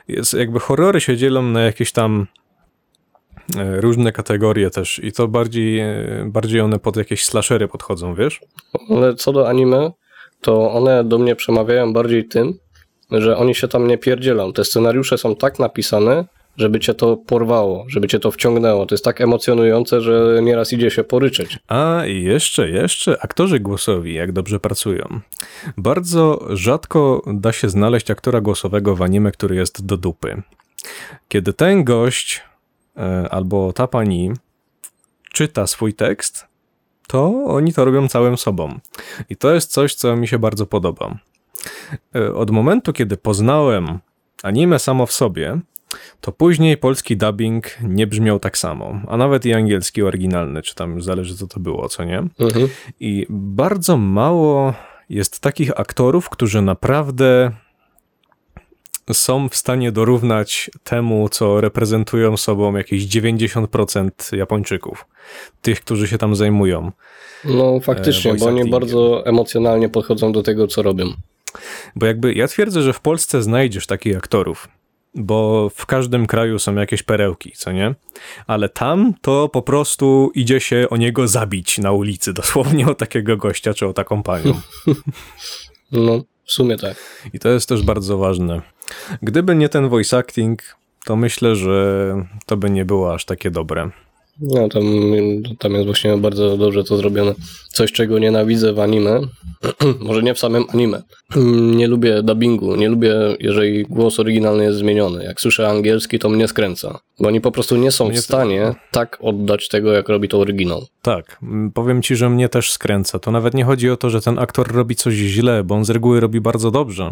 jest, 0.08 0.34
jakby 0.34 0.60
horrory 0.60 1.00
się 1.00 1.16
dzielą 1.16 1.42
na 1.42 1.62
jakieś 1.62 1.92
tam 1.92 2.26
e, 3.56 3.80
różne 3.80 4.12
kategorie 4.12 4.70
też 4.70 5.00
i 5.04 5.12
to 5.12 5.28
bardziej, 5.28 5.78
e, 5.78 6.24
bardziej 6.26 6.60
one 6.60 6.78
pod 6.78 6.96
jakieś 6.96 7.24
slashery 7.24 7.68
podchodzą, 7.68 8.14
wiesz? 8.14 8.40
Ale 8.90 9.14
co 9.14 9.32
do 9.32 9.48
anime, 9.48 9.90
to 10.40 10.72
one 10.72 11.04
do 11.04 11.18
mnie 11.18 11.36
przemawiają 11.36 11.92
bardziej 11.92 12.28
tym, 12.28 12.54
że 13.10 13.36
oni 13.36 13.54
się 13.54 13.68
tam 13.68 13.88
nie 13.88 13.98
pierdzielą. 13.98 14.52
Te 14.52 14.64
scenariusze 14.64 15.18
są 15.18 15.36
tak 15.36 15.58
napisane, 15.58 16.24
żeby 16.56 16.80
cię 16.80 16.94
to 16.94 17.16
porwało, 17.16 17.84
żeby 17.88 18.08
cię 18.08 18.18
to 18.18 18.30
wciągnęło. 18.30 18.86
To 18.86 18.94
jest 18.94 19.04
tak 19.04 19.20
emocjonujące, 19.20 20.00
że 20.00 20.40
nieraz 20.42 20.72
idzie 20.72 20.90
się 20.90 21.04
poryczeć. 21.04 21.58
A 21.68 22.02
i 22.06 22.22
jeszcze, 22.22 22.70
jeszcze 22.70 23.16
aktorzy 23.22 23.60
głosowi, 23.60 24.14
jak 24.14 24.32
dobrze 24.32 24.60
pracują. 24.60 25.20
Bardzo 25.76 26.46
rzadko 26.50 27.22
da 27.26 27.52
się 27.52 27.68
znaleźć 27.68 28.10
aktora 28.10 28.40
głosowego 28.40 28.96
w 28.96 29.02
anime, 29.02 29.32
który 29.32 29.56
jest 29.56 29.86
do 29.86 29.96
dupy. 29.96 30.42
Kiedy 31.28 31.52
ten 31.52 31.84
gość 31.84 32.42
e, 32.96 33.28
albo 33.30 33.72
ta 33.72 33.86
pani 33.86 34.32
czyta 35.32 35.66
swój 35.66 35.94
tekst, 35.94 36.46
to 37.06 37.44
oni 37.46 37.72
to 37.72 37.84
robią 37.84 38.08
całym 38.08 38.36
sobą. 38.36 38.78
I 39.28 39.36
to 39.36 39.54
jest 39.54 39.72
coś, 39.72 39.94
co 39.94 40.16
mi 40.16 40.28
się 40.28 40.38
bardzo 40.38 40.66
podoba. 40.66 41.18
E, 42.14 42.34
od 42.34 42.50
momentu, 42.50 42.92
kiedy 42.92 43.16
poznałem 43.16 43.98
anime 44.42 44.78
samo 44.78 45.06
w 45.06 45.12
sobie, 45.12 45.60
to 46.20 46.32
później 46.32 46.76
polski 46.76 47.16
dubbing 47.16 47.78
nie 47.82 48.06
brzmiał 48.06 48.38
tak 48.38 48.58
samo, 48.58 49.00
a 49.08 49.16
nawet 49.16 49.46
i 49.46 49.52
angielski 49.52 50.02
oryginalny, 50.02 50.62
czy 50.62 50.74
tam 50.74 51.02
zależy 51.02 51.36
co 51.36 51.46
to 51.46 51.60
było, 51.60 51.88
co 51.88 52.04
nie. 52.04 52.18
Mhm. 52.18 52.68
I 53.00 53.26
bardzo 53.30 53.96
mało 53.96 54.74
jest 55.08 55.40
takich 55.40 55.80
aktorów, 55.80 56.30
którzy 56.30 56.62
naprawdę 56.62 57.52
są 59.12 59.48
w 59.48 59.56
stanie 59.56 59.92
dorównać 59.92 60.70
temu, 60.84 61.28
co 61.28 61.60
reprezentują 61.60 62.36
sobą 62.36 62.76
jakieś 62.76 63.04
90% 63.04 64.36
Japończyków, 64.36 65.06
tych, 65.62 65.80
którzy 65.80 66.08
się 66.08 66.18
tam 66.18 66.36
zajmują. 66.36 66.92
No 67.44 67.80
faktycznie, 67.80 68.32
e, 68.32 68.34
bo 68.34 68.46
oni 68.46 68.70
bardzo 68.70 69.26
emocjonalnie 69.26 69.88
podchodzą 69.88 70.32
do 70.32 70.42
tego, 70.42 70.66
co 70.66 70.82
robią. 70.82 71.06
Bo 71.96 72.06
jakby 72.06 72.34
ja 72.34 72.48
twierdzę, 72.48 72.82
że 72.82 72.92
w 72.92 73.00
Polsce 73.00 73.42
znajdziesz 73.42 73.86
takich 73.86 74.16
aktorów, 74.16 74.68
bo 75.14 75.70
w 75.74 75.86
każdym 75.86 76.26
kraju 76.26 76.58
są 76.58 76.74
jakieś 76.74 77.02
perełki, 77.02 77.52
co 77.56 77.72
nie? 77.72 77.94
Ale 78.46 78.68
tam 78.68 79.14
to 79.20 79.48
po 79.48 79.62
prostu 79.62 80.30
idzie 80.34 80.60
się 80.60 80.86
o 80.90 80.96
niego 80.96 81.28
zabić 81.28 81.78
na 81.78 81.92
ulicy, 81.92 82.32
dosłownie 82.42 82.86
o 82.86 82.94
takiego 82.94 83.36
gościa 83.36 83.74
czy 83.74 83.86
o 83.86 83.92
taką 83.92 84.22
panią. 84.22 84.60
No, 85.94 86.22
w 86.44 86.52
sumie 86.52 86.76
tak. 86.76 86.96
I 87.32 87.38
to 87.38 87.48
jest 87.48 87.68
też 87.68 87.82
bardzo 87.82 88.18
ważne. 88.18 88.62
Gdyby 89.22 89.54
nie 89.54 89.68
ten 89.68 89.88
voice 89.88 90.18
acting, 90.18 90.62
to 91.04 91.16
myślę, 91.16 91.56
że 91.56 92.14
to 92.46 92.56
by 92.56 92.70
nie 92.70 92.84
było 92.84 93.14
aż 93.14 93.24
takie 93.24 93.50
dobre. 93.50 93.90
No, 94.40 94.68
tam, 94.68 94.82
tam 95.58 95.72
jest 95.72 95.86
właśnie 95.86 96.16
bardzo 96.16 96.56
dobrze 96.56 96.84
to 96.84 96.96
zrobione. 96.96 97.34
Coś, 97.68 97.92
czego 97.92 98.18
nienawidzę 98.18 98.72
w 98.72 98.80
anime, 98.80 99.20
może 100.00 100.22
nie 100.22 100.34
w 100.34 100.38
samym 100.38 100.64
anime. 100.74 101.02
Nie 101.72 101.88
lubię 101.88 102.22
dubbingu, 102.22 102.76
nie 102.76 102.88
lubię, 102.88 103.14
jeżeli 103.40 103.82
głos 103.82 104.20
oryginalny 104.20 104.64
jest 104.64 104.78
zmieniony. 104.78 105.24
Jak 105.24 105.40
słyszę 105.40 105.68
angielski, 105.68 106.18
to 106.18 106.28
mnie 106.28 106.48
skręca. 106.48 107.00
Bo 107.20 107.28
oni 107.28 107.40
po 107.40 107.52
prostu 107.52 107.76
nie 107.76 107.92
są 107.92 108.08
mnie 108.08 108.20
w 108.20 108.24
stanie 108.24 108.60
to... 108.66 108.98
tak 108.98 109.18
oddać 109.20 109.68
tego, 109.68 109.92
jak 109.92 110.08
robi 110.08 110.28
to 110.28 110.38
oryginał. 110.38 110.86
Tak, 111.02 111.38
powiem 111.74 112.02
ci, 112.02 112.16
że 112.16 112.30
mnie 112.30 112.48
też 112.48 112.72
skręca. 112.72 113.18
To 113.18 113.30
nawet 113.30 113.54
nie 113.54 113.64
chodzi 113.64 113.90
o 113.90 113.96
to, 113.96 114.10
że 114.10 114.20
ten 114.20 114.38
aktor 114.38 114.72
robi 114.72 114.96
coś 114.96 115.14
źle, 115.14 115.64
bo 115.64 115.74
on 115.74 115.84
z 115.84 115.90
reguły 115.90 116.20
robi 116.20 116.40
bardzo 116.40 116.70
dobrze. 116.70 117.10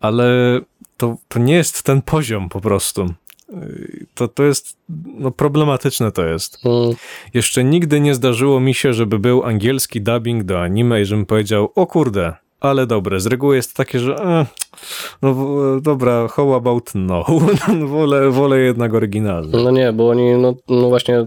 Ale 0.00 0.60
to, 0.96 1.16
to 1.28 1.38
nie 1.38 1.54
jest 1.54 1.82
ten 1.82 2.02
poziom 2.02 2.48
po 2.48 2.60
prostu 2.60 3.14
to, 4.14 4.28
to 4.28 4.42
jest, 4.42 4.76
no 5.04 5.30
problematyczne 5.30 6.12
to 6.12 6.26
jest. 6.26 6.58
Hmm. 6.62 6.94
Jeszcze 7.34 7.64
nigdy 7.64 8.00
nie 8.00 8.14
zdarzyło 8.14 8.60
mi 8.60 8.74
się, 8.74 8.94
żeby 8.94 9.18
był 9.18 9.44
angielski 9.44 10.00
dubbing 10.00 10.44
do 10.44 10.62
anime 10.62 11.02
i 11.02 11.04
żebym 11.04 11.26
powiedział, 11.26 11.72
o 11.74 11.86
kurde, 11.86 12.32
ale 12.60 12.86
dobre. 12.86 13.20
Z 13.20 13.26
reguły 13.26 13.56
jest 13.56 13.74
takie, 13.74 13.98
że 13.98 14.16
e, 14.16 14.46
no 15.22 15.36
dobra, 15.80 16.28
how 16.28 16.54
about 16.54 16.90
no. 16.94 17.24
wolę, 17.86 18.30
wolę 18.30 18.60
jednak 18.60 18.94
oryginalny. 18.94 19.62
No 19.64 19.70
nie, 19.70 19.92
bo 19.92 20.08
oni, 20.08 20.32
no, 20.32 20.54
no 20.68 20.88
właśnie 20.88 21.26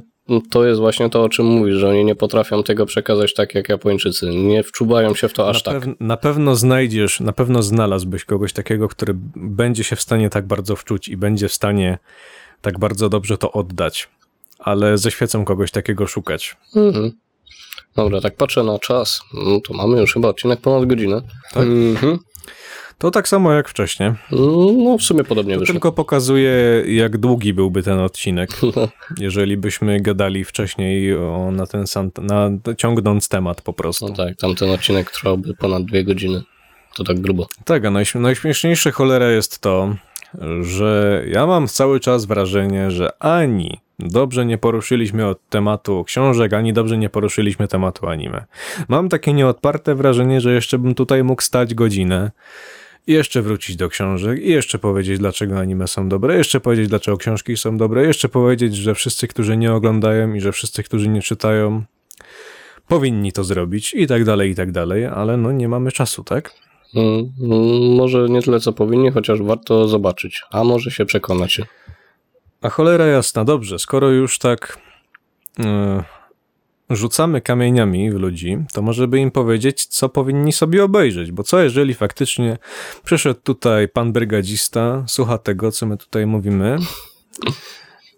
to 0.49 0.65
jest 0.65 0.79
właśnie 0.79 1.09
to, 1.09 1.23
o 1.23 1.29
czym 1.29 1.45
mówisz, 1.45 1.75
że 1.75 1.89
oni 1.89 2.05
nie 2.05 2.15
potrafią 2.15 2.63
tego 2.63 2.85
przekazać 2.85 3.33
tak 3.33 3.55
jak 3.55 3.69
Japończycy. 3.69 4.29
Nie 4.29 4.63
wczuwają 4.63 5.15
się 5.15 5.27
w 5.27 5.33
to 5.33 5.49
aż 5.49 5.65
na 5.65 5.73
tak. 5.73 5.89
na 5.99 6.17
pewno 6.17 6.55
znajdziesz, 6.55 7.19
na 7.19 7.31
pewno 7.31 7.63
znalazłbyś 7.63 8.25
kogoś 8.25 8.53
takiego, 8.53 8.87
który 8.87 9.13
będzie 9.35 9.83
się 9.83 9.95
w 9.95 10.01
stanie 10.01 10.29
tak 10.29 10.47
bardzo 10.47 10.75
wczuć 10.75 11.07
i 11.07 11.17
będzie 11.17 11.47
w 11.47 11.53
stanie 11.53 11.97
tak 12.61 12.79
bardzo 12.79 13.09
dobrze 13.09 13.37
to 13.37 13.51
oddać. 13.51 14.09
Ale 14.59 14.97
ze 14.97 15.11
świecą 15.11 15.45
kogoś 15.45 15.71
takiego 15.71 16.07
szukać. 16.07 16.57
Mhm. 16.75 17.11
Dobra, 17.95 18.21
tak 18.21 18.35
patrzę 18.35 18.63
na 18.63 18.79
czas. 18.79 19.21
No 19.33 19.59
to 19.67 19.73
mamy 19.73 19.99
już 19.99 20.13
chyba 20.13 20.27
odcinek 20.27 20.61
ponad 20.61 20.85
godzinę. 20.85 21.21
Tak? 21.53 21.63
Mhm. 21.63 22.19
To 22.97 23.11
tak 23.11 23.27
samo 23.27 23.51
jak 23.51 23.69
wcześniej. 23.69 24.11
No, 24.77 24.97
w 24.97 25.03
sumie 25.03 25.23
podobnie 25.23 25.53
to 25.53 25.59
wyszło. 25.59 25.73
tylko 25.73 25.91
pokazuje, 25.91 26.83
jak 26.87 27.17
długi 27.17 27.53
byłby 27.53 27.83
ten 27.83 27.99
odcinek, 27.99 28.49
jeżeli 29.19 29.57
byśmy 29.57 30.01
gadali 30.01 30.43
wcześniej 30.43 31.15
o, 31.15 31.51
na 31.51 31.67
ten 31.67 31.87
sam, 31.87 32.11
na, 32.21 32.49
ciągnąc 32.77 33.29
temat 33.29 33.61
po 33.61 33.73
prostu. 33.73 34.07
No 34.07 34.15
tak, 34.15 34.37
tamten 34.37 34.69
odcinek 34.69 35.11
trwałby 35.11 35.53
ponad 35.53 35.85
dwie 35.85 36.03
godziny. 36.03 36.43
To 36.95 37.03
tak 37.03 37.19
grubo. 37.19 37.47
Tak, 37.65 37.85
a 37.85 37.91
najśmieszniejsze 38.15 38.91
cholera 38.91 39.29
jest 39.31 39.59
to, 39.59 39.95
że 40.61 41.23
ja 41.27 41.45
mam 41.45 41.67
cały 41.67 41.99
czas 41.99 42.25
wrażenie, 42.25 42.91
że 42.91 43.23
ani 43.23 43.79
dobrze 43.99 44.45
nie 44.45 44.57
poruszyliśmy 44.57 45.27
od 45.27 45.49
tematu 45.49 46.03
książek, 46.03 46.53
ani 46.53 46.73
dobrze 46.73 46.97
nie 46.97 47.09
poruszyliśmy 47.09 47.67
tematu 47.67 48.07
anime. 48.07 48.45
Mam 48.87 49.09
takie 49.09 49.33
nieodparte 49.33 49.95
wrażenie, 49.95 50.41
że 50.41 50.53
jeszcze 50.53 50.79
bym 50.79 50.95
tutaj 50.95 51.23
mógł 51.23 51.41
stać 51.41 51.73
godzinę 51.73 52.31
i 53.07 53.13
jeszcze 53.13 53.41
wrócić 53.41 53.75
do 53.75 53.89
książek, 53.89 54.41
i 54.41 54.49
jeszcze 54.49 54.79
powiedzieć, 54.79 55.19
dlaczego 55.19 55.59
anime 55.59 55.87
są 55.87 56.09
dobre, 56.09 56.37
jeszcze 56.37 56.59
powiedzieć, 56.59 56.87
dlaczego 56.87 57.17
książki 57.17 57.57
są 57.57 57.77
dobre, 57.77 58.03
jeszcze 58.05 58.29
powiedzieć, 58.29 58.75
że 58.75 58.95
wszyscy, 58.95 59.27
którzy 59.27 59.57
nie 59.57 59.73
oglądają 59.73 60.33
i 60.33 60.41
że 60.41 60.51
wszyscy, 60.51 60.83
którzy 60.83 61.09
nie 61.09 61.21
czytają, 61.21 61.83
powinni 62.87 63.31
to 63.31 63.43
zrobić 63.43 63.93
i 63.93 64.07
tak 64.07 64.23
dalej, 64.23 64.51
i 64.51 64.55
tak 64.55 64.71
dalej, 64.71 65.05
ale 65.05 65.37
no 65.37 65.51
nie 65.51 65.67
mamy 65.67 65.91
czasu, 65.91 66.23
tak? 66.23 66.53
Hmm, 66.93 67.33
może 67.95 68.29
nie 68.29 68.41
tyle, 68.41 68.59
co 68.59 68.73
powinni, 68.73 69.11
chociaż 69.11 69.41
warto 69.41 69.87
zobaczyć, 69.87 70.41
a 70.51 70.63
może 70.63 70.91
się 70.91 71.05
przekonać. 71.05 71.61
A 72.61 72.69
cholera 72.69 73.05
jasna, 73.05 73.45
dobrze, 73.45 73.79
skoro 73.79 74.09
już 74.09 74.39
tak... 74.39 74.79
Yy 75.59 76.16
rzucamy 76.89 77.41
kamieniami 77.41 78.11
w 78.11 78.15
ludzi, 78.15 78.57
to 78.73 78.81
może 78.81 79.07
by 79.07 79.19
im 79.19 79.31
powiedzieć, 79.31 79.85
co 79.85 80.09
powinni 80.09 80.53
sobie 80.53 80.83
obejrzeć, 80.83 81.31
bo 81.31 81.43
co 81.43 81.59
jeżeli 81.59 81.93
faktycznie 81.93 82.57
przyszedł 83.03 83.39
tutaj 83.43 83.87
pan 83.87 84.13
brygadzista, 84.13 85.03
słucha 85.07 85.37
tego, 85.37 85.71
co 85.71 85.85
my 85.85 85.97
tutaj 85.97 86.25
mówimy 86.25 86.77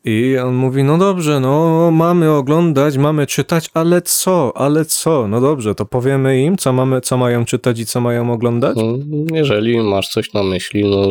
i 0.06 0.38
on 0.38 0.56
mówi, 0.56 0.84
no 0.84 0.98
dobrze, 0.98 1.40
no 1.40 1.92
mamy 1.92 2.32
oglądać, 2.32 2.98
mamy 2.98 3.28
czytać, 3.28 3.70
ale 3.74 4.02
co, 4.02 4.58
ale 4.58 4.86
co? 4.86 5.28
No 5.28 5.42
dobrze, 5.42 5.76
to 5.76 5.86
powiemy 5.86 6.42
im, 6.42 6.58
co, 6.58 6.74
mamy, 6.74 7.02
co 7.02 7.18
mają 7.18 7.46
czytać 7.46 7.80
i 7.80 7.86
co 7.86 8.02
mają 8.02 8.34
oglądać? 8.34 8.78
No, 8.78 8.98
jeżeli 9.34 9.80
masz 9.80 10.10
coś 10.10 10.34
na 10.34 10.44
myśli, 10.44 10.90
no... 10.90 11.08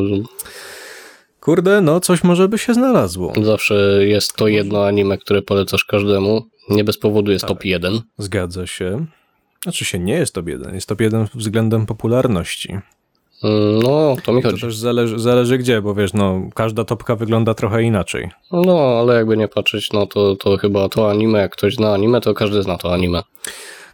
Kurde, 1.49 1.81
no 1.81 2.01
coś 2.01 2.25
może 2.25 2.49
by 2.49 2.59
się 2.59 2.75
znalazło. 2.75 3.33
Zawsze 3.43 4.07
jest 4.07 4.37
to 4.37 4.49
jedno 4.49 4.87
anime, 4.87 5.19
które 5.19 5.43
polecasz 5.43 5.85
każdemu. 5.85 6.47
Nie 6.71 6.85
bez 6.85 6.99
powodu 6.99 7.33
jest 7.33 7.43
tak, 7.43 7.49
top 7.49 7.65
1. 7.65 8.01
Zgadza 8.19 8.67
się. 8.67 9.07
Znaczy 9.63 9.85
się 9.85 9.99
nie 9.99 10.13
jest 10.13 10.35
top 10.35 10.49
1, 10.49 10.75
jest 10.75 10.89
top 10.89 11.01
1 11.01 11.27
względem 11.35 11.87
popularności. 11.87 12.79
Mm, 13.45 13.83
no, 13.83 14.17
to 14.25 14.33
mi 14.33 14.43
chodzi. 14.43 14.61
To 14.61 14.67
też 14.67 14.77
zależy, 14.77 15.19
zależy 15.19 15.59
gdzie, 15.59 15.83
bo 15.83 15.95
wiesz, 15.95 16.13
no, 16.13 16.41
każda 16.55 16.85
topka 16.85 17.17
wygląda 17.17 17.55
trochę 17.55 17.83
inaczej. 17.83 18.31
No, 18.53 18.81
ale 19.01 19.15
jakby 19.15 19.37
nie 19.37 19.49
patrzeć, 19.49 19.93
no 19.93 20.07
to, 20.07 20.37
to 20.37 20.57
chyba 20.57 20.89
to 20.89 21.11
anime, 21.11 21.39
jak 21.39 21.53
ktoś 21.53 21.75
zna 21.75 21.95
anime, 21.95 22.21
to 22.21 22.35
każdy 22.35 22.63
zna 22.63 22.77
to 22.77 22.95
anime. 22.95 23.23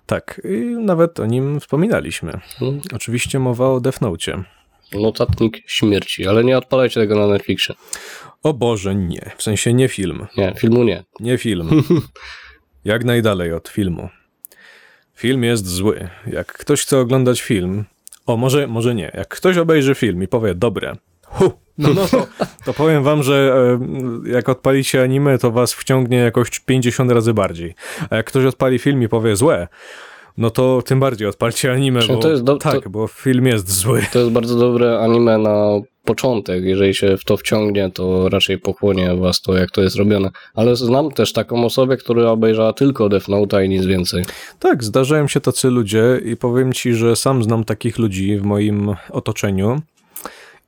Tak, 0.06 0.40
i 0.44 0.76
nawet 0.84 1.20
o 1.20 1.26
nim 1.26 1.60
wspominaliśmy. 1.60 2.40
Hmm. 2.58 2.80
Oczywiście 2.94 3.38
mowa 3.38 3.68
o 3.68 3.80
Death 3.80 4.00
Note. 4.00 4.44
Notatnik 4.94 5.62
śmierci, 5.66 6.26
ale 6.26 6.44
nie 6.44 6.58
odpalajcie 6.58 7.00
tego 7.00 7.16
na 7.16 7.26
Netflixie. 7.26 7.74
O 8.42 8.52
Boże, 8.52 8.94
nie. 8.94 9.32
W 9.36 9.42
sensie 9.42 9.72
nie 9.72 9.88
film. 9.88 10.26
Nie, 10.36 10.54
filmu 10.58 10.84
nie. 10.84 11.04
Nie 11.20 11.38
film. 11.38 11.82
Jak 12.84 13.04
najdalej 13.04 13.52
od 13.52 13.68
filmu. 13.68 14.08
Film 15.14 15.44
jest 15.44 15.66
zły. 15.66 16.08
Jak 16.26 16.52
ktoś 16.52 16.82
chce 16.82 16.98
oglądać 16.98 17.42
film, 17.42 17.84
o, 18.26 18.36
może, 18.36 18.66
może 18.66 18.94
nie. 18.94 19.10
Jak 19.14 19.28
ktoś 19.28 19.58
obejrzy 19.58 19.94
film 19.94 20.22
i 20.22 20.28
powie, 20.28 20.54
dobre, 20.54 20.96
hu, 21.26 21.52
no, 21.78 21.94
no 21.94 22.06
to, 22.06 22.26
to 22.64 22.74
powiem 22.74 23.02
wam, 23.02 23.22
że 23.22 23.54
e, 24.26 24.30
jak 24.30 24.48
odpalicie 24.48 25.02
anime, 25.02 25.38
to 25.38 25.50
was 25.50 25.72
wciągnie 25.72 26.16
jakoś 26.16 26.60
50 26.60 27.10
razy 27.10 27.34
bardziej. 27.34 27.74
A 28.10 28.16
jak 28.16 28.26
ktoś 28.26 28.44
odpali 28.44 28.78
film 28.78 29.02
i 29.02 29.08
powie 29.08 29.36
złe, 29.36 29.68
no 30.36 30.50
to 30.50 30.82
tym 30.82 31.00
bardziej 31.00 31.28
odpalcie 31.28 31.72
anime, 31.72 32.00
bo, 32.08 32.16
do, 32.16 32.56
tak, 32.56 32.82
to, 32.84 32.90
bo 32.90 33.06
film 33.06 33.46
jest 33.46 33.72
zły. 33.72 34.02
To 34.12 34.18
jest 34.18 34.30
bardzo 34.30 34.58
dobre 34.58 35.00
anime 35.00 35.38
na 35.38 35.80
początek. 36.04 36.64
Jeżeli 36.64 36.94
się 36.94 37.16
w 37.16 37.24
to 37.24 37.36
wciągnie, 37.36 37.90
to 37.90 38.28
raczej 38.28 38.58
pochłonie 38.58 39.16
was 39.16 39.40
to, 39.40 39.54
jak 39.54 39.70
to 39.70 39.82
jest 39.82 39.96
robione. 39.96 40.30
Ale 40.54 40.76
znam 40.76 41.10
też 41.10 41.32
taką 41.32 41.64
osobę, 41.64 41.96
która 41.96 42.30
obejrzała 42.30 42.72
tylko 42.72 43.08
Death 43.08 43.28
Note 43.28 43.66
i 43.66 43.68
nic 43.68 43.86
więcej. 43.86 44.24
Tak, 44.58 44.84
zdarzają 44.84 45.28
się 45.28 45.40
tacy 45.40 45.70
ludzie 45.70 46.20
i 46.24 46.36
powiem 46.36 46.72
ci, 46.72 46.94
że 46.94 47.16
sam 47.16 47.44
znam 47.44 47.64
takich 47.64 47.98
ludzi 47.98 48.38
w 48.38 48.42
moim 48.42 48.94
otoczeniu. 49.10 49.80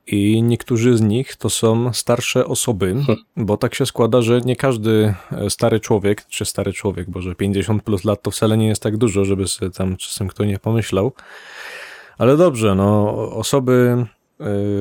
I 0.07 0.43
niektórzy 0.43 0.97
z 0.97 1.01
nich 1.01 1.35
to 1.35 1.49
są 1.49 1.93
starsze 1.93 2.45
osoby, 2.45 2.95
hm. 3.07 3.17
bo 3.37 3.57
tak 3.57 3.75
się 3.75 3.85
składa, 3.85 4.21
że 4.21 4.41
nie 4.41 4.55
każdy 4.55 5.13
e, 5.31 5.49
stary 5.49 5.79
człowiek, 5.79 6.25
czy 6.27 6.45
stary 6.45 6.73
człowiek, 6.73 7.09
bo 7.09 7.21
że 7.21 7.35
50 7.35 7.83
plus 7.83 8.03
lat 8.05 8.21
to 8.21 8.31
wcale 8.31 8.57
nie 8.57 8.67
jest 8.67 8.83
tak 8.83 8.97
dużo, 8.97 9.25
żeby 9.25 9.47
sobie 9.47 9.71
tam 9.71 9.97
czasem 9.97 10.27
kto 10.27 10.45
nie 10.45 10.59
pomyślał. 10.59 11.11
Ale 12.17 12.37
dobrze, 12.37 12.75
no 12.75 13.13
osoby 13.31 13.95
e, 13.99 14.05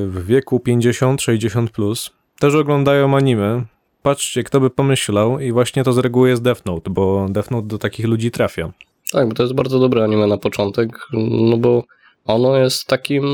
w 0.06 0.26
wieku 0.26 0.62
50-60 0.66 1.68
plus 1.68 2.10
też 2.38 2.54
oglądają 2.54 3.16
anime. 3.16 3.64
Patrzcie, 4.02 4.44
kto 4.44 4.60
by 4.60 4.70
pomyślał 4.70 5.40
i 5.40 5.52
właśnie 5.52 5.84
to 5.84 5.92
z 5.92 5.98
reguły 5.98 6.28
jest 6.28 6.42
Death 6.42 6.66
Note, 6.66 6.90
bo 6.90 7.26
Death 7.30 7.50
Note 7.50 7.68
do 7.68 7.78
takich 7.78 8.06
ludzi 8.06 8.30
trafia. 8.30 8.72
Tak, 9.12 9.28
bo 9.28 9.34
to 9.34 9.42
jest 9.42 9.54
bardzo 9.54 9.78
dobre 9.78 10.04
anime 10.04 10.26
na 10.26 10.38
początek, 10.38 10.98
no 11.30 11.56
bo 11.56 11.84
ono 12.26 12.56
jest 12.56 12.86
takim 12.86 13.24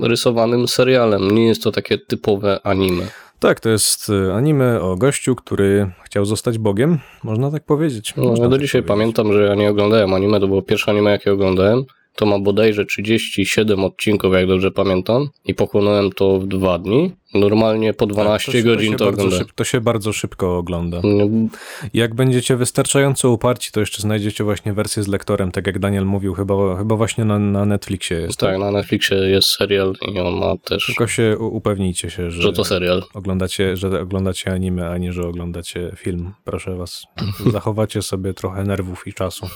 rysowanym 0.00 0.68
serialem, 0.68 1.30
nie 1.30 1.46
jest 1.46 1.62
to 1.62 1.72
takie 1.72 1.98
typowe 1.98 2.60
anime. 2.66 3.04
Tak, 3.38 3.60
to 3.60 3.68
jest 3.68 4.08
y, 4.08 4.32
anime 4.32 4.80
o 4.80 4.96
gościu, 4.96 5.34
który 5.34 5.90
chciał 6.04 6.24
zostać 6.24 6.58
Bogiem, 6.58 6.98
można 7.24 7.50
tak 7.50 7.64
powiedzieć. 7.64 8.14
No, 8.16 8.24
ja 8.24 8.30
do 8.30 8.50
tak 8.50 8.60
dzisiaj 8.60 8.82
powiedzieć. 8.82 8.88
pamiętam, 8.88 9.32
że 9.32 9.42
ja 9.42 9.54
nie 9.54 9.70
oglądałem 9.70 10.14
anime, 10.14 10.40
to 10.40 10.48
było 10.48 10.62
pierwsze 10.62 10.90
anime, 10.90 11.10
jakie 11.10 11.32
oglądałem 11.32 11.84
to 12.16 12.26
ma 12.26 12.38
bodajże 12.38 12.84
37 12.84 13.84
odcinków, 13.84 14.34
jak 14.34 14.46
dobrze 14.46 14.70
pamiętam, 14.70 15.28
i 15.44 15.54
pochłonąłem 15.54 16.12
to 16.12 16.38
w 16.38 16.46
dwa 16.46 16.78
dni. 16.78 17.12
Normalnie 17.34 17.94
po 17.94 18.06
12 18.06 18.52
tak, 18.52 18.62
to 18.62 18.68
godzin 18.68 18.96
to, 18.96 19.12
to 19.12 19.30
Szyb, 19.30 19.52
to 19.52 19.64
się 19.64 19.80
bardzo 19.80 20.12
szybko 20.12 20.58
ogląda. 20.58 21.00
No. 21.04 21.48
Jak 21.94 22.14
będziecie 22.14 22.56
wystarczająco 22.56 23.30
uparci, 23.30 23.72
to 23.72 23.80
jeszcze 23.80 24.02
znajdziecie 24.02 24.44
właśnie 24.44 24.72
wersję 24.72 25.02
z 25.02 25.08
lektorem, 25.08 25.50
tak 25.52 25.66
jak 25.66 25.78
Daniel 25.78 26.04
mówił, 26.04 26.34
chyba, 26.34 26.76
chyba 26.76 26.96
właśnie 26.96 27.24
na, 27.24 27.38
na 27.38 27.64
Netflixie 27.64 28.16
jest. 28.16 28.38
Tak, 28.38 28.50
tak, 28.50 28.58
na 28.58 28.70
Netflixie 28.70 29.16
jest 29.16 29.48
serial 29.48 29.94
i 30.14 30.20
on 30.20 30.34
ma 30.34 30.56
też... 30.56 30.86
Tylko 30.86 31.06
się 31.06 31.38
upewnijcie 31.38 32.10
się, 32.10 32.30
że, 32.30 32.42
że 32.42 32.52
to 32.52 32.64
serial. 32.64 33.02
Oglądacie, 33.14 33.76
że 33.76 34.00
oglądacie 34.00 34.52
anime, 34.52 34.90
a 34.90 34.98
nie, 34.98 35.12
że 35.12 35.22
oglądacie 35.22 35.92
film. 35.96 36.32
Proszę 36.44 36.76
was, 36.76 37.04
zachowacie 37.52 38.02
sobie 38.02 38.34
trochę 38.34 38.64
nerwów 38.64 39.06
i 39.06 39.12
czasu. 39.12 39.46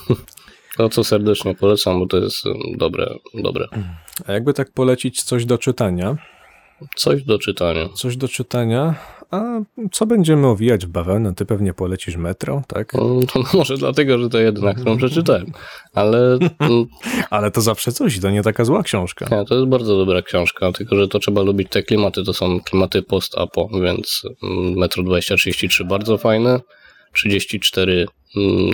To, 0.76 0.88
co 0.88 1.04
serdecznie 1.04 1.54
polecam, 1.54 2.00
bo 2.00 2.06
to 2.06 2.16
jest 2.16 2.44
dobre. 2.76 3.14
dobre. 3.34 3.68
A 4.26 4.32
jakby 4.32 4.54
tak 4.54 4.72
polecić 4.72 5.22
coś 5.22 5.44
do 5.44 5.58
czytania? 5.58 6.16
Coś 6.96 7.22
do 7.22 7.38
czytania. 7.38 7.88
Coś 7.88 8.16
do 8.16 8.28
czytania. 8.28 8.94
A 9.30 9.60
co 9.92 10.06
będziemy 10.06 10.46
owijać 10.46 10.86
w 10.86 10.88
bawełnę? 10.88 11.34
Ty 11.34 11.46
pewnie 11.46 11.72
polecisz 11.72 12.16
metro, 12.16 12.62
tak? 12.68 12.94
No, 12.94 13.20
to 13.32 13.58
może 13.58 13.76
dlatego, 13.76 14.18
że 14.18 14.28
to 14.28 14.38
jedna, 14.38 14.74
którą 14.74 14.96
przeczytałem. 14.96 15.52
Ale... 15.94 16.38
Ale 17.30 17.50
to 17.50 17.60
zawsze 17.60 17.92
coś, 17.92 18.20
to 18.20 18.30
nie 18.30 18.42
taka 18.42 18.64
zła 18.64 18.82
książka. 18.82 19.36
Nie, 19.36 19.44
to 19.44 19.54
jest 19.54 19.66
bardzo 19.66 19.96
dobra 19.96 20.22
książka, 20.22 20.72
tylko 20.72 20.96
że 20.96 21.08
to 21.08 21.18
trzeba 21.18 21.42
lubić 21.42 21.68
te 21.70 21.82
klimaty. 21.82 22.24
To 22.24 22.32
są 22.32 22.60
klimaty 22.60 23.02
post-apo, 23.02 23.68
więc 23.82 24.22
Metro 24.76 25.02
2033 25.02 25.84
bardzo 25.84 26.18
fajne. 26.18 26.60
34 27.12 28.06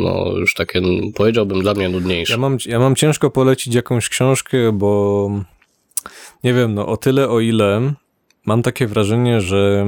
no 0.02 0.32
już 0.36 0.54
takie, 0.54 0.82
powiedziałbym, 1.14 1.60
dla 1.60 1.74
mnie 1.74 1.88
nudniejsze. 1.88 2.32
Ja 2.32 2.38
mam, 2.38 2.58
ja 2.66 2.78
mam 2.78 2.96
ciężko 2.96 3.30
polecić 3.30 3.74
jakąś 3.74 4.08
książkę, 4.08 4.72
bo 4.72 5.30
nie 6.44 6.54
wiem, 6.54 6.74
no 6.74 6.86
o 6.86 6.96
tyle 6.96 7.28
o 7.28 7.40
ile 7.40 7.92
mam 8.46 8.62
takie 8.62 8.86
wrażenie, 8.86 9.40
że 9.40 9.86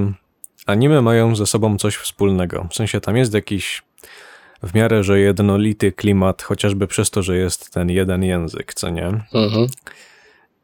anime 0.66 1.02
mają 1.02 1.36
ze 1.36 1.46
sobą 1.46 1.78
coś 1.78 1.96
wspólnego. 1.96 2.66
W 2.70 2.74
sensie 2.74 3.00
tam 3.00 3.16
jest 3.16 3.34
jakiś 3.34 3.82
w 4.62 4.74
miarę, 4.74 5.04
że 5.04 5.20
jednolity 5.20 5.92
klimat, 5.92 6.42
chociażby 6.42 6.86
przez 6.86 7.10
to, 7.10 7.22
że 7.22 7.36
jest 7.36 7.70
ten 7.70 7.90
jeden 7.90 8.24
język, 8.24 8.74
co 8.74 8.90
nie? 8.90 9.06
Mhm. 9.34 9.66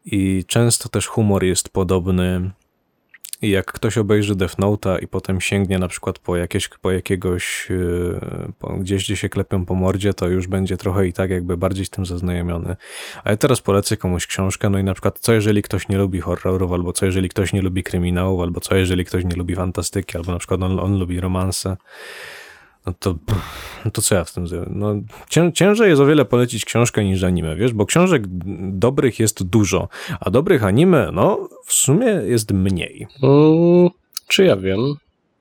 I 0.04 0.44
często 0.46 0.88
też 0.88 1.06
humor 1.06 1.44
jest 1.44 1.68
podobny. 1.68 2.50
I 3.42 3.50
jak 3.50 3.72
ktoś 3.72 3.98
obejrzy 3.98 4.36
Death 4.36 4.58
Note'a 4.58 5.02
i 5.02 5.08
potem 5.08 5.40
sięgnie 5.40 5.78
na 5.78 5.88
przykład 5.88 6.18
po, 6.18 6.36
jakieś, 6.36 6.68
po 6.68 6.90
jakiegoś, 6.90 7.66
yy, 7.70 8.20
po 8.58 8.68
gdzieś, 8.76 9.04
gdzie 9.04 9.16
się 9.16 9.28
klepią 9.28 9.64
po 9.64 9.74
mordzie, 9.74 10.14
to 10.14 10.28
już 10.28 10.46
będzie 10.46 10.76
trochę 10.76 11.06
i 11.06 11.12
tak 11.12 11.30
jakby 11.30 11.56
bardziej 11.56 11.84
z 11.84 11.90
tym 11.90 12.06
zaznajomiony. 12.06 12.76
A 13.24 13.30
ja 13.30 13.36
teraz 13.36 13.60
polecę 13.60 13.96
komuś 13.96 14.26
książkę, 14.26 14.70
no 14.70 14.78
i 14.78 14.84
na 14.84 14.94
przykład 14.94 15.18
co 15.18 15.32
jeżeli 15.32 15.62
ktoś 15.62 15.88
nie 15.88 15.98
lubi 15.98 16.20
horrorów, 16.20 16.72
albo 16.72 16.92
co 16.92 17.06
jeżeli 17.06 17.28
ktoś 17.28 17.52
nie 17.52 17.62
lubi 17.62 17.82
kryminałów, 17.82 18.40
albo 18.40 18.60
co 18.60 18.76
jeżeli 18.76 19.04
ktoś 19.04 19.24
nie 19.24 19.36
lubi 19.36 19.54
fantastyki, 19.54 20.16
albo 20.16 20.32
na 20.32 20.38
przykład 20.38 20.62
on, 20.62 20.78
on 20.78 20.98
lubi 20.98 21.20
romanse 21.20 21.76
no 22.86 22.92
to, 22.98 23.14
no 23.84 23.90
to 23.90 24.02
co 24.02 24.14
ja 24.14 24.24
w 24.24 24.32
tym 24.32 24.48
zrobię? 24.48 24.66
No, 24.70 24.94
cię, 25.28 25.50
ciężej 25.54 25.90
jest 25.90 26.02
o 26.02 26.06
wiele 26.06 26.24
polecić 26.24 26.64
książkę 26.64 27.04
niż 27.04 27.22
anime, 27.22 27.56
wiesz, 27.56 27.72
bo 27.72 27.86
książek 27.86 28.22
dobrych 28.72 29.18
jest 29.18 29.42
dużo, 29.42 29.88
a 30.20 30.30
dobrych 30.30 30.64
anime, 30.64 31.10
no, 31.12 31.48
w 31.64 31.72
sumie 31.72 32.06
jest 32.06 32.52
mniej. 32.52 33.06
Mm, 33.22 33.88
czy 34.28 34.44
ja 34.44 34.56
wiem? 34.56 34.94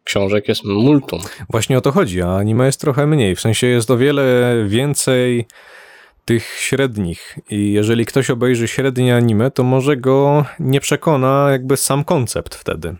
Książek 0.03 0.47
jest 0.47 0.65
multum. 0.65 1.19
Właśnie 1.49 1.77
o 1.77 1.81
to 1.81 1.91
chodzi, 1.91 2.21
a 2.21 2.35
anime 2.35 2.65
jest 2.65 2.81
trochę 2.81 3.07
mniej, 3.07 3.35
w 3.35 3.41
sensie 3.41 3.67
jest 3.67 3.91
o 3.91 3.97
wiele 3.97 4.55
więcej 4.67 5.45
tych 6.25 6.43
średnich 6.43 7.39
i 7.49 7.71
jeżeli 7.71 8.05
ktoś 8.05 8.29
obejrzy 8.29 8.67
średnie 8.67 9.15
anime, 9.15 9.51
to 9.51 9.63
może 9.63 9.97
go 9.97 10.45
nie 10.59 10.79
przekona 10.79 11.47
jakby 11.51 11.77
sam 11.77 12.03
koncept 12.03 12.55
wtedy. 12.55 12.95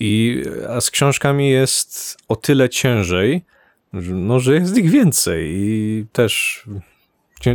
I, 0.00 0.42
a 0.68 0.80
z 0.80 0.90
książkami 0.90 1.50
jest 1.50 2.18
o 2.28 2.36
tyle 2.36 2.68
ciężej, 2.68 3.42
no, 4.12 4.40
że 4.40 4.54
jest 4.54 4.78
ich 4.78 4.90
więcej 4.90 5.50
i 5.54 6.06
też 6.12 6.64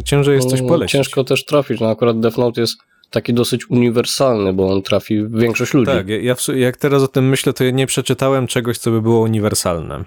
ciężej 0.03 0.35
jest 0.35 0.49
coś 0.49 0.61
no, 0.61 0.67
polecić. 0.67 0.91
Ciężko 0.91 1.23
też 1.23 1.45
trafić, 1.45 1.79
no 1.79 1.89
akurat 1.89 2.19
Death 2.19 2.37
Note 2.37 2.61
jest 2.61 2.77
taki 3.09 3.33
dosyć 3.33 3.69
uniwersalny, 3.69 4.53
bo 4.53 4.71
on 4.71 4.81
trafi 4.81 5.23
w 5.23 5.39
większość 5.39 5.73
ludzi. 5.73 5.91
Tak, 5.91 6.09
ja, 6.09 6.35
jak 6.55 6.77
teraz 6.77 7.03
o 7.03 7.07
tym 7.07 7.29
myślę, 7.29 7.53
to 7.53 7.63
ja 7.63 7.71
nie 7.71 7.87
przeczytałem 7.87 8.47
czegoś, 8.47 8.77
co 8.77 8.91
by 8.91 9.01
było 9.01 9.19
uniwersalne. 9.19 10.05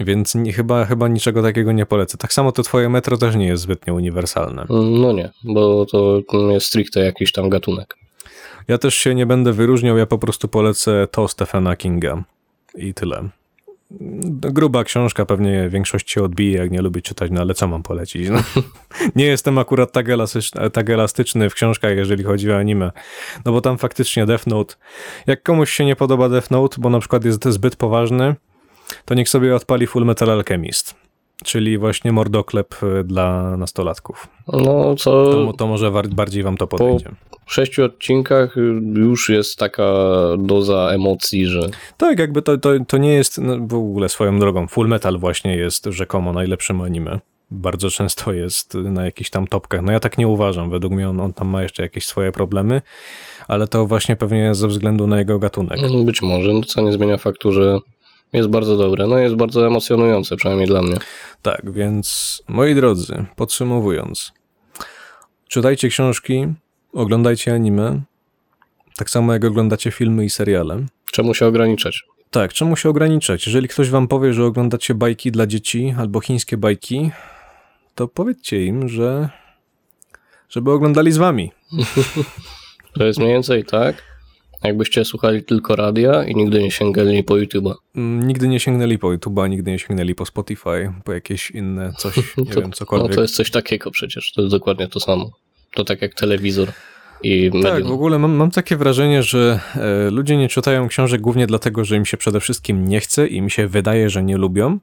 Więc 0.00 0.34
nie, 0.34 0.52
chyba, 0.52 0.84
chyba 0.84 1.08
niczego 1.08 1.42
takiego 1.42 1.72
nie 1.72 1.86
polecę. 1.86 2.18
Tak 2.18 2.32
samo 2.32 2.52
to 2.52 2.62
twoje 2.62 2.88
metro 2.88 3.16
też 3.16 3.36
nie 3.36 3.46
jest 3.46 3.62
zbytnio 3.62 3.94
uniwersalne. 3.94 4.66
No 4.70 5.12
nie, 5.12 5.30
bo 5.44 5.86
to 5.86 6.22
jest 6.50 6.66
stricte 6.66 7.00
jakiś 7.00 7.32
tam 7.32 7.48
gatunek. 7.48 7.96
Ja 8.68 8.78
też 8.78 8.94
się 8.94 9.14
nie 9.14 9.26
będę 9.26 9.52
wyróżniał, 9.52 9.98
ja 9.98 10.06
po 10.06 10.18
prostu 10.18 10.48
polecę 10.48 11.08
to 11.10 11.28
Stephena 11.28 11.76
Kinga 11.76 12.24
i 12.74 12.94
tyle. 12.94 13.28
gruba 14.40 14.84
książka, 14.84 15.26
pewnie 15.26 15.68
większość 15.68 16.10
się 16.10 16.22
odbije, 16.22 16.58
jak 16.58 16.70
nie 16.70 16.82
lubi 16.82 17.02
czytać, 17.02 17.30
no 17.30 17.40
ale 17.40 17.54
co 17.54 17.68
mam 17.68 17.82
polecić? 17.82 18.28
No. 18.28 18.42
nie 19.16 19.26
jestem 19.26 19.58
akurat 19.58 19.92
tak 19.92 20.08
elastyczny, 20.08 20.70
tak 20.70 20.90
elastyczny 20.90 21.50
w 21.50 21.54
książkach, 21.54 21.96
jeżeli 21.96 22.24
chodzi 22.24 22.52
o 22.52 22.56
anime. 22.56 22.92
No 23.44 23.52
bo 23.52 23.60
tam 23.60 23.78
faktycznie 23.78 24.26
Death 24.26 24.46
Note, 24.46 24.74
jak 25.26 25.42
komuś 25.42 25.70
się 25.70 25.84
nie 25.84 25.96
podoba 25.96 26.28
Death 26.28 26.50
Note, 26.50 26.76
bo 26.80 26.90
na 26.90 27.00
przykład 27.00 27.24
jest 27.24 27.44
zbyt 27.44 27.76
poważny, 27.76 28.34
to 29.04 29.14
niech 29.14 29.28
sobie 29.28 29.56
odpali 29.56 29.86
Full 29.86 30.04
Metal 30.04 30.30
Alchemist 30.30 31.03
czyli 31.44 31.78
właśnie 31.78 32.12
mordoklep 32.12 32.74
y, 32.82 33.04
dla 33.04 33.56
nastolatków. 33.56 34.28
No, 34.52 34.94
co... 34.94 35.32
To, 35.32 35.52
to 35.52 35.66
może 35.66 35.90
bardziej 35.90 36.42
wam 36.42 36.56
to 36.56 36.66
podejdzie. 36.66 37.10
Po 37.30 37.50
sześciu 37.50 37.84
odcinkach 37.84 38.56
już 38.94 39.28
jest 39.28 39.58
taka 39.58 39.92
doza 40.38 40.90
emocji, 40.90 41.46
że... 41.46 41.68
Tak, 41.96 42.18
jakby 42.18 42.42
to, 42.42 42.58
to, 42.58 42.70
to 42.88 42.98
nie 42.98 43.12
jest 43.12 43.38
no, 43.38 43.56
w 43.60 43.74
ogóle 43.74 44.08
swoją 44.08 44.38
drogą. 44.38 44.66
Full 44.68 44.88
Metal 44.88 45.18
właśnie 45.18 45.56
jest 45.56 45.84
rzekomo 45.84 46.32
najlepszym 46.32 46.80
anime. 46.80 47.20
Bardzo 47.50 47.90
często 47.90 48.32
jest 48.32 48.74
na 48.74 49.04
jakichś 49.04 49.30
tam 49.30 49.46
topkach. 49.46 49.82
No 49.82 49.92
ja 49.92 50.00
tak 50.00 50.18
nie 50.18 50.28
uważam. 50.28 50.70
Według 50.70 50.92
mnie 50.92 51.08
on, 51.08 51.20
on 51.20 51.32
tam 51.32 51.48
ma 51.48 51.62
jeszcze 51.62 51.82
jakieś 51.82 52.06
swoje 52.06 52.32
problemy, 52.32 52.82
ale 53.48 53.68
to 53.68 53.86
właśnie 53.86 54.16
pewnie 54.16 54.54
ze 54.54 54.68
względu 54.68 55.06
na 55.06 55.18
jego 55.18 55.38
gatunek. 55.38 55.80
Być 56.04 56.22
może, 56.22 56.52
no 56.52 56.62
co 56.62 56.82
nie 56.82 56.92
zmienia 56.92 57.16
faktu, 57.16 57.52
że 57.52 57.78
jest 58.34 58.48
bardzo 58.48 58.76
dobre, 58.76 59.06
no 59.06 59.18
jest 59.18 59.34
bardzo 59.34 59.66
emocjonujące, 59.66 60.36
przynajmniej 60.36 60.68
dla 60.68 60.82
mnie. 60.82 60.96
Tak, 61.42 61.72
więc 61.72 62.42
moi 62.48 62.74
drodzy, 62.74 63.24
podsumowując, 63.36 64.32
czytajcie 65.48 65.88
książki, 65.88 66.46
oglądajcie 66.92 67.54
anime, 67.54 68.00
tak 68.96 69.10
samo 69.10 69.32
jak 69.32 69.44
oglądacie 69.44 69.90
filmy 69.90 70.24
i 70.24 70.30
seriale. 70.30 70.86
Czemu 71.12 71.34
się 71.34 71.46
ograniczać? 71.46 72.04
Tak, 72.30 72.52
czemu 72.52 72.76
się 72.76 72.88
ograniczać? 72.88 73.46
Jeżeli 73.46 73.68
ktoś 73.68 73.90
wam 73.90 74.08
powie, 74.08 74.32
że 74.34 74.44
oglądacie 74.44 74.94
bajki 74.94 75.32
dla 75.32 75.46
dzieci 75.46 75.94
albo 75.98 76.20
chińskie 76.20 76.56
bajki, 76.56 77.10
to 77.94 78.08
powiedzcie 78.08 78.64
im, 78.64 78.88
że 78.88 79.28
żeby 80.48 80.70
oglądali 80.72 81.12
z 81.12 81.16
wami. 81.16 81.52
to 82.94 83.04
jest 83.04 83.18
mniej 83.18 83.32
więcej 83.32 83.64
tak, 83.64 84.13
Jakbyście 84.64 85.04
słuchali 85.04 85.44
tylko 85.44 85.76
radia 85.76 86.24
i 86.24 86.34
nigdy 86.34 86.62
nie 86.62 86.70
sięgnęli 86.70 87.24
po 87.24 87.34
YouTube'a. 87.34 87.74
Mm, 87.96 88.26
nigdy 88.26 88.48
nie 88.48 88.60
sięgnęli 88.60 88.98
po 88.98 89.08
YouTube'a, 89.08 89.48
nigdy 89.48 89.70
nie 89.70 89.78
sięgnęli 89.78 90.14
po 90.14 90.26
Spotify, 90.26 90.92
po 91.04 91.12
jakieś 91.12 91.50
inne 91.50 91.92
coś, 91.98 92.16
nie 92.36 92.52
to, 92.52 92.60
wiem, 92.60 92.72
cokolwiek. 92.72 93.08
No 93.08 93.14
to 93.14 93.22
jest 93.22 93.36
coś 93.36 93.50
takiego 93.50 93.90
przecież, 93.90 94.32
to 94.32 94.42
jest 94.42 94.54
dokładnie 94.54 94.88
to 94.88 95.00
samo. 95.00 95.30
To 95.74 95.84
tak 95.84 96.02
jak 96.02 96.14
telewizor. 96.14 96.68
I 97.24 97.50
tak, 97.62 97.86
w 97.86 97.92
ogóle 97.92 98.18
mam, 98.18 98.32
mam 98.32 98.50
takie 98.50 98.76
wrażenie, 98.76 99.22
że 99.22 99.60
e, 99.76 100.10
ludzie 100.10 100.36
nie 100.36 100.48
czytają 100.48 100.88
książek 100.88 101.20
głównie 101.20 101.46
dlatego, 101.46 101.84
że 101.84 101.96
im 101.96 102.04
się 102.04 102.16
przede 102.16 102.40
wszystkim 102.40 102.88
nie 102.88 103.00
chce 103.00 103.26
i 103.26 103.36
im 103.36 103.50
się 103.50 103.66
wydaje, 103.66 104.10
że 104.10 104.22
nie 104.22 104.36
lubią, 104.36 104.78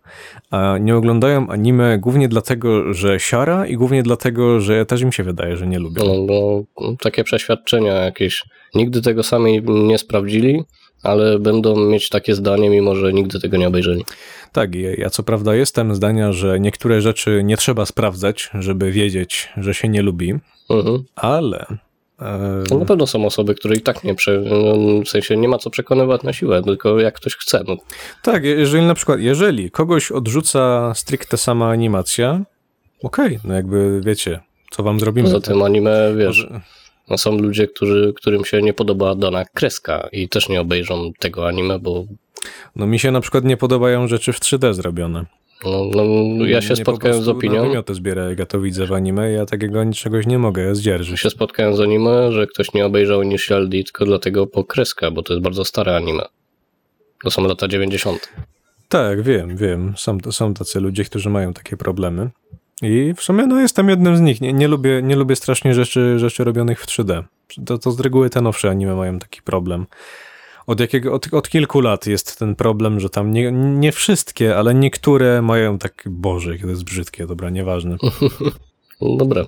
a 0.51 0.77
nie 0.77 0.95
oglądają 0.95 1.49
anime 1.49 1.97
głównie 1.99 2.27
dlatego, 2.27 2.93
że 2.93 3.19
siara 3.19 3.67
i 3.67 3.75
głównie 3.75 4.03
dlatego, 4.03 4.59
że 4.59 4.85
też 4.85 5.01
im 5.01 5.11
się 5.11 5.23
wydaje, 5.23 5.57
że 5.57 5.67
nie 5.67 5.79
lubią. 5.79 6.03
No, 6.27 6.63
no 6.81 6.95
takie 6.99 7.23
przeświadczenia 7.23 7.93
jakieś. 7.93 8.43
Nigdy 8.75 9.01
tego 9.01 9.23
sami 9.23 9.61
nie 9.63 9.97
sprawdzili, 9.97 10.63
ale 11.03 11.39
będą 11.39 11.75
mieć 11.75 12.09
takie 12.09 12.35
zdanie, 12.35 12.69
mimo 12.69 12.95
że 12.95 13.13
nigdy 13.13 13.39
tego 13.39 13.57
nie 13.57 13.67
obejrzeli. 13.67 14.05
Tak, 14.51 14.75
ja 14.75 15.09
co 15.09 15.23
prawda 15.23 15.55
jestem 15.55 15.95
zdania, 15.95 16.33
że 16.33 16.59
niektóre 16.59 17.01
rzeczy 17.01 17.41
nie 17.43 17.57
trzeba 17.57 17.85
sprawdzać, 17.85 18.49
żeby 18.53 18.91
wiedzieć, 18.91 19.49
że 19.57 19.73
się 19.73 19.87
nie 19.87 20.01
lubi, 20.01 20.33
mhm. 20.69 21.03
ale 21.15 21.65
to 22.69 22.79
na 22.79 22.85
pewno 22.85 23.07
są 23.07 23.25
osoby, 23.25 23.55
które 23.55 23.75
i 23.75 23.81
tak 23.81 24.03
nie, 24.03 24.15
prze, 24.15 24.41
no, 24.41 25.03
w 25.05 25.09
sensie 25.09 25.37
nie 25.37 25.47
ma 25.47 25.57
co 25.57 25.69
przekonywać 25.69 26.23
na 26.23 26.33
siłę, 26.33 26.63
tylko 26.63 26.99
jak 26.99 27.15
ktoś 27.15 27.35
chce. 27.35 27.63
No. 27.67 27.77
Tak, 28.23 28.43
jeżeli 28.43 28.85
na 28.85 28.93
przykład, 28.93 29.19
jeżeli 29.19 29.71
kogoś 29.71 30.11
odrzuca 30.11 30.93
stricte 30.95 31.37
sama 31.37 31.69
animacja, 31.69 32.41
okej, 33.03 33.27
okay, 33.27 33.39
no 33.43 33.53
jakby 33.53 34.01
wiecie, 34.05 34.39
co 34.71 34.83
wam 34.83 34.99
zrobimy. 34.99 35.27
Poza 35.27 35.39
tym 35.41 35.61
anime, 35.61 36.13
wiesz, 36.17 36.47
no 37.11 37.17
są 37.17 37.37
ludzie, 37.37 37.67
którzy, 37.67 38.13
którym 38.15 38.45
się 38.45 38.61
nie 38.61 38.73
podoba 38.73 39.15
dana 39.15 39.45
kreska 39.45 40.09
i 40.11 40.29
też 40.29 40.49
nie 40.49 40.61
obejrzą 40.61 41.11
tego 41.19 41.47
anime, 41.47 41.79
bo... 41.79 42.05
No 42.75 42.87
mi 42.87 42.99
się 42.99 43.11
na 43.11 43.21
przykład 43.21 43.43
nie 43.43 43.57
podobają 43.57 44.07
rzeczy 44.07 44.33
w 44.33 44.39
3D 44.39 44.73
zrobione. 44.73 45.25
No, 45.65 45.85
no, 45.95 46.45
ja 46.45 46.61
się 46.61 46.69
nie 46.69 46.75
spotkałem 46.75 47.23
z 47.23 47.27
opinią. 47.27 47.73
Ja 47.73 47.83
to 47.83 47.93
zbiera, 47.93 48.29
jak 48.29 48.39
ja 48.39 48.45
to 48.45 48.61
widzę 48.61 48.85
w 48.85 48.93
anime, 48.93 49.31
ja 49.31 49.45
takiego 49.45 49.83
niczegoś 49.83 50.27
nie 50.27 50.39
mogę, 50.39 50.63
ja 50.63 50.75
zdzierżę 50.75 51.17
się. 51.17 51.29
spotkałem 51.29 51.75
z 51.75 51.79
anime, 51.79 52.31
że 52.31 52.47
ktoś 52.47 52.73
nie 52.73 52.85
obejrzał 52.85 53.21
Initial 53.21 53.69
D 53.69 53.83
tylko 53.83 54.05
dlatego 54.05 54.47
po 54.47 54.63
kreska, 54.63 55.11
bo 55.11 55.23
to 55.23 55.33
jest 55.33 55.43
bardzo 55.43 55.65
stare 55.65 55.95
anime. 55.95 56.23
To 57.23 57.31
są 57.31 57.47
lata 57.47 57.67
90. 57.67 58.29
Tak, 58.89 59.21
wiem, 59.21 59.57
wiem. 59.57 59.93
Są, 59.97 60.17
są 60.31 60.53
tacy 60.53 60.79
ludzie, 60.79 61.03
którzy 61.03 61.29
mają 61.29 61.53
takie 61.53 61.77
problemy. 61.77 62.29
I 62.81 63.13
w 63.17 63.21
sumie 63.21 63.45
no, 63.45 63.59
jestem 63.59 63.89
jednym 63.89 64.17
z 64.17 64.21
nich. 64.21 64.41
Nie, 64.41 64.53
nie, 64.53 64.67
lubię, 64.67 65.01
nie 65.03 65.15
lubię 65.15 65.35
strasznie 65.35 65.73
rzeczy, 65.73 66.19
rzeczy 66.19 66.43
robionych 66.43 66.81
w 66.81 66.87
3D. 66.87 67.23
To, 67.65 67.77
to 67.77 67.91
z 67.91 67.99
reguły 67.99 68.29
te 68.29 68.41
nowsze 68.41 68.69
anime 68.69 68.95
mają 68.95 69.19
taki 69.19 69.41
problem 69.41 69.85
od, 70.67 70.79
jakiego, 70.79 71.13
od, 71.13 71.33
od 71.33 71.49
kilku 71.49 71.81
lat 71.81 72.07
jest 72.07 72.39
ten 72.39 72.55
problem, 72.55 72.99
że 72.99 73.09
tam 73.09 73.31
nie, 73.31 73.51
nie 73.51 73.91
wszystkie, 73.91 74.57
ale 74.57 74.73
niektóre 74.73 75.41
mają 75.41 75.77
tak, 75.77 76.03
boże, 76.05 76.51
jakie 76.51 76.63
to 76.63 76.69
jest 76.69 76.83
brzydkie, 76.83 77.27
dobra, 77.27 77.49
nieważne. 77.49 77.97
dobra. 79.19 79.45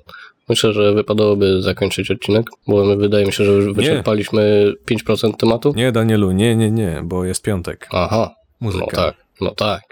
Myślę, 0.48 0.72
że 0.72 0.94
wypadałoby 0.94 1.62
zakończyć 1.62 2.10
odcinek, 2.10 2.46
bo 2.68 2.96
wydaje 2.96 3.26
mi 3.26 3.32
się, 3.32 3.44
że 3.44 3.52
już 3.52 3.74
wyczerpaliśmy 3.74 4.74
nie. 4.90 4.96
5% 4.96 5.36
tematu. 5.36 5.72
Nie, 5.76 5.92
Danielu, 5.92 6.32
nie, 6.32 6.56
nie, 6.56 6.70
nie, 6.70 7.02
bo 7.04 7.24
jest 7.24 7.42
piątek. 7.42 7.88
Aha. 7.92 8.34
Muzyka. 8.60 8.86
No 8.86 8.92
tak, 8.92 9.14
no 9.40 9.50
tak. 9.50 9.82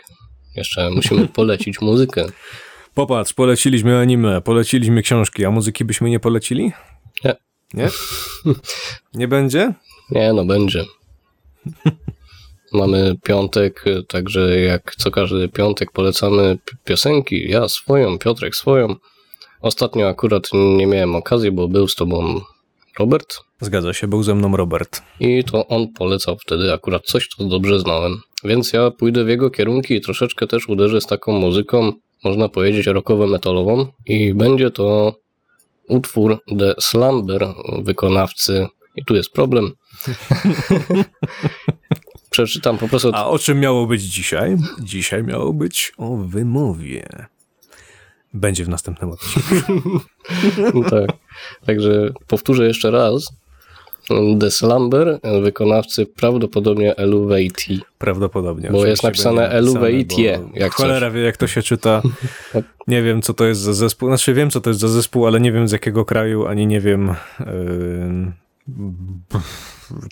Jeszcze 0.57 0.91
musimy 0.91 1.29
polecić 1.29 1.81
muzykę. 1.81 2.25
Popatrz, 2.95 3.33
poleciliśmy 3.33 3.99
anime, 3.99 4.41
poleciliśmy 4.41 5.03
książki, 5.03 5.45
a 5.45 5.51
muzyki 5.51 5.85
byśmy 5.85 6.11
nie 6.11 6.21
polecili? 6.21 6.73
Nie. 7.25 7.35
Nie? 7.75 7.89
Nie 9.15 9.29
będzie? 9.29 9.75
Nie, 10.11 10.33
no 10.33 10.45
będzie. 10.45 10.85
Mamy 12.73 13.17
piątek, 13.25 13.85
także 14.09 14.61
jak 14.61 14.95
co 14.99 15.11
każdy 15.11 15.49
piątek 15.49 15.93
polecamy 15.93 16.59
piosenki. 16.85 17.51
Ja 17.51 17.69
swoją, 17.69 18.19
Piotrek 18.19 18.57
swoją. 18.57 18.97
Ostatnio 19.61 20.09
akurat 20.09 20.49
nie 20.53 20.87
miałem 20.87 21.17
okazji, 21.17 21.53
bo 21.53 21.69
był 21.69 21.89
z 21.89 21.95
tobą 21.95 22.41
Robert. 22.99 23.37
Zgadza 23.61 23.93
się, 23.93 24.07
był 24.07 24.23
ze 24.23 24.35
mną 24.35 24.57
Robert. 24.57 25.03
I 25.21 25.45
to 25.45 25.69
on 25.69 25.93
polecał 25.93 26.37
wtedy 26.39 26.73
akurat 26.73 27.03
coś, 27.05 27.29
co 27.29 27.45
dobrze 27.45 27.81
znałem. 27.81 28.21
Więc 28.45 28.73
ja 28.73 28.91
pójdę 28.91 29.25
w 29.25 29.29
jego 29.29 29.51
kierunki 29.51 29.95
i 29.95 30.01
troszeczkę 30.01 30.47
też 30.47 30.69
uderzę 30.69 31.01
z 31.01 31.07
taką 31.07 31.33
muzyką, 31.33 31.93
można 32.25 32.49
powiedzieć 32.49 32.87
rockowo-metalową. 32.87 33.87
I 34.07 34.35
będzie 34.35 34.71
to 34.71 35.17
utwór 35.89 36.39
The 36.59 36.75
Slumber 36.81 37.47
wykonawcy. 37.83 38.67
I 38.97 39.05
tu 39.05 39.15
jest 39.15 39.33
problem. 39.33 39.71
Przeczytam 42.31 42.79
po 42.79 42.89
prostu. 42.89 43.11
A 43.15 43.27
o 43.27 43.39
czym 43.39 43.61
miało 43.61 43.87
być 43.87 44.03
dzisiaj? 44.03 44.57
Dzisiaj 44.81 45.25
miało 45.25 45.53
być 45.53 45.93
o 45.97 46.17
wymowie. 46.17 47.27
Będzie 48.35 48.65
w 48.65 48.69
następnym 48.69 49.11
odcinku. 49.11 50.01
tak. 50.91 51.11
Także 51.67 52.13
powtórzę 52.27 52.67
jeszcze 52.67 52.91
raz. 52.91 53.33
The 54.41 54.51
Slumber, 54.51 55.21
wykonawcy 55.43 56.07
prawdopodobnie 56.07 56.97
Eluvate. 56.97 57.75
Prawdopodobnie. 57.99 58.71
Bo 58.71 58.87
jest 58.87 59.03
napisane 59.03 59.49
Eluvate. 59.49 60.41
Jak 60.55 60.73
cholera 60.73 61.11
wie, 61.11 61.21
jak 61.21 61.37
to 61.37 61.47
się 61.47 61.63
czyta. 61.63 62.03
Tak. 62.53 62.65
Nie 62.87 63.03
wiem, 63.03 63.23
co 63.23 63.35
to 63.35 63.45
jest 63.47 63.61
za 63.61 63.73
zespół. 63.73 64.09
Znaczy, 64.09 64.35
wiem, 64.35 64.51
co 64.51 64.61
to 64.61 64.71
jest 64.71 64.81
za 64.81 64.89
zespół, 64.89 65.27
ale 65.27 65.41
nie 65.41 65.53
wiem 65.53 65.69
z 65.69 65.73
jakiego 65.73 66.05
kraju, 66.05 66.47
ani 66.47 66.67
nie 66.67 66.81
wiem. 66.81 67.15
Yy 67.41 68.43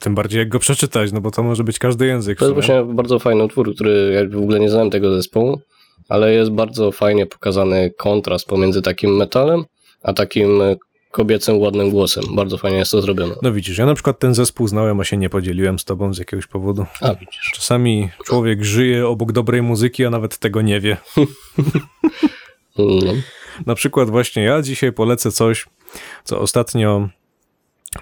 tym 0.01 0.15
bardziej 0.15 0.39
jak 0.39 0.49
go 0.49 0.59
przeczytać, 0.59 1.13
no 1.13 1.21
bo 1.21 1.31
to 1.31 1.43
może 1.43 1.65
być 1.65 1.79
każdy 1.79 2.07
język. 2.07 2.39
To 2.39 2.45
jest 2.45 2.55
właśnie 2.55 2.83
bardzo 2.83 3.19
fajny 3.19 3.45
utwór, 3.45 3.75
który 3.75 4.13
ja 4.15 4.39
w 4.39 4.43
ogóle 4.43 4.61
nie 4.61 4.71
znałem 4.71 4.91
tego 4.91 5.15
zespołu, 5.17 5.61
ale 6.09 6.33
jest 6.33 6.51
bardzo 6.51 6.93
fajnie 6.93 7.27
pokazany 7.27 7.91
kontrast 7.99 8.47
pomiędzy 8.47 8.83
takim 8.83 9.17
metalem, 9.17 9.65
a 10.03 10.13
takim 10.13 10.63
kobiecym, 11.11 11.59
ładnym 11.59 11.91
głosem. 11.91 12.25
Bardzo 12.35 12.59
fajnie 12.59 12.79
jest 12.79 12.91
to 12.91 13.03
zrobione. 13.03 13.35
No 13.43 13.53
widzisz, 13.53 13.79
ja 13.79 13.87
na 13.87 13.95
przykład 13.95 14.19
ten 14.19 14.35
zespół 14.35 14.69
znałem, 14.69 15.01
a 15.01 15.05
się 15.05 15.17
nie 15.17 15.31
podzieliłem 15.31 15.79
z 15.79 15.85
tobą 15.85 16.15
z 16.15 16.19
jakiegoś 16.19 16.47
powodu. 16.47 16.87
A 17.01 17.15
widzisz. 17.15 17.51
Czasami 17.55 18.09
człowiek 18.25 18.65
żyje 18.65 19.09
obok 19.09 19.33
dobrej 19.33 19.63
muzyki, 19.63 20.05
a 20.05 20.11
nawet 20.11 20.39
tego 20.39 20.63
nie 20.63 20.81
wie. 20.81 20.97
no. 22.79 23.13
Na 23.67 23.75
przykład 23.75 24.11
właśnie 24.11 24.43
ja 24.43 24.63
dzisiaj 24.63 24.93
polecę 24.93 25.33
coś, 25.33 25.67
co 26.25 26.41
ostatnio 26.41 27.09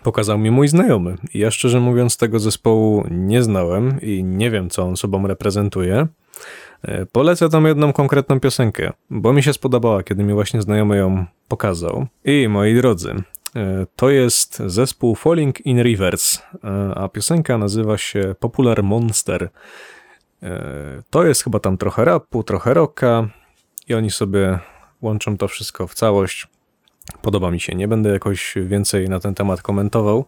pokazał 0.02 0.38
mi 0.38 0.50
mój 0.50 0.68
znajomy. 0.68 1.16
I 1.34 1.38
ja 1.38 1.50
szczerze 1.50 1.80
mówiąc 1.80 2.16
tego 2.16 2.38
zespołu 2.38 3.04
nie 3.10 3.42
znałem 3.42 4.00
i 4.00 4.24
nie 4.24 4.50
wiem, 4.50 4.70
co 4.70 4.82
on 4.82 4.96
sobą 4.96 5.26
reprezentuje. 5.26 6.06
E, 6.82 7.06
polecę 7.06 7.48
tam 7.48 7.66
jedną 7.66 7.92
konkretną 7.92 8.40
piosenkę, 8.40 8.92
bo 9.10 9.32
mi 9.32 9.42
się 9.42 9.52
spodobała, 9.52 10.02
kiedy 10.02 10.24
mi 10.24 10.32
właśnie 10.32 10.62
znajomy 10.62 10.96
ją 10.96 11.26
pokazał. 11.48 12.06
I 12.24 12.48
moi 12.48 12.74
drodzy, 12.74 13.14
e, 13.56 13.86
to 13.96 14.10
jest 14.10 14.62
zespół 14.66 15.14
Falling 15.14 15.66
in 15.66 15.82
Rivers, 15.82 16.38
e, 16.64 16.94
a 16.94 17.08
piosenka 17.08 17.58
nazywa 17.58 17.98
się 17.98 18.34
Popular 18.40 18.82
Monster. 18.82 19.48
To 21.10 21.26
jest 21.26 21.44
chyba 21.44 21.60
tam 21.60 21.78
trochę 21.78 22.04
rapu, 22.04 22.42
trochę 22.42 22.74
rocka 22.74 23.28
i 23.88 23.94
oni 23.94 24.10
sobie 24.10 24.58
łączą 25.02 25.36
to 25.36 25.48
wszystko 25.48 25.86
w 25.86 25.94
całość. 25.94 26.48
Podoba 27.22 27.50
mi 27.50 27.60
się. 27.60 27.74
Nie 27.74 27.88
będę 27.88 28.10
jakoś 28.10 28.54
więcej 28.56 29.08
na 29.08 29.20
ten 29.20 29.34
temat 29.34 29.62
komentował, 29.62 30.24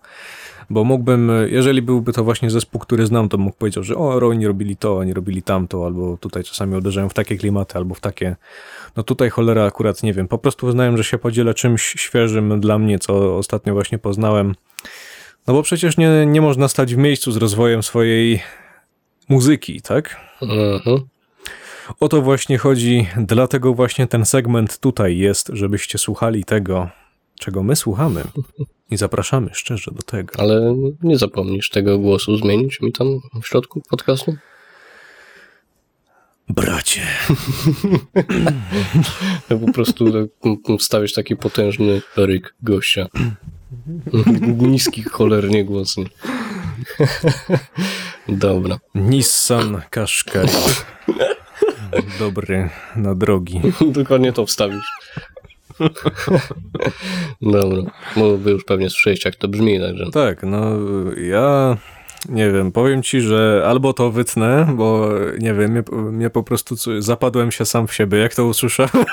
bo 0.70 0.84
mógłbym, 0.84 1.32
jeżeli 1.51 1.82
byłby 1.82 2.12
to 2.12 2.24
właśnie 2.24 2.51
zespół, 2.51 2.80
który 2.80 3.06
znam, 3.06 3.28
to 3.28 3.38
mógł 3.38 3.56
powiedzieć, 3.56 3.84
że 3.84 3.97
o, 3.97 4.28
oni 4.28 4.47
robili 4.47 4.76
to, 4.76 4.97
oni 4.97 5.14
robili 5.14 5.42
tamto, 5.42 5.86
albo 5.86 6.16
tutaj 6.16 6.44
czasami 6.44 6.76
uderzają 6.76 7.09
w 7.09 7.14
takie 7.14 7.36
klimaty, 7.36 7.78
albo 7.78 7.94
w 7.94 8.01
takie. 8.01 8.36
No 8.97 9.02
tutaj 9.02 9.30
cholera 9.30 9.64
akurat 9.64 10.02
nie 10.02 10.12
wiem. 10.12 10.28
Po 10.28 10.38
prostu 10.38 10.66
uznałem, 10.66 10.97
że 10.97 11.05
się 11.05 11.18
podzielę 11.18 11.55
czymś 11.55 11.82
świeżym 11.82 12.60
dla 12.60 12.78
mnie, 12.78 12.98
co 12.98 13.36
ostatnio 13.36 13.72
właśnie 13.72 13.98
poznałem. 13.98 14.55
No 15.47 15.55
bo 15.55 15.62
przecież 15.62 15.97
nie, 15.97 16.26
nie 16.26 16.40
można 16.40 16.68
stać 16.68 16.94
w 16.94 16.98
miejscu 16.98 17.32
z 17.32 17.36
rozwojem 17.36 17.82
swojej 17.82 18.42
muzyki, 19.28 19.80
tak? 19.80 20.20
Mhm. 20.42 21.01
O 22.01 22.09
to 22.09 22.22
właśnie 22.22 22.59
chodzi, 22.59 23.06
dlatego 23.16 23.74
właśnie 23.74 24.06
ten 24.06 24.24
segment 24.24 24.78
tutaj 24.78 25.18
jest, 25.18 25.51
żebyście 25.52 25.98
słuchali 25.98 26.44
tego, 26.44 26.88
czego 27.40 27.62
my 27.62 27.76
słuchamy 27.76 28.22
i 28.91 28.97
zapraszamy 28.97 29.51
szczerze 29.53 29.91
do 29.91 30.03
tego. 30.03 30.41
Ale 30.41 30.75
nie 31.03 31.19
zapomnisz 31.19 31.71
tego 31.71 31.99
głosu 31.99 32.37
zmienić 32.37 32.81
mi 32.81 32.93
tam 32.93 33.21
w 33.43 33.47
środku 33.47 33.83
podcastu? 33.91 34.37
Bracie. 36.49 37.01
ja 39.51 39.59
po 39.67 39.73
prostu 39.73 40.05
wstawisz 40.79 41.12
taki 41.12 41.37
potężny 41.37 42.03
ryk 42.17 42.55
gościa. 42.62 43.07
Niski, 44.59 45.03
cholernie 45.03 45.65
głos. 45.65 45.97
Dobra. 48.29 48.79
Nissan 48.95 49.83
Qashqai. 49.91 50.49
Dobry 52.19 52.71
na 52.97 53.15
drogi. 53.15 53.61
Dokładnie 53.87 54.33
to 54.33 54.47
wstawisz. 54.47 54.87
Dobra, 57.43 57.82
bo 58.16 58.36
wy 58.36 58.51
już 58.51 58.65
pewnie 58.65 58.90
słyszeliście, 58.90 59.28
jak 59.28 59.36
to 59.36 59.48
brzmi, 59.48 59.81
także. 59.81 60.11
Tak, 60.12 60.43
no 60.43 60.77
ja 61.16 61.77
nie 62.28 62.51
wiem, 62.51 62.73
powiem 62.73 63.02
ci, 63.02 63.20
że 63.20 63.65
albo 63.66 63.93
to 63.93 64.11
wytnę, 64.11 64.66
bo 64.74 65.09
nie 65.39 65.55
wiem, 65.55 65.70
mnie, 65.70 65.82
mnie 65.93 66.31
po 66.31 66.43
prostu 66.43 66.74
zapadłem 66.98 67.52
się 67.52 67.65
sam 67.65 67.86
w 67.86 67.94
siebie, 67.94 68.19
jak 68.19 68.35
to 68.35 68.47
usłyszałem. 68.47 69.05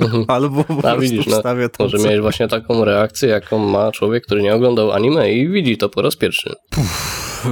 Mhm. 0.00 0.24
albo 0.36 0.64
po 0.64 0.90
A 0.90 0.96
widzisz, 0.96 1.26
no, 1.26 1.36
wstawię 1.36 1.68
to. 1.68 1.84
Może 1.84 1.98
co... 1.98 2.04
miałeś 2.04 2.20
właśnie 2.20 2.48
taką 2.48 2.84
reakcję, 2.84 3.28
jaką 3.28 3.58
ma 3.58 3.92
człowiek, 3.92 4.24
który 4.26 4.42
nie 4.42 4.54
oglądał 4.54 4.92
anime 4.92 5.32
i 5.32 5.48
widzi 5.48 5.76
to 5.76 5.88
po 5.88 6.02
raz 6.02 6.16
pierwszy. 6.16 6.54
Puh, 6.70 7.46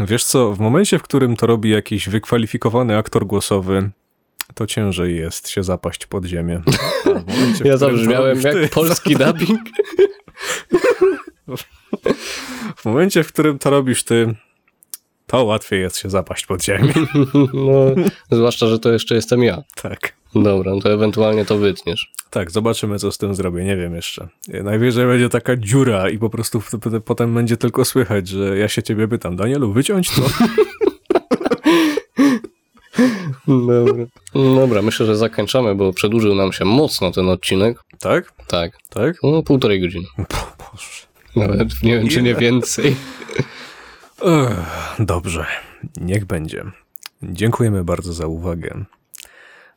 wiesz 0.00 0.24
co, 0.24 0.52
w 0.52 0.60
momencie, 0.60 0.98
w 0.98 1.02
którym 1.02 1.36
to 1.36 1.46
robi 1.46 1.70
jakiś 1.70 2.08
wykwalifikowany 2.08 2.96
aktor 2.96 3.26
głosowy, 3.26 3.90
to 4.54 4.66
ciężej 4.66 5.16
jest 5.16 5.48
się 5.48 5.62
zapaść 5.62 6.06
pod 6.06 6.24
ziemię. 6.24 6.62
Momencie, 7.28 7.68
ja 7.68 7.76
zabrzmiałem 7.76 8.40
jak 8.40 8.54
ty, 8.54 8.68
polski 8.68 9.16
dubbing. 9.24 9.60
w 12.76 12.84
momencie, 12.84 13.24
w 13.24 13.32
którym 13.32 13.58
to 13.58 13.70
robisz 13.70 14.04
ty, 14.04 14.34
to 15.26 15.44
łatwiej 15.44 15.80
jest 15.80 15.98
się 15.98 16.10
zapaść 16.10 16.46
pod 16.46 16.64
ziemię. 16.64 16.92
No, 17.54 17.94
zwłaszcza, 18.30 18.66
że 18.66 18.78
to 18.78 18.92
jeszcze 18.92 19.14
jestem 19.14 19.42
ja. 19.42 19.62
Tak. 19.74 20.14
Dobra, 20.34 20.74
no 20.74 20.80
to 20.80 20.92
ewentualnie 20.92 21.44
to 21.44 21.58
wytniesz. 21.58 22.12
Tak, 22.30 22.50
zobaczymy, 22.50 22.98
co 22.98 23.12
z 23.12 23.18
tym 23.18 23.34
zrobię. 23.34 23.64
Nie 23.64 23.76
wiem 23.76 23.94
jeszcze. 23.94 24.28
Najwyżej 24.48 25.06
będzie 25.06 25.28
taka 25.28 25.56
dziura 25.56 26.08
i 26.10 26.18
po 26.18 26.30
prostu 26.30 26.62
potem 27.04 27.34
będzie 27.34 27.56
tylko 27.56 27.84
słychać, 27.84 28.28
że 28.28 28.58
ja 28.58 28.68
się 28.68 28.82
ciebie 28.82 29.08
pytam, 29.08 29.36
Danielu, 29.36 29.72
wyciąć 29.72 30.10
to. 30.10 30.22
Dobra. 33.48 34.04
Dobra, 34.34 34.82
myślę, 34.82 35.06
że 35.06 35.16
zakończamy, 35.16 35.74
bo 35.74 35.92
przedłużył 35.92 36.34
nam 36.34 36.52
się 36.52 36.64
mocno 36.64 37.10
ten 37.10 37.28
odcinek. 37.28 37.78
Tak? 38.00 38.32
Tak. 38.46 38.78
Tak? 38.88 39.16
No, 39.22 39.42
półtorej 39.42 39.80
godziny. 39.80 40.06
Boże. 40.58 41.06
Nawet 41.36 41.82
nie 41.82 41.98
wiem, 41.98 42.08
czy 42.08 42.22
nie 42.22 42.34
więcej. 42.34 42.96
Dobrze, 44.98 45.46
niech 45.96 46.24
będzie. 46.24 46.64
Dziękujemy 47.22 47.84
bardzo 47.84 48.12
za 48.12 48.26
uwagę. 48.26 48.84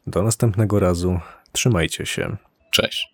Do 0.08 0.24
następnego 0.24 0.80
razu. 0.80 1.20
Trzymajcie 1.52 2.06
się. 2.06 2.38
Cześć. 2.72 3.14